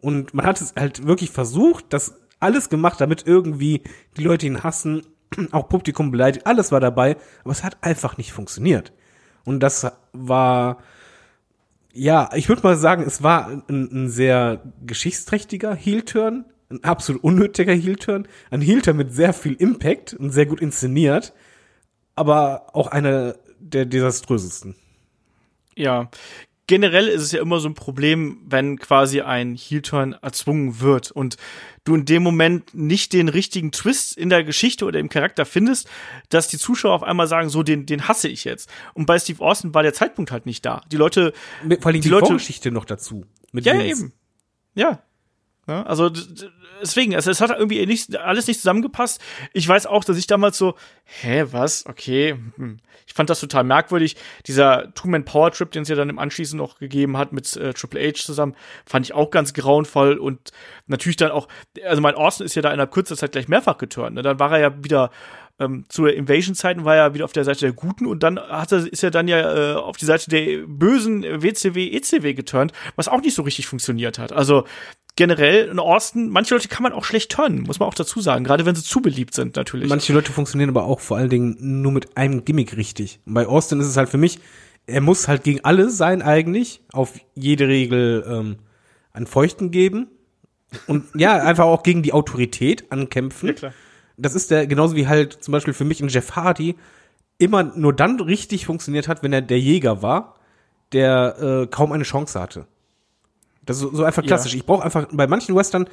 Und 0.00 0.34
man 0.34 0.46
hat 0.46 0.60
es 0.60 0.74
halt 0.76 1.06
wirklich 1.06 1.30
versucht, 1.30 1.86
das 1.90 2.14
alles 2.38 2.68
gemacht, 2.68 3.00
damit 3.00 3.26
irgendwie 3.26 3.82
die 4.16 4.24
Leute 4.24 4.46
ihn 4.46 4.62
hassen, 4.62 5.02
auch 5.52 5.68
Publikum 5.68 6.10
beleidigt, 6.10 6.46
alles 6.46 6.72
war 6.72 6.80
dabei, 6.80 7.16
aber 7.42 7.52
es 7.52 7.64
hat 7.64 7.78
einfach 7.80 8.16
nicht 8.16 8.32
funktioniert. 8.32 8.92
Und 9.44 9.60
das 9.60 9.86
war, 10.12 10.78
ja, 11.96 12.30
ich 12.34 12.48
würde 12.48 12.62
mal 12.62 12.76
sagen, 12.76 13.02
es 13.06 13.22
war 13.22 13.48
ein, 13.48 13.64
ein 13.68 14.08
sehr 14.08 14.62
geschichtsträchtiger 14.84 15.74
Heel-Turn, 15.74 16.44
ein 16.70 16.84
absolut 16.84 17.24
unnötiger 17.24 17.72
Heel-Turn, 17.72 18.28
ein 18.50 18.60
Heel-Turn 18.60 18.96
mit 18.96 19.12
sehr 19.12 19.32
viel 19.32 19.54
Impact 19.54 20.14
und 20.14 20.30
sehr 20.30 20.46
gut 20.46 20.60
inszeniert, 20.60 21.32
aber 22.14 22.74
auch 22.74 22.88
einer 22.88 23.36
der 23.58 23.86
desaströsesten. 23.86 24.76
Ja, 25.74 26.10
generell 26.66 27.08
ist 27.08 27.22
es 27.22 27.32
ja 27.32 27.40
immer 27.40 27.60
so 27.60 27.68
ein 27.68 27.74
Problem, 27.74 28.42
wenn 28.46 28.78
quasi 28.78 29.22
ein 29.22 29.54
Heel-Turn 29.54 30.12
erzwungen 30.20 30.80
wird 30.80 31.10
und 31.10 31.36
du 31.86 31.94
in 31.94 32.04
dem 32.04 32.22
Moment 32.22 32.74
nicht 32.74 33.12
den 33.14 33.28
richtigen 33.28 33.72
Twist 33.72 34.16
in 34.18 34.28
der 34.28 34.44
Geschichte 34.44 34.84
oder 34.84 34.98
im 34.98 35.08
Charakter 35.08 35.46
findest, 35.46 35.88
dass 36.28 36.48
die 36.48 36.58
Zuschauer 36.58 36.94
auf 36.94 37.02
einmal 37.02 37.26
sagen, 37.28 37.48
so, 37.48 37.62
den, 37.62 37.86
den 37.86 38.06
hasse 38.08 38.28
ich 38.28 38.44
jetzt. 38.44 38.68
Und 38.92 39.06
bei 39.06 39.18
Steve 39.18 39.42
Austin 39.42 39.72
war 39.72 39.82
der 39.82 39.94
Zeitpunkt 39.94 40.30
halt 40.32 40.44
nicht 40.46 40.66
da. 40.66 40.82
Die 40.92 40.96
Leute, 40.96 41.32
Mit- 41.64 41.80
Vor 41.82 41.90
allem 41.90 41.94
die, 41.94 42.00
Die 42.02 42.08
Leute- 42.10 42.26
Vorgeschichte 42.26 42.70
noch 42.70 42.84
dazu. 42.84 43.24
Ja, 43.52 43.72
Vince. 43.72 43.86
eben. 43.86 44.12
Ja. 44.74 45.00
Ja, 45.66 45.82
also 45.82 46.10
deswegen, 46.80 47.16
also 47.16 47.30
es 47.30 47.40
hat 47.40 47.50
irgendwie 47.50 47.84
nicht, 47.86 48.16
alles 48.16 48.46
nicht 48.46 48.60
zusammengepasst. 48.60 49.20
Ich 49.52 49.66
weiß 49.66 49.86
auch, 49.86 50.04
dass 50.04 50.16
ich 50.16 50.28
damals 50.28 50.58
so, 50.58 50.76
hä, 51.04 51.44
was? 51.50 51.86
Okay. 51.86 52.36
Hm. 52.56 52.78
Ich 53.06 53.14
fand 53.14 53.30
das 53.30 53.40
total 53.40 53.64
merkwürdig. 53.64 54.16
Dieser 54.46 54.92
Two-Man-Power-Trip, 54.94 55.70
den 55.72 55.82
es 55.82 55.88
ja 55.88 55.96
dann 55.96 56.08
im 56.08 56.18
Anschließend 56.20 56.60
noch 56.60 56.78
gegeben 56.78 57.16
hat 57.16 57.32
mit 57.32 57.56
äh, 57.56 57.72
Triple 57.72 58.00
H 58.00 58.24
zusammen, 58.24 58.54
fand 58.84 59.06
ich 59.06 59.14
auch 59.14 59.30
ganz 59.30 59.54
grauenvoll 59.54 60.18
und 60.18 60.52
natürlich 60.86 61.16
dann 61.16 61.32
auch, 61.32 61.48
also 61.84 62.00
mein 62.00 62.14
Austin 62.14 62.46
ist 62.46 62.54
ja 62.54 62.62
da 62.62 62.70
innerhalb 62.70 62.92
kurzer 62.92 63.16
Zeit 63.16 63.32
gleich 63.32 63.48
mehrfach 63.48 63.78
geturnt. 63.78 64.14
Ne? 64.14 64.22
Dann 64.22 64.38
war 64.38 64.52
er 64.52 64.58
ja 64.58 64.84
wieder 64.84 65.10
ähm, 65.58 65.84
zu 65.88 66.06
Invasion-Zeiten 66.06 66.84
war 66.84 66.96
er 66.96 67.14
wieder 67.14 67.24
auf 67.24 67.32
der 67.32 67.44
Seite 67.44 67.60
der 67.60 67.72
Guten 67.72 68.06
und 68.06 68.22
dann 68.22 68.38
hat 68.38 68.72
er, 68.72 68.86
ist 68.90 69.02
er 69.02 69.10
dann 69.10 69.26
ja 69.26 69.72
äh, 69.72 69.74
auf 69.74 69.96
die 69.96 70.04
Seite 70.04 70.28
der 70.30 70.66
bösen 70.66 71.22
WCW, 71.22 71.90
ECW 71.90 72.34
geturnt, 72.34 72.72
was 72.94 73.08
auch 73.08 73.22
nicht 73.22 73.34
so 73.34 73.42
richtig 73.42 73.66
funktioniert 73.66 74.18
hat. 74.18 74.32
Also 74.32 74.64
generell 75.16 75.68
in 75.68 75.78
Austin, 75.78 76.28
manche 76.28 76.54
Leute 76.54 76.68
kann 76.68 76.82
man 76.82 76.92
auch 76.92 77.04
schlecht 77.04 77.32
turnen, 77.32 77.62
muss 77.62 77.78
man 77.78 77.88
auch 77.88 77.94
dazu 77.94 78.20
sagen, 78.20 78.44
gerade 78.44 78.66
wenn 78.66 78.74
sie 78.74 78.82
zu 78.82 79.00
beliebt 79.00 79.34
sind 79.34 79.56
natürlich. 79.56 79.88
Manche 79.88 80.12
Leute 80.12 80.30
funktionieren 80.30 80.70
aber 80.70 80.84
auch 80.84 81.00
vor 81.00 81.16
allen 81.16 81.30
Dingen 81.30 81.56
nur 81.58 81.92
mit 81.92 82.16
einem 82.18 82.44
Gimmick 82.44 82.76
richtig. 82.76 83.20
Und 83.24 83.34
bei 83.34 83.46
Austin 83.46 83.80
ist 83.80 83.86
es 83.86 83.96
halt 83.96 84.10
für 84.10 84.18
mich, 84.18 84.38
er 84.86 85.00
muss 85.00 85.26
halt 85.26 85.42
gegen 85.42 85.64
alle 85.64 85.90
sein 85.90 86.22
eigentlich, 86.22 86.82
auf 86.92 87.14
jede 87.34 87.66
Regel 87.66 88.24
ähm, 88.28 88.56
einen 89.12 89.26
Feuchten 89.26 89.70
geben. 89.70 90.08
Und 90.86 91.06
ja, 91.14 91.38
einfach 91.42 91.64
auch 91.64 91.82
gegen 91.82 92.02
die 92.02 92.12
Autorität 92.12 92.92
ankämpfen. 92.92 93.48
Ja, 93.48 93.54
klar. 93.54 93.72
Das 94.16 94.34
ist 94.34 94.50
der, 94.50 94.66
genauso 94.66 94.96
wie 94.96 95.06
halt 95.08 95.32
zum 95.32 95.52
Beispiel 95.52 95.74
für 95.74 95.84
mich 95.84 96.00
ein 96.00 96.08
Jeff 96.08 96.36
Hardy 96.36 96.76
immer 97.38 97.62
nur 97.62 97.92
dann 97.92 98.18
richtig 98.20 98.66
funktioniert 98.66 99.08
hat, 99.08 99.22
wenn 99.22 99.32
er 99.32 99.42
der 99.42 99.60
Jäger 99.60 100.02
war, 100.02 100.36
der 100.92 101.38
äh, 101.38 101.66
kaum 101.66 101.92
eine 101.92 102.04
Chance 102.04 102.40
hatte. 102.40 102.66
Das 103.64 103.76
ist 103.76 103.82
so, 103.82 103.94
so 103.94 104.04
einfach 104.04 104.22
Ja. 104.22 104.28
klassisch. 104.28 104.54
Ich 104.54 104.64
brauche 104.64 104.84
einfach, 104.84 105.08
bei 105.12 105.26
manchen 105.26 105.54
Western 105.54 105.88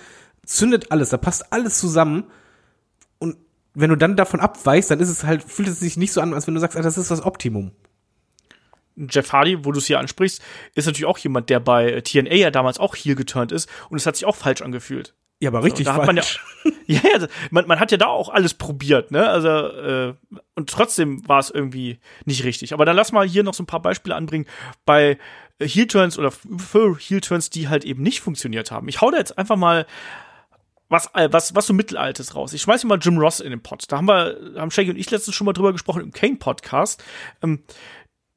zündet 0.46 0.92
alles, 0.92 1.10
da 1.10 1.18
passt 1.18 1.52
alles 1.52 1.80
zusammen. 1.80 2.26
Und 3.20 3.36
wenn 3.74 3.90
du 3.90 3.98
dann 3.98 4.16
davon 4.16 4.40
abweichst, 4.40 4.92
dann 4.92 5.00
ist 5.00 5.10
es 5.10 5.24
halt, 5.24 5.44
fühlt 5.44 5.68
es 5.68 5.80
sich 5.80 5.98
nicht 5.98 6.14
so 6.14 6.22
an, 6.22 6.34
als 6.34 6.48
wenn 6.48 6.54
du 6.54 6.60
sagst, 6.62 6.78
ah, 6.78 6.82
das 6.82 6.98
ist 6.98 7.12
das 7.12 7.24
Optimum. 7.26 7.72
Jeff 8.96 9.34
Hardy, 9.34 9.66
wo 9.66 9.72
du 9.72 9.80
es 9.80 9.88
hier 9.88 10.00
ansprichst, 10.00 10.42
ist 10.76 10.86
natürlich 10.86 11.08
auch 11.08 11.18
jemand, 11.18 11.50
der 11.50 11.60
bei 11.60 12.00
TNA 12.02 12.36
ja 12.36 12.52
damals 12.52 12.78
auch 12.80 12.96
hier 12.96 13.16
geturnt 13.16 13.52
ist 13.52 13.68
und 13.90 13.98
es 13.98 14.06
hat 14.06 14.16
sich 14.16 14.26
auch 14.26 14.36
falsch 14.36 14.62
angefühlt. 14.62 15.16
Ja, 15.44 15.50
aber 15.50 15.62
richtig 15.62 15.90
hat 15.90 16.06
man 16.06 16.16
ja, 16.16 16.24
ja, 16.88 17.02
ja, 17.04 17.28
man, 17.52 17.68
man 17.68 17.78
hat 17.78 17.92
ja 17.92 17.98
da 17.98 18.06
auch 18.06 18.30
alles 18.30 18.54
probiert, 18.54 19.12
ne? 19.12 19.28
Also 19.28 19.50
äh, 19.50 20.14
und 20.56 20.70
trotzdem 20.70 21.28
war 21.28 21.40
es 21.40 21.50
irgendwie 21.50 22.00
nicht 22.24 22.46
richtig. 22.46 22.72
Aber 22.72 22.86
dann 22.86 22.96
lass 22.96 23.12
mal 23.12 23.28
hier 23.28 23.44
noch 23.44 23.54
so 23.54 23.62
ein 23.64 23.66
paar 23.66 23.82
Beispiele 23.82 24.16
anbringen 24.16 24.46
bei 24.86 25.18
äh, 25.60 25.68
Heel 25.68 25.88
Turns 25.88 26.18
oder 26.18 26.32
für 26.32 26.98
Heel 26.98 27.20
Turns, 27.20 27.50
die 27.50 27.68
halt 27.68 27.84
eben 27.84 28.02
nicht 28.02 28.22
funktioniert 28.22 28.72
haben. 28.72 28.88
Ich 28.88 29.02
hau 29.02 29.12
da 29.12 29.18
jetzt 29.18 29.38
einfach 29.38 29.58
mal 29.58 29.86
was, 30.88 31.14
äh, 31.14 31.28
was, 31.30 31.54
was 31.54 31.68
so 31.68 31.74
Mittelaltes 31.74 32.36
raus. 32.36 32.54
Ich 32.54 32.62
schmeiß 32.62 32.80
hier 32.80 32.88
mal 32.88 33.00
Jim 33.00 33.18
Ross 33.18 33.42
in 33.42 33.50
den 33.50 33.62
Pot. 33.62 33.84
Da 33.90 33.98
haben 33.98 34.08
wir, 34.08 34.54
haben 34.56 34.72
Shaggy 34.72 34.92
und 34.92 34.98
ich 34.98 35.12
letztens 35.12 35.36
schon 35.36 35.44
mal 35.44 35.52
drüber 35.52 35.74
gesprochen 35.74 36.04
im 36.04 36.14
Kane 36.14 36.38
Podcast. 36.38 37.04
Ähm, 37.42 37.64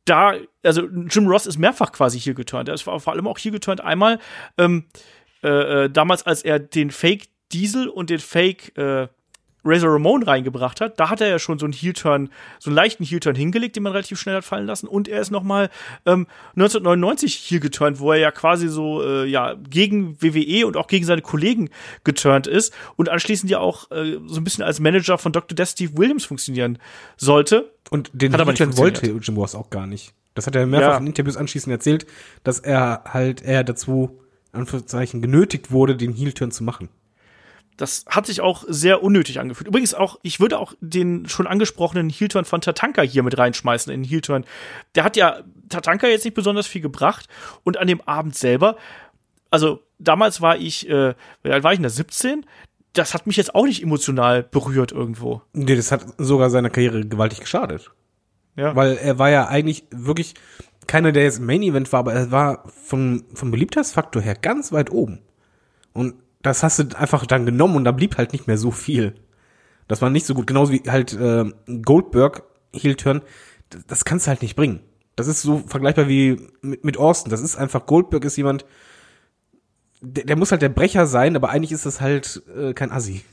da, 0.07 0.35
also 0.65 0.89
Jim 0.89 1.29
Ross 1.29 1.47
ist 1.47 1.59
mehrfach 1.59 1.93
quasi 1.93 2.19
hier 2.19 2.35
geturnt. 2.35 2.69
Er 2.69 2.75
ist 2.75 2.83
vor 2.83 2.99
vor 2.99 3.13
allem 3.13 3.29
auch 3.29 3.39
hier 3.39 3.53
geturnt. 3.53 3.81
Einmal 3.81 4.19
ähm, 4.59 4.87
äh, 5.43 5.85
äh, 5.85 5.91
damals, 5.91 6.25
als 6.25 6.43
er 6.43 6.59
den 6.59 6.91
Fake 6.91 7.25
Diesel 7.53 7.89
und 7.89 8.11
den 8.11 8.19
Fake 8.19 8.77
äh, 8.77 9.09
Razor 9.69 9.95
Ramon 9.95 10.23
reingebracht 10.23 10.81
hat, 10.81 11.01
da 11.01 11.11
hat 11.11 11.21
er 11.21 11.27
ja 11.29 11.39
schon 11.41 11.59
so 11.59 11.67
einen 11.67 11.73
Heel-Turn, 11.73 12.29
so 12.61 12.71
einen 12.71 12.77
leichten 12.77 13.03
Heel-Turn 13.05 13.35
hingelegt, 13.35 13.75
den 13.75 13.83
man 13.83 13.91
relativ 13.93 14.21
schnell 14.21 14.37
hat 14.37 14.45
fallen 14.45 14.67
lassen. 14.67 14.87
Und 14.87 15.09
er 15.09 15.21
ist 15.21 15.33
noch 15.33 15.43
mal 15.43 15.71
ähm, 16.07 16.29
1999 16.55 17.35
hier 17.35 17.59
geturnt, 17.61 17.99
wo 17.99 18.13
er 18.13 18.19
ja 18.19 18.31
quasi 18.31 18.69
so 18.69 19.03
äh, 19.03 19.27
ja 19.27 19.55
gegen 19.69 20.21
WWE 20.23 20.67
und 20.69 20.77
auch 20.77 20.87
gegen 20.87 21.05
seine 21.05 21.21
Kollegen 21.23 21.71
geturnt 22.05 22.47
ist 22.47 22.73
und 22.95 23.09
anschließend 23.09 23.51
ja 23.51 23.59
auch 23.59 23.91
äh, 23.91 24.19
so 24.27 24.37
ein 24.41 24.45
bisschen 24.45 24.63
als 24.63 24.79
Manager 24.79 25.19
von 25.19 25.33
Dr. 25.33 25.57
Death 25.57 25.69
Steve 25.71 25.97
Williams 25.99 26.25
funktionieren 26.25 26.79
sollte. 27.17 27.73
Und 27.91 28.11
den 28.13 28.33
Hat 28.33 28.41
aber 28.41 28.53
nicht 28.53 28.77
wollte. 28.77 29.07
Jim 29.07 29.37
Ross 29.37 29.55
auch 29.57 29.71
gar 29.71 29.87
nicht. 29.89 30.13
Das 30.35 30.47
hat 30.47 30.55
er 30.55 30.67
mehrfach 30.67 30.91
Ja. 30.93 30.99
in 30.99 31.07
Interviews 31.09 31.37
anschließend 31.37 31.73
erzählt, 31.73 32.07
dass 32.45 32.61
er 32.61 33.03
halt 33.09 33.43
eher 33.43 33.65
dazu, 33.65 34.21
Anführungszeichen, 34.57 35.23
genötigt 35.23 35.71
wurde, 35.71 35.97
den 35.97 36.13
Heel-Turn 36.13 36.51
zu 36.51 36.65
machen. 36.65 36.89
Das 37.77 38.07
hat 38.09 38.27
sich 38.27 38.41
auch 38.41 38.65
sehr 38.67 39.03
unnötig 39.03 39.39
angefühlt. 39.39 39.69
Übrigens 39.69 39.93
auch, 39.93 40.19
ich 40.23 40.41
würde 40.41 40.59
auch 40.59 40.73
den 40.81 41.29
schon 41.29 41.47
angesprochenen 41.47 42.09
Heel-Turn 42.09 42.47
von 42.47 42.63
Tatanka 42.63 43.03
hier 43.03 43.23
mit 43.23 43.37
reinschmeißen 43.37 43.93
in 43.93 44.03
den 44.03 44.09
Heel-Turn. 44.09 44.45
Der 44.95 45.05
hat 45.05 45.17
ja 45.17 45.41
Tatanka 45.69 46.07
jetzt 46.07 46.25
nicht 46.25 46.35
besonders 46.35 46.67
viel 46.67 46.81
gebracht 46.81 47.29
und 47.65 47.77
an 47.77 47.87
dem 47.87 48.01
Abend 48.01 48.35
selber, 48.35 48.77
also 49.51 49.81
damals 49.99 50.41
war 50.41 50.57
ich, 50.57 50.89
äh, 50.89 51.15
wie 51.43 51.51
alt 51.51 51.65
war 51.65 51.73
ich 51.73 51.79
denn 51.79 51.85
da, 51.85 51.91
17? 51.91 52.47
Das 52.93 53.15
hat 53.15 53.27
mich 53.27 53.37
jetzt 53.37 53.55
auch 53.55 53.65
nicht 53.65 53.83
emotional 53.83 54.43
berührt 54.43 54.93
irgendwo. 54.93 55.43
Nee, 55.53 55.77
das 55.77 55.93
hat 55.93 56.07
sogar 56.19 56.51
seiner 56.51 56.71
Karriere 56.71 57.07
gewaltig 57.07 57.41
geschadet. 57.41 57.91
Ja. 58.57 58.75
Weil 58.75 58.97
er 58.97 59.19
war 59.19 59.29
ja 59.29 59.49
eigentlich 59.49 59.85
wirklich 59.91 60.35
keiner, 60.87 61.13
der 61.13 61.25
jetzt 61.25 61.39
im 61.39 61.47
Main 61.47 61.63
Event 61.63 61.93
war, 61.93 62.01
aber 62.01 62.15
er 62.15 62.31
war 62.31 62.65
vom, 62.69 63.25
vom 63.35 63.51
Beliebtheitsfaktor 63.51 64.23
her 64.23 64.35
ganz 64.35 64.73
weit 64.73 64.91
oben. 64.91 65.21
Und 65.93 66.15
das 66.43 66.63
hast 66.63 66.79
du 66.79 66.99
einfach 66.99 67.27
dann 67.27 67.47
genommen 67.47 67.77
und 67.77 67.85
da 67.85 67.93
blieb 67.93 68.19
halt 68.19 68.33
nicht 68.33 68.47
mehr 68.47 68.59
so 68.59 68.71
viel. 68.71 69.15
Das 69.89 70.03
war 70.03 70.11
nicht 70.11 70.27
so 70.27 70.35
gut. 70.35 70.47
Genauso 70.47 70.73
wie 70.73 70.83
halt 70.89 71.13
äh, 71.13 71.45
Goldberg 71.83 72.43
Heel 72.73 72.97
Turn. 72.97 73.23
Das, 73.71 73.87
das 73.87 74.05
kannst 74.05 74.27
du 74.27 74.29
halt 74.29 74.43
nicht 74.43 74.57
bringen. 74.57 74.81
Das 75.17 75.29
ist 75.29 75.43
so 75.43 75.65
vergleichbar 75.67 76.09
wie 76.09 76.37
mit, 76.61 76.85
mit 76.85 76.99
Austin. 76.99 77.31
Das 77.31 77.41
ist 77.41 77.57
einfach, 77.57 77.87
Goldberg 77.87 78.25
ist 78.25 78.37
jemand, 78.37 78.67
der, 80.01 80.25
der 80.25 80.37
muss 80.37 80.53
halt 80.53 80.63
der 80.63 80.69
Brecher 80.69 81.07
sein, 81.07 81.37
aber 81.37 81.51
eigentlich 81.51 81.73
ist 81.73 81.87
das 81.87 82.01
halt 82.01 82.43
äh, 82.57 82.75
kein 82.75 82.93
Assi. 82.93 83.23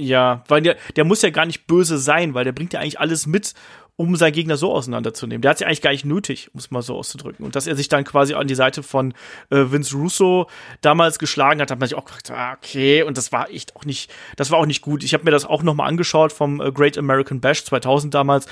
Ja, 0.00 0.44
weil 0.46 0.62
der, 0.62 0.76
der 0.94 1.04
muss 1.04 1.22
ja 1.22 1.30
gar 1.30 1.44
nicht 1.44 1.66
böse 1.66 1.98
sein, 1.98 2.32
weil 2.32 2.44
der 2.44 2.52
bringt 2.52 2.72
ja 2.72 2.78
eigentlich 2.78 3.00
alles 3.00 3.26
mit, 3.26 3.54
um 3.98 4.14
seinen 4.14 4.32
Gegner 4.32 4.56
so 4.56 4.72
auseinanderzunehmen. 4.72 5.42
Der 5.42 5.50
hat 5.50 5.60
ja 5.60 5.66
eigentlich 5.66 5.82
gar 5.82 5.90
nicht 5.90 6.04
nötig, 6.04 6.50
um 6.54 6.60
es 6.60 6.70
mal 6.70 6.82
so 6.82 6.94
auszudrücken. 6.94 7.44
Und 7.44 7.56
dass 7.56 7.66
er 7.66 7.74
sich 7.74 7.88
dann 7.88 8.04
quasi 8.04 8.32
an 8.34 8.46
die 8.46 8.54
Seite 8.54 8.84
von 8.84 9.12
äh, 9.50 9.72
Vince 9.72 9.96
Russo 9.96 10.48
damals 10.82 11.18
geschlagen 11.18 11.60
hat, 11.60 11.72
hat 11.72 11.80
man 11.80 11.88
sich 11.88 11.98
auch 11.98 12.04
gefragt, 12.04 12.30
ah, 12.30 12.52
okay, 12.52 13.02
und 13.02 13.18
das 13.18 13.32
war 13.32 13.50
echt 13.50 13.74
auch 13.74 13.84
nicht, 13.84 14.08
das 14.36 14.52
war 14.52 14.60
auch 14.60 14.66
nicht 14.66 14.82
gut. 14.82 15.02
Ich 15.02 15.14
habe 15.14 15.24
mir 15.24 15.32
das 15.32 15.44
auch 15.44 15.64
nochmal 15.64 15.88
angeschaut 15.88 16.32
vom 16.32 16.60
äh, 16.60 16.70
Great 16.70 16.96
American 16.96 17.40
Bash 17.40 17.64
2000 17.64 18.14
damals. 18.14 18.46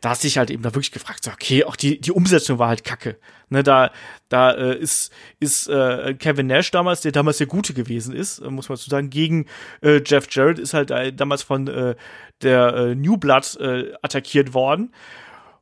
Da 0.00 0.10
hast 0.10 0.24
du 0.24 0.26
dich 0.26 0.36
halt 0.36 0.50
eben 0.50 0.64
da 0.64 0.74
wirklich 0.74 0.90
gefragt, 0.90 1.22
so, 1.22 1.30
okay, 1.30 1.62
auch 1.62 1.76
die, 1.76 2.00
die 2.00 2.10
Umsetzung 2.10 2.58
war 2.58 2.66
halt 2.66 2.82
kacke. 2.82 3.18
Ne, 3.50 3.62
da 3.62 3.92
da 4.28 4.50
äh, 4.52 4.76
ist, 4.76 5.10
ist 5.40 5.68
äh, 5.68 6.14
Kevin 6.14 6.48
Nash 6.48 6.70
damals, 6.70 7.00
der 7.00 7.12
damals 7.12 7.38
der 7.38 7.46
Gute 7.46 7.72
gewesen 7.72 8.14
ist, 8.14 8.40
äh, 8.40 8.50
muss 8.50 8.68
man 8.68 8.76
zu 8.76 8.90
sagen, 8.90 9.08
gegen 9.10 9.46
äh, 9.80 10.02
Jeff 10.04 10.26
Jarrett 10.30 10.58
ist 10.58 10.74
halt 10.74 10.90
äh, 10.90 11.12
damals 11.12 11.42
von 11.42 11.66
äh, 11.66 11.94
der 12.42 12.74
äh, 12.74 12.94
New 12.94 13.16
Blood 13.16 13.56
äh, 13.60 13.92
attackiert 14.02 14.54
worden. 14.54 14.92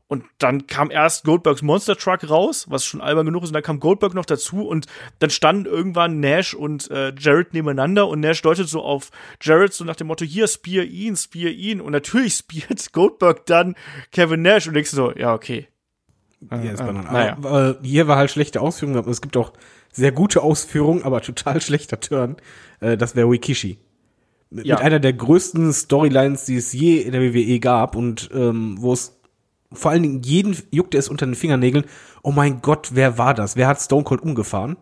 Und 0.08 0.24
dann 0.38 0.68
kam 0.68 0.92
erst 0.92 1.24
Goldbergs 1.24 1.62
Monster 1.62 1.96
Truck 1.96 2.30
raus, 2.30 2.66
was 2.68 2.84
schon 2.84 3.00
albern 3.00 3.26
genug 3.26 3.42
ist, 3.42 3.48
und 3.48 3.54
dann 3.54 3.64
kam 3.64 3.80
Goldberg 3.80 4.14
noch 4.14 4.24
dazu 4.24 4.68
und 4.68 4.86
dann 5.18 5.30
standen 5.30 5.66
irgendwann 5.66 6.20
Nash 6.20 6.54
und 6.54 6.88
äh, 6.92 7.12
Jarrett 7.18 7.54
nebeneinander 7.54 8.06
und 8.06 8.20
Nash 8.20 8.40
deutet 8.40 8.68
so 8.68 8.82
auf 8.82 9.10
Jarrett 9.42 9.72
so 9.72 9.84
nach 9.84 9.96
dem 9.96 10.06
Motto, 10.06 10.24
hier, 10.24 10.46
spear 10.46 10.84
ihn, 10.84 11.16
spear 11.16 11.50
ihn. 11.50 11.80
Und 11.80 11.90
natürlich 11.90 12.34
speart 12.38 12.92
Goldberg 12.92 13.46
dann 13.46 13.74
Kevin 14.12 14.42
Nash 14.42 14.68
und 14.68 14.74
denkst 14.74 14.90
so, 14.90 15.12
ja, 15.12 15.34
okay. 15.34 15.66
Hier 16.50 16.72
ist 16.72 16.80
äh, 16.80 16.84
Banane. 16.84 17.10
naja. 17.10 17.32
Aber, 17.32 17.70
äh, 17.82 17.86
hier 17.86 18.06
war 18.06 18.16
halt 18.16 18.30
schlechte 18.30 18.60
Ausführung, 18.60 18.96
aber 18.96 19.10
es 19.10 19.20
gibt 19.20 19.36
auch 19.36 19.52
sehr 19.90 20.12
gute 20.12 20.42
Ausführungen, 20.42 21.02
aber 21.02 21.20
total 21.20 21.60
schlechter 21.62 21.98
Turn. 21.98 22.36
Äh, 22.78 22.96
das 22.96 23.16
wäre 23.16 23.28
Wikishi. 23.28 23.78
Mit, 24.50 24.66
Ja. 24.66 24.76
mit 24.76 24.84
einer 24.84 25.00
der 25.00 25.12
größten 25.12 25.72
Storylines, 25.72 26.44
die 26.44 26.56
es 26.56 26.72
je 26.72 26.98
in 26.98 27.12
der 27.12 27.22
WWE 27.22 27.58
gab 27.60 27.96
und 27.96 28.30
ähm, 28.32 28.76
wo 28.80 28.92
es 28.92 29.18
vor 29.72 29.90
allen 29.90 30.02
Dingen 30.02 30.22
jeden 30.22 30.56
juckte 30.70 30.96
es 30.96 31.08
unter 31.08 31.26
den 31.26 31.34
Fingernägeln. 31.34 31.84
Oh 32.22 32.30
mein 32.30 32.62
Gott, 32.62 32.90
wer 32.94 33.18
war 33.18 33.34
das? 33.34 33.56
Wer 33.56 33.66
hat 33.66 33.80
Stone 33.80 34.04
Cold 34.04 34.22
umgefahren? 34.22 34.76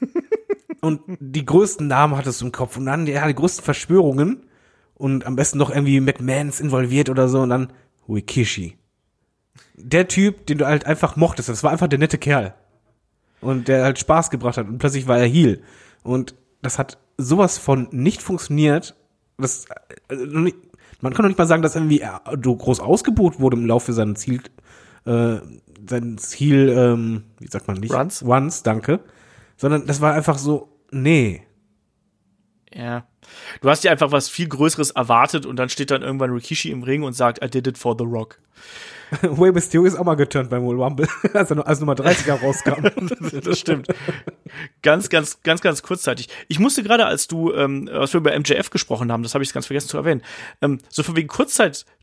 und 0.80 1.02
die 1.20 1.44
größten 1.44 1.86
Namen 1.86 2.16
hattest 2.16 2.40
du 2.40 2.46
im 2.46 2.52
Kopf 2.52 2.76
und 2.78 2.86
dann 2.86 3.06
ja, 3.06 3.26
die 3.26 3.34
größten 3.34 3.64
Verschwörungen 3.64 4.46
und 4.94 5.26
am 5.26 5.36
besten 5.36 5.58
noch 5.58 5.70
irgendwie 5.70 6.00
McMahons 6.00 6.60
involviert 6.60 7.10
oder 7.10 7.28
so 7.28 7.40
und 7.40 7.50
dann 7.50 7.72
Wikishi 8.08 8.78
der 9.82 10.08
Typ, 10.08 10.46
den 10.46 10.58
du 10.58 10.66
halt 10.66 10.86
einfach 10.86 11.16
mochtest, 11.16 11.48
das 11.48 11.62
war 11.62 11.70
einfach 11.70 11.88
der 11.88 11.98
nette 11.98 12.18
Kerl. 12.18 12.54
Und 13.40 13.68
der 13.68 13.84
halt 13.84 13.98
Spaß 13.98 14.30
gebracht 14.30 14.58
hat 14.58 14.68
und 14.68 14.78
plötzlich 14.78 15.06
war 15.06 15.18
er 15.18 15.26
Heal. 15.26 15.60
Und 16.02 16.34
das 16.60 16.78
hat 16.78 16.98
sowas 17.20 17.58
von 17.58 17.88
nicht 17.90 18.22
funktioniert. 18.22 18.96
Das, 19.38 19.66
also 20.08 20.24
nicht- 20.26 20.56
man 21.00 21.14
kann 21.14 21.22
doch 21.22 21.28
nicht 21.28 21.38
mal 21.38 21.46
sagen, 21.46 21.62
dass 21.62 21.76
irgendwie 21.76 22.00
er 22.00 22.20
so 22.44 22.54
groß 22.54 22.80
ausgebucht 22.80 23.40
wurde 23.40 23.56
im 23.56 23.66
Laufe 23.66 23.92
seiner 23.92 24.14
Ziel, 24.14 24.42
äh, 25.06 25.36
seines 25.88 26.22
Ziel, 26.30 26.68
ähm, 26.76 27.22
wie 27.38 27.48
sagt 27.48 27.66
man 27.68 27.78
nicht? 27.78 27.92
Runs? 27.94 28.22
Runs, 28.24 28.62
danke. 28.62 29.00
Sondern 29.56 29.86
das 29.86 30.00
war 30.00 30.12
einfach 30.12 30.36
so, 30.38 30.68
nee. 30.90 31.42
Ja. 32.74 33.06
Du 33.60 33.68
hast 33.68 33.84
dir 33.84 33.90
einfach 33.90 34.12
was 34.12 34.28
viel 34.28 34.48
Größeres 34.48 34.92
erwartet 34.92 35.46
und 35.46 35.56
dann 35.56 35.68
steht 35.68 35.90
dann 35.90 36.02
irgendwann 36.02 36.30
Rikishi 36.30 36.70
im 36.70 36.82
Ring 36.82 37.02
und 37.02 37.14
sagt, 37.14 37.44
I 37.44 37.48
did 37.48 37.66
it 37.66 37.78
for 37.78 37.96
The 37.98 38.04
Rock. 38.04 38.38
Way 39.22 39.52
Mysterio 39.52 39.84
ist 39.86 39.96
auch 39.96 40.04
mal 40.04 40.14
geturnt 40.14 40.50
beim 40.50 40.62
Royal 40.62 40.82
Rumble, 40.82 41.08
als 41.34 41.50
er 41.50 41.66
als 41.66 41.80
Nummer 41.80 41.94
30er 41.94 42.34
rauskam. 42.40 43.40
das 43.42 43.58
stimmt. 43.58 43.88
Ganz, 44.82 45.08
ganz, 45.08 45.42
ganz, 45.42 45.60
ganz 45.60 45.82
kurzzeitig. 45.82 46.28
Ich 46.48 46.58
musste 46.58 46.82
gerade, 46.82 47.06
als 47.06 47.26
du, 47.26 47.52
ähm, 47.52 47.88
als 47.92 48.12
wir 48.12 48.18
über 48.18 48.38
MJF 48.38 48.70
gesprochen 48.70 49.10
haben, 49.10 49.22
das 49.22 49.34
habe 49.34 49.42
ich 49.42 49.52
ganz 49.52 49.66
vergessen 49.66 49.88
zu 49.88 49.96
erwähnen, 49.96 50.22
ähm, 50.62 50.78
so 50.88 51.02
von 51.02 51.16
wegen 51.16 51.28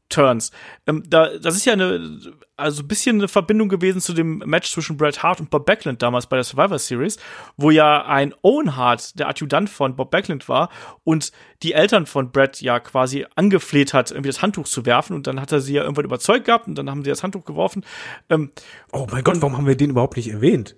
Kurzzeit-Turns, 0.08 0.51
ähm, 0.88 1.03
da, 1.08 1.38
das 1.38 1.55
ist 1.55 1.66
ja 1.66 1.74
eine, 1.74 2.20
also 2.55 2.84
ein 2.84 2.88
bisschen 2.88 3.18
eine 3.18 3.28
Verbindung 3.28 3.70
gewesen 3.70 4.01
zu 4.01 4.14
dem 4.14 4.39
Match 4.39 4.72
zwischen 4.72 4.97
Bret 4.97 5.24
Hart 5.24 5.39
und 5.39 5.49
Bob 5.49 5.66
Backlund 5.66 6.01
damals 6.01 6.28
bei 6.28 6.38
der 6.38 6.43
Survivor 6.43 6.80
Series, 6.80 7.18
wo 7.55 7.72
ja 7.72 8.05
ein 8.05 8.34
Owen 8.41 8.76
Hart 8.76 9.20
der 9.20 9.30
Adjutant 9.30 9.70
von 9.70 9.95
Bob 9.95 10.12
Backlund 10.12 10.49
war 10.49 10.70
und 11.03 11.32
die 11.64 11.74
Eltern 11.74 12.05
von 12.05 12.32
Bret 12.32 12.62
ja 12.62 12.80
quasi 12.80 13.26
angefleht 13.36 13.93
hat, 13.93 14.12
irgendwie 14.12 14.30
das 14.30 14.41
Handtuch 14.41 14.68
zu 14.68 14.86
werfen 14.86 15.16
und 15.16 15.28
dann 15.28 15.41
hat 15.41 15.51
er 15.51 15.62
sie 15.62 15.74
ja 15.74 15.84
irgendwann 15.84 16.05
überzeugt 16.05 16.45
gehabt 16.45 16.68
und 16.68 16.76
dann 16.76 16.89
haben 16.89 17.03
sie 17.03 17.10
das 17.10 17.24
Handtuch 17.24 17.45
geworfen. 17.45 17.84
Ähm, 18.30 18.51
oh 18.91 19.08
mein 19.12 19.24
Gott, 19.24 19.41
warum 19.41 19.58
haben 19.58 19.68
wir 19.68 19.78
den 19.78 19.91
überhaupt 19.91 20.18
nicht 20.18 20.30
erwähnt? 20.30 20.76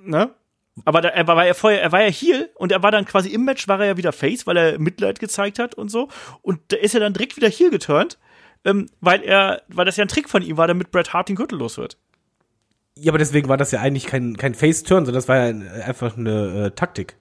ne? 0.00 0.34
Aber 0.84 1.00
da, 1.00 1.08
er 1.08 1.26
war 1.26 1.46
ja 1.46 1.54
vorher, 1.54 1.82
er 1.82 1.92
war 1.92 2.02
ja 2.02 2.10
Heel 2.10 2.50
und 2.54 2.70
er 2.70 2.82
war 2.82 2.92
dann 2.92 3.04
quasi 3.04 3.30
im 3.30 3.44
Match 3.44 3.66
war 3.66 3.80
er 3.80 3.86
ja 3.86 3.96
wieder 3.96 4.12
Face, 4.12 4.46
weil 4.46 4.56
er 4.56 4.78
Mitleid 4.78 5.18
gezeigt 5.18 5.58
hat 5.58 5.74
und 5.74 5.90
so. 5.90 6.08
Und 6.42 6.60
da 6.68 6.76
ist 6.76 6.94
er 6.94 7.00
dann 7.00 7.14
direkt 7.14 7.36
wieder 7.36 7.48
Heel 7.48 7.70
geturnt, 7.70 8.18
ähm, 8.64 8.86
weil 9.00 9.22
er, 9.22 9.62
weil 9.68 9.84
das 9.84 9.96
ja 9.96 10.04
ein 10.04 10.08
Trick 10.08 10.28
von 10.28 10.42
ihm 10.42 10.56
war, 10.56 10.66
damit 10.66 10.90
Bret 10.90 11.12
Hart 11.12 11.28
den 11.28 11.36
Gürtel 11.36 11.58
los 11.58 11.78
wird. 11.78 11.98
Ja, 12.96 13.12
aber 13.12 13.18
deswegen 13.18 13.48
war 13.48 13.56
das 13.56 13.70
ja 13.70 13.80
eigentlich 13.80 14.06
kein, 14.06 14.36
kein 14.36 14.54
Face-Turn, 14.54 15.04
sondern 15.04 15.14
das 15.14 15.28
war 15.28 15.36
ja 15.36 15.82
einfach 15.84 16.16
eine 16.16 16.66
äh, 16.66 16.70
Taktik. 16.72 17.16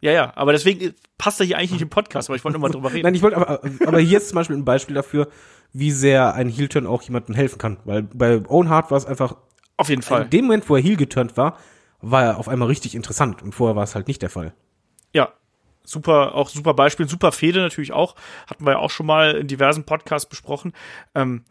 Ja, 0.00 0.10
ja, 0.10 0.32
aber 0.34 0.50
deswegen 0.50 0.94
passt 1.16 1.38
er 1.38 1.46
hier 1.46 1.56
eigentlich 1.56 1.72
nicht 1.72 1.82
im 1.82 1.88
Podcast, 1.88 2.28
aber 2.28 2.36
ich 2.36 2.44
wollte 2.44 2.58
nur 2.58 2.68
mal 2.68 2.72
drüber 2.72 2.90
reden. 2.92 3.04
Nein, 3.04 3.14
ich 3.14 3.22
wollte 3.22 3.36
aber, 3.36 3.62
aber 3.86 4.00
hier 4.00 4.18
ist 4.18 4.28
zum 4.28 4.36
Beispiel 4.36 4.56
ein 4.56 4.64
Beispiel 4.64 4.96
dafür, 4.96 5.28
wie 5.72 5.92
sehr 5.92 6.34
ein 6.34 6.48
Heel-Turn 6.48 6.86
auch 6.86 7.02
jemandem 7.02 7.36
helfen 7.36 7.58
kann. 7.58 7.78
Weil 7.84 8.02
bei 8.02 8.42
Owen 8.48 8.68
Hart 8.68 8.90
war 8.90 8.98
es 8.98 9.06
einfach, 9.06 9.36
Auf 9.76 9.88
jeden 9.88 10.02
Fall. 10.02 10.24
in 10.24 10.30
dem 10.30 10.44
Moment, 10.46 10.68
wo 10.68 10.74
er 10.74 10.82
Heel 10.82 10.96
geturnt 10.96 11.36
war, 11.36 11.56
war 12.00 12.24
er 12.24 12.38
auf 12.38 12.48
einmal 12.48 12.66
richtig 12.66 12.96
interessant 12.96 13.42
und 13.42 13.54
vorher 13.54 13.76
war 13.76 13.84
es 13.84 13.94
halt 13.94 14.08
nicht 14.08 14.22
der 14.22 14.30
Fall. 14.30 14.54
Ja. 15.14 15.32
Super, 15.84 16.34
auch 16.34 16.48
super 16.48 16.74
Beispiel, 16.74 17.08
super 17.08 17.32
Fehde 17.32 17.60
natürlich 17.60 17.92
auch. 17.92 18.14
Hatten 18.46 18.64
wir 18.64 18.72
ja 18.72 18.78
auch 18.78 18.90
schon 18.90 19.06
mal 19.06 19.32
in 19.32 19.48
diversen 19.48 19.84
Podcasts 19.84 20.28
besprochen. 20.28 20.72
Ähm, 21.14 21.44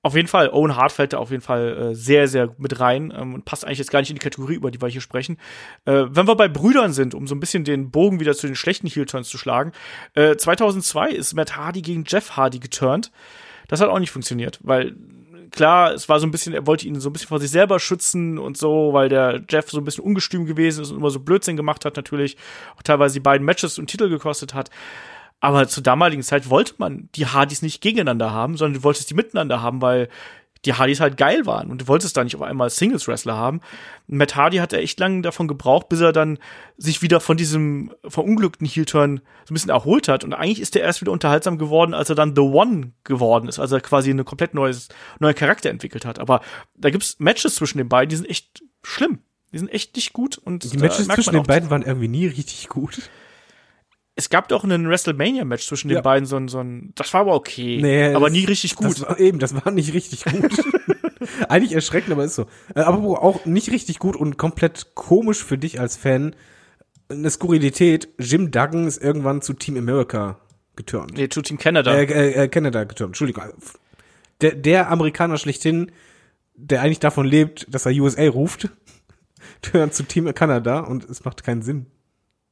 auf 0.00 0.14
jeden 0.14 0.28
Fall, 0.28 0.50
Owen 0.50 0.76
Hart 0.76 0.92
fällt 0.92 1.12
da 1.12 1.18
auf 1.18 1.30
jeden 1.30 1.42
Fall 1.42 1.90
äh, 1.90 1.94
sehr, 1.94 2.28
sehr 2.28 2.54
mit 2.56 2.78
rein 2.78 3.12
ähm, 3.16 3.34
und 3.34 3.44
passt 3.44 3.64
eigentlich 3.64 3.78
jetzt 3.78 3.90
gar 3.90 3.98
nicht 4.00 4.10
in 4.10 4.16
die 4.16 4.22
Kategorie, 4.22 4.54
über 4.54 4.70
die 4.70 4.80
wir 4.80 4.88
hier 4.88 5.00
sprechen. 5.00 5.38
Äh, 5.86 6.04
wenn 6.08 6.28
wir 6.28 6.36
bei 6.36 6.48
Brüdern 6.48 6.92
sind, 6.92 7.14
um 7.14 7.26
so 7.26 7.34
ein 7.34 7.40
bisschen 7.40 7.64
den 7.64 7.90
Bogen 7.90 8.20
wieder 8.20 8.34
zu 8.34 8.46
den 8.46 8.54
schlechten 8.54 8.86
Heel-Turns 8.86 9.28
zu 9.28 9.38
schlagen, 9.38 9.72
äh, 10.14 10.36
2002 10.36 11.10
ist 11.10 11.34
Matt 11.34 11.56
Hardy 11.56 11.82
gegen 11.82 12.04
Jeff 12.06 12.36
Hardy 12.36 12.60
geturnt. 12.60 13.10
Das 13.66 13.80
hat 13.80 13.88
auch 13.88 13.98
nicht 13.98 14.12
funktioniert, 14.12 14.60
weil 14.62 14.94
klar, 15.50 15.92
es 15.92 16.08
war 16.08 16.20
so 16.20 16.26
ein 16.26 16.30
bisschen, 16.30 16.54
er 16.54 16.66
wollte 16.66 16.86
ihn 16.86 17.00
so 17.00 17.10
ein 17.10 17.12
bisschen 17.12 17.28
vor 17.28 17.40
sich 17.40 17.50
selber 17.50 17.78
schützen 17.80 18.38
und 18.38 18.56
so, 18.56 18.92
weil 18.92 19.08
der 19.08 19.42
Jeff 19.48 19.70
so 19.70 19.78
ein 19.78 19.84
bisschen 19.84 20.04
ungestüm 20.04 20.46
gewesen 20.46 20.82
ist 20.82 20.90
und 20.90 20.98
immer 20.98 21.10
so 21.10 21.20
Blödsinn 21.20 21.56
gemacht 21.56 21.84
hat, 21.84 21.96
natürlich. 21.96 22.36
Auch 22.76 22.82
teilweise 22.82 23.14
die 23.14 23.20
beiden 23.20 23.44
Matches 23.44 23.78
und 23.78 23.88
Titel 23.88 24.08
gekostet 24.08 24.54
hat. 24.54 24.70
Aber 25.40 25.68
zur 25.68 25.82
damaligen 25.82 26.22
Zeit 26.22 26.50
wollte 26.50 26.74
man 26.78 27.08
die 27.14 27.26
Hardys 27.26 27.62
nicht 27.62 27.80
gegeneinander 27.80 28.32
haben, 28.32 28.56
sondern 28.56 28.80
du 28.80 28.84
wolltest 28.84 29.08
die 29.10 29.14
miteinander 29.14 29.62
haben, 29.62 29.80
weil 29.80 30.08
die 30.64 30.74
Hardys 30.74 31.00
halt 31.00 31.16
geil 31.16 31.46
waren 31.46 31.70
und 31.70 31.82
du 31.82 31.88
wolltest 31.88 32.16
da 32.16 32.24
nicht 32.24 32.34
auf 32.34 32.42
einmal 32.42 32.70
Singles-Wrestler 32.70 33.36
haben. 33.36 33.60
Matt 34.06 34.36
Hardy 34.36 34.58
hat 34.58 34.72
er 34.72 34.80
echt 34.80 34.98
lange 34.98 35.22
davon 35.22 35.48
gebraucht, 35.48 35.88
bis 35.88 36.00
er 36.00 36.12
dann 36.12 36.38
sich 36.76 37.02
wieder 37.02 37.20
von 37.20 37.36
diesem 37.36 37.92
verunglückten 38.06 38.66
Heel-Turn 38.66 39.20
so 39.44 39.52
ein 39.52 39.54
bisschen 39.54 39.70
erholt 39.70 40.08
hat. 40.08 40.24
Und 40.24 40.32
eigentlich 40.32 40.60
ist 40.60 40.74
er 40.74 40.82
erst 40.82 41.00
wieder 41.00 41.12
unterhaltsam 41.12 41.58
geworden, 41.58 41.94
als 41.94 42.08
er 42.08 42.16
dann 42.16 42.34
The 42.34 42.42
One 42.42 42.92
geworden 43.04 43.48
ist, 43.48 43.58
als 43.58 43.72
er 43.72 43.80
quasi 43.80 44.10
eine 44.10 44.24
komplett 44.24 44.54
neues, 44.54 44.88
neuen 45.20 45.34
Charakter 45.34 45.70
entwickelt 45.70 46.04
hat. 46.04 46.18
Aber 46.18 46.40
da 46.76 46.90
gibt's 46.90 47.16
Matches 47.18 47.54
zwischen 47.54 47.78
den 47.78 47.88
beiden, 47.88 48.10
die 48.10 48.16
sind 48.16 48.28
echt 48.28 48.62
schlimm. 48.82 49.20
Die 49.52 49.58
sind 49.58 49.68
echt 49.68 49.96
nicht 49.96 50.12
gut 50.12 50.36
und 50.36 50.72
Die 50.72 50.76
Matches 50.76 51.08
zwischen 51.08 51.32
den 51.32 51.44
beiden 51.44 51.70
waren 51.70 51.82
irgendwie 51.82 52.08
nie 52.08 52.26
richtig 52.26 52.68
gut. 52.68 53.08
Es 54.18 54.30
gab 54.30 54.48
doch 54.48 54.64
einen 54.64 54.88
WrestleMania-Match 54.88 55.68
zwischen 55.68 55.86
den 55.88 55.94
Ja. 55.94 56.00
beiden, 56.00 56.26
so 56.26 56.34
ein, 56.34 56.48
so 56.48 56.58
ein, 56.58 56.90
das 56.96 57.14
war 57.14 57.20
aber 57.20 57.34
okay, 57.36 57.78
Nee, 57.80 58.12
aber 58.14 58.26
das- 58.26 58.32
nie 58.32 58.44
richtig 58.46 58.74
gut. 58.74 58.86
Das 58.90 59.02
war, 59.02 59.20
eben, 59.20 59.38
das 59.38 59.54
war 59.54 59.70
nicht 59.70 59.94
richtig 59.94 60.24
gut. 60.24 60.50
Eigentlich 61.48 61.72
erschreckend, 61.72 62.10
aber 62.12 62.24
ist 62.24 62.34
so. 62.34 62.46
Äh, 62.74 62.80
aber 62.80 63.22
auch 63.22 63.44
nicht 63.46 63.70
richtig 63.70 64.00
gut 64.00 64.16
und 64.16 64.36
komplett 64.36 64.94
komisch 64.96 65.44
für 65.44 65.56
dich 65.56 65.78
als 65.78 65.96
Fan. 65.96 66.34
Eine 67.08 67.30
Skurrilität. 67.30 68.08
Jim 68.18 68.50
Duggan 68.50 68.88
ist 68.88 69.00
irgendwann 69.00 69.40
zu 69.40 69.52
Team 69.52 69.76
America 69.76 70.40
geturnt. 70.74 71.12
nee, 71.16 71.28
zu 71.28 71.40
Team 71.40 71.58
Canada. 71.58 71.94
Äh, 71.94 72.04
äh, 72.06 72.44
äh, 72.44 72.48
Canada 72.48 72.82
geturnt, 72.82 73.10
Entschuldigung. 73.10 73.44
Der, 74.40 74.56
der 74.56 74.90
Amerikaner 74.90 75.38
schlechthin, 75.38 75.92
der 76.56 76.82
eigentlich 76.82 76.98
davon 77.00 77.24
lebt, 77.24 77.72
dass 77.72 77.86
er 77.86 77.92
USA 77.92 78.26
ruft, 78.28 78.68
turnt 79.62 79.94
zu 79.94 80.02
Team 80.02 80.34
Kanada 80.34 80.80
und 80.80 81.08
es 81.08 81.24
macht 81.24 81.44
keinen 81.44 81.62
Sinn. 81.62 81.86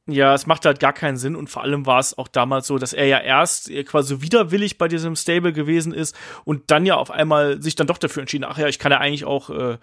Ja, 0.09 0.33
es 0.33 0.47
macht 0.47 0.65
halt 0.65 0.79
gar 0.79 0.93
keinen 0.93 1.17
Sinn 1.17 1.35
und 1.35 1.49
vor 1.49 1.63
allem 1.63 1.85
war 1.85 1.99
es 1.99 2.17
auch 2.17 2.29
damals 2.29 2.65
so, 2.67 2.77
dass 2.77 2.93
er 2.93 3.05
ja 3.07 3.19
erst 3.19 3.69
quasi 3.85 4.21
widerwillig 4.21 4.77
bei 4.77 4.87
diesem 4.87 5.17
Stable 5.17 5.51
gewesen 5.51 5.93
ist 5.93 6.15
und 6.45 6.71
dann 6.71 6.85
ja 6.85 6.95
auf 6.95 7.11
einmal 7.11 7.61
sich 7.61 7.75
dann 7.75 7.87
doch 7.87 7.97
dafür 7.97 8.21
entschieden, 8.21 8.45
ach 8.45 8.57
ja, 8.57 8.67
ich 8.67 8.79
kann 8.79 8.93
ja 8.93 8.99
eigentlich 8.99 9.25
auch 9.25 9.49
äh, 9.49 9.77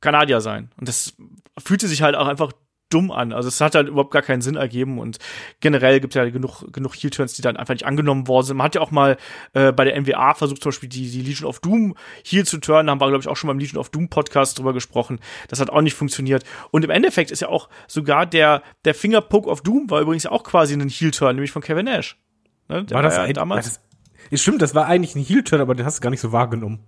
Kanadier 0.00 0.40
sein. 0.40 0.70
Und 0.78 0.88
das 0.88 1.14
fühlte 1.58 1.86
sich 1.86 2.00
halt 2.00 2.16
auch 2.16 2.26
einfach 2.26 2.52
dumm 2.92 3.10
an. 3.10 3.32
Also 3.32 3.48
es 3.48 3.60
hat 3.60 3.74
halt 3.74 3.88
überhaupt 3.88 4.10
gar 4.10 4.22
keinen 4.22 4.42
Sinn 4.42 4.56
ergeben 4.56 4.98
und 4.98 5.18
generell 5.60 6.00
gibt 6.00 6.14
es 6.14 6.18
ja 6.18 6.28
genug, 6.28 6.72
genug 6.72 6.94
Heel-Turns, 6.94 7.34
die 7.34 7.42
dann 7.42 7.56
einfach 7.56 7.74
nicht 7.74 7.86
angenommen 7.86 8.28
worden 8.28 8.46
sind. 8.46 8.56
Man 8.56 8.64
hat 8.66 8.74
ja 8.74 8.80
auch 8.80 8.90
mal 8.90 9.16
äh, 9.54 9.72
bei 9.72 9.84
der 9.84 10.00
NWA 10.00 10.34
versucht, 10.34 10.62
zum 10.62 10.70
Beispiel 10.70 10.88
die, 10.88 11.10
die 11.10 11.22
Legion 11.22 11.48
of 11.48 11.60
Doom 11.60 11.94
Heel 12.24 12.44
zu 12.44 12.58
turnen. 12.58 12.86
Da 12.86 12.90
haben 12.92 13.00
wir, 13.00 13.08
glaube 13.08 13.22
ich, 13.22 13.28
auch 13.28 13.36
schon 13.36 13.48
beim 13.48 13.58
Legion 13.58 13.78
of 13.78 13.90
Doom 13.90 14.08
Podcast 14.08 14.58
drüber 14.58 14.72
gesprochen. 14.72 15.20
Das 15.48 15.60
hat 15.60 15.70
auch 15.70 15.80
nicht 15.80 15.94
funktioniert. 15.94 16.44
Und 16.70 16.84
im 16.84 16.90
Endeffekt 16.90 17.30
ist 17.30 17.40
ja 17.40 17.48
auch 17.48 17.68
sogar 17.86 18.26
der, 18.26 18.62
der 18.84 18.94
Fingerpoke 18.94 19.48
of 19.48 19.62
Doom 19.62 19.90
war 19.90 20.00
übrigens 20.00 20.24
ja 20.24 20.30
auch 20.30 20.44
quasi 20.44 20.74
ein 20.74 20.88
Heel-Turn, 20.88 21.36
nämlich 21.36 21.52
von 21.52 21.62
Kevin 21.62 21.86
Nash. 21.86 22.18
Ne? 22.68 22.86
War 22.90 23.02
das 23.02 23.16
ja 23.16 23.22
ein, 23.22 23.34
damals? 23.34 23.66
Das, 23.66 23.80
ist 24.30 24.42
stimmt, 24.42 24.62
das 24.62 24.74
war 24.74 24.86
eigentlich 24.86 25.14
ein 25.14 25.24
Heel-Turn, 25.24 25.60
aber 25.60 25.74
den 25.74 25.84
hast 25.84 25.98
du 25.98 26.00
gar 26.02 26.10
nicht 26.10 26.20
so 26.20 26.32
wahrgenommen. 26.32 26.80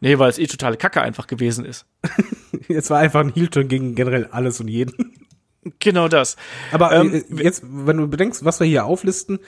Nee, 0.00 0.18
weil 0.18 0.30
es 0.30 0.38
eh 0.38 0.46
totale 0.46 0.76
Kacke 0.76 1.00
einfach 1.00 1.26
gewesen 1.26 1.64
ist. 1.64 1.86
Es 2.68 2.90
war 2.90 2.98
einfach 2.98 3.20
ein 3.20 3.32
Heel-Turn 3.32 3.66
gegen 3.66 3.94
generell 3.94 4.26
alles 4.26 4.60
und 4.60 4.68
jeden. 4.68 5.12
Genau 5.78 6.08
das. 6.08 6.36
Aber 6.72 6.92
Ähm, 6.92 7.14
äh, 7.14 7.42
jetzt, 7.42 7.62
wenn 7.64 7.96
du 7.96 8.08
bedenkst, 8.08 8.44
was 8.44 8.60
wir 8.60 8.66
hier 8.66 8.84
auflisten, 8.84 9.38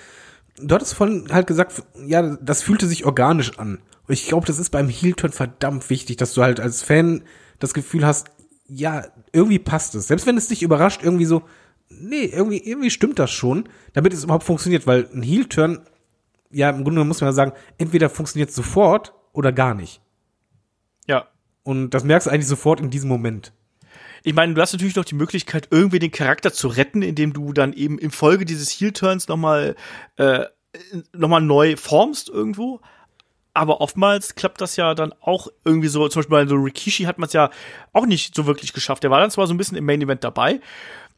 du 0.59 0.75
hattest 0.75 0.95
vorhin 0.95 1.29
halt 1.33 1.47
gesagt, 1.47 1.83
ja, 2.07 2.37
das 2.37 2.63
fühlte 2.63 2.87
sich 2.87 3.05
organisch 3.05 3.59
an. 3.59 3.81
Und 4.07 4.15
ich 4.15 4.27
glaube, 4.27 4.47
das 4.47 4.59
ist 4.59 4.71
beim 4.71 4.89
Heel-Turn 4.89 5.33
verdammt 5.33 5.91
wichtig, 5.91 6.17
dass 6.17 6.35
du 6.35 6.43
halt 6.43 6.61
als 6.61 6.83
Fan 6.83 7.25
das 7.59 7.75
Gefühl 7.75 8.07
hast, 8.07 8.29
ja, 8.67 9.05
irgendwie 9.33 9.59
passt 9.59 9.95
es. 9.95 10.07
Selbst 10.07 10.27
wenn 10.27 10.37
es 10.37 10.49
dich 10.49 10.63
überrascht, 10.63 11.03
irgendwie 11.03 11.25
so, 11.25 11.43
nee, 11.89 12.25
irgendwie, 12.25 12.59
irgendwie 12.59 12.91
stimmt 12.91 13.19
das 13.19 13.31
schon, 13.31 13.69
damit 13.93 14.13
es 14.13 14.25
überhaupt 14.25 14.45
funktioniert, 14.45 14.87
weil 14.87 15.09
ein 15.13 15.23
Heel-Turn, 15.23 15.81
ja, 16.51 16.71
im 16.71 16.85
Grunde 16.85 17.05
muss 17.05 17.21
man 17.21 17.29
ja 17.29 17.33
sagen, 17.33 17.53
entweder 17.79 18.09
funktioniert 18.09 18.53
sofort 18.53 19.15
oder 19.33 19.53
gar 19.53 19.75
nicht. 19.75 20.01
Ja. 21.09 21.29
Und 21.63 21.91
das 21.91 22.05
merkst 22.05 22.27
du 22.27 22.31
eigentlich 22.31 22.47
sofort 22.47 22.81
in 22.81 22.91
diesem 22.91 23.09
Moment. 23.09 23.53
Ich 24.27 24.35
meine, 24.35 24.55
du 24.55 24.61
hast 24.63 24.73
natürlich 24.73 24.97
noch 24.97 25.05
die 25.05 25.15
Möglichkeit, 25.15 25.69
irgendwie 25.71 25.99
den 25.99 26.11
Charakter 26.11 26.51
zu 26.51 26.69
retten, 26.69 27.03
indem 27.03 27.35
du 27.35 27.53
dann 27.53 27.75
eben 27.75 27.99
im 27.99 28.11
Folge 28.11 28.47
dieses 28.47 28.71
Heel-Turns 28.71 29.29
nochmal 29.29 29.77
äh, 30.17 30.47
noch 31.13 31.29
mal 31.29 31.41
neu 31.41 31.77
formst 31.77 32.31
irgendwo. 32.31 32.81
Aber 33.53 33.83
oftmals 33.83 34.35
klappt 34.35 34.63
das 34.63 34.77
ja 34.77 34.95
dann 34.95 35.13
auch 35.21 35.49
irgendwie 35.65 35.89
so, 35.89 36.09
zum 36.09 36.21
Beispiel 36.21 36.39
bei 36.39 36.47
so 36.47 36.57
Rikishi 36.57 37.05
hat 37.05 37.19
man 37.19 37.27
es 37.27 37.35
ja 37.35 37.51
auch 37.93 38.07
nicht 38.07 38.35
so 38.35 38.47
wirklich 38.47 38.73
geschafft. 38.73 39.03
Der 39.03 39.11
war 39.11 39.21
dann 39.21 39.31
zwar 39.31 39.47
so 39.47 39.53
ein 39.53 39.59
bisschen 39.59 39.77
im 39.77 39.85
Main 39.85 40.01
Event 40.01 40.25
dabei 40.25 40.61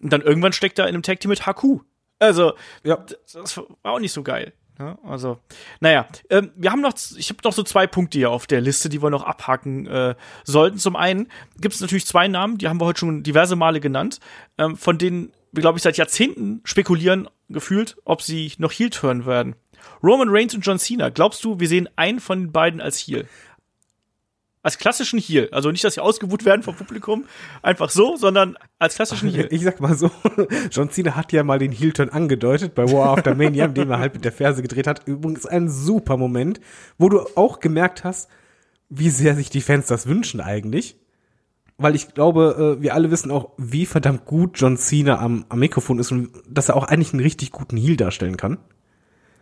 und 0.00 0.12
dann 0.12 0.20
irgendwann 0.20 0.52
steckt 0.52 0.78
er 0.80 0.86
in 0.86 0.94
einem 0.94 1.02
Tag 1.02 1.20
Team 1.20 1.30
mit 1.30 1.46
Haku. 1.46 1.80
Also, 2.18 2.54
Ja. 2.82 2.96
das, 2.96 3.32
das 3.32 3.56
war 3.56 3.66
auch 3.84 4.00
nicht 4.00 4.12
so 4.12 4.24
geil. 4.24 4.52
Ja, 4.78 4.98
also, 5.04 5.38
naja, 5.80 6.06
ähm, 6.28 6.50
wir 6.54 6.70
haben 6.70 6.82
noch, 6.82 6.92
ich 7.16 7.30
habe 7.30 7.40
noch 7.44 7.52
so 7.52 7.62
zwei 7.62 7.86
Punkte 7.86 8.18
hier 8.18 8.30
auf 8.30 8.46
der 8.46 8.60
Liste, 8.60 8.88
die 8.90 9.02
wir 9.02 9.08
noch 9.08 9.24
abhaken 9.24 9.86
äh, 9.86 10.14
sollten. 10.44 10.78
Zum 10.78 10.96
einen 10.96 11.28
gibt 11.58 11.74
es 11.74 11.80
natürlich 11.80 12.06
zwei 12.06 12.28
Namen, 12.28 12.58
die 12.58 12.68
haben 12.68 12.80
wir 12.80 12.84
heute 12.84 13.00
schon 13.00 13.22
diverse 13.22 13.56
Male 13.56 13.80
genannt, 13.80 14.20
ähm, 14.58 14.76
von 14.76 14.98
denen 14.98 15.32
wir, 15.52 15.62
glaube 15.62 15.78
ich, 15.78 15.82
seit 15.82 15.96
Jahrzehnten 15.96 16.60
spekulieren, 16.64 17.28
gefühlt, 17.48 17.96
ob 18.04 18.20
sie 18.20 18.52
noch 18.58 18.72
Heel 18.72 18.90
turnen 18.90 19.24
werden. 19.24 19.56
Roman 20.02 20.28
Reigns 20.28 20.54
und 20.54 20.66
John 20.66 20.78
Cena, 20.78 21.08
glaubst 21.08 21.42
du, 21.44 21.58
wir 21.58 21.68
sehen 21.68 21.88
einen 21.96 22.20
von 22.20 22.40
den 22.40 22.52
beiden 22.52 22.80
als 22.80 22.98
Heel? 22.98 23.26
Als 24.66 24.78
klassischen 24.78 25.20
Heel. 25.20 25.48
Also 25.52 25.70
nicht, 25.70 25.84
dass 25.84 25.94
sie 25.94 26.00
ausgebucht 26.00 26.44
werden 26.44 26.64
vom 26.64 26.74
Publikum, 26.74 27.26
einfach 27.62 27.88
so, 27.88 28.16
sondern 28.16 28.56
als 28.80 28.96
klassischen 28.96 29.30
Heel. 29.30 29.46
Ich 29.52 29.62
sag 29.62 29.80
mal 29.80 29.96
so, 29.96 30.10
John 30.72 30.90
Cena 30.90 31.14
hat 31.14 31.32
ja 31.32 31.44
mal 31.44 31.60
den 31.60 31.70
Heel-Turn 31.70 32.08
angedeutet 32.08 32.74
bei 32.74 32.82
War 32.90 33.16
After 33.16 33.36
Mania, 33.36 33.66
indem 33.66 33.92
er 33.92 34.00
halt 34.00 34.14
mit 34.14 34.24
der 34.24 34.32
Ferse 34.32 34.62
gedreht 34.62 34.88
hat. 34.88 35.06
Übrigens 35.06 35.46
ein 35.46 35.68
super 35.68 36.16
Moment, 36.16 36.60
wo 36.98 37.08
du 37.08 37.20
auch 37.36 37.60
gemerkt 37.60 38.02
hast, 38.02 38.28
wie 38.88 39.08
sehr 39.08 39.36
sich 39.36 39.50
die 39.50 39.60
Fans 39.60 39.86
das 39.86 40.08
wünschen 40.08 40.40
eigentlich. 40.40 40.96
Weil 41.78 41.94
ich 41.94 42.12
glaube, 42.12 42.78
äh, 42.80 42.82
wir 42.82 42.94
alle 42.94 43.12
wissen 43.12 43.30
auch, 43.30 43.52
wie 43.58 43.86
verdammt 43.86 44.24
gut 44.24 44.58
John 44.60 44.78
Cena 44.78 45.20
am, 45.20 45.44
am 45.48 45.60
Mikrofon 45.60 46.00
ist 46.00 46.10
und 46.10 46.30
dass 46.48 46.70
er 46.70 46.74
auch 46.74 46.88
eigentlich 46.88 47.12
einen 47.12 47.22
richtig 47.22 47.52
guten 47.52 47.76
Heel 47.76 47.96
darstellen 47.96 48.36
kann. 48.36 48.58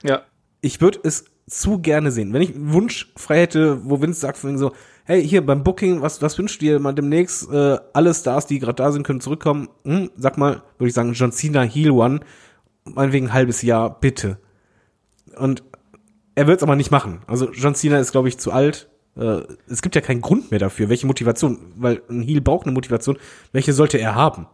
Ja. 0.03 0.21
Ich 0.61 0.83
würde 0.83 1.01
es 1.03 1.25
zu 1.49 1.79
gerne 1.79 2.11
sehen. 2.11 2.35
Wenn 2.35 2.43
ich 2.43 2.55
einen 2.55 2.75
Wunsch 2.75 3.11
frei 3.17 3.41
hätte, 3.41 3.89
wo 3.89 4.03
Vince 4.03 4.21
sagt 4.21 4.37
von 4.37 4.59
so, 4.59 4.73
hey, 5.05 5.27
hier 5.27 5.45
beim 5.45 5.63
Booking, 5.63 6.03
was, 6.03 6.21
was 6.23 6.37
wünschst 6.39 6.61
du 6.61 6.65
dir 6.67 6.79
mal 6.81 6.93
demnächst? 6.93 7.51
Äh, 7.51 7.79
alle 7.93 8.13
Stars, 8.15 8.47
die 8.47 8.59
gerade 8.59 8.77
da 8.77 8.91
sind, 8.93 9.05
können 9.05 9.21
zurückkommen. 9.21 9.69
Hm, 9.85 10.11
sag 10.17 10.39
mal, 10.39 10.63
würde 10.79 10.89
ich 10.89 10.95
sagen, 10.95 11.13
John 11.13 11.33
Cena, 11.33 11.63
Heel 11.63 11.91
One, 11.91 12.21
meinetwegen 12.85 13.27
ein 13.29 13.33
halbes 13.33 13.63
Jahr, 13.63 14.01
bitte. 14.01 14.39
Und 15.37 15.63
er 16.35 16.47
wird 16.47 16.59
es 16.59 16.63
aber 16.63 16.77
nicht 16.77 16.91
machen. 16.91 17.21
Also 17.27 17.51
John 17.53 17.75
Cena 17.75 17.99
ist, 17.99 18.13
glaube 18.13 18.29
ich, 18.29 18.39
zu 18.39 18.51
alt. 18.53 18.89
Äh, 19.17 19.43
es 19.69 19.83
gibt 19.83 19.95
ja 19.95 20.01
keinen 20.01 20.21
Grund 20.21 20.51
mehr 20.51 20.61
dafür. 20.61 20.89
Welche 20.89 21.07
Motivation? 21.07 21.59
Weil 21.77 22.03
ein 22.09 22.23
Heel 22.23 22.41
braucht 22.41 22.67
eine 22.67 22.75
Motivation. 22.75 23.19
Welche 23.53 23.73
sollte 23.73 23.99
er 23.99 24.15
haben? 24.15 24.47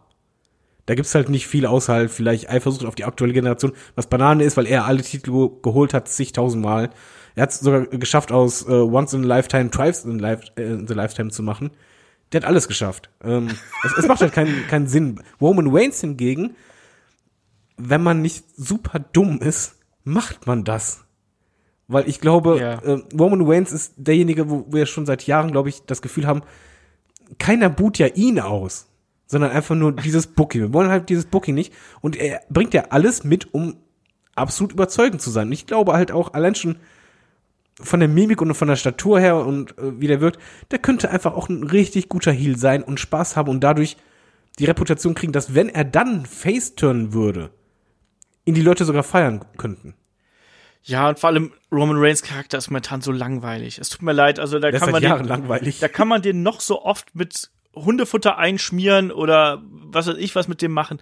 Da 0.85 0.95
gibt's 0.95 1.15
halt 1.15 1.29
nicht 1.29 1.47
viel 1.47 1.65
außer 1.65 1.93
halt 1.93 2.11
vielleicht 2.11 2.49
Eifersucht 2.49 2.85
auf 2.85 2.95
die 2.95 3.05
aktuelle 3.05 3.33
Generation, 3.33 3.71
was 3.95 4.07
Banane 4.07 4.43
ist, 4.43 4.57
weil 4.57 4.65
er 4.65 4.85
alle 4.85 5.01
Titel 5.03 5.31
ge- 5.31 5.49
geholt 5.61 5.93
hat, 5.93 6.07
zigtausendmal. 6.07 6.89
Er 7.35 7.43
hat 7.43 7.53
sogar 7.53 7.85
geschafft, 7.87 8.31
aus 8.31 8.63
äh, 8.67 8.71
Once 8.71 9.13
in 9.13 9.23
a 9.23 9.27
Lifetime 9.27 9.71
Twice 9.71 10.05
in, 10.05 10.19
life, 10.19 10.43
äh, 10.57 10.63
in 10.63 10.87
the 10.87 10.93
Lifetime 10.93 11.29
zu 11.31 11.43
machen. 11.43 11.71
Der 12.31 12.41
hat 12.41 12.47
alles 12.47 12.67
geschafft. 12.67 13.09
Ähm, 13.23 13.49
es, 13.83 13.97
es 13.97 14.07
macht 14.07 14.21
halt 14.21 14.33
keinen, 14.33 14.67
keinen 14.67 14.87
Sinn. 14.87 15.21
Roman 15.39 15.67
Reigns 15.69 16.01
hingegen, 16.01 16.55
wenn 17.77 18.03
man 18.03 18.21
nicht 18.21 18.45
super 18.57 18.99
dumm 18.99 19.39
ist, 19.39 19.75
macht 20.03 20.47
man 20.47 20.63
das. 20.63 21.05
Weil 21.87 22.07
ich 22.07 22.21
glaube, 22.21 22.57
Ja. 22.59 22.73
äh, 22.79 23.01
Roman 23.17 23.41
Reigns 23.45 23.71
ist 23.71 23.93
derjenige, 23.97 24.49
wo 24.49 24.65
wir 24.69 24.85
schon 24.85 25.05
seit 25.05 25.27
Jahren, 25.27 25.51
glaube 25.51 25.69
ich, 25.69 25.81
das 25.85 26.01
Gefühl 26.01 26.25
haben, 26.27 26.41
keiner 27.39 27.69
boot 27.69 27.97
ja 27.97 28.07
ihn 28.07 28.39
aus, 28.39 28.87
sondern 29.25 29.51
einfach 29.51 29.75
nur 29.75 29.93
dieses 29.93 30.27
Booking. 30.27 30.61
Wir 30.61 30.73
wollen 30.73 30.89
halt 30.89 31.09
dieses 31.09 31.25
Booking 31.25 31.55
nicht. 31.55 31.73
Und 32.01 32.15
er 32.15 32.41
bringt 32.49 32.73
ja 32.73 32.85
alles 32.89 33.23
mit, 33.23 33.53
um 33.53 33.77
absolut 34.35 34.73
überzeugend 34.73 35.21
zu 35.21 35.29
sein. 35.31 35.47
Und 35.47 35.53
ich 35.53 35.65
glaube 35.65 35.93
halt 35.93 36.11
auch 36.11 36.33
allein 36.33 36.55
schon 36.55 36.77
von 37.83 37.99
der 37.99 38.09
Mimik 38.09 38.41
und 38.41 38.53
von 38.53 38.67
der 38.67 38.75
Statur 38.75 39.19
her 39.19 39.35
und 39.37 39.77
äh, 39.77 39.99
wie 39.99 40.07
der 40.07 40.21
wirkt, 40.21 40.39
der 40.71 40.79
könnte 40.79 41.09
einfach 41.09 41.33
auch 41.33 41.49
ein 41.49 41.63
richtig 41.63 42.09
guter 42.09 42.31
Heel 42.31 42.57
sein 42.57 42.83
und 42.83 42.99
Spaß 42.99 43.35
haben 43.35 43.49
und 43.49 43.61
dadurch 43.61 43.97
die 44.59 44.65
Reputation 44.65 45.15
kriegen, 45.15 45.31
dass 45.33 45.55
wenn 45.55 45.69
er 45.69 45.83
dann 45.83 46.25
Face-turnen 46.25 47.13
würde, 47.13 47.51
ihn 48.45 48.53
die 48.55 48.61
Leute 48.61 48.85
sogar 48.85 49.03
feiern 49.03 49.45
könnten. 49.57 49.95
Ja, 50.83 51.09
und 51.09 51.19
vor 51.19 51.29
allem 51.29 51.53
Roman 51.71 51.97
Reigns 51.99 52.23
Charakter 52.23 52.57
ist 52.57 52.69
momentan 52.69 53.01
so 53.01 53.11
langweilig. 53.11 53.77
Es 53.77 53.89
tut 53.89 54.01
mir 54.01 54.13
leid, 54.13 54.39
also 54.39 54.59
da 54.59 54.71
Der 54.71 54.79
kann 54.79 54.91
man 54.91 55.01
den, 55.01 55.25
langweilig. 55.25 55.79
da 55.79 55.87
kann 55.87 56.07
man 56.07 56.21
den 56.21 56.41
noch 56.41 56.59
so 56.59 56.83
oft 56.83 57.15
mit 57.15 57.51
Hundefutter 57.75 58.37
einschmieren 58.37 59.11
oder 59.11 59.61
was 59.69 60.07
weiß 60.07 60.17
ich 60.17 60.35
was 60.35 60.47
mit 60.47 60.61
dem 60.61 60.71
machen. 60.71 60.99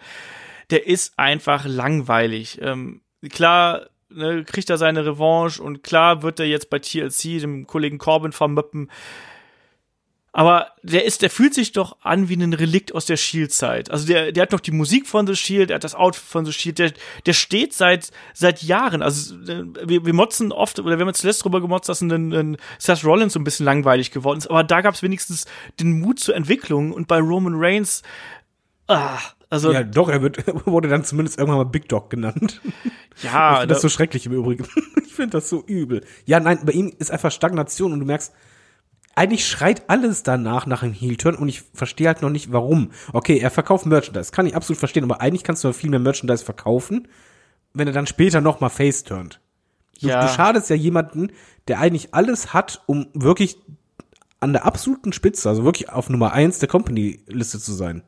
Der 0.69 0.85
ist 0.85 1.17
einfach 1.17 1.65
langweilig. 1.65 2.59
Ähm, 2.61 3.01
klar, 3.29 3.87
ne, 4.09 4.43
kriegt 4.43 4.69
er 4.69 4.77
seine 4.77 5.05
Revanche 5.05 5.61
und 5.61 5.83
klar 5.83 6.21
wird 6.21 6.39
er 6.39 6.45
jetzt 6.45 6.69
bei 6.69 6.79
TLC 6.79 7.39
dem 7.39 7.67
Kollegen 7.67 7.97
Corbin 7.97 8.31
vermöppen. 8.31 8.89
Aber 10.31 10.73
der 10.83 11.05
ist, 11.05 11.23
der 11.23 11.31
fühlt 11.31 11.55
sich 11.55 11.71
doch 11.71 11.97
an 12.03 12.29
wie 12.29 12.35
ein 12.35 12.53
Relikt 12.53 12.93
aus 12.93 13.05
der 13.05 13.17
Shield-Zeit. 13.17 13.89
Also 13.89 14.05
der, 14.05 14.31
der 14.31 14.43
hat 14.43 14.51
noch 14.51 14.59
die 14.59 14.71
Musik 14.71 15.07
von 15.07 15.25
The 15.25 15.35
Shield, 15.35 15.71
er 15.71 15.75
hat 15.75 15.83
das 15.83 15.95
Outfit 15.95 16.23
von 16.23 16.45
The 16.45 16.53
Shield, 16.53 16.77
der, 16.77 16.93
der 17.25 17.33
steht 17.33 17.73
seit, 17.73 18.11
seit 18.35 18.61
Jahren. 18.61 19.01
Also 19.01 19.35
äh, 19.51 19.65
wir, 19.85 20.05
wir 20.05 20.13
motzen 20.13 20.51
oft, 20.51 20.79
oder 20.79 20.99
wir 20.99 21.05
haben 21.05 21.13
zuletzt 21.15 21.43
drüber 21.43 21.61
gemotzt, 21.61 21.89
dass 21.89 22.01
ein, 22.01 22.31
ein 22.31 22.57
Seth 22.77 23.03
Rollins 23.03 23.33
so 23.33 23.39
ein 23.39 23.43
bisschen 23.43 23.65
langweilig 23.65 24.11
geworden 24.11 24.37
ist. 24.37 24.47
Aber 24.47 24.63
da 24.63 24.81
gab 24.81 24.93
es 24.93 25.01
wenigstens 25.01 25.45
den 25.79 25.99
Mut 25.99 26.19
zur 26.19 26.35
Entwicklung. 26.35 26.91
Und 26.91 27.07
bei 27.07 27.17
Roman 27.17 27.55
Reigns, 27.55 28.03
ah, 28.87 29.17
also 29.49 29.71
ja, 29.71 29.83
doch, 29.83 30.09
er 30.09 30.21
wird, 30.21 30.43
wurde 30.65 30.87
dann 30.89 31.03
zumindest 31.03 31.39
irgendwann 31.39 31.59
mal 31.59 31.65
Big 31.69 31.89
Dog 31.89 32.09
genannt. 32.09 32.61
ja, 33.23 33.53
ich 33.53 33.57
finde 33.59 33.67
das 33.67 33.77
da- 33.77 33.81
so 33.81 33.89
schrecklich 33.89 34.25
im 34.25 34.33
Übrigen. 34.33 34.65
ich 35.05 35.13
finde 35.13 35.31
das 35.31 35.49
so 35.49 35.63
übel. 35.65 36.03
Ja, 36.25 36.39
nein, 36.39 36.59
bei 36.63 36.71
ihm 36.73 36.93
ist 36.99 37.11
einfach 37.11 37.31
Stagnation 37.31 37.91
und 37.93 37.99
du 37.99 38.05
merkst, 38.05 38.33
eigentlich 39.15 39.45
schreit 39.47 39.89
alles 39.89 40.23
danach 40.23 40.65
nach 40.65 40.83
einem 40.83 40.93
Heel-Turn 40.93 41.35
und 41.35 41.49
ich 41.49 41.63
verstehe 41.73 42.07
halt 42.07 42.21
noch 42.21 42.29
nicht, 42.29 42.51
warum. 42.53 42.91
Okay, 43.11 43.37
er 43.39 43.51
verkauft 43.51 43.85
Merchandise, 43.85 44.31
kann 44.31 44.45
ich 44.45 44.55
absolut 44.55 44.79
verstehen, 44.79 45.03
aber 45.03 45.19
eigentlich 45.19 45.43
kannst 45.43 45.63
du 45.63 45.67
noch 45.67 45.75
viel 45.75 45.89
mehr 45.89 45.99
Merchandise 45.99 46.45
verkaufen, 46.45 47.07
wenn 47.73 47.87
er 47.87 47.93
dann 47.93 48.07
später 48.07 48.39
noch 48.39 48.61
mal 48.61 48.69
face 48.69 49.03
turnt. 49.03 49.41
Du, 49.99 50.07
Ja. 50.07 50.21
du 50.21 50.27
schadest 50.29 50.69
ja 50.69 50.75
jemanden, 50.77 51.31
der 51.67 51.79
eigentlich 51.79 52.13
alles 52.13 52.53
hat, 52.53 52.81
um 52.85 53.07
wirklich 53.13 53.57
an 54.39 54.53
der 54.53 54.63
absoluten 54.65 55.11
Spitze, 55.11 55.49
also 55.49 55.65
wirklich 55.65 55.89
auf 55.89 56.09
Nummer 56.09 56.31
eins 56.31 56.59
der 56.59 56.69
Company-Liste 56.69 57.59
zu 57.59 57.73
sein. 57.73 58.03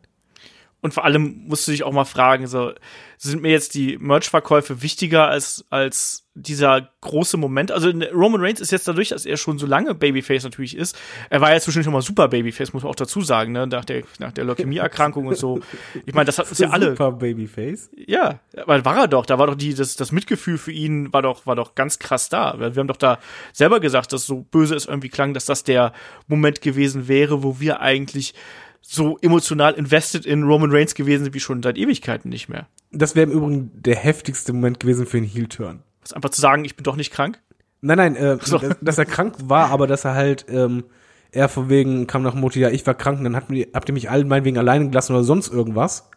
Und 0.82 0.96
vor 0.96 1.06
allem 1.06 1.44
musst 1.48 1.68
du 1.68 1.72
dich 1.72 1.84
auch 1.84 1.92
mal 1.92 2.06
fragen, 2.06 2.48
so, 2.48 2.74
sind 3.18 3.44
mir 3.44 3.52
jetzt 3.52 3.76
die 3.76 4.00
Merch-Verkäufe 4.00 4.82
wichtiger 4.82 5.28
als, 5.28 5.64
als 5.70 6.28
dieser 6.34 6.90
große 7.02 7.38
Moment? 7.38 7.72
Also 7.72 7.92
Roman 8.12 8.42
Reigns 8.42 8.60
ist 8.60 8.72
jetzt 8.72 8.88
dadurch, 8.88 9.10
dass 9.10 9.28
er 9.28 9.38
schon 9.38 9.60
so 9.60 9.68
lange 9.68 9.94
Babyface 9.94 10.44
natürlich 10.44 10.76
ist, 10.76 10.98
er 11.30 11.40
war 11.40 11.54
ja 11.54 11.60
zwischendurch 11.60 11.86
noch 11.86 11.94
mal 11.94 12.02
super 12.02 12.30
Babyface, 12.30 12.74
muss 12.74 12.82
man 12.82 12.90
auch 12.90 12.96
dazu 12.96 13.22
sagen, 13.22 13.52
ne, 13.52 13.68
nach 13.68 13.86
der, 13.86 14.02
nach 14.18 14.32
der 14.32 14.44
Leukämie-Erkrankung 14.44 15.28
und 15.28 15.38
so. 15.38 15.60
Ich 16.08 16.16
meine, 16.16 16.26
das 16.26 16.40
hat 16.40 16.50
uns 16.50 16.58
ja 16.58 16.72
alle, 16.72 16.92
Super 16.92 17.12
Babyface. 17.12 17.92
ja, 17.96 18.40
aber 18.58 18.84
war 18.84 19.02
er 19.02 19.08
doch, 19.08 19.28
da 19.28 19.38
war 19.38 19.46
doch 19.46 19.56
die, 19.56 19.76
das, 19.76 19.96
das 19.96 20.12
Mitgefühl 20.12 20.58
für 20.58 20.72
ihn 20.72 21.14
war 21.14 21.22
doch, 21.22 21.46
war 21.46 21.56
doch 21.56 21.76
ganz 21.76 22.00
krass 22.00 22.30
da. 22.30 22.56
Wir 22.58 22.74
haben 22.74 22.88
doch 22.88 22.98
da 22.98 23.20
selber 23.54 23.80
gesagt, 23.80 24.14
dass 24.14 24.26
so 24.26 24.48
böse 24.50 24.74
es 24.74 24.88
irgendwie 24.88 25.10
klang, 25.10 25.36
dass 25.36 25.46
das 25.46 25.64
der 25.64 25.94
Moment 26.28 26.62
gewesen 26.62 27.08
wäre, 27.08 27.44
wo 27.44 27.60
wir 27.60 27.82
eigentlich 27.82 28.34
so 28.82 29.18
emotional 29.22 29.74
invested 29.74 30.26
in 30.26 30.44
Roman 30.44 30.72
Reigns 30.72 30.96
gewesen 30.96 31.24
sind 31.26 31.34
wie 31.34 31.40
schon 31.40 31.62
seit 31.64 31.78
Ewigkeiten 31.78 32.30
nicht 32.30 32.50
mehr. 32.50 32.68
Das 32.92 33.16
wäre 33.16 33.30
im 33.30 33.38
Übrigen 33.38 33.72
der 33.76 33.96
heftigste 33.96 34.52
Moment 34.54 34.80
gewesen 34.80 35.06
für 35.06 35.18
einen 35.18 35.28
Heel-Turn. 35.28 35.84
Das 36.02 36.14
einfach 36.14 36.32
zu 36.32 36.42
sagen, 36.42 36.66
ich 36.66 36.76
bin 36.76 36.84
doch 36.84 36.96
nicht 36.96 37.12
krank. 37.12 37.40
Nein, 37.82 37.98
nein, 37.98 38.16
äh, 38.16 38.38
So. 38.42 38.58
dass, 38.58 38.76
dass 38.82 38.98
er 38.98 39.06
krank 39.06 39.36
war, 39.44 39.70
aber 39.70 39.88
dass 39.88 40.04
er 40.06 40.14
halt, 40.16 40.46
ähm, 40.50 40.84
er 41.32 41.48
von 41.48 41.70
wegen 41.70 42.06
kam 42.08 42.24
nach 42.24 42.34
Motto, 42.34 42.60
ja, 42.60 42.70
ich 42.70 42.86
war 42.86 42.94
krank 42.96 43.20
und 43.20 43.24
dann 43.24 43.36
habt 43.36 43.50
ihr, 43.52 43.68
habt 43.74 43.88
ihr 43.88 43.94
mich 43.94 44.10
allen 44.10 44.28
meinetwegen 44.28 44.58
alleine 44.58 44.88
gelassen 44.90 45.14
oder 45.14 45.24
sonst 45.24 45.48
irgendwas. 45.54 46.10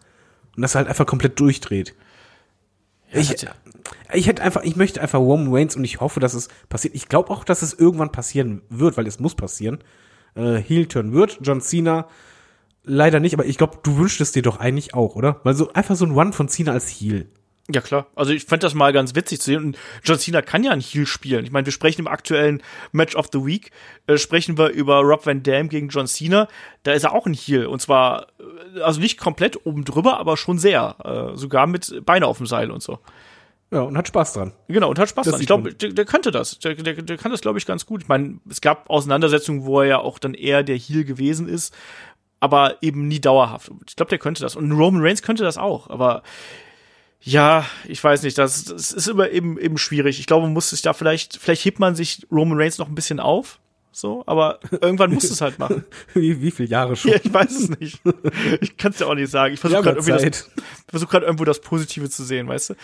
Und 0.57 0.63
dass 0.63 0.75
er 0.75 0.79
halt 0.81 0.89
einfach 0.89 1.07
komplett 1.07 1.39
durchdreht. 1.39 1.95
ich, 3.13 3.31
hat 3.31 3.43
ja- 3.43 3.55
ich 4.13 4.27
hätte 4.27 4.43
einfach, 4.43 4.63
ich 4.65 4.77
möchte 4.77 5.01
einfach 5.01 5.19
Roman 5.21 5.53
Reigns 5.55 5.77
und 5.77 5.85
ich 5.85 6.01
hoffe, 6.01 6.19
dass 6.21 6.35
es 6.35 6.49
passiert. 6.69 6.95
Ich 6.95 7.09
glaube 7.09 7.31
auch, 7.31 7.45
dass 7.45 7.63
es 7.63 7.73
irgendwann 7.75 8.11
passieren 8.11 8.63
wird, 8.71 8.97
weil 8.97 9.07
es 9.07 9.21
muss 9.21 9.35
passieren. 9.35 9.79
Äh, 10.35 10.57
Heel-Turn 10.57 11.13
wird. 11.13 11.39
John 11.43 11.61
Cena 11.61 12.09
leider 12.85 13.21
nicht, 13.21 13.35
aber 13.35 13.47
ich 13.47 13.59
glaube, 13.59 13.79
du 13.83 13.97
wünschst 13.97 14.21
es 14.21 14.33
dir 14.33 14.43
doch 14.43 14.59
eigentlich 14.59 14.95
auch, 14.95 15.17
oder? 15.17 15.41
Weil 15.45 15.55
so 15.55 15.73
einfach 15.73 15.97
so 15.97 16.05
ein 16.05 16.13
Run 16.13 16.33
von 16.33 16.49
Cena 16.49 16.73
als 16.73 16.89
Heel. 16.89 17.29
Ja, 17.73 17.81
klar. 17.81 18.09
Also 18.15 18.33
ich 18.33 18.45
fand 18.45 18.63
das 18.63 18.75
mal 18.75 18.93
ganz 18.93 19.15
witzig 19.15 19.41
zu 19.41 19.47
sehen. 19.47 19.65
Und 19.65 19.79
John 20.03 20.19
Cena 20.19 20.43
kann 20.43 20.65
ja 20.65 20.71
ein 20.71 20.81
Heel 20.81 21.07
spielen. 21.07 21.47
Ich 21.47 21.51
meine, 21.51 21.65
wir 21.65 21.73
sprechen 21.73 22.03
im 22.03 22.09
aktuellen 22.09 22.63
Match 22.93 23.17
of 23.17 23.29
the 23.33 23.45
Week, 23.45 23.71
äh, 24.07 24.19
sprechen 24.19 24.59
wir 24.59 24.69
über 24.69 25.01
Rob 25.01 25.25
Van 25.25 25.43
Dam 25.43 25.71
gegen 25.71 25.89
John 25.89 26.07
Cena. 26.07 26.47
Da 26.83 26.93
ist 26.93 27.05
er 27.05 27.15
auch 27.15 27.25
ein 27.25 27.33
Heel. 27.33 27.67
Und 27.67 27.81
zwar, 27.81 28.27
äh, 28.77 28.81
also 28.81 29.01
nicht 29.01 29.19
komplett 29.19 29.65
oben 29.65 29.85
drüber, 29.87 30.21
aber 30.21 30.37
schon 30.37 30.59
sehr. 30.59 31.33
Äh, 31.35 31.39
sogar 31.39 31.67
mit 31.67 32.05
Beine 32.05 32.27
auf 32.27 32.37
dem 32.37 32.47
Seil 32.47 32.71
und 32.71 32.83
so. 32.83 32.99
Ja, 33.71 33.81
und 33.81 33.97
hat 33.97 34.07
Spaß 34.07 34.35
dran. 34.35 34.53
Genau, 34.69 34.91
und 34.91 34.99
hat 34.99 35.09
Spaß 35.09 35.25
Das 35.25 35.33
dran. 35.33 35.41
Ich 35.41 35.47
glaube, 35.47 35.75
der, 35.75 35.91
der 35.91 36.05
könnte 36.05 36.31
das. 36.31 36.59
Der, 36.59 36.75
der, 36.75 36.95
der 36.95 37.17
kann 37.17 37.33
das, 37.33 37.41
glaube 37.41 37.59
ich, 37.59 37.65
ganz 37.65 37.87
gut. 37.87 38.03
Ich 38.03 38.09
meine, 38.09 38.41
es 38.49 38.61
gab 38.61 38.91
Auseinandersetzungen, 38.91 39.65
wo 39.65 39.81
er 39.81 39.87
ja 39.87 39.99
auch 39.99 40.19
dann 40.19 40.35
eher 40.35 40.63
der 40.63 40.77
Heel 40.77 41.05
gewesen 41.05 41.49
ist, 41.49 41.75
aber 42.45 42.83
eben 42.83 43.09
nie 43.09 43.23
dauerhaft. 43.23 43.71
Ich 43.89 43.97
glaube, 43.97 44.11
der 44.11 44.19
könnte 44.19 44.43
das. 44.43 44.55
Und 44.55 44.71
Roman 44.71 45.03
Reigns 45.03 45.23
könnte 45.23 45.45
das 45.45 45.57
auch, 45.57 45.89
aber 45.89 46.23
ja, 47.23 47.65
ich 47.89 48.05
weiß 48.05 48.23
nicht, 48.23 48.37
das, 48.37 48.67
das 48.67 48.93
ist 48.93 49.07
immer 49.07 49.31
eben, 49.31 49.59
eben 49.59 49.79
schwierig. 49.79 50.21
Ich 50.21 50.27
glaube, 50.27 50.43
man 50.43 50.53
muss 50.53 50.69
sich 50.69 50.83
da 50.83 50.93
vielleicht, 50.93 51.39
vielleicht 51.39 51.65
hebt 51.65 51.79
man 51.79 51.95
sich 51.95 52.27
Roman 52.31 52.61
Reigns 52.61 52.77
noch 52.77 52.87
ein 52.87 52.95
bisschen 52.95 53.19
auf, 53.19 53.61
so, 53.93 54.25
aber 54.27 54.61
irgendwann 54.73 55.15
muss 55.15 55.25
es 55.25 55.41
halt 55.41 55.59
machen. 55.59 55.85
Wie, 56.15 56.43
wie 56.43 56.51
viele 56.51 56.69
Jahre 56.69 56.97
schon? 56.97 57.13
Ja, 57.13 57.19
ich 57.23 57.33
weiß 57.33 57.51
es 57.51 57.81
nicht. 57.81 58.01
Ich 58.61 58.77
kann 58.77 58.93
es 58.93 58.99
dir 58.99 59.07
auch 59.07 59.15
nicht 59.15 59.31
sagen. 59.31 59.55
Ich 59.55 59.61
versuche 59.61 59.83
gerade 59.83 60.03
versuche 60.03 61.11
gerade 61.11 61.25
irgendwo 61.25 61.45
das 61.45 61.63
Positive 61.63 62.11
zu 62.11 62.25
sehen, 62.25 62.47
weißt 62.47 62.71
du? 62.71 62.75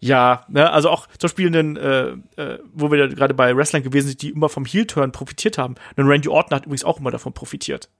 Ja, 0.00 0.46
ne, 0.48 0.72
also 0.72 0.88
auch 0.88 1.06
zum 1.06 1.28
Beispiel, 1.28 1.46
einen, 1.46 1.76
äh, 1.76 2.08
äh, 2.36 2.58
wo 2.72 2.90
wir 2.90 3.06
gerade 3.08 3.34
bei 3.34 3.54
Wrestlern 3.54 3.84
gewesen 3.84 4.08
sind, 4.08 4.22
die 4.22 4.30
immer 4.30 4.48
vom 4.48 4.64
Heel-Turn 4.64 5.12
profitiert 5.12 5.58
haben. 5.58 5.74
Denn 5.96 6.08
Randy 6.08 6.28
Orton 6.28 6.56
hat 6.56 6.64
übrigens 6.64 6.84
auch 6.84 6.98
immer 6.98 7.12
davon 7.12 7.34
profitiert. 7.34 7.90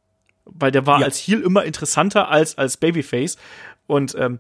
Weil 0.45 0.71
der 0.71 0.87
war 0.87 1.01
Ja. 1.01 1.07
als 1.07 1.19
Heel 1.19 1.41
immer 1.41 1.65
interessanter 1.65 2.29
als 2.29 2.59
als 2.59 2.77
Babyface. 2.77 3.37
Und 3.87 4.15
ähm, 4.19 4.39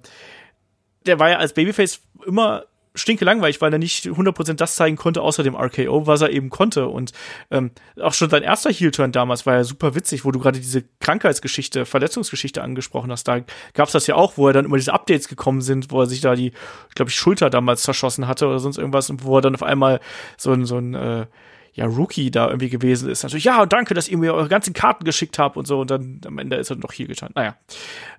der 1.06 1.18
war 1.18 1.30
ja 1.30 1.36
als 1.38 1.52
Babyface 1.52 2.00
immer 2.26 2.64
stinke 2.94 3.24
langweilig, 3.24 3.60
weil 3.62 3.72
er 3.72 3.78
nicht 3.78 4.04
100% 4.04 4.52
das 4.54 4.76
zeigen 4.76 4.96
konnte, 4.96 5.22
außer 5.22 5.42
dem 5.42 5.56
RKO, 5.56 6.06
was 6.06 6.20
er 6.20 6.28
eben 6.28 6.50
konnte. 6.50 6.88
Und 6.88 7.12
ähm, 7.50 7.70
auch 7.98 8.12
schon 8.12 8.28
sein 8.28 8.42
erster 8.42 8.70
Heel-Turn 8.70 9.12
damals 9.12 9.46
war 9.46 9.54
ja 9.54 9.64
super 9.64 9.94
witzig, 9.94 10.26
wo 10.26 10.30
du 10.30 10.38
gerade 10.38 10.60
diese 10.60 10.84
Krankheitsgeschichte, 11.00 11.86
Verletzungsgeschichte 11.86 12.62
angesprochen 12.62 13.10
hast. 13.10 13.26
Da 13.26 13.40
gab's 13.72 13.92
das 13.92 14.06
ja 14.08 14.14
auch, 14.16 14.36
wo 14.36 14.46
er 14.46 14.52
dann 14.52 14.66
immer 14.66 14.76
diese 14.76 14.92
Updates 14.92 15.28
gekommen 15.28 15.62
sind, 15.62 15.90
wo 15.90 16.02
er 16.02 16.06
sich 16.06 16.20
da 16.20 16.34
die, 16.34 16.52
glaube 16.94 17.10
ich, 17.10 17.16
Schulter 17.16 17.48
damals 17.48 17.82
zerschossen 17.82 18.28
hatte 18.28 18.46
oder 18.46 18.58
sonst 18.58 18.76
irgendwas 18.76 19.08
und 19.08 19.24
wo 19.24 19.38
er 19.38 19.40
dann 19.40 19.54
auf 19.54 19.62
einmal 19.62 20.00
so 20.36 20.52
ein, 20.52 20.66
so 20.66 20.76
ein 20.76 20.92
äh, 20.94 21.26
ja, 21.74 21.86
Rookie 21.86 22.30
da 22.30 22.46
irgendwie 22.48 22.68
gewesen 22.68 23.08
ist. 23.08 23.24
Also, 23.24 23.36
ja, 23.38 23.64
danke, 23.66 23.94
dass 23.94 24.08
ihr 24.08 24.18
mir 24.18 24.34
eure 24.34 24.48
ganzen 24.48 24.74
Karten 24.74 25.04
geschickt 25.04 25.38
habt 25.38 25.56
und 25.56 25.66
so. 25.66 25.80
Und 25.80 25.90
dann 25.90 26.20
am 26.26 26.38
Ende 26.38 26.56
ist 26.56 26.70
er 26.70 26.76
noch 26.76 26.92
Heel 26.92 27.06
geturnt. 27.06 27.34
Naja. 27.34 27.56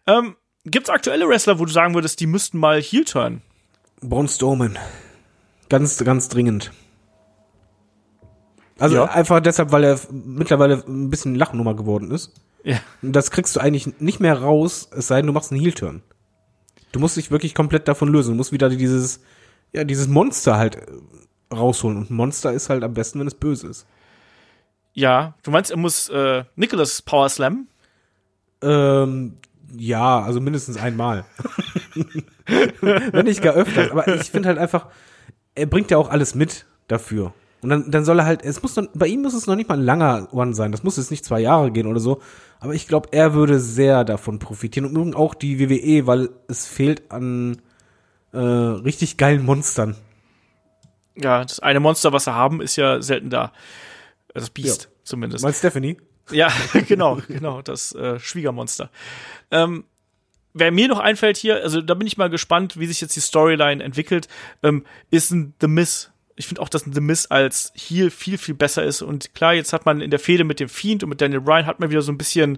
Ähm, 0.08 0.36
gibt's 0.66 0.90
aktuelle 0.90 1.28
Wrestler, 1.28 1.60
wo 1.60 1.66
du 1.66 1.72
sagen 1.72 1.94
würdest, 1.94 2.20
die 2.20 2.28
müssten 2.28 2.58
mal 2.58 2.82
Heel 2.82 3.06
turnen? 3.06 3.42
Braun 4.02 4.28
Strowman. 4.28 4.78
Ganz, 5.70 5.98
ganz 6.04 6.30
dringend. 6.30 6.72
Also 8.80 8.96
Ja. 8.96 9.06
einfach 9.06 9.40
deshalb, 9.40 9.72
weil 9.72 9.84
er 9.84 10.00
mittlerweile 10.12 10.84
ein 10.88 11.10
bisschen 11.10 11.36
Lachnummer 11.36 11.76
geworden 11.76 12.12
ist. 12.12 12.34
Ja. 12.64 12.80
Und 13.02 13.14
Das 13.14 13.32
kriegst 13.32 13.56
du 13.56 13.60
eigentlich 13.60 14.00
nicht 14.00 14.20
mehr 14.20 14.42
raus, 14.42 14.90
es 14.96 15.08
sei 15.08 15.18
denn, 15.18 15.28
du 15.28 15.34
machst 15.34 15.52
einen 15.52 15.62
Heel-Turn. 15.62 16.02
Du 16.92 17.00
musst 17.00 17.18
dich 17.18 17.32
wirklich 17.32 17.56
komplett 17.56 17.88
davon 17.88 18.10
lösen. 18.10 18.32
Du 18.32 18.38
musst 18.38 18.52
wieder 18.52 18.70
dieses, 18.70 19.20
ja, 19.72 19.84
dieses 19.84 20.08
Monster 20.08 20.58
halt 20.58 20.76
äh, 20.76 20.82
rausholen. 21.54 21.98
Und 21.98 22.10
ein 22.10 22.16
Monster 22.16 22.52
ist 22.54 22.70
halt 22.70 22.84
am 22.84 22.94
besten, 22.94 23.20
wenn 23.20 23.28
es 23.28 23.36
böse 23.36 23.68
ist. 23.68 23.86
Ja, 24.94 25.34
du 25.44 25.52
meinst, 25.52 25.72
er 25.72 25.78
muss 25.78 26.10
äh, 26.10 26.44
Nicholas 26.56 27.02
Power 27.02 27.30
Slam? 27.30 27.68
Ähm, 28.62 29.38
ja, 29.76 30.22
also 30.22 30.40
mindestens 30.40 30.78
einmal. 30.78 31.26
wenn 32.82 33.26
nicht 33.26 33.42
gar 33.42 33.56
öfters. 33.56 33.92
Aber 33.92 34.08
ich 34.08 34.30
finde 34.30 34.50
halt 34.50 34.60
einfach, 34.60 34.88
er 35.56 35.66
bringt 35.66 35.92
ja 35.92 35.98
auch 35.98 36.10
alles 36.10 36.36
mit 36.36 36.66
dafür. 36.88 37.34
Und 37.62 37.70
dann, 37.70 37.90
dann 37.90 38.06
soll 38.06 38.20
er 38.20 38.26
halt, 38.26 38.44
es 38.44 38.62
muss 38.62 38.76
noch, 38.76 38.88
bei 38.94 39.08
ihm 39.08 39.22
muss 39.22 39.34
es 39.34 39.48
noch 39.48 39.56
nicht 39.56 39.70
mal 39.70 39.78
ein 39.78 39.86
langer 39.86 40.28
One 40.34 40.54
sein. 40.54 40.72
Das 40.72 40.84
muss 40.84 40.98
jetzt 40.98 41.12
nicht 41.12 41.24
zwei 41.24 41.40
Jahre 41.40 41.72
gehen 41.72 41.88
oder 41.88 42.02
so. 42.02 42.22
Aber 42.60 42.74
ich 42.74 42.88
glaube, 42.88 43.10
er 43.12 43.34
würde 43.34 43.60
sehr 43.60 44.04
davon 44.04 44.38
profitieren. 44.38 44.86
Und 44.86 44.96
übrigens 44.96 45.16
auch 45.16 45.34
die 45.34 45.60
WWE, 45.60 46.06
weil 46.06 46.30
es 46.48 46.68
fehlt 46.68 47.10
an 47.10 47.62
äh, 48.34 48.38
richtig 48.38 49.18
geilen 49.18 49.46
Monstern. 49.46 49.96
Ja, 51.16 51.44
das 51.44 51.60
eine 51.60 51.80
Monster, 51.80 52.12
was 52.12 52.26
sie 52.26 52.34
haben, 52.34 52.62
ist 52.62 52.76
ja 52.76 53.02
selten 53.02 53.30
da. 53.30 53.54
Das 54.34 54.50
Biest, 54.50 54.90
zumindest. 55.04 55.44
Meinst 55.44 55.60
Stephanie? 55.60 55.98
Ja, 56.32 56.52
genau, 56.88 57.20
genau, 57.28 57.62
das 57.62 57.94
äh, 57.94 58.20
Schwiegermonster. 58.20 58.90
Ähm, 59.52 59.86
wer 60.54 60.72
mir 60.72 60.88
noch 60.88 61.00
einfällt 61.00 61.38
hier, 61.38 61.62
also 61.62 61.82
da 61.82 61.94
bin 61.94 62.08
ich 62.08 62.18
mal 62.18 62.30
gespannt, 62.30 62.80
wie 62.80 62.88
sich 62.88 63.02
jetzt 63.02 63.16
die 63.16 63.22
Storyline 63.22 63.84
entwickelt, 63.84 64.28
ähm, 64.64 64.86
ist 65.12 65.32
ein 65.32 65.54
The 65.62 65.68
Miz. 65.68 66.10
Ich 66.36 66.48
finde 66.48 66.62
auch, 66.62 66.70
dass 66.70 66.88
ein 66.88 66.94
The 66.94 67.02
Miz 67.02 67.28
als 67.30 67.72
Heel 67.76 68.10
viel, 68.10 68.40
viel 68.40 68.56
besser 68.56 68.84
ist. 68.84 69.04
Und 69.04 69.36
klar, 69.36 69.54
jetzt 69.54 69.72
hat 69.72 69.86
man 69.86 70.02
in 70.02 70.10
der 70.10 70.20
Fehde 70.20 70.44
mit 70.44 70.60
dem 70.60 70.70
Fiend 70.70 71.04
und 71.04 71.10
mit 71.10 71.22
Daniel 71.22 71.42
Bryan 71.42 71.68
hat 71.68 71.80
man 71.80 71.92
wieder 71.92 72.02
so 72.02 72.12
ein 72.12 72.18
bisschen 72.18 72.58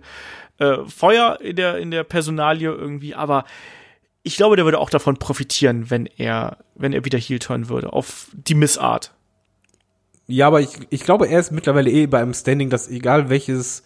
äh, 0.59 0.77
Feuer 0.85 1.39
in 1.41 1.57
der, 1.57 1.77
in 1.77 1.91
der 1.91 2.05
Personalie 2.05 2.69
irgendwie, 2.69 3.15
aber 3.15 3.43
ich 4.25 4.37
glaube, 4.37 4.55
der 4.55 4.65
würde 4.65 4.79
auch 4.79 4.89
davon 4.89 5.17
profitieren, 5.17 5.89
wenn 5.89 6.07
er, 6.17 6.57
wenn 6.73 6.93
er 6.93 7.05
wieder 7.05 7.19
Heel 7.19 7.39
turnen 7.39 7.69
würde, 7.69 7.93
auf 7.93 8.27
die 8.33 8.55
Missart. 8.55 9.13
Ja, 10.27 10.47
aber 10.47 10.61
ich, 10.61 10.69
ich 10.89 11.03
glaube, 11.03 11.27
er 11.27 11.39
ist 11.39 11.51
mittlerweile 11.51 11.91
eh 11.91 12.07
bei 12.07 12.21
einem 12.21 12.33
Standing, 12.33 12.71
dass 12.71 12.89
egal 12.89 13.29
welches 13.29 13.83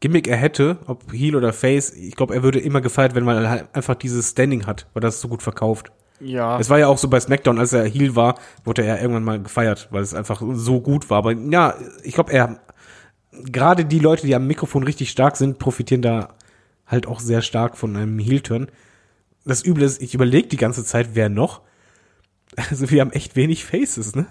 Gimmick 0.00 0.28
er 0.28 0.36
hätte, 0.36 0.78
ob 0.86 1.10
Heel 1.10 1.34
oder 1.34 1.54
Face, 1.54 1.90
ich 1.90 2.14
glaube, 2.14 2.34
er 2.34 2.42
würde 2.42 2.60
immer 2.60 2.82
gefeiert, 2.82 3.14
wenn 3.14 3.24
man 3.24 3.48
halt 3.48 3.74
einfach 3.74 3.94
dieses 3.94 4.30
Standing 4.30 4.66
hat, 4.66 4.86
weil 4.92 5.00
das 5.00 5.20
so 5.22 5.28
gut 5.28 5.42
verkauft. 5.42 5.90
Ja. 6.20 6.60
Es 6.60 6.68
war 6.68 6.78
ja 6.78 6.88
auch 6.88 6.98
so 6.98 7.08
bei 7.08 7.18
SmackDown, 7.18 7.58
als 7.58 7.72
er 7.72 7.84
Heel 7.84 8.14
war, 8.14 8.38
wurde 8.64 8.84
er 8.84 9.00
irgendwann 9.00 9.24
mal 9.24 9.42
gefeiert, 9.42 9.88
weil 9.90 10.02
es 10.02 10.12
einfach 10.12 10.42
so 10.52 10.82
gut 10.82 11.08
war. 11.08 11.18
Aber 11.18 11.32
ja, 11.32 11.74
ich 12.04 12.12
glaube, 12.12 12.32
er 12.32 12.60
gerade 13.32 13.86
die 13.86 13.98
Leute, 13.98 14.26
die 14.26 14.34
am 14.34 14.46
Mikrofon 14.46 14.82
richtig 14.82 15.10
stark 15.10 15.36
sind, 15.36 15.58
profitieren 15.58 16.02
da 16.02 16.28
halt 16.86 17.06
auch 17.06 17.20
sehr 17.20 17.40
stark 17.40 17.78
von 17.78 17.96
einem 17.96 18.18
Heel-Turn. 18.18 18.68
Das 19.44 19.64
Üble 19.64 19.84
ist, 19.84 20.00
ich 20.02 20.14
überlege 20.14 20.48
die 20.48 20.56
ganze 20.56 20.84
Zeit, 20.84 21.10
wer 21.14 21.28
noch. 21.28 21.60
Also 22.54 22.90
wir 22.90 23.00
haben 23.00 23.12
echt 23.12 23.34
wenig 23.34 23.64
Faces, 23.64 24.14
ne? 24.14 24.26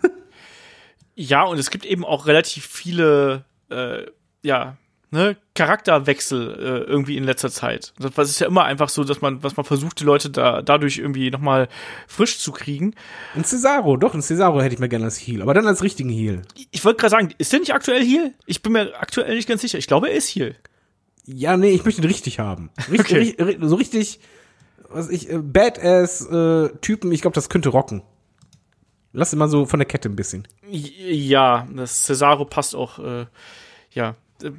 Ja, 1.16 1.44
und 1.44 1.58
es 1.58 1.72
gibt 1.72 1.86
eben 1.86 2.06
auch 2.06 2.28
relativ 2.28 2.68
viele, 2.68 3.46
äh, 3.72 4.06
ja, 4.44 4.78
ne, 5.10 5.38
Charakterwechsel 5.56 6.52
äh, 6.54 6.90
irgendwie 6.90 7.18
in 7.18 7.24
letzter 7.24 7.50
Zeit. 7.50 7.94
Das 7.98 8.12
das 8.14 8.30
ist 8.30 8.40
ja 8.40 8.46
immer 8.46 8.64
einfach 8.64 8.90
so, 8.90 9.04
dass 9.04 9.22
man, 9.22 9.42
was 9.42 9.58
man 9.58 9.66
versucht, 9.66 10.00
die 10.00 10.04
Leute 10.04 10.30
da 10.30 10.62
dadurch 10.62 11.00
irgendwie 11.00 11.32
nochmal 11.32 11.68
frisch 12.08 12.38
zu 12.38 12.52
kriegen. 12.52 12.94
Ein 13.36 13.44
Cesaro, 13.44 13.98
doch, 13.98 14.14
ein 14.14 14.22
Cesaro 14.22 14.62
hätte 14.62 14.76
ich 14.76 14.80
mir 14.80 14.88
gerne 14.90 15.06
als 15.06 15.18
Heel, 15.18 15.42
aber 15.42 15.56
dann 15.56 15.66
als 15.68 15.82
richtigen 15.82 16.10
Heel. 16.10 16.44
Ich 16.70 16.86
wollte 16.86 17.00
gerade 17.00 17.12
sagen, 17.12 17.34
ist 17.40 17.52
der 17.52 17.60
nicht 17.60 17.74
aktuell 17.74 18.04
hier? 18.04 18.34
Ich 18.46 18.62
bin 18.62 18.72
mir 18.74 18.94
aktuell 19.00 19.34
nicht 19.36 19.50
ganz 19.50 19.62
sicher. 19.62 19.80
Ich 19.80 19.88
glaube, 19.88 20.10
er 20.10 20.16
ist 20.16 20.28
hier. 20.28 20.54
Ja, 21.26 21.58
nee, 21.58 21.72
ich 21.72 21.84
möchte 21.86 22.02
ihn 22.02 22.08
richtig 22.08 22.38
haben. 22.40 22.70
Richtig, 22.92 23.40
Okay. 23.40 23.58
ri- 23.58 23.68
so 23.68 23.76
richtig, 23.76 24.20
was 24.94 25.10
ich, 25.10 25.30
äh, 25.30 25.38
Badass-Typen, 25.40 27.12
ich 27.12 27.22
glaube, 27.22 27.36
das 27.36 27.50
könnte 27.50 27.70
rocken. 27.70 28.02
Lass 29.14 29.36
mal 29.36 29.50
so 29.50 29.66
von 29.66 29.80
der 29.80 29.88
Kette 29.88 30.10
ein 30.10 30.16
bisschen. 30.16 30.48
Ja, 30.70 31.68
das 31.74 32.04
Cesaro 32.04 32.46
passt 32.46 32.76
auch, 32.76 33.00
äh, 33.00 33.26
ja. 33.92 34.16
Äh, 34.42 34.52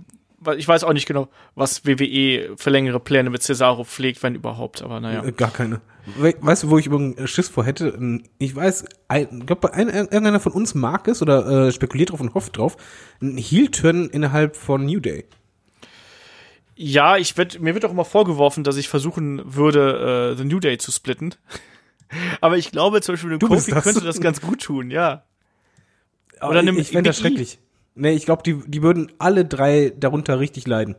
Ich 0.57 0.67
weiß 0.67 0.85
auch 0.85 0.93
nicht 0.93 1.07
genau, 1.07 1.29
was 1.55 1.87
WWE 1.87 2.55
für 2.57 2.71
längere 2.71 3.01
Pläne 3.01 3.31
mit 3.31 3.43
Cesaro 3.43 3.85
pflegt, 3.85 4.23
wenn 4.23 4.35
überhaupt, 4.35 4.83
aber 4.83 5.01
naja. 5.01 5.25
Äh, 5.25 5.33
Gar 5.33 5.53
keine. 5.53 5.81
We 6.17 6.35
weißt 6.41 6.65
du, 6.65 6.71
wo 6.71 6.79
ich 6.79 6.87
übrigens 6.87 7.31
Schiss 7.31 7.49
vor 7.49 7.65
hätte? 7.65 7.97
Ich 8.39 8.55
weiß, 8.57 8.85
ein, 9.07 9.47
glaub, 9.47 9.65
ein, 9.67 9.89
irgendeiner 9.89 10.41
von 10.41 10.53
uns 10.53 10.75
mag 10.75 11.07
es 11.07 11.23
oder 11.23 11.69
äh, 11.69 11.73
spekuliert 11.73 12.11
drauf 12.11 12.21
und 12.21 12.35
hofft 12.35 12.57
drauf. 12.59 12.77
Ein 13.23 13.37
Heel-Turn 13.37 14.11
innerhalb 14.11 14.57
von 14.57 14.85
New 14.85 14.99
Day. 14.99 15.25
Ja, 16.85 17.17
ich 17.17 17.37
werd, 17.37 17.61
mir 17.61 17.75
wird 17.75 17.85
auch 17.85 17.93
immer 17.93 18.05
vorgeworfen, 18.05 18.65
dass 18.65 18.77
ich 18.77 18.89
versuchen 18.89 19.41
würde, 19.55 20.33
äh, 20.33 20.37
The 20.37 20.45
New 20.45 20.59
Day 20.59 20.79
zu 20.79 20.91
splitten. 20.91 21.35
Aber 22.41 22.59
ich 22.59 22.73
glaube, 22.73 23.01
zum 23.03 23.13
Beispiel, 23.15 23.39
Du 23.39 23.47
Kofi 23.49 23.71
das. 23.71 23.85
könnte 23.85 24.01
das 24.01 24.21
ganz 24.21 24.41
gut 24.41 24.63
tun, 24.63 24.91
ja. 24.91 25.25
Oder 26.41 26.49
Oder 26.51 26.59
einem 26.59 26.79
ich 26.79 26.89
fände 26.89 27.09
das 27.11 27.19
E. 27.19 27.23
schrecklich. 27.23 27.59
Nee, 27.95 28.13
ich 28.15 28.25
glaube, 28.25 28.43
die, 28.43 28.61
die 28.67 28.83
würden 28.83 29.13
alle 29.19 29.45
drei 29.45 29.93
darunter 29.97 30.41
richtig 30.41 30.67
leiden. 30.67 30.97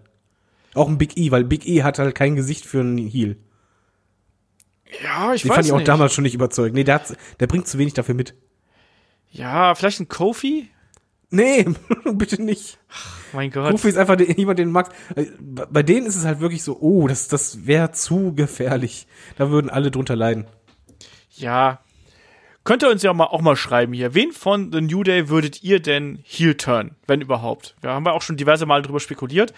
Auch 0.74 0.88
ein 0.88 0.98
Big 0.98 1.18
E, 1.18 1.32
weil 1.32 1.44
Big 1.44 1.68
E 1.68 1.84
hat 1.84 2.00
halt 2.00 2.16
kein 2.16 2.36
Gesicht 2.36 2.66
für 2.66 2.80
einen 2.80 2.98
Heel. 2.98 3.38
Ja, 5.04 5.34
ich 5.34 5.42
Die 5.42 5.50
weiß 5.50 5.56
fand 5.56 5.66
ich 5.68 5.74
auch 5.74 5.78
nicht. 5.78 5.88
damals 5.88 6.14
schon 6.14 6.24
nicht 6.24 6.34
überzeugt. 6.36 6.74
Nee, 6.76 6.84
der, 6.86 6.96
hat, 6.96 7.18
der 7.42 7.48
bringt 7.48 7.68
zu 7.68 7.78
wenig 7.78 7.94
dafür 7.94 8.16
mit. 8.16 8.36
Ja, 9.32 9.76
vielleicht 9.76 10.00
ein 10.00 10.08
Kofi? 10.08 10.70
Nee, 11.34 11.66
bitte 12.14 12.40
nicht. 12.42 12.78
Mein 13.34 13.50
Gott. 13.50 13.72
Kofi 13.72 13.90
ist 13.90 13.98
einfach 13.98 14.16
den, 14.16 14.38
jemand, 14.38 14.60
den 14.60 14.70
magst. 14.72 14.92
Äh, 15.16 15.26
Bei 15.40 15.66
bei 15.66 15.84
denen 15.84 16.06
ist 16.06 16.16
es 16.16 16.26
halt 16.26 16.40
wirklich 16.42 16.64
so, 16.64 16.78
oh, 16.80 17.08
das, 17.08 17.28
das 17.28 17.66
wäre 17.66 17.92
zu 17.92 18.36
gefährlich. 18.36 19.08
Da 19.38 19.50
würden 19.50 19.72
alle 19.72 19.90
drunter 19.90 20.16
leiden. 20.16 20.46
Ja. 21.32 21.80
Könnt 22.66 22.82
ihr 22.82 22.90
uns 22.90 23.04
ja 23.04 23.12
mal, 23.14 23.26
auch 23.26 23.42
mal 23.42 23.58
schreiben 23.58 23.92
hier. 23.92 24.14
Wen 24.14 24.32
von 24.32 24.72
The 24.72 24.80
New 24.80 25.04
Day 25.04 25.28
würdet 25.28 25.64
ihr 25.64 25.82
denn 25.82 26.20
Heel 26.24 26.56
turn, 26.56 26.92
wenn 27.08 27.20
überhaupt? 27.20 27.76
Wir 27.82 27.90
haben 27.90 28.06
ja 28.06 28.14
auch 28.14 28.22
schon 28.22 28.38
diverse 28.38 28.66
Male 28.66 28.84
drüber 28.84 29.02
spekuliert, 29.02 29.54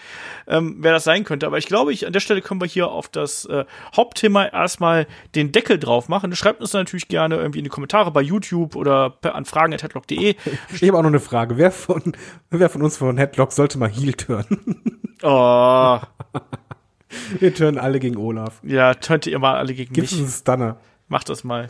ähm, 0.48 0.78
wer 0.80 0.90
das 0.92 1.04
sein 1.04 1.22
könnte. 1.22 1.46
Aber 1.46 1.56
ich 1.56 1.66
glaube, 1.66 1.92
ich, 1.92 2.04
an 2.04 2.12
der 2.12 2.18
Stelle 2.18 2.42
können 2.42 2.60
wir 2.60 2.66
hier 2.66 2.88
auf 2.88 3.08
das 3.08 3.44
äh, 3.44 3.64
Hauptthema 3.94 4.46
erstmal 4.46 5.06
den 5.36 5.52
Deckel 5.52 5.78
drauf 5.78 6.08
machen. 6.08 6.34
Schreibt 6.34 6.60
uns 6.60 6.72
natürlich 6.72 7.06
gerne 7.06 7.36
irgendwie 7.36 7.58
in 7.58 7.64
die 7.64 7.70
Kommentare 7.70 8.10
bei 8.10 8.22
YouTube 8.22 8.74
oder 8.74 9.10
per, 9.10 9.36
an 9.36 9.44
fragen.headlock.de. 9.44 10.34
Ich 10.74 10.82
habe 10.82 10.98
auch 10.98 11.02
noch 11.02 11.08
eine 11.08 11.20
Frage. 11.20 11.56
Wer 11.58 11.70
von, 11.70 12.12
wer 12.50 12.68
von 12.68 12.82
uns 12.82 12.96
von 12.96 13.16
Headlock 13.18 13.52
sollte 13.52 13.78
mal 13.78 13.88
Heel 13.88 14.14
turnen? 14.14 15.00
Oh, 15.22 15.98
Wir 17.38 17.54
turnen 17.54 17.78
alle 17.78 18.00
gegen 18.00 18.16
Olaf. 18.16 18.60
ja, 18.64 18.94
turnt 18.94 19.26
ihr 19.28 19.38
mal 19.38 19.54
alle 19.54 19.74
gegen 19.74 19.94
Gibt's 19.94 20.10
mich. 20.12 20.20
einen 20.22 20.30
Stunner? 20.30 20.76
Macht 21.08 21.28
das 21.28 21.44
mal. 21.44 21.68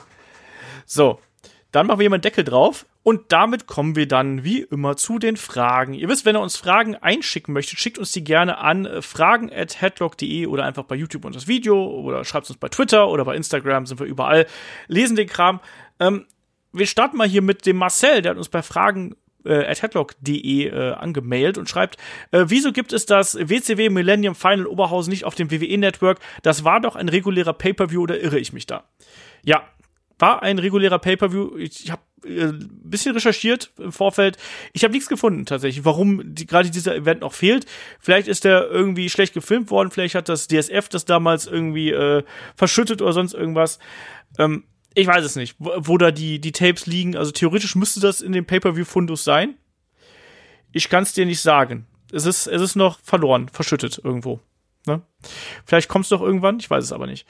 So, 0.87 1.21
dann 1.77 1.87
machen 1.87 1.99
wir 1.99 2.05
hier 2.05 2.11
mal 2.11 2.17
einen 2.17 2.23
Deckel 2.23 2.43
drauf. 2.43 2.87
Und 3.03 3.33
damit 3.33 3.67
kommen 3.67 3.97
wir 3.97 4.09
dann 4.09 4.45
wie 4.45 4.63
immer 4.63 4.97
zu 4.97 5.19
den 5.19 5.37
Fragen. 5.37 5.93
Ihr 5.93 6.09
wisst, 6.09 6.25
wenn 6.25 6.35
ihr 6.35 6.41
uns 6.41 6.57
Fragen 6.57 6.97
einschicken 6.97 7.53
möchtet, 7.53 7.79
schickt 7.79 7.99
uns 7.99 8.13
die 8.13 8.25
gerne 8.25 8.57
an 8.57 8.87
äh, 8.87 9.03
fragen.headlock.de 9.03 10.47
oder 10.47 10.65
einfach 10.65 10.85
bei 10.85 10.97
YouTube 10.97 11.27
unter 11.27 11.39
das 11.39 11.49
Video 11.49 11.87
oder 11.87 12.25
schreibt 12.25 12.49
uns 12.49 12.59
bei 12.59 12.71
Twitter 12.71 13.09
oder 13.09 13.27
bei 13.27 13.37
Instagram, 13.37 13.85
sind 13.85 14.01
wir 14.01 14.07
überall, 14.07 14.47
lesen 14.89 15.17
den 15.17 15.29
Kram. 15.29 15.61
Ähm, 16.01 16.25
wir 16.73 16.87
starten 16.87 17.19
mal 17.19 17.29
hier 17.29 17.43
mit 17.43 17.67
dem 17.67 17.77
Marcel, 17.77 18.23
der 18.23 18.31
hat 18.31 18.39
uns 18.39 18.49
bei 18.49 18.63
Fragen 18.63 19.15
äh, 19.45 19.67
at 19.67 19.83
headlock.de 19.83 20.69
äh, 20.69 20.93
angemailt 20.95 21.59
und 21.59 21.69
schreibt, 21.69 21.99
äh, 22.31 22.47
wieso 22.49 22.73
gibt 22.73 22.95
es 22.95 23.05
das 23.05 23.37
WCW 23.39 23.91
Millennium 23.91 24.35
Final 24.35 24.67
Oberhausen 24.67 25.11
nicht 25.11 25.25
auf 25.27 25.35
dem 25.35 25.51
WWE 25.51 25.77
Network? 25.77 26.21
Das 26.43 26.65
war 26.65 26.81
doch 26.81 26.97
ein 26.97 27.11
regulärer 27.11 27.53
Pay-Per-View 27.53 28.01
oder 28.01 28.19
irre 28.19 28.39
ich 28.39 28.55
mich 28.55 28.67
da? 28.67 28.85
Ja, 29.45 29.63
war 30.19 30.43
ein 30.43 30.59
regulärer 30.59 30.99
Pay-per-View. 30.99 31.57
Ich, 31.59 31.91
habe 31.91 32.03
äh, 32.25 32.47
ein 32.47 32.81
bisschen 32.85 33.15
recherchiert 33.15 33.73
im 33.79 33.93
Vorfeld. 33.93 34.39
Ich 34.73 34.85
habe 34.85 34.93
nichts 34.93 35.09
gefunden 35.09 35.47
tatsächlich, 35.47 35.85
warum 35.85 36.35
die, 36.35 36.47
gerade 36.47 36.71
dieser 36.71 36.95
Event 36.95 37.21
noch 37.21 37.33
fehlt. 37.33 37.67
Vielleicht 38.01 38.29
ist 38.29 38.45
der 38.45 38.69
irgendwie 38.71 39.11
schlecht 39.11 39.35
gefilmt 39.35 39.71
worden. 39.71 39.91
Vielleicht 39.91 40.15
hat 40.15 40.29
das 40.29 40.49
DSF 40.49 40.89
das 40.89 41.05
damals 41.05 41.47
irgendwie 41.47 41.91
äh, 41.91 42.25
verschüttet 42.55 43.03
oder 43.03 43.13
sonst 43.13 43.35
irgendwas. 43.35 43.79
Ähm, 44.39 44.65
ich 44.95 45.07
weiß 45.07 45.25
es 45.25 45.37
nicht, 45.37 45.57
wo, 45.59 45.73
wo 45.77 45.99
da 45.99 46.11
die, 46.11 46.41
die 46.41 46.53
Tapes 46.53 46.87
liegen. 46.87 47.17
Also 47.17 47.31
theoretisch 47.31 47.77
müsste 47.77 48.01
das 48.01 48.23
in 48.23 48.33
dem 48.33 48.47
Pay-per-View-Fundus 48.47 49.25
sein. 49.25 49.57
Ich 50.73 50.89
kann 50.89 51.03
es 51.03 51.13
dir 51.13 51.27
nicht 51.27 51.41
sagen. 51.41 51.87
Es 52.13 52.25
ist, 52.25 52.47
es 52.47 52.63
ist 52.63 52.77
noch 52.77 53.01
verloren, 53.01 53.49
verschüttet 53.49 54.01
irgendwo. 54.03 54.41
Ne? 54.87 55.03
Vielleicht 55.65 55.89
kommt 55.89 56.05
es 56.05 56.11
doch 56.11 56.23
irgendwann, 56.23 56.59
ich 56.61 56.71
weiß 56.71 56.85
es 56.85 56.93
aber 56.93 57.07
nicht. 57.07 57.27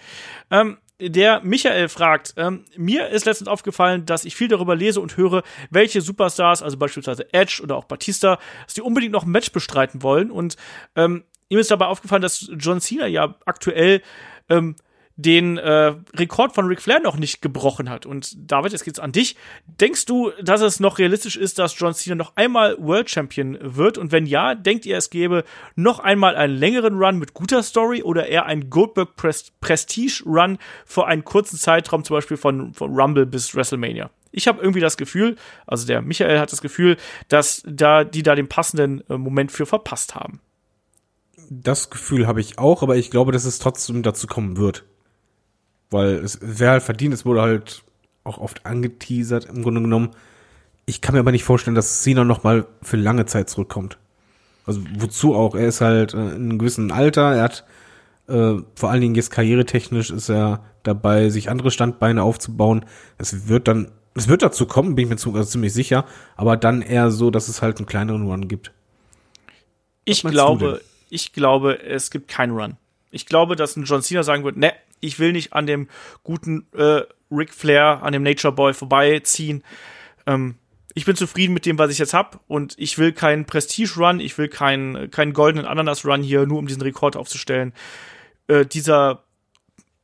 Ähm, 0.50 0.78
der 1.00 1.40
Michael 1.42 1.88
fragt, 1.88 2.34
ähm, 2.36 2.64
mir 2.76 3.08
ist 3.08 3.26
letztens 3.26 3.48
aufgefallen, 3.48 4.06
dass 4.06 4.24
ich 4.24 4.34
viel 4.34 4.48
darüber 4.48 4.74
lese 4.74 5.00
und 5.00 5.16
höre, 5.16 5.42
welche 5.70 6.00
Superstars, 6.00 6.62
also 6.62 6.78
beispielsweise 6.78 7.32
Edge 7.32 7.60
oder 7.62 7.76
auch 7.76 7.84
Batista, 7.84 8.38
dass 8.64 8.74
die 8.74 8.82
unbedingt 8.82 9.12
noch 9.12 9.24
ein 9.24 9.30
Match 9.30 9.52
bestreiten 9.52 10.02
wollen. 10.02 10.30
Und 10.30 10.56
ähm, 10.94 11.24
ihm 11.48 11.58
ist 11.58 11.70
dabei 11.70 11.86
aufgefallen, 11.86 12.22
dass 12.22 12.50
John 12.58 12.80
Cena 12.80 13.06
ja 13.06 13.34
aktuell 13.44 14.02
ähm, 14.48 14.76
den 15.16 15.56
äh, 15.56 15.94
Rekord 16.14 16.54
von 16.54 16.66
Ric 16.66 16.82
Flair 16.82 17.00
noch 17.00 17.16
nicht 17.16 17.40
gebrochen 17.40 17.88
hat. 17.88 18.04
Und 18.04 18.34
David, 18.50 18.72
jetzt 18.72 18.84
geht's 18.84 18.98
an 18.98 19.12
dich. 19.12 19.36
Denkst 19.66 20.04
du, 20.04 20.30
dass 20.42 20.60
es 20.60 20.78
noch 20.78 20.98
realistisch 20.98 21.36
ist, 21.36 21.58
dass 21.58 21.78
John 21.78 21.94
Cena 21.94 22.14
noch 22.14 22.36
einmal 22.36 22.76
World 22.78 23.08
Champion 23.08 23.56
wird? 23.60 23.96
Und 23.96 24.12
wenn 24.12 24.26
ja, 24.26 24.54
denkt 24.54 24.84
ihr, 24.84 24.98
es 24.98 25.08
gäbe 25.08 25.44
noch 25.74 26.00
einmal 26.00 26.36
einen 26.36 26.54
längeren 26.54 26.98
Run 26.98 27.18
mit 27.18 27.32
guter 27.32 27.62
Story 27.62 28.02
oder 28.02 28.26
eher 28.26 28.44
einen 28.44 28.68
Goldberg 28.68 29.16
Pres 29.16 29.52
Prestige 29.60 30.22
Run 30.26 30.58
für 30.84 31.06
einen 31.06 31.24
kurzen 31.24 31.58
Zeitraum, 31.58 32.04
zum 32.04 32.16
Beispiel 32.16 32.36
von, 32.36 32.74
von 32.74 32.94
Rumble 32.94 33.24
bis 33.24 33.54
WrestleMania? 33.54 34.10
Ich 34.32 34.46
habe 34.46 34.60
irgendwie 34.60 34.80
das 34.80 34.98
Gefühl, 34.98 35.36
also 35.66 35.86
der 35.86 36.02
Michael 36.02 36.38
hat 36.38 36.52
das 36.52 36.60
Gefühl, 36.60 36.98
dass 37.28 37.62
da 37.66 38.04
die 38.04 38.22
da 38.22 38.34
den 38.34 38.48
passenden 38.48 39.02
äh, 39.08 39.16
Moment 39.16 39.50
für 39.50 39.64
verpasst 39.64 40.14
haben. 40.14 40.40
Das 41.48 41.88
Gefühl 41.88 42.26
habe 42.26 42.40
ich 42.42 42.58
auch, 42.58 42.82
aber 42.82 42.96
ich 42.96 43.10
glaube, 43.10 43.32
dass 43.32 43.46
es 43.46 43.58
trotzdem 43.60 44.02
dazu 44.02 44.26
kommen 44.26 44.58
wird. 44.58 44.84
Weil 45.90 46.16
es 46.16 46.38
wäre 46.40 46.72
halt 46.72 46.82
verdient, 46.82 47.14
es 47.14 47.24
wurde 47.24 47.42
halt 47.42 47.82
auch 48.24 48.38
oft 48.38 48.66
angeteasert 48.66 49.46
im 49.46 49.62
Grunde 49.62 49.80
genommen. 49.80 50.10
Ich 50.84 51.00
kann 51.00 51.14
mir 51.14 51.20
aber 51.20 51.32
nicht 51.32 51.44
vorstellen, 51.44 51.74
dass 51.74 52.02
Cena 52.02 52.24
noch 52.24 52.42
mal 52.42 52.66
für 52.82 52.96
lange 52.96 53.26
Zeit 53.26 53.48
zurückkommt. 53.50 53.98
Also 54.66 54.80
wozu 54.98 55.34
auch? 55.34 55.54
Er 55.54 55.68
ist 55.68 55.80
halt 55.80 56.14
äh, 56.14 56.16
in 56.16 56.50
einem 56.50 56.58
gewissen 56.58 56.90
Alter, 56.90 57.34
er 57.34 57.42
hat 57.44 57.64
äh, 58.28 58.56
vor 58.74 58.90
allen 58.90 59.00
Dingen 59.00 59.14
jetzt 59.14 59.30
karrieretechnisch 59.30 60.10
ist 60.10 60.28
er 60.28 60.64
dabei, 60.82 61.30
sich 61.30 61.50
andere 61.50 61.70
Standbeine 61.70 62.22
aufzubauen. 62.22 62.84
Es 63.18 63.48
wird 63.48 63.68
dann, 63.68 63.92
es 64.14 64.28
wird 64.28 64.42
dazu 64.42 64.66
kommen, 64.66 64.94
bin 64.94 65.04
ich 65.04 65.10
mir 65.10 65.16
zu, 65.16 65.34
also 65.34 65.48
ziemlich 65.48 65.72
sicher, 65.72 66.04
aber 66.36 66.56
dann 66.56 66.82
eher 66.82 67.10
so, 67.10 67.30
dass 67.30 67.48
es 67.48 67.62
halt 67.62 67.78
einen 67.78 67.86
kleineren 67.86 68.26
Run 68.26 68.48
gibt. 68.48 68.72
Ich 70.04 70.22
du 70.22 70.28
denn? 70.28 70.32
glaube, 70.32 70.80
ich 71.10 71.32
glaube, 71.32 71.82
es 71.82 72.10
gibt 72.10 72.28
keinen 72.28 72.52
Run. 72.56 72.76
Ich 73.10 73.26
glaube, 73.26 73.56
dass 73.56 73.76
ein 73.76 73.84
John 73.84 74.02
Cena 74.02 74.22
sagen 74.22 74.44
wird, 74.44 74.56
ne, 74.56 74.72
ich 75.00 75.18
will 75.18 75.32
nicht 75.32 75.52
an 75.52 75.66
dem 75.66 75.88
guten 76.22 76.66
äh, 76.76 77.02
Ric 77.30 77.52
Flair, 77.52 78.00
an 78.02 78.12
dem 78.12 78.22
Nature 78.22 78.52
Boy 78.54 78.72
vorbeiziehen. 78.74 79.62
Ähm, 80.26 80.56
ich 80.94 81.04
bin 81.04 81.14
zufrieden 81.16 81.52
mit 81.52 81.66
dem, 81.66 81.78
was 81.78 81.90
ich 81.90 81.98
jetzt 81.98 82.14
hab 82.14 82.40
und 82.48 82.74
ich 82.78 82.96
will 82.98 83.12
keinen 83.12 83.44
Prestige-Run, 83.44 84.18
ich 84.20 84.38
will 84.38 84.48
keinen, 84.48 85.10
keinen 85.10 85.32
goldenen 85.34 85.66
Ananas-Run 85.66 86.22
hier, 86.22 86.46
nur 86.46 86.58
um 86.58 86.66
diesen 86.66 86.80
Rekord 86.82 87.16
aufzustellen. 87.16 87.74
Äh, 88.48 88.64
dieser 88.64 89.22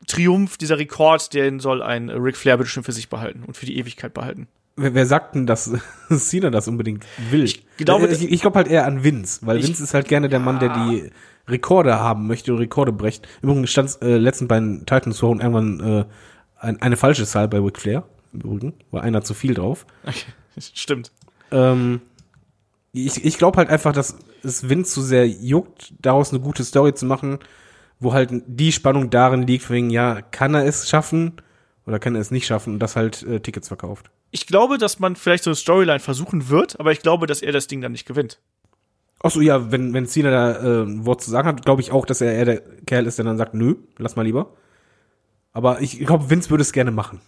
Triumph, 0.07 0.59
dieser 0.59 0.79
Rekord, 0.79 1.33
den 1.33 1.61
soll 1.61 1.83
ein 1.83 2.11
Ric 2.11 2.37
Flair 2.37 2.57
bitte 2.59 2.69
schön 2.71 2.83
für 2.83 2.93
sich 2.93 3.09
behalten 3.09 3.45
und 3.45 3.57
für 3.57 3.67
die 3.67 3.79
Ewigkeit 3.79 4.13
behalten. 4.13 4.49
Wer, 4.77 4.95
wer 4.95 5.07
sagt 5.07 5.35
denn, 5.35 5.47
dass 5.47 5.71
Cena 6.11 6.51
das 6.51 6.67
unbedingt 6.69 7.07
will? 7.31 7.45
Ich 7.45 7.65
glaube, 7.77 8.09
Äh, 8.09 8.13
ich, 8.15 8.31
ich 8.31 8.41
glaube 8.41 8.57
halt 8.57 8.69
eher 8.69 8.85
an 8.85 9.05
Vince, 9.05 9.47
weil 9.47 9.59
Ich- 9.59 9.67
Vince 9.69 9.83
ist 9.85 9.95
halt 9.95 10.09
gerne 10.09 10.29
der 10.29 10.41
Mann, 10.41 10.59
der 10.59 10.71
die 10.75 11.11
Rekorde 11.49 11.99
haben 11.99 12.27
möchte 12.27 12.53
und 12.53 12.59
Rekorde 12.59 12.93
brecht. 12.93 13.27
Übrigens 13.43 13.71
stand 13.71 13.99
äh, 14.03 14.17
letztens 14.17 14.49
bei 14.49 14.61
den 14.61 14.87
Titans 14.87 15.19
Throne 15.19 15.43
irgendwann 15.43 15.81
äh, 15.81 16.05
ein, 16.59 16.81
eine 16.81 16.97
falsche 16.97 17.27
Zahl 17.27 17.49
bei 17.49 17.59
Ric 17.59 17.79
Flair. 17.79 18.05
Im 18.33 18.41
Übrigen 18.41 18.75
war 18.91 19.03
einer 19.03 19.23
zu 19.23 19.35
viel 19.35 19.55
drauf. 19.55 19.87
Okay, 20.05 20.33
stimmt. 20.75 21.13
Ähm, 21.51 22.01
ich 22.93 23.25
ich 23.25 23.39
glaube 23.39 23.59
halt 23.59 23.69
einfach, 23.69 23.93
dass 23.93 24.17
es 24.43 24.69
Vince 24.69 24.93
zu 24.93 25.03
sehr 25.03 25.29
juckt, 25.29 25.95
daraus 26.01 26.31
eine 26.31 26.41
gute 26.41 26.65
Story 26.65 26.95
zu 26.95 27.07
machen, 27.07 27.39
wo 28.01 28.13
halt 28.13 28.31
die 28.47 28.73
Spannung 28.73 29.11
darin 29.11 29.47
liegt, 29.47 29.71
wegen, 29.71 29.91
ja, 29.91 30.21
kann 30.23 30.55
er 30.55 30.67
es 30.67 30.89
schaffen 30.89 31.35
oder 31.87 31.99
kann 31.99 32.15
er 32.15 32.21
es 32.21 32.31
nicht 32.31 32.47
schaffen 32.47 32.75
und 32.75 32.79
das 32.81 32.97
halt 32.97 33.23
äh, 33.23 33.41
Tickets 33.41 33.69
verkauft. 33.69 34.11
Ich 34.31 34.47
glaube, 34.47 34.79
dass 34.79 34.99
man 34.99 35.15
vielleicht 35.15 35.45
so 35.45 35.51
eine 35.51 35.57
Storyline 35.57 36.01
versuchen 36.01 36.49
wird, 36.49 36.81
aber 36.81 36.93
ich 36.93 37.01
glaube, 37.01 37.27
dass 37.27 37.43
er 37.43 37.53
das 37.53 37.67
Ding 37.67 37.81
dann 37.81 37.93
nicht 37.93 38.07
gewinnt. 38.07 38.41
Ach 39.23 39.31
so, 39.31 39.41
ja, 39.41 39.71
wenn, 39.71 39.95
wenn 39.95 40.07
Cena 40.07 40.31
da 40.31 40.53
äh, 40.53 40.83
ein 40.83 41.07
Wort 41.07 41.23
zu 41.23 41.31
sagen 41.31 41.49
hat, 41.49 41.65
glaube 41.65 41.81
ich 41.81 41.93
auch, 41.93 42.07
dass 42.07 42.21
er 42.21 42.33
eher 42.33 42.45
der 42.45 42.61
Kerl 42.87 43.07
ist, 43.07 43.19
der 43.19 43.25
dann 43.25 43.39
sagt, 43.39 43.55
nö, 43.55 43.77
lass 43.99 44.17
mal 44.17 44.23
lieber. 44.23 44.55
Aber 45.53 45.81
ich 45.81 45.99
glaube, 46.01 46.31
Vince 46.31 46.51
würde 46.51 46.63
es 46.63 46.73
gerne 46.73 46.91
machen. 46.91 47.21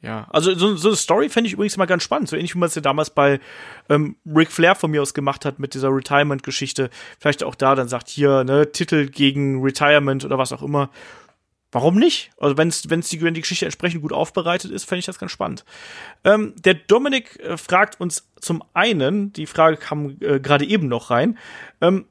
Ja, 0.00 0.28
also 0.30 0.54
so, 0.54 0.76
so 0.76 0.88
eine 0.88 0.96
Story 0.96 1.28
fände 1.28 1.48
ich 1.48 1.54
übrigens 1.54 1.76
mal 1.76 1.86
ganz 1.86 2.04
spannend. 2.04 2.28
So 2.28 2.36
ähnlich 2.36 2.54
wie 2.54 2.58
man 2.58 2.68
es 2.68 2.74
ja 2.74 2.80
damals 2.80 3.10
bei 3.10 3.40
ähm, 3.88 4.16
Ric 4.24 4.52
Flair 4.52 4.76
von 4.76 4.90
mir 4.92 5.02
aus 5.02 5.12
gemacht 5.12 5.44
hat 5.44 5.58
mit 5.58 5.74
dieser 5.74 5.88
Retirement-Geschichte. 5.88 6.90
Vielleicht 7.18 7.42
auch 7.42 7.56
da 7.56 7.74
dann 7.74 7.88
sagt, 7.88 8.08
hier, 8.08 8.44
ne, 8.44 8.70
Titel 8.70 9.08
gegen 9.08 9.60
Retirement 9.60 10.24
oder 10.24 10.38
was 10.38 10.52
auch 10.52 10.62
immer. 10.62 10.90
Warum 11.70 11.96
nicht? 11.96 12.30
Also 12.38 12.56
wenn's, 12.56 12.88
wenn's 12.88 13.10
die, 13.10 13.20
wenn 13.20 13.34
die 13.34 13.42
Geschichte 13.42 13.66
entsprechend 13.66 14.00
gut 14.00 14.12
aufbereitet 14.12 14.70
ist, 14.70 14.84
fände 14.84 15.00
ich 15.00 15.06
das 15.06 15.18
ganz 15.18 15.32
spannend. 15.32 15.64
Ähm, 16.24 16.54
der 16.56 16.74
Dominik 16.74 17.38
äh, 17.40 17.58
fragt 17.58 18.00
uns 18.00 18.26
zum 18.40 18.64
einen, 18.72 19.32
die 19.34 19.46
Frage 19.46 19.76
kam 19.76 20.16
äh, 20.20 20.40
gerade 20.40 20.64
eben 20.64 20.88
noch 20.88 21.10
rein. 21.10 21.36
Ähm, 21.82 22.06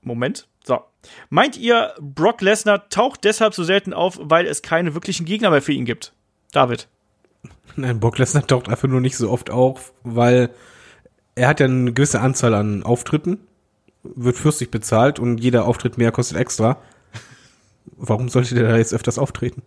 Moment. 0.00 0.48
So. 0.64 0.80
Meint 1.28 1.58
ihr, 1.58 1.94
Brock 2.00 2.40
Lesnar 2.40 2.88
taucht 2.88 3.24
deshalb 3.24 3.54
so 3.54 3.64
selten 3.64 3.92
auf, 3.92 4.18
weil 4.20 4.46
es 4.46 4.62
keine 4.62 4.94
wirklichen 4.94 5.26
Gegner 5.26 5.50
mehr 5.50 5.62
für 5.62 5.72
ihn 5.72 5.84
gibt? 5.84 6.12
David. 6.52 6.88
Nein, 7.76 8.00
Brock 8.00 8.16
Lesnar 8.16 8.46
taucht 8.46 8.68
einfach 8.68 8.88
nur 8.88 9.02
nicht 9.02 9.16
so 9.18 9.30
oft 9.30 9.50
auf, 9.50 9.92
weil 10.04 10.50
er 11.34 11.48
hat 11.48 11.60
ja 11.60 11.66
eine 11.66 11.92
gewisse 11.92 12.20
Anzahl 12.20 12.54
an 12.54 12.82
Auftritten, 12.82 13.40
wird 14.02 14.36
fürstlich 14.36 14.70
bezahlt 14.70 15.18
und 15.18 15.38
jeder 15.38 15.66
Auftritt 15.66 15.98
mehr 15.98 16.12
kostet 16.12 16.38
extra. 16.38 16.78
Warum 17.96 18.28
sollte 18.28 18.54
der 18.54 18.68
da 18.68 18.76
jetzt 18.76 18.94
öfters 18.94 19.18
auftreten? 19.18 19.62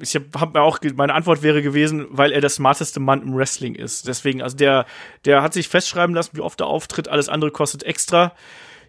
ich 0.00 0.14
habe 0.14 0.26
hab 0.38 0.54
mir 0.54 0.62
auch 0.62 0.78
meine 0.96 1.14
Antwort 1.14 1.42
wäre 1.42 1.62
gewesen, 1.62 2.06
weil 2.10 2.32
er 2.32 2.40
der 2.40 2.50
smarteste 2.50 3.00
Mann 3.00 3.22
im 3.22 3.34
Wrestling 3.34 3.74
ist. 3.74 4.06
Deswegen, 4.08 4.42
also 4.42 4.56
der 4.56 4.86
der 5.24 5.42
hat 5.42 5.52
sich 5.52 5.68
festschreiben 5.68 6.14
lassen, 6.14 6.36
wie 6.36 6.40
oft 6.40 6.60
er 6.60 6.66
auftritt. 6.66 7.08
Alles 7.08 7.28
andere 7.28 7.50
kostet 7.50 7.82
extra. 7.82 8.34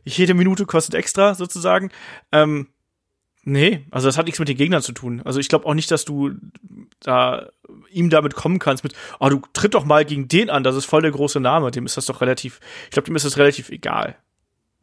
Jede 0.04 0.34
Minute 0.34 0.66
kostet 0.66 0.96
extra 0.96 1.36
sozusagen. 1.36 1.92
Ähm, 2.32 2.68
nee, 3.44 3.86
also 3.92 4.08
das 4.08 4.18
hat 4.18 4.26
nichts 4.26 4.40
mit 4.40 4.50
den 4.50 4.58
Gegnern 4.58 4.82
zu 4.82 4.92
tun. 4.92 5.22
Also 5.24 5.40
ich 5.40 5.48
glaube 5.48 5.66
auch 5.66 5.74
nicht, 5.74 5.92
dass 5.92 6.06
du 6.06 6.32
da 7.00 7.50
ihm 7.92 8.10
damit 8.10 8.36
kommen 8.36 8.60
kannst 8.60 8.84
mit, 8.84 8.94
oh, 9.20 9.30
du 9.30 9.42
tritt 9.54 9.74
doch 9.76 9.86
mal 9.86 10.06
gegen 10.06 10.28
den 10.28 10.50
an. 10.50 10.64
Das 10.64 10.76
ist 10.76 10.86
voll 10.86 11.02
der 11.02 11.12
große 11.12 11.40
Name. 11.40 11.72
Dem 11.72 11.86
ist 11.86 11.98
das 11.98 12.06
doch 12.06 12.22
relativ. 12.22 12.60
Ich 12.86 12.92
glaube, 12.92 13.06
dem 13.06 13.16
ist 13.16 13.26
das 13.26 13.38
relativ 13.38 13.70
egal. 13.70 14.18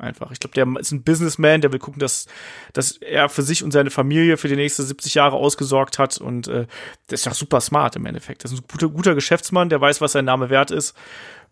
Einfach. 0.01 0.31
Ich 0.33 0.41
glaube, 0.41 0.55
der 0.55 0.67
ist 0.81 0.93
ein 0.93 1.03
Businessman, 1.03 1.61
der 1.61 1.73
will 1.73 1.79
gucken, 1.79 2.01
dass, 2.01 2.27
dass 2.73 2.93
er 2.93 3.29
für 3.29 3.43
sich 3.43 3.63
und 3.63 3.71
seine 3.71 3.91
Familie 3.91 4.39
für 4.39 4.49
die 4.49 4.57
nächsten 4.57 4.83
70 4.83 5.15
Jahre 5.15 5.37
ausgesorgt 5.37 5.99
hat. 5.99 6.19
Und 6.19 6.49
äh, 6.49 6.67
der 7.11 7.15
ist 7.15 7.27
doch 7.27 7.35
super 7.35 7.61
smart 7.61 7.97
im 7.97 8.07
Endeffekt. 8.07 8.45
Das 8.45 8.53
ist 8.53 8.61
ein 8.61 8.65
guter, 8.71 8.89
guter 8.89 9.15
Geschäftsmann, 9.15 9.69
der 9.69 9.81
weiß, 9.81 10.01
was 10.01 10.13
sein 10.13 10.25
Name 10.25 10.49
wert 10.49 10.71
ist. 10.71 10.97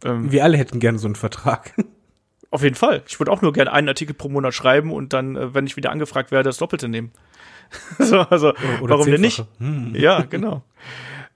Ähm, 0.02 0.32
Wir 0.32 0.44
alle 0.44 0.56
hätten 0.56 0.80
gerne 0.80 0.98
so 0.98 1.08
einen 1.08 1.14
Vertrag. 1.16 1.74
auf 2.50 2.62
jeden 2.62 2.74
Fall. 2.74 3.02
Ich 3.06 3.20
würde 3.20 3.30
auch 3.30 3.42
nur 3.42 3.52
gerne 3.52 3.72
einen 3.72 3.88
Artikel 3.88 4.14
pro 4.14 4.30
Monat 4.30 4.54
schreiben 4.54 4.92
und 4.92 5.12
dann, 5.12 5.36
äh, 5.36 5.54
wenn 5.54 5.66
ich 5.66 5.76
wieder 5.76 5.90
angefragt 5.90 6.30
werde, 6.30 6.48
das 6.48 6.56
Doppelte 6.56 6.88
nehmen. 6.88 7.12
so, 7.98 8.20
also, 8.20 8.54
Oder 8.80 8.94
warum 8.94 9.10
denn 9.10 9.20
nicht? 9.20 9.44
Hm. 9.58 9.94
Ja, 9.94 10.22
genau. 10.22 10.62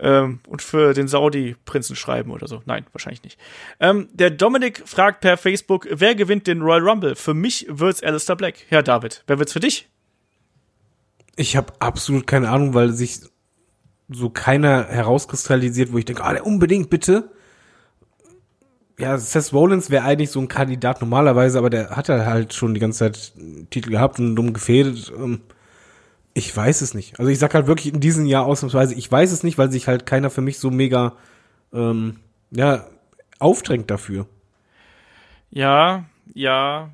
Ähm, 0.02 0.40
und 0.48 0.60
für 0.60 0.92
den 0.92 1.08
Saudi-Prinzen 1.08 1.96
schreiben 1.96 2.32
oder 2.32 2.48
so. 2.48 2.60
Nein, 2.66 2.84
wahrscheinlich 2.92 3.22
nicht. 3.22 3.38
Ähm, 3.80 4.08
der 4.12 4.30
Dominik 4.30 4.82
fragt 4.84 5.20
per 5.20 5.36
Facebook, 5.36 5.86
wer 5.90 6.14
gewinnt 6.14 6.46
den 6.46 6.60
Royal 6.60 6.86
Rumble? 6.86 7.14
Für 7.14 7.34
mich 7.34 7.66
wird's 7.68 8.02
Alistair 8.02 8.36
Black. 8.36 8.70
Ja, 8.70 8.82
David, 8.82 9.22
wer 9.28 9.38
wird's 9.38 9.52
für 9.52 9.60
dich? 9.60 9.88
Ich 11.36 11.56
habe 11.56 11.72
absolut 11.78 12.26
keine 12.26 12.50
Ahnung, 12.50 12.74
weil 12.74 12.90
sich 12.90 13.20
so 14.08 14.28
keiner 14.28 14.88
herauskristallisiert, 14.88 15.92
wo 15.92 15.98
ich 15.98 16.04
denke, 16.04 16.24
ah, 16.24 16.36
unbedingt 16.42 16.90
bitte. 16.90 17.30
Ja, 18.98 19.16
Seth 19.16 19.52
Rollins 19.52 19.88
wäre 19.88 20.04
eigentlich 20.04 20.30
so 20.30 20.40
ein 20.40 20.48
Kandidat 20.48 21.00
normalerweise, 21.00 21.58
aber 21.58 21.70
der 21.70 21.90
hat 21.90 22.08
ja 22.08 22.26
halt 22.26 22.52
schon 22.52 22.74
die 22.74 22.80
ganze 22.80 22.98
Zeit 22.98 23.32
Titel 23.70 23.90
gehabt 23.90 24.18
und 24.18 24.36
dumm 24.36 24.52
gefädelt. 24.52 25.12
Ähm, 25.16 25.40
Ich 26.34 26.54
weiß 26.56 26.80
es 26.80 26.94
nicht. 26.94 27.18
Also 27.18 27.30
ich 27.30 27.38
sag 27.38 27.54
halt 27.54 27.66
wirklich 27.66 27.92
in 27.92 28.00
diesem 28.00 28.26
Jahr 28.26 28.46
ausnahmsweise, 28.46 28.94
ich 28.94 29.10
weiß 29.10 29.32
es 29.32 29.42
nicht, 29.42 29.58
weil 29.58 29.70
sich 29.70 29.86
halt 29.86 30.06
keiner 30.06 30.30
für 30.30 30.40
mich 30.40 30.58
so 30.58 30.70
mega 30.70 31.16
ähm, 31.72 32.20
ja, 32.50 32.86
aufdrängt 33.38 33.90
dafür. 33.90 34.26
Ja, 35.50 36.04
ja, 36.32 36.90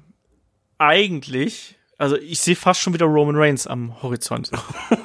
eigentlich. 0.78 1.77
Also 1.98 2.16
ich 2.16 2.38
sehe 2.40 2.54
fast 2.56 2.80
schon 2.80 2.94
wieder 2.94 3.06
Roman 3.06 3.34
Reigns 3.36 3.66
am 3.66 4.00
Horizont. 4.02 4.50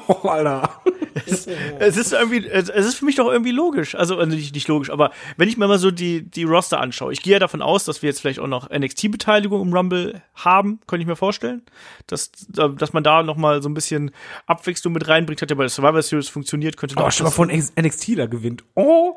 Oh, 0.10 0.28
Alter. 0.28 0.82
es, 1.26 1.48
es 1.80 1.96
ist 1.96 2.12
irgendwie, 2.12 2.46
es 2.46 2.68
ist 2.68 2.96
für 2.96 3.06
mich 3.06 3.16
doch 3.16 3.32
irgendwie 3.32 3.52
logisch. 3.52 3.96
Also 3.96 4.20
äh, 4.20 4.26
nicht, 4.26 4.54
nicht 4.54 4.68
logisch, 4.68 4.90
aber 4.90 5.12
wenn 5.38 5.48
ich 5.48 5.56
mir 5.56 5.66
mal 5.66 5.80
so 5.80 5.92
die, 5.92 6.30
die 6.30 6.44
Roster 6.44 6.82
anschaue, 6.82 7.14
ich 7.14 7.22
gehe 7.22 7.32
ja 7.32 7.40
davon 7.40 7.62
aus, 7.62 7.86
dass 7.86 8.02
wir 8.02 8.10
jetzt 8.10 8.20
vielleicht 8.20 8.40
auch 8.40 8.48
noch 8.48 8.70
NXT-Beteiligung 8.70 9.62
im 9.62 9.74
Rumble 9.74 10.22
haben, 10.36 10.82
könnte 10.88 11.04
ich 11.04 11.08
mir 11.08 11.16
vorstellen. 11.16 11.62
Dass, 12.08 12.32
dass 12.50 12.92
man 12.92 13.02
da 13.02 13.24
noch 13.24 13.38
mal 13.38 13.62
so 13.64 13.70
ein 13.70 13.74
bisschen 13.74 14.12
Abwechslung 14.46 14.92
mit 14.94 15.08
reinbringt, 15.08 15.42
hat 15.42 15.50
ja 15.50 15.56
bei 15.56 15.64
der 15.64 15.70
Survivor 15.70 16.02
Series 16.02 16.28
funktioniert, 16.28 16.76
könnte 16.76 16.96
Oh, 16.98 17.04
doch 17.04 17.12
schon 17.14 17.24
mal 17.24 17.32
von 17.32 17.48
NXT 17.48 18.18
da 18.18 18.26
gewinnt. 18.26 18.66
Oh, 18.76 19.14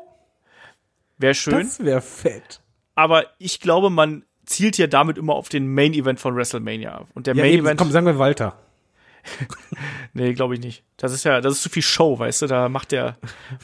wäre 1.17 1.33
schön. 1.35 1.59
das 1.67 1.83
wäre 1.83 2.01
fett. 2.01 2.61
aber 2.95 3.25
ich 3.39 3.59
glaube, 3.59 3.89
man 3.89 4.23
zielt 4.47 4.77
ja 4.79 4.87
damit 4.87 5.17
immer 5.17 5.33
auf 5.35 5.49
den 5.49 5.71
Main 5.73 5.93
Event 5.93 6.19
von 6.19 6.35
WrestleMania. 6.35 6.91
ab. 6.95 7.07
Und 7.13 7.27
der 7.27 7.35
Ja, 7.35 7.43
Main 7.43 7.53
eben, 7.53 7.65
Event, 7.65 7.79
komm, 7.79 7.91
sagen 7.91 8.05
wir 8.07 8.17
Walter. 8.17 8.57
nee, 10.13 10.33
glaube 10.33 10.53
ich 10.55 10.61
nicht. 10.61 10.83
Das 10.97 11.11
ist 11.13 11.23
ja, 11.25 11.41
das 11.41 11.53
ist 11.53 11.61
zu 11.63 11.69
viel 11.69 11.81
Show, 11.83 12.17
weißt 12.17 12.43
du, 12.43 12.47
da 12.47 12.69
macht 12.69 12.91
der 12.91 13.17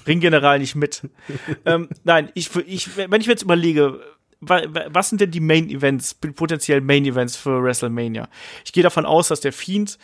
Ringgeneral 0.05 0.59
nicht 0.59 0.75
mit. 0.75 1.03
ähm, 1.65 1.89
nein, 2.03 2.29
ich, 2.33 2.53
ich, 2.67 2.97
wenn 2.97 3.21
ich 3.21 3.27
mir 3.27 3.33
jetzt 3.33 3.43
überlege, 3.43 3.99
wa- 4.41 4.61
wa- 4.67 4.85
was 4.89 5.09
sind 5.09 5.21
denn 5.21 5.31
die 5.31 5.39
Main 5.39 5.69
Events, 5.69 6.13
potenziell 6.15 6.81
Main 6.81 7.05
Events 7.05 7.35
für 7.37 7.63
WrestleMania? 7.63 8.27
Ich 8.65 8.73
gehe 8.73 8.83
davon 8.83 9.05
aus, 9.05 9.29
dass 9.29 9.39
der 9.39 9.53
Fiend 9.53 9.97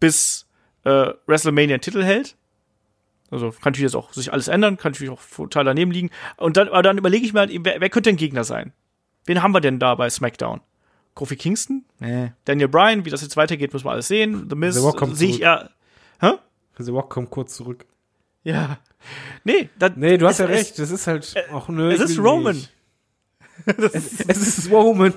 bis 0.00 0.46
äh, 0.84 1.10
WrestleMania 1.26 1.74
einen 1.74 1.82
Titel 1.82 2.02
hält. 2.02 2.36
Also 3.30 3.50
kann 3.50 3.72
natürlich 3.72 3.92
jetzt 3.92 3.96
auch 3.96 4.12
sich 4.12 4.32
alles 4.32 4.48
ändern, 4.48 4.76
kann 4.76 4.92
natürlich 4.92 5.12
auch 5.12 5.22
total 5.34 5.64
daneben 5.64 5.90
liegen. 5.90 6.10
Und 6.36 6.56
dann, 6.56 6.68
aber 6.68 6.82
dann 6.82 6.98
überlege 6.98 7.24
ich 7.24 7.32
mir 7.32 7.40
halt, 7.40 7.50
wer, 7.52 7.80
wer 7.80 7.88
könnte 7.90 8.10
denn 8.10 8.16
Gegner 8.16 8.44
sein? 8.44 8.72
Wen 9.24 9.42
haben 9.42 9.52
wir 9.52 9.60
denn 9.60 9.78
da 9.78 9.94
bei 9.94 10.10
SmackDown? 10.10 10.60
Kofi 11.14 11.36
Kingston? 11.36 11.84
Nee. 11.98 12.32
Daniel 12.44 12.68
Bryan, 12.68 13.04
wie 13.04 13.10
das 13.10 13.22
jetzt 13.22 13.36
weitergeht, 13.36 13.72
muss 13.72 13.84
man 13.84 13.94
alles 13.94 14.08
sehen. 14.08 14.46
The 14.48 14.56
Miz 14.56 14.74
The 14.74 14.80
Rock 14.80 14.96
kommt 14.96 15.16
sehe 15.16 15.28
ich 15.30 15.42
eher. 15.42 15.70
Hä? 16.20 16.32
The 16.78 16.90
Rock 16.90 17.10
kommt 17.10 17.30
kurz 17.30 17.54
zurück. 17.54 17.84
Ja. 18.44 18.78
Nee, 19.44 19.68
das, 19.78 19.92
Nee, 19.96 20.16
du 20.16 20.26
hast 20.26 20.38
ja 20.38 20.46
recht. 20.46 20.78
Das 20.78 20.90
ist 20.90 21.06
halt. 21.06 21.34
Ach, 21.52 21.68
nö, 21.68 21.92
es 21.92 22.00
ist 22.00 22.18
Roman. 22.18 22.60
Es, 23.66 24.20
es 24.26 24.58
ist 24.58 24.70
Roman. 24.72 25.12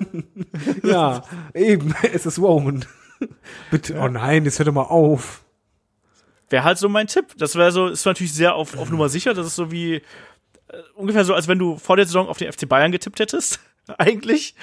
ja, 0.83 1.23
eben. 1.55 1.95
Es 2.13 2.27
ist 2.27 2.37
Roman. 2.37 2.85
Bitte. 3.71 3.97
Oh 3.97 4.07
nein, 4.07 4.43
jetzt 4.45 4.59
hört 4.59 4.67
doch 4.67 4.73
mal 4.73 4.83
auf. 4.83 5.43
Wäre 6.49 6.63
halt 6.63 6.77
so 6.77 6.89
mein 6.89 7.07
Tipp. 7.07 7.33
Das 7.37 7.55
wäre 7.55 7.71
so, 7.71 7.87
ist 7.87 8.05
natürlich 8.05 8.33
sehr 8.33 8.53
auf, 8.53 8.77
auf 8.77 8.89
Nummer 8.91 9.09
sicher. 9.09 9.33
Das 9.33 9.47
ist 9.47 9.55
so 9.55 9.71
wie 9.71 9.95
äh, 9.95 10.01
ungefähr 10.95 11.25
so, 11.25 11.33
als 11.33 11.47
wenn 11.47 11.57
du 11.57 11.77
vor 11.77 11.95
der 11.95 12.05
Saison 12.05 12.27
auf 12.27 12.37
den 12.37 12.51
FC 12.51 12.67
Bayern 12.67 12.91
getippt 12.91 13.19
hättest. 13.19 13.59
Eigentlich. 13.97 14.55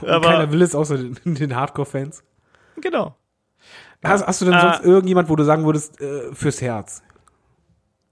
Und 0.00 0.08
Aber 0.08 0.28
keiner 0.28 0.52
will 0.52 0.62
es 0.62 0.74
außer 0.74 0.98
den, 0.98 1.16
den 1.24 1.56
Hardcore-Fans. 1.56 2.22
genau. 2.80 3.16
Hast, 4.04 4.26
hast 4.26 4.40
du 4.40 4.44
denn 4.44 4.54
Äh, 4.54 4.60
sonst 4.60 4.84
irgendjemand, 4.84 5.28
wo 5.28 5.34
du 5.34 5.44
sagen 5.44 5.64
würdest, 5.64 6.00
äh, 6.00 6.32
fürs 6.32 6.62
Herz? 6.62 7.02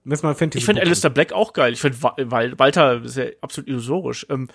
Lass 0.03 0.23
mal 0.23 0.35
Fantasy. 0.35 0.59
Ich 0.59 0.65
finde. 0.65 0.81
Alistair 0.81 1.09
Black 1.09 1.33
auch 1.33 1.53
geil. 1.53 1.73
Ich 1.73 1.81
finde 1.81 2.01
Wal 2.01 2.57
Walter 2.57 3.03
ist 3.03 3.17
ja 3.17 3.25
absolut 3.41 3.69
illusorisch. 3.69 4.25
Ähm, 4.29 4.49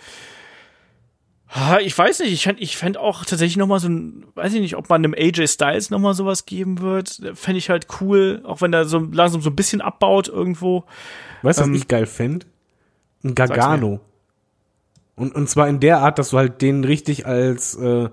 ich 1.82 1.97
weiß 1.97 2.20
nicht, 2.20 2.32
ich 2.32 2.44
fände 2.44 2.62
ich 2.62 2.78
fänd 2.78 2.97
auch 2.97 3.26
tatsächlich 3.26 3.59
noch 3.59 3.66
mal 3.66 3.78
so 3.78 3.89
ein, 3.89 4.24
weiß 4.34 4.55
ich 4.55 4.60
nicht, 4.62 4.76
ob 4.76 4.89
man 4.89 5.05
einem 5.05 5.14
AJ 5.14 5.48
Styles 5.48 5.90
noch 5.90 5.98
mal 5.98 6.14
sowas 6.14 6.47
geben 6.47 6.80
wird. 6.80 7.20
Fände 7.34 7.59
ich 7.59 7.68
halt 7.68 7.89
cool, 8.01 8.40
auch 8.44 8.62
wenn 8.62 8.72
er 8.72 8.86
so 8.86 8.98
langsam 9.12 9.43
so 9.43 9.51
ein 9.51 9.56
bisschen 9.56 9.82
abbaut 9.82 10.28
irgendwo. 10.28 10.84
Weißt 11.43 11.59
du, 11.59 11.62
was 11.62 11.68
ähm, 11.68 11.74
ich 11.74 11.89
geil 11.89 12.06
fänd? 12.06 12.47
Ein 13.22 13.34
Gargano. 13.34 14.01
Und, 15.14 15.34
und 15.34 15.48
zwar 15.48 15.68
in 15.68 15.80
der 15.80 15.98
Art, 15.98 16.18
dass 16.18 16.30
du 16.30 16.39
halt 16.39 16.62
den 16.62 16.84
richtig 16.84 17.26
als, 17.26 17.74
äh, 17.74 18.09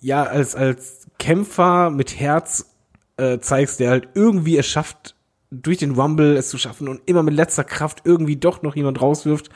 ja, 0.00 0.22
als, 0.24 0.54
als 0.54 1.06
Kämpfer 1.18 1.90
mit 1.90 2.18
Herz 2.18 2.74
äh, 3.16 3.38
zeigst, 3.38 3.80
der 3.80 3.90
halt 3.90 4.08
irgendwie 4.14 4.56
es 4.56 4.66
schafft, 4.66 5.16
durch 5.50 5.78
den 5.78 5.92
Rumble 5.92 6.36
es 6.36 6.48
zu 6.48 6.58
schaffen 6.58 6.88
und 6.88 7.02
immer 7.06 7.22
mit 7.22 7.34
letzter 7.34 7.64
Kraft 7.64 8.02
irgendwie 8.04 8.36
doch 8.36 8.62
noch 8.62 8.74
jemand 8.74 9.02
rauswirft 9.02 9.50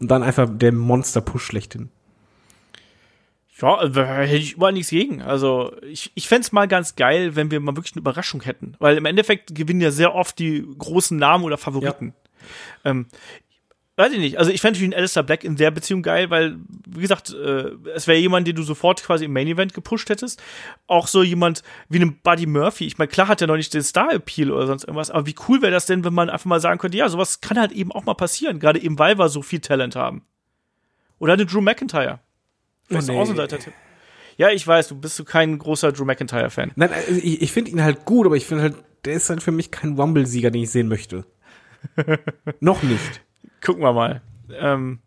und 0.00 0.10
dann 0.10 0.22
einfach 0.22 0.48
der 0.50 0.72
Monster-Push 0.72 1.44
schlechthin. 1.44 1.90
Ja, 3.60 3.76
also, 3.76 4.02
hätte 4.02 4.36
ich 4.36 4.54
überall 4.54 4.72
nichts 4.72 4.90
gegen. 4.90 5.22
Also 5.22 5.76
ich, 5.82 6.10
ich 6.14 6.26
fände 6.26 6.48
mal 6.50 6.66
ganz 6.66 6.96
geil, 6.96 7.36
wenn 7.36 7.50
wir 7.50 7.60
mal 7.60 7.76
wirklich 7.76 7.94
eine 7.94 8.00
Überraschung 8.00 8.42
hätten. 8.42 8.74
Weil 8.80 8.96
im 8.96 9.04
Endeffekt 9.04 9.54
gewinnen 9.54 9.80
ja 9.80 9.92
sehr 9.92 10.14
oft 10.14 10.38
die 10.38 10.66
großen 10.78 11.16
Namen 11.16 11.44
oder 11.44 11.58
Favoriten. 11.58 12.14
Ähm, 12.84 13.06
weiß 13.96 14.12
ich 14.12 14.18
nicht. 14.18 14.38
Also 14.38 14.50
ich 14.50 14.60
fände 14.60 14.78
natürlich 14.78 14.94
einen 14.94 15.00
Alistair 15.00 15.22
Black 15.22 15.44
in 15.44 15.56
der 15.56 15.70
Beziehung 15.70 16.02
geil, 16.02 16.30
weil, 16.30 16.56
wie 16.86 17.02
gesagt, 17.02 17.34
äh, 17.34 17.70
es 17.94 18.06
wäre 18.06 18.18
jemand, 18.18 18.46
den 18.46 18.56
du 18.56 18.62
sofort 18.62 19.02
quasi 19.02 19.26
im 19.26 19.32
Main 19.32 19.46
Event 19.48 19.74
gepusht 19.74 20.08
hättest. 20.08 20.42
Auch 20.86 21.06
so 21.06 21.22
jemand 21.22 21.62
wie 21.88 21.98
einem 21.98 22.16
Buddy 22.22 22.46
Murphy. 22.46 22.86
Ich 22.86 22.98
meine, 22.98 23.08
klar 23.08 23.28
hat 23.28 23.40
er 23.40 23.46
noch 23.46 23.56
nicht 23.56 23.74
den 23.74 23.82
Star-Appeal 23.82 24.50
oder 24.50 24.66
sonst 24.66 24.84
irgendwas, 24.84 25.10
aber 25.10 25.26
wie 25.26 25.34
cool 25.48 25.60
wäre 25.62 25.72
das 25.72 25.86
denn, 25.86 26.04
wenn 26.04 26.14
man 26.14 26.30
einfach 26.30 26.46
mal 26.46 26.60
sagen 26.60 26.78
könnte, 26.78 26.96
ja, 26.96 27.08
sowas 27.08 27.40
kann 27.40 27.58
halt 27.58 27.72
eben 27.72 27.92
auch 27.92 28.04
mal 28.04 28.14
passieren, 28.14 28.60
gerade 28.60 28.80
eben, 28.80 28.98
weil 28.98 29.18
wir 29.18 29.28
so 29.28 29.42
viel 29.42 29.60
Talent 29.60 29.94
haben. 29.94 30.24
Oder 31.18 31.34
eine 31.34 31.46
Drew 31.46 31.60
McIntyre. 31.60 32.20
Vielleicht 32.88 33.08
Oh, 33.10 33.12
nee. 33.12 33.18
Außenseiter-Tipp. 33.18 33.72
Ja, 34.38 34.50
ich 34.50 34.66
weiß, 34.66 34.88
du 34.88 34.98
bist 34.98 35.16
so 35.16 35.24
kein 35.24 35.58
großer 35.58 35.92
Drew 35.92 36.04
McIntyre-Fan. 36.04 36.72
Nein, 36.74 36.90
also 36.92 37.12
ich, 37.12 37.42
ich 37.42 37.52
finde 37.52 37.70
ihn 37.70 37.82
halt 37.82 38.04
gut, 38.04 38.26
aber 38.26 38.36
ich 38.36 38.46
finde 38.46 38.62
halt, 38.62 38.76
der 39.04 39.14
ist 39.14 39.28
halt 39.28 39.42
für 39.42 39.52
mich 39.52 39.70
kein 39.70 39.98
Rumble-Sieger, 39.98 40.50
den 40.50 40.62
ich 40.62 40.70
sehen 40.70 40.88
möchte. 40.88 41.24
noch 42.60 42.82
nicht. 42.82 43.20
Gucken 43.64 43.82
wir 43.82 43.92
mal. 43.92 44.20
Ähm, 44.54 44.98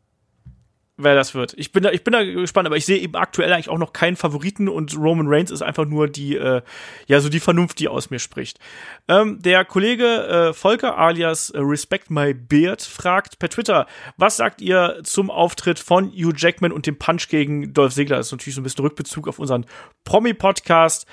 wer 0.98 1.16
das 1.16 1.36
wird. 1.36 1.54
Ich 1.58 1.72
bin 1.72 1.84
da, 1.84 1.92
ich 1.92 2.04
bin 2.04 2.14
da 2.14 2.24
gespannt, 2.24 2.68
aber 2.68 2.78
ich 2.78 2.86
sehe 2.86 2.98
eben 2.98 3.16
aktuell 3.16 3.52
eigentlich 3.52 3.70
auch 3.70 3.78
noch 3.78 3.92
keinen 3.92 4.16
Favoriten 4.16 4.70
und 4.70 4.98
Roman 4.98 5.28
Reigns 5.28 5.52
ist 5.52 5.62
einfach 5.62 5.86
nur 5.86 6.08
die, 6.08 6.36
äh, 6.36 6.62
ja, 7.08 7.20
so 7.20 7.30
die 7.30 7.40
Vernunft, 7.40 7.80
die 7.80 7.88
aus 7.88 8.10
mir 8.10 8.20
spricht. 8.20 8.60
Ähm, 9.08 9.42
der 9.42 9.66
Kollege 9.66 10.06
äh, 10.06 10.54
Volker 10.54 10.98
alias 10.98 11.50
äh, 11.50 11.60
Respect 11.60 12.10
My 12.10 12.34
Beard 12.34 12.82
fragt 12.82 13.40
per 13.40 13.50
Twitter, 13.50 13.88
was 14.18 14.38
sagt 14.38 14.62
ihr 14.62 15.02
zum 15.04 15.30
Auftritt 15.30 15.80
von 15.80 16.12
Hugh 16.12 16.34
Jackman 16.36 16.72
und 16.72 16.88
dem 16.88 16.98
Punch 16.98 17.28
gegen 17.28 17.74
Dolph 17.74 17.94
Ziggler? 17.94 18.18
Das 18.18 18.28
ist 18.28 18.32
natürlich 18.32 18.56
so 18.56 18.62
ein 18.62 18.64
bisschen 18.64 18.86
Rückbezug 18.86 19.28
auf 19.28 19.40
unseren 19.40 19.66
Promi-Podcast. 20.06 21.06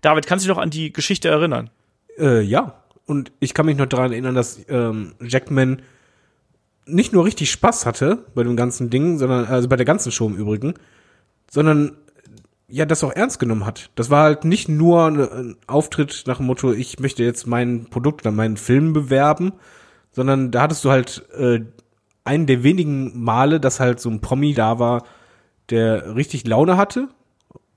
David, 0.00 0.26
kannst 0.26 0.44
du 0.44 0.48
dich 0.48 0.56
noch 0.56 0.62
an 0.62 0.70
die 0.70 0.92
Geschichte 0.92 1.28
erinnern? 1.28 1.70
Äh, 2.18 2.42
ja. 2.42 2.80
Und 3.06 3.32
ich 3.40 3.52
kann 3.52 3.66
mich 3.66 3.76
noch 3.76 3.86
daran 3.86 4.12
erinnern, 4.12 4.34
dass 4.34 4.64
ähm, 4.68 5.14
Jackman 5.20 5.82
nicht 6.86 7.12
nur 7.12 7.24
richtig 7.24 7.50
Spaß 7.50 7.86
hatte 7.86 8.24
bei 8.34 8.42
dem 8.42 8.56
ganzen 8.56 8.90
Ding, 8.90 9.18
sondern, 9.18 9.46
also 9.46 9.68
bei 9.68 9.76
der 9.76 9.86
ganzen 9.86 10.12
Show 10.12 10.26
im 10.26 10.36
Übrigen, 10.36 10.74
sondern 11.50 11.96
ja, 12.68 12.86
das 12.86 13.04
auch 13.04 13.12
ernst 13.12 13.38
genommen 13.38 13.66
hat. 13.66 13.90
Das 13.94 14.10
war 14.10 14.24
halt 14.24 14.44
nicht 14.44 14.68
nur 14.68 15.06
ein 15.06 15.56
Auftritt 15.66 16.24
nach 16.26 16.38
dem 16.38 16.46
Motto, 16.46 16.72
ich 16.72 16.98
möchte 16.98 17.22
jetzt 17.22 17.46
mein 17.46 17.86
Produkt 17.86 18.22
oder 18.22 18.32
meinen 18.32 18.56
Film 18.56 18.92
bewerben, 18.92 19.52
sondern 20.12 20.50
da 20.50 20.62
hattest 20.62 20.84
du 20.84 20.90
halt 20.90 21.24
äh, 21.36 21.60
einen 22.24 22.46
der 22.46 22.62
wenigen 22.62 23.22
Male, 23.22 23.60
dass 23.60 23.80
halt 23.80 24.00
so 24.00 24.08
ein 24.10 24.20
Promi 24.20 24.54
da 24.54 24.78
war, 24.78 25.04
der 25.70 26.16
richtig 26.16 26.46
Laune 26.46 26.76
hatte 26.76 27.08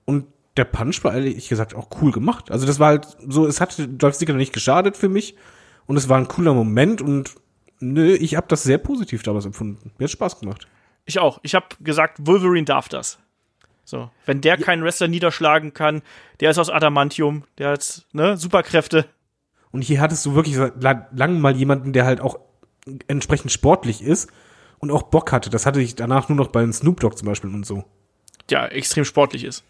und 0.04 0.26
der 0.56 0.64
Punch 0.64 1.04
war 1.04 1.14
ehrlich 1.14 1.48
gesagt 1.48 1.74
auch 1.74 1.88
cool 2.02 2.10
gemacht. 2.10 2.50
Also 2.50 2.66
das 2.66 2.80
war 2.80 2.88
halt 2.88 3.06
so, 3.26 3.46
es 3.46 3.60
hat 3.60 3.76
Dolph 3.78 4.16
Ziggler 4.16 4.36
nicht 4.36 4.52
geschadet 4.52 4.96
für 4.96 5.08
mich 5.08 5.36
und 5.86 5.96
es 5.96 6.08
war 6.08 6.18
ein 6.18 6.28
cooler 6.28 6.54
Moment 6.54 7.00
und 7.00 7.34
nö, 7.80 8.14
ich 8.14 8.36
habe 8.36 8.46
das 8.48 8.62
sehr 8.62 8.78
positiv 8.78 9.22
damals 9.22 9.44
empfunden. 9.46 9.90
Mir 9.98 10.04
hat 10.04 10.10
Spaß 10.10 10.40
gemacht. 10.40 10.66
Ich 11.04 11.18
auch. 11.18 11.38
Ich 11.42 11.54
habe 11.54 11.66
gesagt, 11.80 12.18
Wolverine 12.26 12.64
darf 12.64 12.88
das. 12.88 13.18
So, 13.84 14.10
wenn 14.26 14.42
der 14.42 14.58
keinen 14.58 14.84
Wrestler 14.84 15.08
niederschlagen 15.08 15.72
kann, 15.72 16.02
der 16.40 16.50
ist 16.50 16.58
aus 16.58 16.68
Adamantium, 16.68 17.44
der 17.56 17.70
hat 17.70 18.04
ne, 18.12 18.36
Superkräfte. 18.36 19.06
Und 19.70 19.82
hier 19.82 20.00
hattest 20.00 20.26
du 20.26 20.34
wirklich 20.34 20.56
seit 20.56 20.82
la- 20.82 21.08
langem 21.12 21.40
mal 21.40 21.56
jemanden, 21.56 21.92
der 21.94 22.04
halt 22.04 22.20
auch 22.20 22.38
entsprechend 23.06 23.50
sportlich 23.52 24.02
ist 24.02 24.30
und 24.78 24.90
auch 24.90 25.04
Bock 25.04 25.32
hatte. 25.32 25.48
Das 25.48 25.64
hatte 25.64 25.80
ich 25.80 25.94
danach 25.94 26.28
nur 26.28 26.36
noch 26.36 26.48
bei 26.48 26.70
Snoop 26.70 27.00
Dogg 27.00 27.16
zum 27.16 27.26
Beispiel 27.28 27.48
und 27.54 27.64
so. 27.64 27.84
Ja, 28.50 28.66
extrem 28.66 29.04
sportlich 29.06 29.44
ist. 29.44 29.64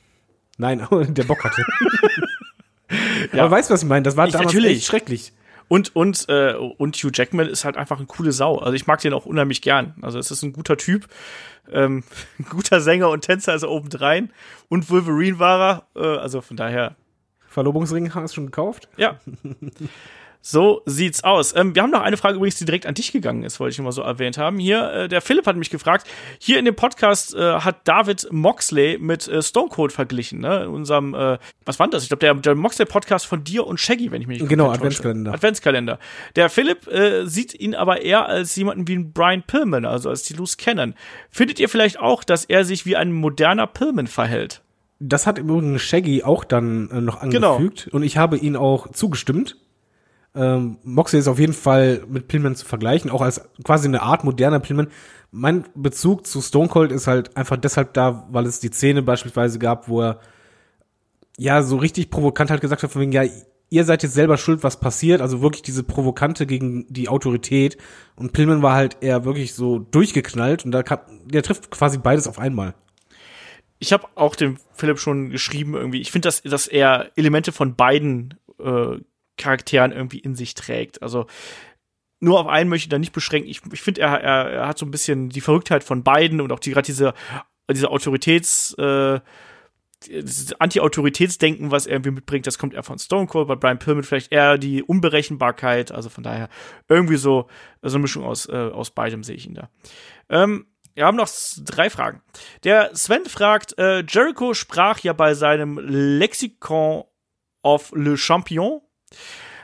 Nein, 0.57 0.81
aber 0.81 1.05
der 1.07 1.25
Bock 1.25 1.45
hatte. 1.45 1.65
Aber 3.33 3.51
weißt 3.51 3.69
du, 3.69 3.75
was 3.75 3.83
ich 3.83 3.89
meine? 3.89 4.03
Das 4.03 4.17
war 4.17 4.27
Ich- 4.27 4.33
damals 4.33 4.53
natürlich. 4.55 4.79
echt 4.79 4.87
schrecklich. 4.87 5.33
Und, 5.69 5.95
und, 5.95 6.29
äh, 6.29 6.55
und 6.55 6.97
Hugh 6.97 7.11
Jackman 7.13 7.47
ist 7.47 7.65
halt 7.65 7.77
einfach 7.77 7.99
eine 7.99 8.07
coole 8.07 8.33
Sau. 8.33 8.59
Also 8.59 8.73
ich 8.73 8.87
mag 8.87 9.01
den 9.01 9.13
auch 9.13 9.27
unheimlich 9.27 9.63
gern. 9.63 9.95
Also 10.03 10.19
es 10.19 10.31
ist 10.31 10.43
ein 10.43 10.53
guter 10.53 10.77
Typ. 10.77 11.09
Ähm, 11.71 12.05
ein 12.39 12.47
guter 12.49 12.81
Sänger 12.81 13.11
und 13.11 13.23
Tänzer 13.23 13.55
ist 13.55 13.63
er 13.63 13.71
obendrein. 13.71 14.33
Und 14.69 14.91
Wolverine 14.91 15.39
war 15.39 15.87
er. 15.95 16.03
Äh, 16.03 16.19
also 16.19 16.41
von 16.41 16.57
daher, 16.57 16.97
Verlobungsring 17.49 18.15
hast 18.15 18.33
du 18.33 18.37
schon 18.37 18.47
gekauft? 18.47 18.89
ja. 18.97 19.19
So 20.41 20.83
sieht's 20.87 21.25
aus. 21.25 21.55
Ähm, 21.55 21.75
wir 21.75 21.83
haben 21.83 21.91
noch 21.91 22.01
eine 22.01 22.17
Frage 22.17 22.37
übrigens, 22.37 22.57
die 22.57 22.65
direkt 22.65 22.87
an 22.87 22.95
dich 22.95 23.13
gegangen 23.13 23.43
ist, 23.43 23.59
wollte 23.61 23.73
ich 23.73 23.81
mal 23.81 23.93
so 23.93 24.03
erwähnt 24.03 24.39
haben. 24.39 24.59
Hier, 24.59 24.91
äh, 24.93 25.09
der 25.09 25.21
Philipp 25.21 25.47
hat 25.47 25.57
mich 25.57 25.69
gefragt, 25.69 26.07
hier 26.39 26.59
in 26.59 26.65
dem 26.65 26.77
Podcast 26.77 27.35
äh, 27.35 27.55
hat 27.61 27.87
David 27.89 28.29
Moxley 28.31 28.99
mit 29.01 29.27
äh, 29.29 29.43
Stone 29.43 29.69
Cold 29.69 29.93
verglichen, 29.93 30.41
ne? 30.41 30.63
In 30.65 30.69
unserem, 30.71 31.15
äh, 31.15 31.39
was 31.67 31.79
war 31.79 31.87
denn 31.87 31.91
das? 31.91 32.05
Ich 32.05 32.09
glaube, 32.09 32.21
der, 32.21 32.35
der 32.35 32.55
Moxley-Podcast 32.55 33.27
von 33.27 33.43
dir 33.45 33.67
und 33.67 33.79
Shaggy, 33.81 34.11
wenn 34.13 34.23
ich 34.23 34.29
mich 34.29 34.41
nicht 34.41 34.49
Genau. 34.49 34.71
Adventskalender. 34.71 35.35
Adventskalender. 35.35 35.99
Der 36.37 36.49
Philipp 36.51 36.87
äh, 36.87 37.27
sieht 37.27 37.53
ihn 37.55 37.75
aber 37.75 38.01
eher 38.03 38.27
als 38.27 38.55
jemanden 38.57 38.87
wie 38.89 38.95
ein 38.97 39.13
Brian 39.13 39.43
Pillman, 39.43 39.85
also 39.85 40.09
als 40.09 40.23
die 40.23 40.35
Loose 40.35 40.57
Cannon. 40.57 40.95
Findet 41.31 41.59
ihr 41.59 41.69
vielleicht 41.69 41.99
auch, 41.99 42.23
dass 42.25 42.45
er 42.45 42.65
sich 42.65 42.87
wie 42.87 42.97
ein 42.97 43.13
moderner 43.13 43.67
Pillman 43.67 44.07
verhält? 44.07 44.63
Das 45.01 45.27
hat 45.27 45.39
im 45.39 45.49
Übrigen 45.49 45.79
Shaggy 45.79 46.23
auch 46.23 46.45
dann 46.45 46.91
äh, 46.91 47.01
noch 47.01 47.21
Genau. 47.29 47.57
angefügt 47.57 47.89
und 47.93 48.03
ich 48.03 48.17
habe 48.17 48.37
ihn 48.39 48.57
auch 48.57 48.91
zugestimmt. 48.93 49.57
Ähm, 50.39 50.79
Moxley 50.85 51.19
ist 51.19 51.27
auf 51.27 51.41
jeden 51.41 51.53
Fall 51.53 52.05
mit 52.09 52.29
Pillman 52.29 52.55
zu 52.55 52.65
vergleichen, 52.65 53.11
auch 53.11 53.23
als 53.23 53.41
quasi 53.65 53.89
eine 53.89 54.03
Art 54.03 54.23
moderner 54.23 54.61
Pillman. 54.61 54.87
Mein 55.33 55.65
Bezug 55.75 56.29
zu 56.29 56.41
Stone 56.41 56.69
Cold 56.69 56.93
ist 56.93 57.09
halt 57.09 57.37
einfach 57.37 57.57
deshalb 57.57 57.93
da, 57.95 58.29
weil 58.31 58.47
es 58.47 58.61
die 58.61 58.71
Szene 58.71 59.03
beispielsweise 59.03 59.59
gab, 59.59 59.89
wo 59.89 60.03
er 60.03 60.21
ja 61.37 61.63
so 61.63 61.77
richtig 61.77 62.11
provokant 62.11 62.51
halt 62.51 62.61
gesagt 62.61 62.85
hat, 62.85 62.93
von 62.93 63.03
wegen, 63.03 63.11
ja, 63.11 63.25
ihr 63.69 63.85
seid 63.85 64.05
jetzt 64.05 64.15
selber 64.15 64.39
schuld, 64.39 64.63
was 64.63 64.79
passiert, 64.79 65.21
also 65.21 65.43
wirklich 65.43 65.63
diese 65.63 65.83
Provokante 65.83 66.47
gegen 66.47 66.87
die 66.89 67.09
Autorität 67.09 67.77
und 68.15 68.33
Pillman 68.33 68.63
war 68.63 68.75
halt 68.75 68.99
eher 69.01 69.25
wirklich 69.25 69.55
so 69.55 69.81
durchgeknallt 69.81 70.65
und 70.65 70.71
da 70.71 70.85
kam, 70.85 71.01
der 71.25 71.43
trifft 71.43 71.71
quasi 71.71 71.99
beides 71.99 72.29
auf 72.29 72.39
einmal. 72.39 72.75
ich 73.81 73.93
habe 73.93 74.07
auch 74.15 74.37
dem 74.37 74.57
Philipp 74.73 75.01
schon 75.01 75.31
geschrieben 75.31 75.75
irgendwie. 75.75 76.01
Ich 76.01 76.13
finde, 76.13 76.29
dass, 76.29 76.43
dass 76.43 76.69
er 76.69 77.11
Elemente 77.17 77.53
von 77.53 77.75
beiden 77.75 78.35
äh, 78.61 78.99
Charakteren 79.39 79.93
irgendwie 79.93 80.19
in 80.19 80.35
sich 80.35 80.55
trägt. 80.55 81.03
Also 81.03 81.27
nur 82.21 82.41
auf 82.41 82.47
einen 82.47 82.69
möchte 82.69 82.87
ich 82.87 82.91
da 82.91 82.99
nicht 82.99 83.13
beschränken. 83.13 83.49
Ich, 83.49 83.63
ich 83.73 83.83
finde, 83.83 84.01
er, 84.01 84.21
er, 84.21 84.51
er 84.51 84.69
hat 84.69 84.79
so 84.79 84.87
ein 84.87 84.91
bisschen 84.91 85.29
die 85.29 85.41
Verrücktheit 85.41 85.85
von 85.85 86.03
beiden 86.03 86.41
und 86.41 86.53
auch 86.53 86.59
die 86.59 86.73
gerade 86.73 86.87
diese, 86.87 87.15
diese 87.71 87.91
Autoritäts, 87.91 88.75
äh, 88.75 89.21
Anti-Autoritätsdenken, 90.59 91.73
was 91.73 91.87
er 91.87 91.95
irgendwie 91.95 92.13
mitbringt, 92.13 92.47
das 92.47 92.59
kommt 92.59 92.73
eher 92.73 92.85
von 92.85 93.01
Stone 93.01 93.27
Cold, 93.27 93.49
bei 93.49 93.57
Brian 93.57 93.81
Pillman 93.81 94.05
vielleicht 94.05 94.31
eher 94.31 94.57
die 94.57 94.83
Unberechenbarkeit. 94.83 95.91
Also 95.91 96.09
von 96.09 96.23
daher 96.23 96.49
irgendwie 96.89 97.17
so, 97.17 97.49
so 97.83 97.97
eine 97.97 98.03
Mischung 98.03 98.25
aus, 98.25 98.49
äh, 98.49 98.53
aus 98.53 98.91
beidem 98.91 99.25
sehe 99.25 99.37
ich 99.37 99.47
ihn 99.47 99.55
da. 99.55 99.71
Ähm, 100.29 100.67
wir 100.95 101.05
haben 101.05 101.17
noch 101.17 101.31
drei 101.65 101.91
Fragen. 101.91 102.23
Der 102.65 102.95
Sven 102.95 103.25
fragt, 103.27 103.79
äh, 103.79 104.05
Jericho 104.09 104.55
sprach 104.55 104.99
ja 105.01 105.13
bei 105.13 105.35
seinem 105.35 105.79
Lexikon 105.79 107.05
of 107.63 107.93
Le 107.95 108.17
Champion 108.17 108.81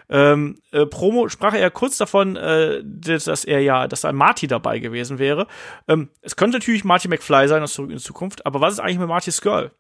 ähm, 0.09 0.59
äh, 0.71 0.87
Promo 0.87 1.29
sprach 1.29 1.55
er 1.55 1.71
kurz 1.71 1.97
davon, 1.97 2.37
äh, 2.37 2.83
dass 2.85 3.45
er 3.45 3.61
ja, 3.61 3.89
dass 3.89 4.05
ein 4.05 4.15
Marty 4.15 4.47
dabei 4.47 4.79
gewesen 4.79 5.19
wäre. 5.19 5.47
Ähm, 5.89 6.11
es 6.21 6.37
könnte 6.37 6.59
natürlich 6.59 6.85
Marty 6.85 7.09
McFly 7.09 7.49
sein 7.49 7.63
aus 7.63 7.75
Zurück 7.75 7.91
in 7.91 7.97
die 7.97 8.03
Zukunft, 8.03 8.45
aber 8.45 8.61
was 8.61 8.75
ist 8.75 8.81
eigentlich 8.81 8.99
mit 8.99 9.09
Marty 9.09 9.33
Skrull? 9.33 9.71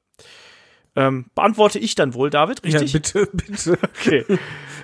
Ähm, 0.96 1.26
beantworte 1.34 1.78
ich 1.78 1.94
dann 1.96 2.14
wohl, 2.14 2.30
David, 2.30 2.62
richtig? 2.64 2.92
Ja, 2.92 2.98
bitte, 2.98 3.28
bitte. 3.32 3.78
Okay. 3.82 4.24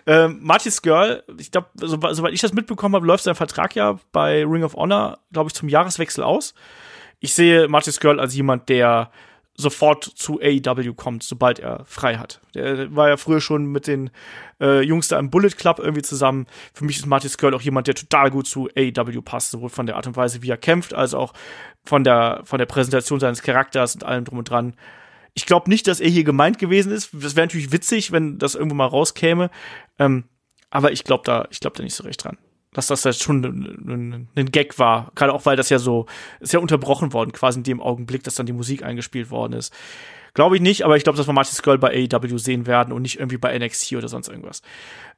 ähm, 0.07 0.41
Marty's 0.43 0.83
Girl, 0.83 1.23
ich 1.39 1.53
glaube, 1.53 1.69
so, 1.75 1.87
soweit 1.87 2.35
ich 2.35 2.41
das 2.41 2.53
mitbekommen 2.53 2.97
habe, 2.97 3.07
läuft 3.07 3.25
sein 3.25 3.37
Vertrag 3.37 3.77
ja 3.77 3.99
bei 4.11 4.45
Ring 4.45 4.65
of 4.65 4.75
Honor, 4.75 5.21
glaube 5.33 5.49
ich, 5.49 5.55
zum 5.55 5.69
Jahreswechsel 5.69 6.25
aus. 6.25 6.55
Ich 7.21 7.35
sehe 7.35 7.69
Marty's 7.69 8.01
Girl 8.01 8.19
als 8.19 8.35
jemand, 8.35 8.69
der 8.69 9.11
sofort 9.55 10.05
zu 10.05 10.41
AEW 10.41 10.95
kommt, 10.95 11.23
sobald 11.23 11.59
er 11.59 11.85
frei 11.85 12.17
hat. 12.17 12.41
Der 12.55 12.95
war 12.95 13.09
ja 13.09 13.17
früher 13.17 13.41
schon 13.41 13.67
mit 13.67 13.87
den 13.87 14.11
äh, 14.61 14.81
Jungs 14.83 15.09
da 15.09 15.19
im 15.19 15.31
Bullet 15.31 15.51
Club 15.51 15.79
irgendwie 15.79 16.03
zusammen. 16.03 16.47
Für 16.73 16.85
mich 16.85 16.99
ist 16.99 17.07
Marty's 17.07 17.39
Girl 17.39 17.55
auch 17.55 17.61
jemand, 17.61 17.87
der 17.87 17.95
total 17.95 18.31
gut 18.31 18.47
zu 18.47 18.69
AEW 18.77 19.23
passt, 19.23 19.51
sowohl 19.51 19.69
von 19.69 19.87
der 19.87 19.97
Art 19.97 20.07
und 20.07 20.17
Weise, 20.17 20.43
wie 20.43 20.51
er 20.51 20.57
kämpft, 20.57 20.95
als 20.95 21.15
auch 21.15 21.33
von 21.85 22.05
der, 22.05 22.41
von 22.45 22.59
der 22.59 22.67
Präsentation 22.67 23.21
seines 23.21 23.43
Charakters 23.43 23.95
und 23.95 24.05
allem 24.05 24.25
drum 24.25 24.39
und 24.39 24.49
dran. 24.49 24.75
Ich 25.35 25.47
glaube 25.47 25.71
nicht, 25.71 25.87
dass 25.87 26.01
er 26.01 26.09
hier 26.09 26.25
gemeint 26.25 26.59
gewesen 26.59 26.93
ist. 26.93 27.11
Das 27.13 27.37
wäre 27.37 27.47
natürlich 27.47 27.73
witzig, 27.73 28.13
wenn 28.13 28.39
das 28.39 28.55
irgendwo 28.55 28.75
mal 28.75 28.87
rauskäme. 28.87 29.51
Ähm, 29.99 30.25
aber 30.71 30.93
ich 30.93 31.05
glaube 31.05 31.25
da, 31.25 31.47
ich 31.51 31.61
glaube 31.61 31.77
da 31.77 31.83
nicht 31.83 31.95
so 31.95 32.05
recht 32.05 32.25
dran. 32.25 32.39
Dass 32.73 32.87
das 32.87 33.05
jetzt 33.05 33.23
schon 33.23 34.29
ein, 34.37 34.53
Gag 34.53 34.79
war. 34.79 35.11
Gerade 35.17 35.33
auch, 35.33 35.45
weil 35.45 35.57
das 35.57 35.71
ja 35.71 35.79
so, 35.79 36.07
ist 36.39 36.53
ja 36.53 36.61
unterbrochen 36.61 37.13
worden, 37.13 37.33
quasi 37.33 37.59
in 37.59 37.65
dem 37.65 37.81
Augenblick, 37.81 38.23
dass 38.23 38.37
dann 38.37 38.47
die 38.47 38.53
Musik 38.53 38.85
eingespielt 38.85 39.31
worden 39.31 39.55
ist. 39.55 39.75
Glaube 40.35 40.57
ich 40.57 40.63
nicht, 40.63 40.85
aber 40.85 40.97
ich 40.97 41.03
glaube, 41.03 41.17
dass 41.17 41.27
wir 41.27 41.33
Marty 41.33 41.53
Skull 41.53 41.79
bei 41.79 42.07
AEW 42.09 42.39
sehen 42.39 42.67
werden 42.67 42.93
und 42.93 43.03
nicht 43.03 43.19
irgendwie 43.19 43.37
bei 43.37 43.57
NXT 43.59 43.95
oder 43.95 44.09
sonst 44.09 44.29
irgendwas. 44.29 44.63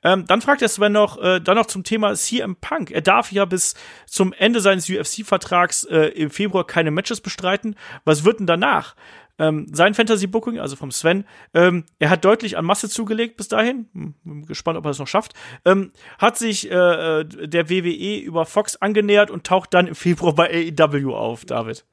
Ähm, 0.02 0.24
dann 0.26 0.40
fragt 0.40 0.62
der 0.62 0.68
Sven 0.68 0.92
noch, 0.92 1.18
äh, 1.22 1.40
dann 1.40 1.56
noch 1.56 1.66
zum 1.66 1.84
Thema 1.84 2.14
CM 2.14 2.56
Punk. 2.56 2.90
Er 2.90 3.02
darf 3.02 3.30
ja 3.30 3.44
bis 3.44 3.74
zum 4.06 4.32
Ende 4.32 4.60
seines 4.60 4.88
UFC-Vertrags 4.88 5.84
äh, 5.84 6.06
im 6.08 6.30
Februar 6.30 6.66
keine 6.66 6.90
Matches 6.90 7.20
bestreiten. 7.20 7.76
Was 8.04 8.24
wird 8.24 8.40
denn 8.40 8.46
danach? 8.46 8.94
Ähm, 9.38 9.66
sein 9.72 9.94
Fantasy 9.94 10.26
Booking, 10.26 10.58
also 10.58 10.76
vom 10.76 10.90
Sven, 10.90 11.24
ähm, 11.54 11.84
er 11.98 12.10
hat 12.10 12.24
deutlich 12.24 12.58
an 12.58 12.64
Masse 12.64 12.88
zugelegt 12.88 13.36
bis 13.36 13.48
dahin. 13.48 13.86
Hm, 13.94 14.14
bin 14.24 14.46
gespannt, 14.46 14.78
ob 14.78 14.84
er 14.84 14.90
es 14.90 14.98
noch 14.98 15.08
schafft. 15.08 15.32
Ähm, 15.64 15.92
hat 16.18 16.36
sich 16.36 16.70
äh, 16.70 17.20
äh, 17.20 17.24
der 17.24 17.70
WWE 17.70 18.18
über 18.18 18.44
Fox 18.46 18.76
angenähert 18.76 19.30
und 19.30 19.44
taucht 19.44 19.74
dann 19.74 19.86
im 19.86 19.94
Februar 19.94 20.34
bei 20.34 20.72
AEW 20.78 21.14
auf, 21.14 21.44
David. 21.44 21.84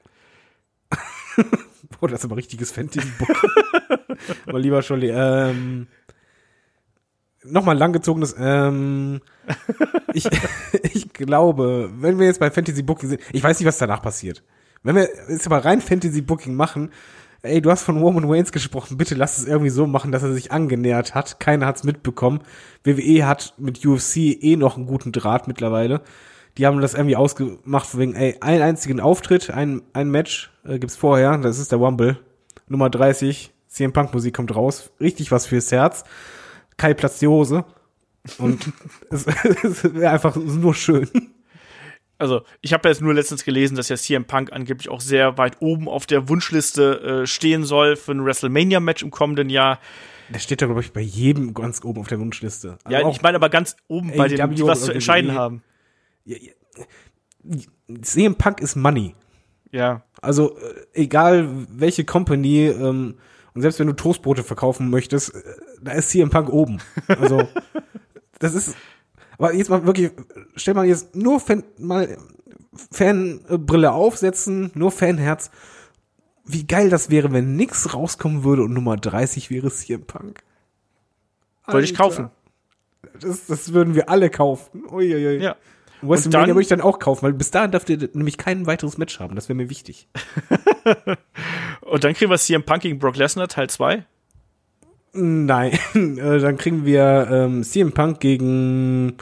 Boah, 2.00 2.08
das 2.10 2.20
ist 2.20 2.26
aber 2.26 2.38
richtiges 2.38 2.72
Fantasy-Book. 2.72 3.30
aber 4.46 4.60
lieber 4.60 4.82
Scholli, 4.82 5.10
ähm, 5.10 5.88
nochmal 7.44 7.76
ein 7.76 7.80
langgezogenes, 7.80 8.36
ähm, 8.38 9.22
ich, 10.14 10.28
ich 10.94 11.14
glaube, 11.14 11.90
wenn 11.98 12.20
wir 12.20 12.28
jetzt 12.28 12.40
bei 12.40 12.52
Fantasy 12.52 12.84
Booking 12.84 13.10
sind, 13.10 13.22
ich 13.32 13.44
weiß 13.44 13.60
nicht, 13.60 13.68
was 13.68 13.78
danach 13.78 14.02
passiert. 14.02 14.44
Wenn 14.84 14.96
wir 14.96 15.10
jetzt 15.30 15.46
aber 15.46 15.64
rein 15.66 15.82
Fantasy 15.82 16.22
Booking 16.22 16.56
machen, 16.56 16.92
ey, 17.42 17.62
du 17.62 17.72
hast 17.72 17.84
von 17.84 17.98
Roman 17.98 18.30
Waynes 18.30 18.52
gesprochen, 18.52 18.98
bitte 18.98 19.16
lass 19.16 19.38
es 19.38 19.48
irgendwie 19.48 19.70
so 19.70 19.88
machen, 19.88 20.12
dass 20.12 20.24
er 20.24 20.34
sich 20.34 20.52
angenähert 20.52 21.16
hat. 21.16 21.40
Keiner 21.40 21.66
hat's 21.66 21.84
mitbekommen. 21.84 22.42
WWE 22.84 23.26
hat 23.26 23.54
mit 23.58 23.86
UFC 23.86 24.18
eh 24.18 24.56
noch 24.56 24.78
einen 24.78 24.86
guten 24.86 25.12
Draht 25.12 25.48
mittlerweile. 25.48 26.02
die 26.58 26.66
haben 26.66 26.82
das 26.82 26.94
irgendwie 26.94 27.16
ausgemacht 27.16 27.98
wegen, 27.98 28.16
ey, 28.16 28.36
einen 28.42 28.62
einzigen 28.62 29.00
Auftritt, 29.00 29.50
ein, 29.50 29.82
ein 29.94 30.10
Match 30.10 30.52
äh, 30.66 30.80
gibt's 30.80 30.98
vorher, 30.98 31.38
das 31.38 31.60
ist 31.60 31.72
der 31.72 31.80
Wumble. 31.80 32.18
Nummer 32.68 32.90
30, 32.90 33.52
CM 33.68 33.94
Punk 33.94 34.14
Musik 34.14 34.36
kommt 34.36 34.56
raus. 34.56 34.92
Richtig 35.00 35.32
was 35.32 35.46
fürs 35.46 35.72
Herz. 35.72 36.04
Kai 36.78 36.94
platzt 36.94 37.22
die 37.22 37.28
Hose. 37.28 37.66
Und 38.38 38.74
es, 39.10 39.26
es 39.64 39.84
wäre 39.94 40.12
einfach 40.12 40.36
nur 40.36 40.74
schön. 40.74 41.10
Also, 42.20 42.42
ich 42.62 42.74
habe 42.74 42.88
jetzt 42.90 43.02
nur 43.02 43.14
letztens 43.14 43.46
gelesen, 43.46 43.76
dass 43.76 43.88
ja 43.90 43.96
CM 43.96 44.26
Punk 44.26 44.52
angeblich 44.52 44.90
auch 44.90 45.00
sehr 45.00 45.38
weit 45.38 45.62
oben 45.62 45.88
auf 45.88 46.06
der 46.06 46.28
Wunschliste 46.28 47.22
äh, 47.24 47.28
stehen 47.28 47.64
soll 47.64 47.96
für 47.96 48.12
ein 48.12 48.26
WrestleMania-Match 48.26 49.04
im 49.04 49.10
kommenden 49.10 49.50
Jahr. 49.50 49.80
Der 50.28 50.40
steht 50.40 50.62
da, 50.62 50.66
glaube 50.66 50.82
ich, 50.82 50.92
bei 50.92 51.02
jedem 51.02 51.54
ganz 51.54 51.84
oben 51.84 52.02
auf 52.02 52.08
der 52.08 52.20
Wunschliste. 52.20 52.78
Also 52.84 52.98
ja, 52.98 53.10
ich 53.10 53.22
meine 53.22 53.38
aber 53.38 53.50
ganz 53.50 53.78
oben 53.88 54.12
bei 54.16 54.28
denen, 54.28 54.54
die 54.54 54.62
AEW 54.62 54.68
was 54.68 54.80
zu 54.80 54.86
oder 54.86 54.96
entscheiden 54.96 55.34
haben. 55.34 55.64
CM 58.02 58.36
Punk 58.36 58.60
ist 58.60 58.76
Money. 58.76 59.16
Ja. 59.72 60.04
Also 60.22 60.58
äh, 60.58 60.86
egal 60.94 61.50
welche 61.70 62.04
Company 62.04 62.68
ähm, 62.68 63.16
und 63.54 63.62
selbst 63.62 63.80
wenn 63.80 63.88
du 63.88 63.94
Toastbrote 63.94 64.44
verkaufen 64.44 64.90
möchtest, 64.90 65.34
äh, 65.34 65.42
da 65.82 65.94
ist 65.94 66.10
CM 66.10 66.30
Punk 66.30 66.50
oben. 66.50 66.80
Also 67.08 67.48
das 68.40 68.54
ist 68.54 68.76
aber 69.40 69.54
jetzt 69.54 69.70
mal 69.70 69.86
wirklich 69.86 70.12
stell 70.56 70.74
mal 70.74 70.86
jetzt 70.86 71.16
nur 71.16 71.40
Fan, 71.40 71.64
mal 71.78 72.18
Fanbrille 72.92 73.92
aufsetzen, 73.92 74.72
nur 74.76 74.92
Fanherz. 74.92 75.50
Wie 76.46 76.66
geil 76.66 76.90
das 76.90 77.10
wäre, 77.10 77.32
wenn 77.32 77.56
nix 77.56 77.94
rauskommen 77.94 78.44
würde 78.44 78.64
und 78.64 78.74
Nummer 78.74 78.98
30 78.98 79.50
wäre 79.50 79.72
CM 79.72 80.06
Punk. 80.06 80.44
Wollte 81.68 81.86
ich 81.86 81.92
Alter. 81.92 82.04
kaufen. 82.04 82.30
Das, 83.22 83.46
das 83.46 83.74
würden 83.74 83.96
wir 83.96 84.10
alle 84.10 84.30
kaufen. 84.30 84.84
Uiuiui. 84.92 85.42
Ja. 85.42 85.56
WrestleMania 86.02 86.56
würde 86.56 86.62
ich 86.62 86.68
dann 86.68 86.82
auch 86.82 87.00
kaufen, 87.00 87.24
weil 87.24 87.34
bis 87.34 87.52
dahin 87.52 87.72
dürft 87.72 87.90
ihr 87.90 88.10
nämlich 88.14 88.38
kein 88.38 88.66
weiteres 88.66 88.98
Match 88.98 89.20
haben. 89.20 89.36
Das 89.36 89.50
wäre 89.50 89.56
mir 89.56 89.70
wichtig. 89.70 90.08
Und 91.82 92.04
dann 92.04 92.14
kriegen 92.14 92.32
wir 92.32 92.38
CM 92.38 92.64
Punk 92.64 92.84
gegen 92.84 93.00
Brock 93.00 93.18
Lesnar 93.18 93.48
Teil 93.48 93.70
2. 93.70 94.06
Nein, 95.14 95.72
äh, 95.94 96.40
dann 96.40 96.58
kriegen 96.58 96.86
wir 96.86 97.28
ähm, 97.32 97.64
CM 97.64 97.92
Punk 97.92 98.20
gegen 98.20 99.18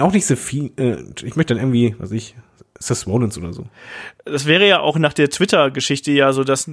auch 0.00 0.12
nicht 0.12 0.26
so 0.26 0.36
viel. 0.36 0.72
Äh, 0.76 0.96
ich 1.24 1.36
möchte 1.36 1.54
dann 1.54 1.62
irgendwie, 1.62 1.94
was 1.98 2.12
ich, 2.12 2.34
Seth 2.78 3.06
Rollins 3.06 3.38
oder 3.38 3.52
so. 3.52 3.66
Das 4.24 4.46
wäre 4.46 4.66
ja 4.66 4.80
auch 4.80 4.98
nach 4.98 5.12
der 5.12 5.30
Twitter-Geschichte 5.30 6.12
ja 6.12 6.32
so 6.32 6.44
das 6.44 6.70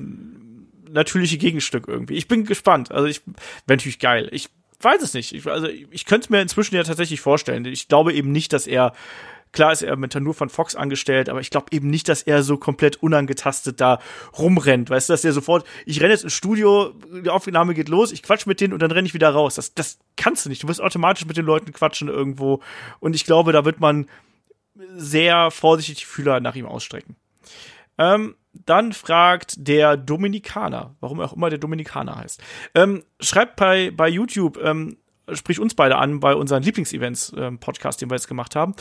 natürliche 0.90 1.38
Gegenstück 1.38 1.88
irgendwie. 1.88 2.16
Ich 2.16 2.28
bin 2.28 2.46
gespannt. 2.46 2.92
Also 2.92 3.08
ich 3.08 3.22
wäre 3.26 3.78
natürlich 3.78 4.00
geil. 4.00 4.30
Ich 4.32 4.50
weiß 4.82 5.02
es 5.02 5.14
nicht. 5.14 5.34
Ich, 5.34 5.48
also 5.48 5.68
ich 5.68 6.06
könnte 6.06 6.26
es 6.26 6.30
mir 6.30 6.42
inzwischen 6.42 6.76
ja 6.76 6.84
tatsächlich 6.84 7.22
vorstellen. 7.22 7.66
Ich 7.66 7.88
glaube 7.88 8.14
eben 8.14 8.32
nicht, 8.32 8.54
dass 8.54 8.68
er 8.68 8.94
Klar 9.54 9.72
ist 9.72 9.84
er 9.84 9.96
mit 9.96 10.14
nur 10.16 10.34
von 10.34 10.50
Fox 10.50 10.76
angestellt, 10.76 11.30
aber 11.30 11.40
ich 11.40 11.52
glaube 11.52 11.68
eben 11.72 11.90
nicht, 11.90 12.10
dass 12.10 12.24
er 12.24 12.44
so 12.44 12.58
komplett 12.58 12.98
unangetastet 12.98 13.80
da 13.80 14.00
rumrennt. 14.38 14.90
Weißt 14.90 15.08
du, 15.08 15.14
dass 15.14 15.24
er 15.24 15.32
sofort, 15.32 15.66
ich 15.86 16.02
renne 16.02 16.12
jetzt 16.12 16.24
ins 16.24 16.34
Studio, 16.34 16.94
die 17.24 17.30
Aufnahme 17.30 17.74
geht 17.74 17.88
los, 17.88 18.12
ich 18.12 18.24
quatsch 18.24 18.48
mit 18.48 18.60
denen 18.60 18.74
und 18.74 18.82
dann 18.82 18.92
renne 18.92 19.08
ich 19.08 19.14
wieder 19.14 19.30
raus. 19.30 19.56
Das, 19.56 19.74
das 19.74 20.00
kannst 20.18 20.46
du 20.46 20.50
nicht. 20.50 20.64
Du 20.64 20.68
wirst 20.68 20.82
automatisch 20.82 21.26
mit 21.26 21.38
den 21.38 21.46
Leuten 21.46 21.72
quatschen 21.72 22.10
irgendwo. 22.10 22.62
Und 23.00 23.16
ich 23.16 23.26
glaube, 23.26 23.54
da 23.54 23.64
wird 23.64 23.80
man 23.80 24.08
sehr 24.96 25.52
vorsichtig 25.52 26.00
die 26.00 26.06
Fühler 26.06 26.40
nach 26.40 26.56
ihm 26.56 26.66
ausstrecken. 26.66 27.16
Ähm, 28.00 28.36
dann 28.54 28.94
fragt 28.94 29.56
der 29.58 29.98
Dominikaner, 29.98 30.96
warum 31.00 31.20
auch 31.22 31.34
immer 31.34 31.50
der 31.50 31.60
Dominikaner 31.60 32.16
heißt. 32.16 32.42
Ähm, 32.76 33.04
schreibt 33.20 33.56
bei, 33.56 33.92
bei 33.92 34.08
YouTube, 34.10 34.58
ähm, 34.64 34.98
sprich 35.32 35.60
uns 35.60 35.74
beide 35.74 35.98
an 35.98 36.20
bei 36.20 36.36
unseren 36.36 36.64
Lieblingsevents-Podcast, 36.64 38.02
den 38.02 38.10
wir 38.10 38.16
jetzt 38.16 38.28
gemacht 38.28 38.56
haben. 38.56 38.76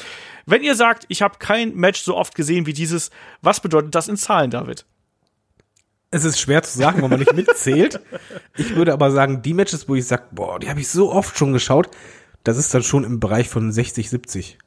Wenn 0.47 0.63
ihr 0.63 0.75
sagt, 0.75 1.05
ich 1.09 1.23
habe 1.23 1.39
kein 1.39 1.75
Match 1.75 2.03
so 2.03 2.17
oft 2.17 2.35
gesehen 2.35 2.67
wie 2.67 2.73
dieses, 2.73 3.11
was 3.43 3.61
bedeutet 3.61 3.95
das 3.95 4.09
in 4.09 4.17
Zahlen, 4.17 4.51
David? 4.51 4.85
Es 6.11 6.25
ist 6.25 6.41
schwer 6.41 6.63
zu 6.63 6.77
sagen, 6.77 7.03
wenn 7.03 7.11
man 7.11 7.21
nicht 7.21 7.33
mitzählt. 7.33 8.01
Ich 8.57 8.77
würde 8.77 8.93
aber 8.93 9.11
sagen, 9.11 9.41
die 9.43 9.55
Matches, 9.55 9.89
wo 9.89 9.95
ich 9.95 10.07
sage, 10.07 10.25
boah, 10.33 10.59
die 10.59 10.69
habe 10.69 10.81
ich 10.81 10.89
so 10.89 11.11
oft 11.11 11.39
schon 11.39 11.55
geschaut, 11.55 11.89
das 12.45 12.59
ist 12.59 12.75
dann 12.75 12.83
schon 12.83 13.05
im 13.05 13.19
Bereich 13.19 13.49
von 13.49 13.73
60, 13.73 14.11
70. 14.11 14.59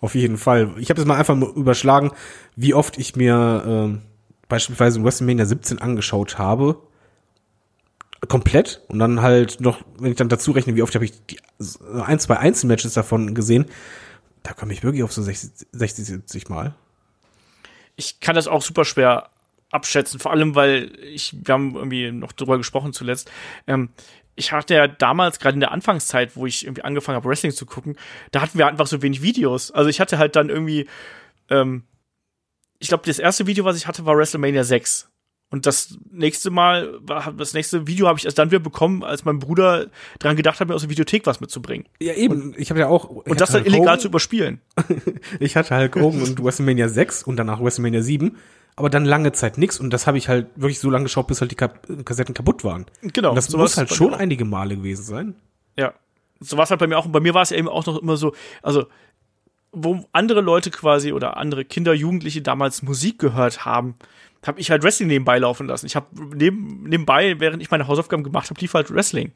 Auf 0.00 0.14
jeden 0.14 0.38
Fall. 0.38 0.74
Ich 0.78 0.90
habe 0.90 1.00
es 1.00 1.06
mal 1.06 1.16
einfach 1.16 1.34
nur 1.34 1.54
überschlagen, 1.56 2.12
wie 2.54 2.74
oft 2.74 2.98
ich 2.98 3.16
mir 3.16 3.64
ähm, 3.66 4.02
beispielsweise 4.48 5.02
WrestleMania 5.02 5.46
17 5.46 5.80
angeschaut 5.80 6.38
habe. 6.38 6.80
Komplett. 8.26 8.82
Und 8.88 8.98
dann 8.98 9.22
halt 9.22 9.60
noch, 9.60 9.80
wenn 9.98 10.10
ich 10.10 10.16
dann 10.16 10.28
dazu 10.28 10.50
rechne, 10.50 10.74
wie 10.74 10.82
oft 10.82 10.94
habe 10.94 11.04
ich 11.04 11.12
die 11.26 11.36
äh, 11.36 12.00
ein, 12.02 12.18
zwei 12.18 12.36
Einzelmatches 12.38 12.94
davon 12.94 13.34
gesehen, 13.34 13.66
da 14.42 14.52
komme 14.52 14.72
ich 14.72 14.82
wirklich 14.82 15.02
auf 15.02 15.12
so 15.12 15.22
60, 15.22 15.68
60 15.72 16.04
70 16.04 16.48
Mal. 16.48 16.74
ich 17.96 18.20
kann 18.20 18.34
das 18.34 18.48
auch 18.48 18.62
super 18.62 18.84
schwer 18.84 19.30
abschätzen, 19.70 20.18
vor 20.18 20.32
allem 20.32 20.54
weil 20.54 20.92
ich, 21.02 21.34
wir 21.44 21.52
haben 21.52 21.74
irgendwie 21.74 22.10
noch 22.10 22.32
drüber 22.32 22.56
gesprochen 22.56 22.92
zuletzt. 22.92 23.30
Ähm, 23.66 23.90
ich 24.34 24.52
hatte 24.52 24.74
ja 24.74 24.86
damals, 24.86 25.40
gerade 25.40 25.54
in 25.54 25.60
der 25.60 25.72
Anfangszeit, 25.72 26.36
wo 26.36 26.46
ich 26.46 26.64
irgendwie 26.64 26.82
angefangen 26.82 27.16
habe, 27.16 27.28
Wrestling 27.28 27.52
zu 27.52 27.66
gucken, 27.66 27.96
da 28.30 28.40
hatten 28.40 28.56
wir 28.56 28.66
einfach 28.66 28.86
so 28.86 29.02
wenig 29.02 29.20
Videos. 29.20 29.70
Also 29.72 29.90
ich 29.90 30.00
hatte 30.00 30.18
halt 30.18 30.36
dann 30.36 30.48
irgendwie, 30.48 30.88
ähm, 31.50 31.82
ich 32.78 32.88
glaube, 32.88 33.04
das 33.04 33.18
erste 33.18 33.46
Video, 33.46 33.64
was 33.64 33.76
ich 33.76 33.86
hatte, 33.86 34.06
war 34.06 34.16
WrestleMania 34.16 34.64
6. 34.64 35.10
Und 35.50 35.64
das 35.64 35.98
nächste 36.10 36.50
Mal, 36.50 37.00
das 37.36 37.54
nächste 37.54 37.86
Video 37.86 38.06
habe 38.06 38.18
ich 38.18 38.26
erst 38.26 38.38
dann 38.38 38.50
wieder 38.50 38.60
bekommen, 38.60 39.02
als 39.02 39.24
mein 39.24 39.38
Bruder 39.38 39.86
dran 40.18 40.36
gedacht 40.36 40.60
hat, 40.60 40.68
mir 40.68 40.74
aus 40.74 40.82
der 40.82 40.90
Videothek 40.90 41.24
was 41.24 41.40
mitzubringen. 41.40 41.86
Ja, 42.00 42.12
eben. 42.12 42.54
ich 42.58 42.68
habe 42.68 42.80
ja 42.80 42.88
auch. 42.88 43.04
Und 43.08 43.40
das 43.40 43.52
dann 43.52 43.64
illegal 43.64 43.98
zu 43.98 44.08
überspielen. 44.08 44.60
Ich 45.40 45.56
hatte 45.56 45.76
Hulk 45.76 45.96
Hogan 45.96 46.22
und 46.22 46.42
WrestleMania 46.42 46.88
6 46.88 47.22
und 47.22 47.36
danach 47.36 47.60
WrestleMania 47.60 48.02
7, 48.02 48.36
aber 48.76 48.90
dann 48.90 49.04
lange 49.04 49.32
Zeit 49.32 49.58
nix 49.58 49.80
und 49.80 49.90
das 49.90 50.06
habe 50.06 50.18
ich 50.18 50.28
halt 50.28 50.48
wirklich 50.56 50.80
so 50.80 50.90
lange 50.90 51.04
geschaut, 51.04 51.26
bis 51.26 51.40
halt 51.40 51.50
die 51.50 51.56
Kassetten 52.04 52.34
kaputt 52.34 52.64
waren. 52.64 52.86
Genau. 53.02 53.30
Und 53.30 53.36
das 53.36 53.50
muss 53.50 53.76
halt 53.76 53.92
schon 53.92 54.14
einige 54.14 54.44
Male 54.44 54.76
gewesen 54.76 55.04
sein. 55.04 55.34
Ja. 55.76 55.94
So 56.40 56.56
war 56.56 56.64
es 56.64 56.70
halt 56.70 56.80
bei 56.80 56.86
mir 56.86 56.98
auch. 56.98 57.06
Und 57.06 57.12
bei 57.12 57.20
mir 57.20 57.34
war 57.34 57.42
es 57.42 57.50
ja 57.50 57.56
eben 57.56 57.68
auch 57.68 57.86
noch 57.86 58.00
immer 58.00 58.16
so, 58.16 58.34
also, 58.62 58.86
wo 59.84 60.04
andere 60.12 60.40
Leute 60.40 60.70
quasi 60.70 61.12
oder 61.12 61.36
andere 61.36 61.64
Kinder, 61.64 61.94
Jugendliche 61.94 62.42
damals 62.42 62.82
Musik 62.82 63.18
gehört 63.18 63.64
haben, 63.64 63.94
habe 64.46 64.60
ich 64.60 64.70
halt 64.70 64.82
Wrestling 64.82 65.08
nebenbei 65.08 65.38
laufen 65.38 65.66
lassen. 65.66 65.86
Ich 65.86 65.96
habe 65.96 66.06
neben, 66.34 66.84
nebenbei, 66.84 67.38
während 67.40 67.62
ich 67.62 67.70
meine 67.70 67.86
Hausaufgaben 67.88 68.22
gemacht 68.24 68.50
habe, 68.50 68.60
lief 68.60 68.74
halt 68.74 68.92
Wrestling. 68.94 69.32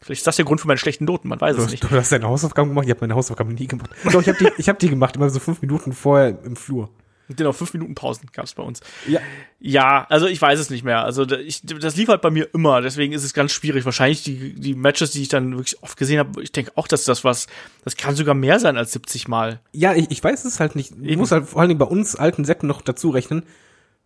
Vielleicht 0.00 0.20
ist 0.20 0.26
das 0.26 0.36
der 0.36 0.46
Grund 0.46 0.60
für 0.60 0.66
meine 0.66 0.78
schlechten 0.78 1.04
Noten, 1.04 1.28
man 1.28 1.40
weiß 1.40 1.56
Du, 1.56 1.62
es 1.62 1.70
nicht. 1.70 1.84
du 1.84 1.90
hast 1.90 2.10
deine 2.10 2.26
Hausaufgaben 2.26 2.70
gemacht, 2.70 2.86
ich 2.86 2.90
habe 2.90 3.00
meine 3.02 3.14
Hausaufgaben 3.14 3.54
nie 3.54 3.66
gemacht. 3.66 3.90
Doch, 4.10 4.22
ich 4.22 4.28
habe 4.28 4.38
die, 4.38 4.48
ich 4.56 4.68
hab 4.68 4.78
die 4.78 4.88
gemacht, 4.88 5.16
immer 5.16 5.28
so 5.28 5.38
fünf 5.40 5.60
Minuten 5.60 5.92
vorher 5.92 6.42
im 6.42 6.56
Flur. 6.56 6.88
Genau, 7.36 7.52
fünf 7.52 7.72
Minuten 7.74 7.94
Pausen 7.94 8.28
gab 8.32 8.44
es 8.44 8.54
bei 8.54 8.62
uns. 8.62 8.80
Ja. 9.06 9.20
Ja, 9.62 10.06
also 10.08 10.26
ich 10.26 10.40
weiß 10.40 10.58
es 10.58 10.70
nicht 10.70 10.84
mehr. 10.84 11.04
Also 11.04 11.28
ich, 11.30 11.62
das 11.62 11.96
lief 11.96 12.08
halt 12.08 12.22
bei 12.22 12.30
mir 12.30 12.48
immer, 12.54 12.80
deswegen 12.80 13.12
ist 13.12 13.24
es 13.24 13.34
ganz 13.34 13.52
schwierig. 13.52 13.84
Wahrscheinlich 13.84 14.22
die, 14.22 14.54
die 14.54 14.74
Matches, 14.74 15.10
die 15.10 15.22
ich 15.22 15.28
dann 15.28 15.52
wirklich 15.52 15.82
oft 15.82 15.98
gesehen 15.98 16.18
habe, 16.18 16.42
ich 16.42 16.50
denke 16.50 16.72
auch, 16.76 16.88
dass 16.88 17.04
das 17.04 17.24
was, 17.24 17.46
das 17.84 17.96
kann 17.96 18.16
sogar 18.16 18.34
mehr 18.34 18.58
sein 18.58 18.76
als 18.76 18.92
70 18.92 19.28
Mal. 19.28 19.60
Ja, 19.72 19.94
ich, 19.94 20.10
ich 20.10 20.24
weiß 20.24 20.44
es 20.44 20.60
halt 20.60 20.76
nicht. 20.76 20.94
Ich 21.02 21.16
muss 21.16 21.30
halt 21.30 21.46
vor 21.46 21.60
allen 21.60 21.68
Dingen 21.68 21.78
bei 21.78 21.86
uns 21.86 22.16
alten 22.16 22.44
Säcken 22.44 22.66
noch 22.66 22.80
dazu 22.80 23.10
rechnen, 23.10 23.42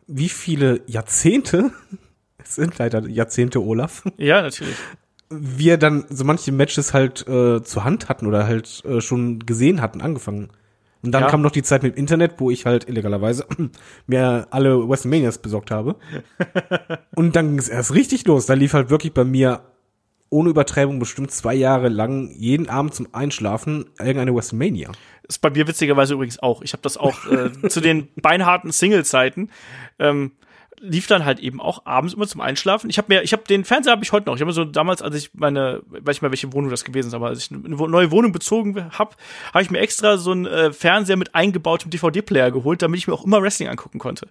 wie 0.07 0.29
viele 0.29 0.83
Jahrzehnte, 0.87 1.71
es 2.39 2.57
sind 2.57 2.77
leider 2.79 3.07
Jahrzehnte, 3.09 3.63
Olaf, 3.63 4.03
Ja, 4.19 4.43
natürlich. 4.43 4.75
wir 5.31 5.77
dann 5.79 6.05
so 6.11 6.25
manche 6.25 6.53
Matches 6.53 6.93
halt 6.93 7.27
äh, 7.29 7.63
zur 7.63 7.85
Hand 7.85 8.09
hatten 8.09 8.27
oder 8.27 8.47
halt 8.47 8.83
äh, 8.85 9.01
schon 9.01 9.39
gesehen 9.47 9.81
hatten, 9.81 10.01
angefangen. 10.01 10.51
Und 11.05 11.13
dann 11.13 11.25
Ja. 11.25 11.29
kam 11.29 11.43
noch 11.43 11.51
die 11.51 11.63
Zeit 11.63 11.83
mit 11.83 11.97
Internet, 11.97 12.35
wo 12.39 12.51
ich 12.51 12.65
halt 12.67 12.89
illegalerweise 12.89 13.47
mir 14.07 14.47
alle 14.51 14.89
WrestleManias 14.89 15.39
besorgt 15.39 15.71
habe. 15.71 15.97
Und 17.15 17.37
dann 17.37 17.51
ging 17.51 17.59
es 17.59 17.69
erst 17.69 17.95
richtig 17.95 18.27
los. 18.27 18.47
Da 18.47 18.55
lief 18.55 18.73
halt 18.73 18.89
wirklich 18.91 19.13
bei 19.13 19.25
mir 19.25 19.61
ohne 20.31 20.49
Übertreibung 20.51 20.99
bestimmt 20.99 21.31
zwei 21.31 21.55
Jahre 21.55 21.89
lang 21.89 22.31
jeden 22.35 22.69
Abend 22.69 22.95
zum 22.95 23.09
Einschlafen 23.13 23.85
irgendeine 23.99 24.35
WrestleMania. 24.35 24.91
Ist 25.29 25.39
bei 25.41 25.51
mir 25.51 25.69
witzigerweise 25.69 26.15
übrigens 26.15 26.39
auch. 26.43 26.63
Ich 26.63 26.73
habe 26.73 26.83
das 26.83 26.97
auch 26.97 27.27
äh, 27.31 27.51
zu 27.69 27.81
den 27.81 28.09
beinharten 28.17 28.73
Single-Zeiten. 28.73 29.51
Ähm, 29.99 30.33
lief 30.85 31.07
dann 31.07 31.25
halt 31.25 31.41
eben 31.41 31.61
auch 31.61 31.87
abends 31.87 32.15
immer 32.15 32.27
zum 32.27 32.41
Einschlafen. 32.41 32.91
Ich 32.91 32.99
habe 32.99 33.13
mir, 33.13 33.23
ich 33.23 33.33
habe 33.33 33.45
den 33.45 33.65
Fernseher 33.65 33.93
habe 33.93 34.05
ich 34.05 34.13
heute 34.13 34.27
noch. 34.27 34.35
Ich 34.35 34.41
habe 34.41 34.49
mir 34.49 34.55
so 34.55 34.65
damals, 34.65 35.03
als 35.03 35.17
ich 35.17 35.33
meine, 35.35 35.83
weiß 35.87 36.17
ich 36.17 36.23
mal, 36.23 36.31
welche 36.31 36.53
Wohnung 36.53 36.71
das 36.71 36.85
gewesen 36.85 37.09
ist, 37.09 37.15
aber 37.15 37.29
als 37.29 37.39
ich 37.45 37.51
eine 37.51 37.75
neue 37.75 38.11
Wohnung 38.11 38.33
bezogen 38.33 38.91
habe, 38.99 39.17
habe 39.53 39.63
ich 39.63 39.71
mir 39.71 39.79
extra 39.79 40.19
so 40.19 40.33
einen 40.33 40.47
äh, 40.47 40.73
Fernseher 40.73 41.17
mit 41.17 41.35
eingebautem 41.35 41.91
DVD-Player 41.91 42.51
geholt, 42.51 42.83
damit 42.83 42.99
ich 42.99 43.09
mir 43.09 43.15
auch 43.15 43.25
immer 43.25 43.43
Wrestling 43.43 43.69
angucken 43.69 43.99
konnte. 43.99 44.29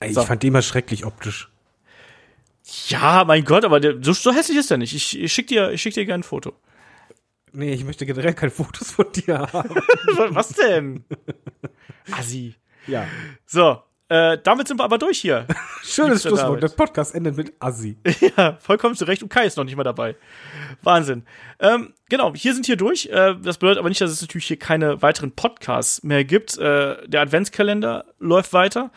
Ey, 0.00 0.12
So. 0.12 0.20
Ich 0.20 0.26
fand 0.26 0.42
den 0.42 0.48
immer 0.48 0.62
schrecklich 0.62 1.04
optisch. 1.06 1.48
Ja, 2.88 3.24
mein 3.26 3.44
Gott, 3.44 3.64
aber 3.64 3.80
der, 3.80 4.02
so, 4.02 4.12
so 4.12 4.32
hässlich 4.32 4.58
ist 4.58 4.70
der 4.70 4.78
nicht. 4.78 4.94
Ich, 4.94 5.18
ich 5.18 5.32
schick 5.32 5.48
dir, 5.48 5.70
ich 5.70 5.82
schick 5.82 5.94
dir 5.94 6.06
gerne 6.06 6.20
ein 6.20 6.24
Foto. 6.24 6.52
Nee, 7.52 7.72
ich 7.72 7.84
möchte 7.84 8.04
generell 8.04 8.34
keine 8.34 8.50
Fotos 8.50 8.90
von 8.90 9.06
dir 9.12 9.38
haben. 9.52 9.70
Was 10.30 10.48
denn? 10.48 11.04
Assi. 12.10 12.54
ja. 12.86 13.06
So, 13.46 13.80
Äh, 14.08 14.36
damit 14.42 14.68
sind 14.68 14.78
wir 14.78 14.84
aber 14.84 14.98
durch 14.98 15.20
hier. 15.20 15.46
Schönes 15.82 16.22
Schlusswort. 16.22 16.62
Der. 16.62 16.68
Podcast 16.68 17.14
endet 17.14 17.36
mit 17.36 17.54
Assi. 17.58 17.96
ja, 18.36 18.58
vollkommen 18.60 18.94
zu 18.94 19.06
Recht. 19.06 19.22
Und 19.22 19.30
Kai 19.30 19.46
ist 19.46 19.56
noch 19.56 19.64
nicht 19.64 19.76
mal 19.76 19.82
dabei. 19.82 20.14
Wahnsinn. 20.82 21.24
Ähm, 21.58 21.94
genau, 22.10 22.34
hier 22.34 22.52
sind 22.52 22.66
hier 22.66 22.76
durch. 22.76 23.06
Äh, 23.06 23.36
das 23.42 23.56
bedeutet 23.56 23.78
aber 23.78 23.88
nicht, 23.88 24.02
dass 24.02 24.10
es 24.10 24.20
natürlich 24.20 24.46
hier 24.46 24.58
keine 24.58 25.00
weiteren 25.00 25.32
Podcasts 25.32 26.02
mehr 26.02 26.22
gibt. 26.24 26.58
Äh, 26.58 27.08
der 27.08 27.22
Adventskalender 27.22 28.04
läuft 28.18 28.52
weiter. 28.52 28.90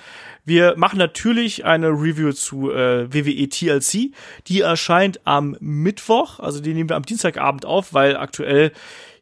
Wir 0.43 0.75
machen 0.77 0.99
natürlich 0.99 1.63
eine 1.63 1.89
Review 1.89 2.34
zu 2.34 2.71
äh, 2.71 3.13
WWE 3.13 3.47
TLC. 3.47 4.13
Die 4.47 4.61
erscheint 4.61 5.21
am 5.25 5.55
Mittwoch. 5.61 6.39
Also 6.39 6.59
die 6.59 6.73
nehmen 6.73 6.89
wir 6.89 6.97
am 6.97 7.03
Dienstagabend 7.03 7.65
auf, 7.65 7.93
weil 7.93 8.17
aktuell 8.17 8.71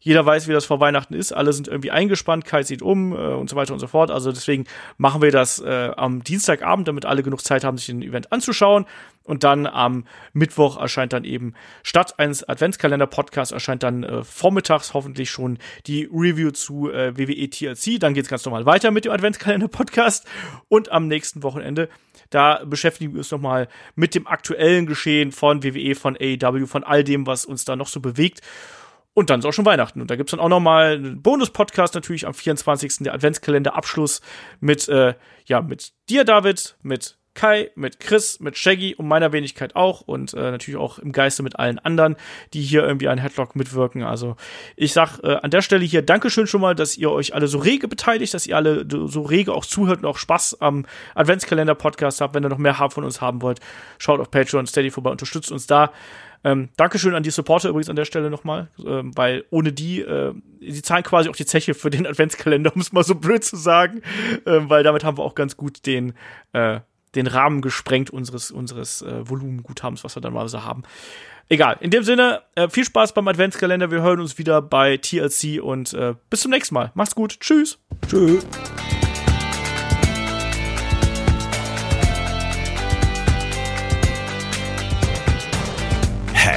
jeder 0.06 0.24
weiß, 0.24 0.48
wie 0.48 0.54
das 0.54 0.66
vor 0.66 0.80
Weihnachten 0.80 1.16
ist. 1.16 1.32
Alle 1.32 1.52
sind 1.52 1.68
irgendwie 1.68 1.90
eingespannt, 1.90 2.46
Kai 2.46 2.62
zieht 2.62 2.84
um 2.84 3.12
äh, 3.12 3.16
und 3.16 3.50
so 3.50 3.56
weiter 3.56 3.74
und 3.74 3.80
so 3.80 3.88
fort. 3.88 4.12
Also 4.12 4.32
deswegen 4.32 4.66
machen 4.98 5.24
wir 5.24 5.32
das 5.32 5.60
äh, 5.60 5.92
am 5.98 6.24
Dienstagabend, 6.24 6.88
damit 6.88 7.08
alle 7.08 7.24
genug 7.24 7.44
Zeit 7.44 7.64
haben, 7.64 7.78
sich 7.78 7.88
den 7.88 8.04
Event 8.04 8.32
anzuschauen. 8.32 8.86
Und 9.24 9.44
dann 9.44 9.66
am 9.66 10.06
Mittwoch 10.34 10.80
erscheint 10.80 11.12
dann 11.12 11.24
eben 11.24 11.56
statt 11.82 12.20
eines 12.20 12.48
Adventskalender-Podcasts 12.48 13.52
erscheint 13.52 13.82
dann 13.82 14.04
äh, 14.04 14.24
vormittags 14.24 14.94
hoffentlich 14.94 15.32
schon 15.32 15.58
die 15.88 16.08
Review 16.14 16.52
zu 16.52 16.92
äh, 16.92 17.18
WWE 17.18 17.50
TLC. 17.50 18.00
Dann 18.00 18.14
geht's 18.14 18.30
ganz 18.30 18.46
normal 18.46 18.68
weiter 18.68 18.92
mit 18.92 19.06
dem 19.06 19.12
Adventskalender-Podcast. 19.12 20.28
Und 20.70 20.92
am 20.92 21.08
nächsten 21.08 21.42
Wochenende 21.42 21.90
da 22.30 22.64
beschäftigen 22.64 23.14
wir 23.14 23.20
uns 23.20 23.32
nochmal 23.32 23.68
mit 23.96 24.14
dem 24.14 24.28
aktuellen 24.28 24.86
Geschehen 24.86 25.32
von 25.32 25.64
WWE, 25.64 25.96
von 25.96 26.16
AEW, 26.16 26.68
von 26.68 26.84
all 26.84 27.04
dem, 27.04 27.26
was 27.26 27.46
uns 27.46 27.66
da 27.66 27.76
noch 27.76 27.88
so 27.88 28.00
bewegt. 28.00 28.42
Und 29.16 29.30
dann 29.30 29.40
ist 29.40 29.46
auch 29.46 29.54
schon 29.54 29.66
Weihnachten. 29.66 30.02
Und 30.02 30.12
da 30.12 30.18
gibt's 30.18 30.32
dann 30.32 30.42
auch 30.42 30.50
noch 30.50 30.60
mal 30.60 30.96
einen 30.96 31.22
Bonus-Podcast 31.22 31.96
natürlich 31.96 32.28
am 32.28 32.34
24. 32.34 32.98
Der 33.00 33.14
Adventskalender-Abschluss 33.14 34.20
mit, 34.60 34.90
äh, 34.90 35.14
ja, 35.46 35.62
mit 35.62 35.94
dir, 36.10 36.26
David, 36.26 36.76
mit 36.84 37.18
Kai, 37.34 37.72
mit 37.76 38.02
Chris, 38.02 38.42
mit 38.42 38.58
Shaggy 38.58 38.94
und 38.96 39.08
meiner 39.08 39.32
Wenigkeit 39.32 39.76
auch 39.76 40.02
und 40.02 40.34
äh, 40.34 40.52
natürlich 40.52 40.80
auch 40.80 41.00
im 41.00 41.14
Geiste 41.14 41.44
mit 41.44 41.58
allen 41.58 41.80
anderen, 41.80 42.18
die 42.54 42.62
hier 42.62 42.84
irgendwie 42.84 43.08
an 43.08 43.18
Headlock 43.18 43.56
mitwirken. 43.56 44.04
Also 44.04 44.36
ich 44.76 44.92
sag 44.92 45.20
äh, 45.20 45.36
an 45.36 45.50
der 45.50 45.62
Stelle 45.62 45.86
hier 45.86 46.02
Dankeschön 46.02 46.48
schon 46.48 46.62
mal, 46.62 46.76
dass 46.76 46.98
ihr 46.98 47.10
euch 47.10 47.34
alle 47.34 47.48
so 47.48 47.60
rege 47.60 47.88
beteiligt, 47.88 48.34
dass 48.34 48.48
ihr 48.48 48.58
alle 48.58 48.86
so 48.90 49.22
rege 49.22 49.54
auch 49.54 49.66
zuhört 49.66 50.00
und 50.00 50.06
auch 50.06 50.18
Spaß 50.18 50.62
am 50.62 50.86
Adventskalender-Podcast 51.14 52.20
habt. 52.20 52.34
Wenn 52.34 52.44
ihr 52.44 52.50
noch 52.50 52.58
mehr 52.58 52.80
haben 52.80 52.92
von 52.92 53.06
uns 53.06 53.22
haben 53.22 53.42
wollt, 53.42 53.60
schaut 53.98 54.20
auf 54.20 54.30
Patreon, 54.30 54.68
Steady 54.68 54.90
vorbei, 54.90 55.12
unterstützt 55.12 55.52
uns 55.52 55.68
da. 55.68 55.92
Ähm, 56.46 56.70
Dankeschön 56.78 57.16
an 57.16 57.24
die 57.24 57.32
Supporter 57.32 57.70
übrigens 57.70 57.90
an 57.90 57.96
der 57.96 58.06
Stelle 58.06 58.30
nochmal, 58.30 58.70
ähm, 58.86 59.18
weil 59.18 59.46
ohne 59.50 59.74
die, 59.74 60.02
äh, 60.02 60.32
die 60.62 60.84
zahlen 60.84 61.04
quasi 61.04 61.28
auch 61.28 61.36
die 61.36 61.48
Zeche 61.48 61.74
für 61.74 61.90
den 61.90 62.06
Adventskalender, 62.08 62.72
um 62.76 62.82
es 62.82 62.94
mal 62.94 63.04
so 63.04 63.16
blöd 63.16 63.44
zu 63.44 63.56
sagen, 63.56 64.04
ähm, 64.46 64.70
weil 64.70 64.84
damit 64.84 65.04
haben 65.04 65.18
wir 65.18 65.24
auch 65.24 65.34
ganz 65.34 65.58
gut 65.58 65.88
den, 65.88 66.14
äh, 66.54 66.82
den 67.16 67.26
Rahmen 67.26 67.62
gesprengt 67.62 68.12
unseres, 68.12 68.52
unseres 68.52 69.02
äh, 69.02 69.28
Volumenguthabens, 69.28 70.04
was 70.04 70.16
wir 70.16 70.22
dann 70.22 70.34
mal 70.34 70.48
so 70.48 70.64
haben. 70.64 70.84
Egal, 71.50 71.78
in 71.80 71.90
dem 71.90 72.04
Sinne, 72.04 72.44
äh, 72.54 72.70
viel 72.70 72.86
Spaß 72.86 73.14
beim 73.14 73.28
Adventskalender. 73.28 73.90
Wir 73.90 74.04
hören 74.04 74.20
uns 74.20 74.38
wieder 74.38 74.62
bei 74.62 74.98
TLC 74.98 75.60
und 75.64 75.94
äh, 75.94 76.14
bis 76.30 76.42
zum 76.42 76.52
nächsten 76.52 76.76
Mal. 76.76 76.92
Macht's 76.94 77.16
gut. 77.16 77.40
Tschüss. 77.40 77.80
Tschüss. 78.08 78.46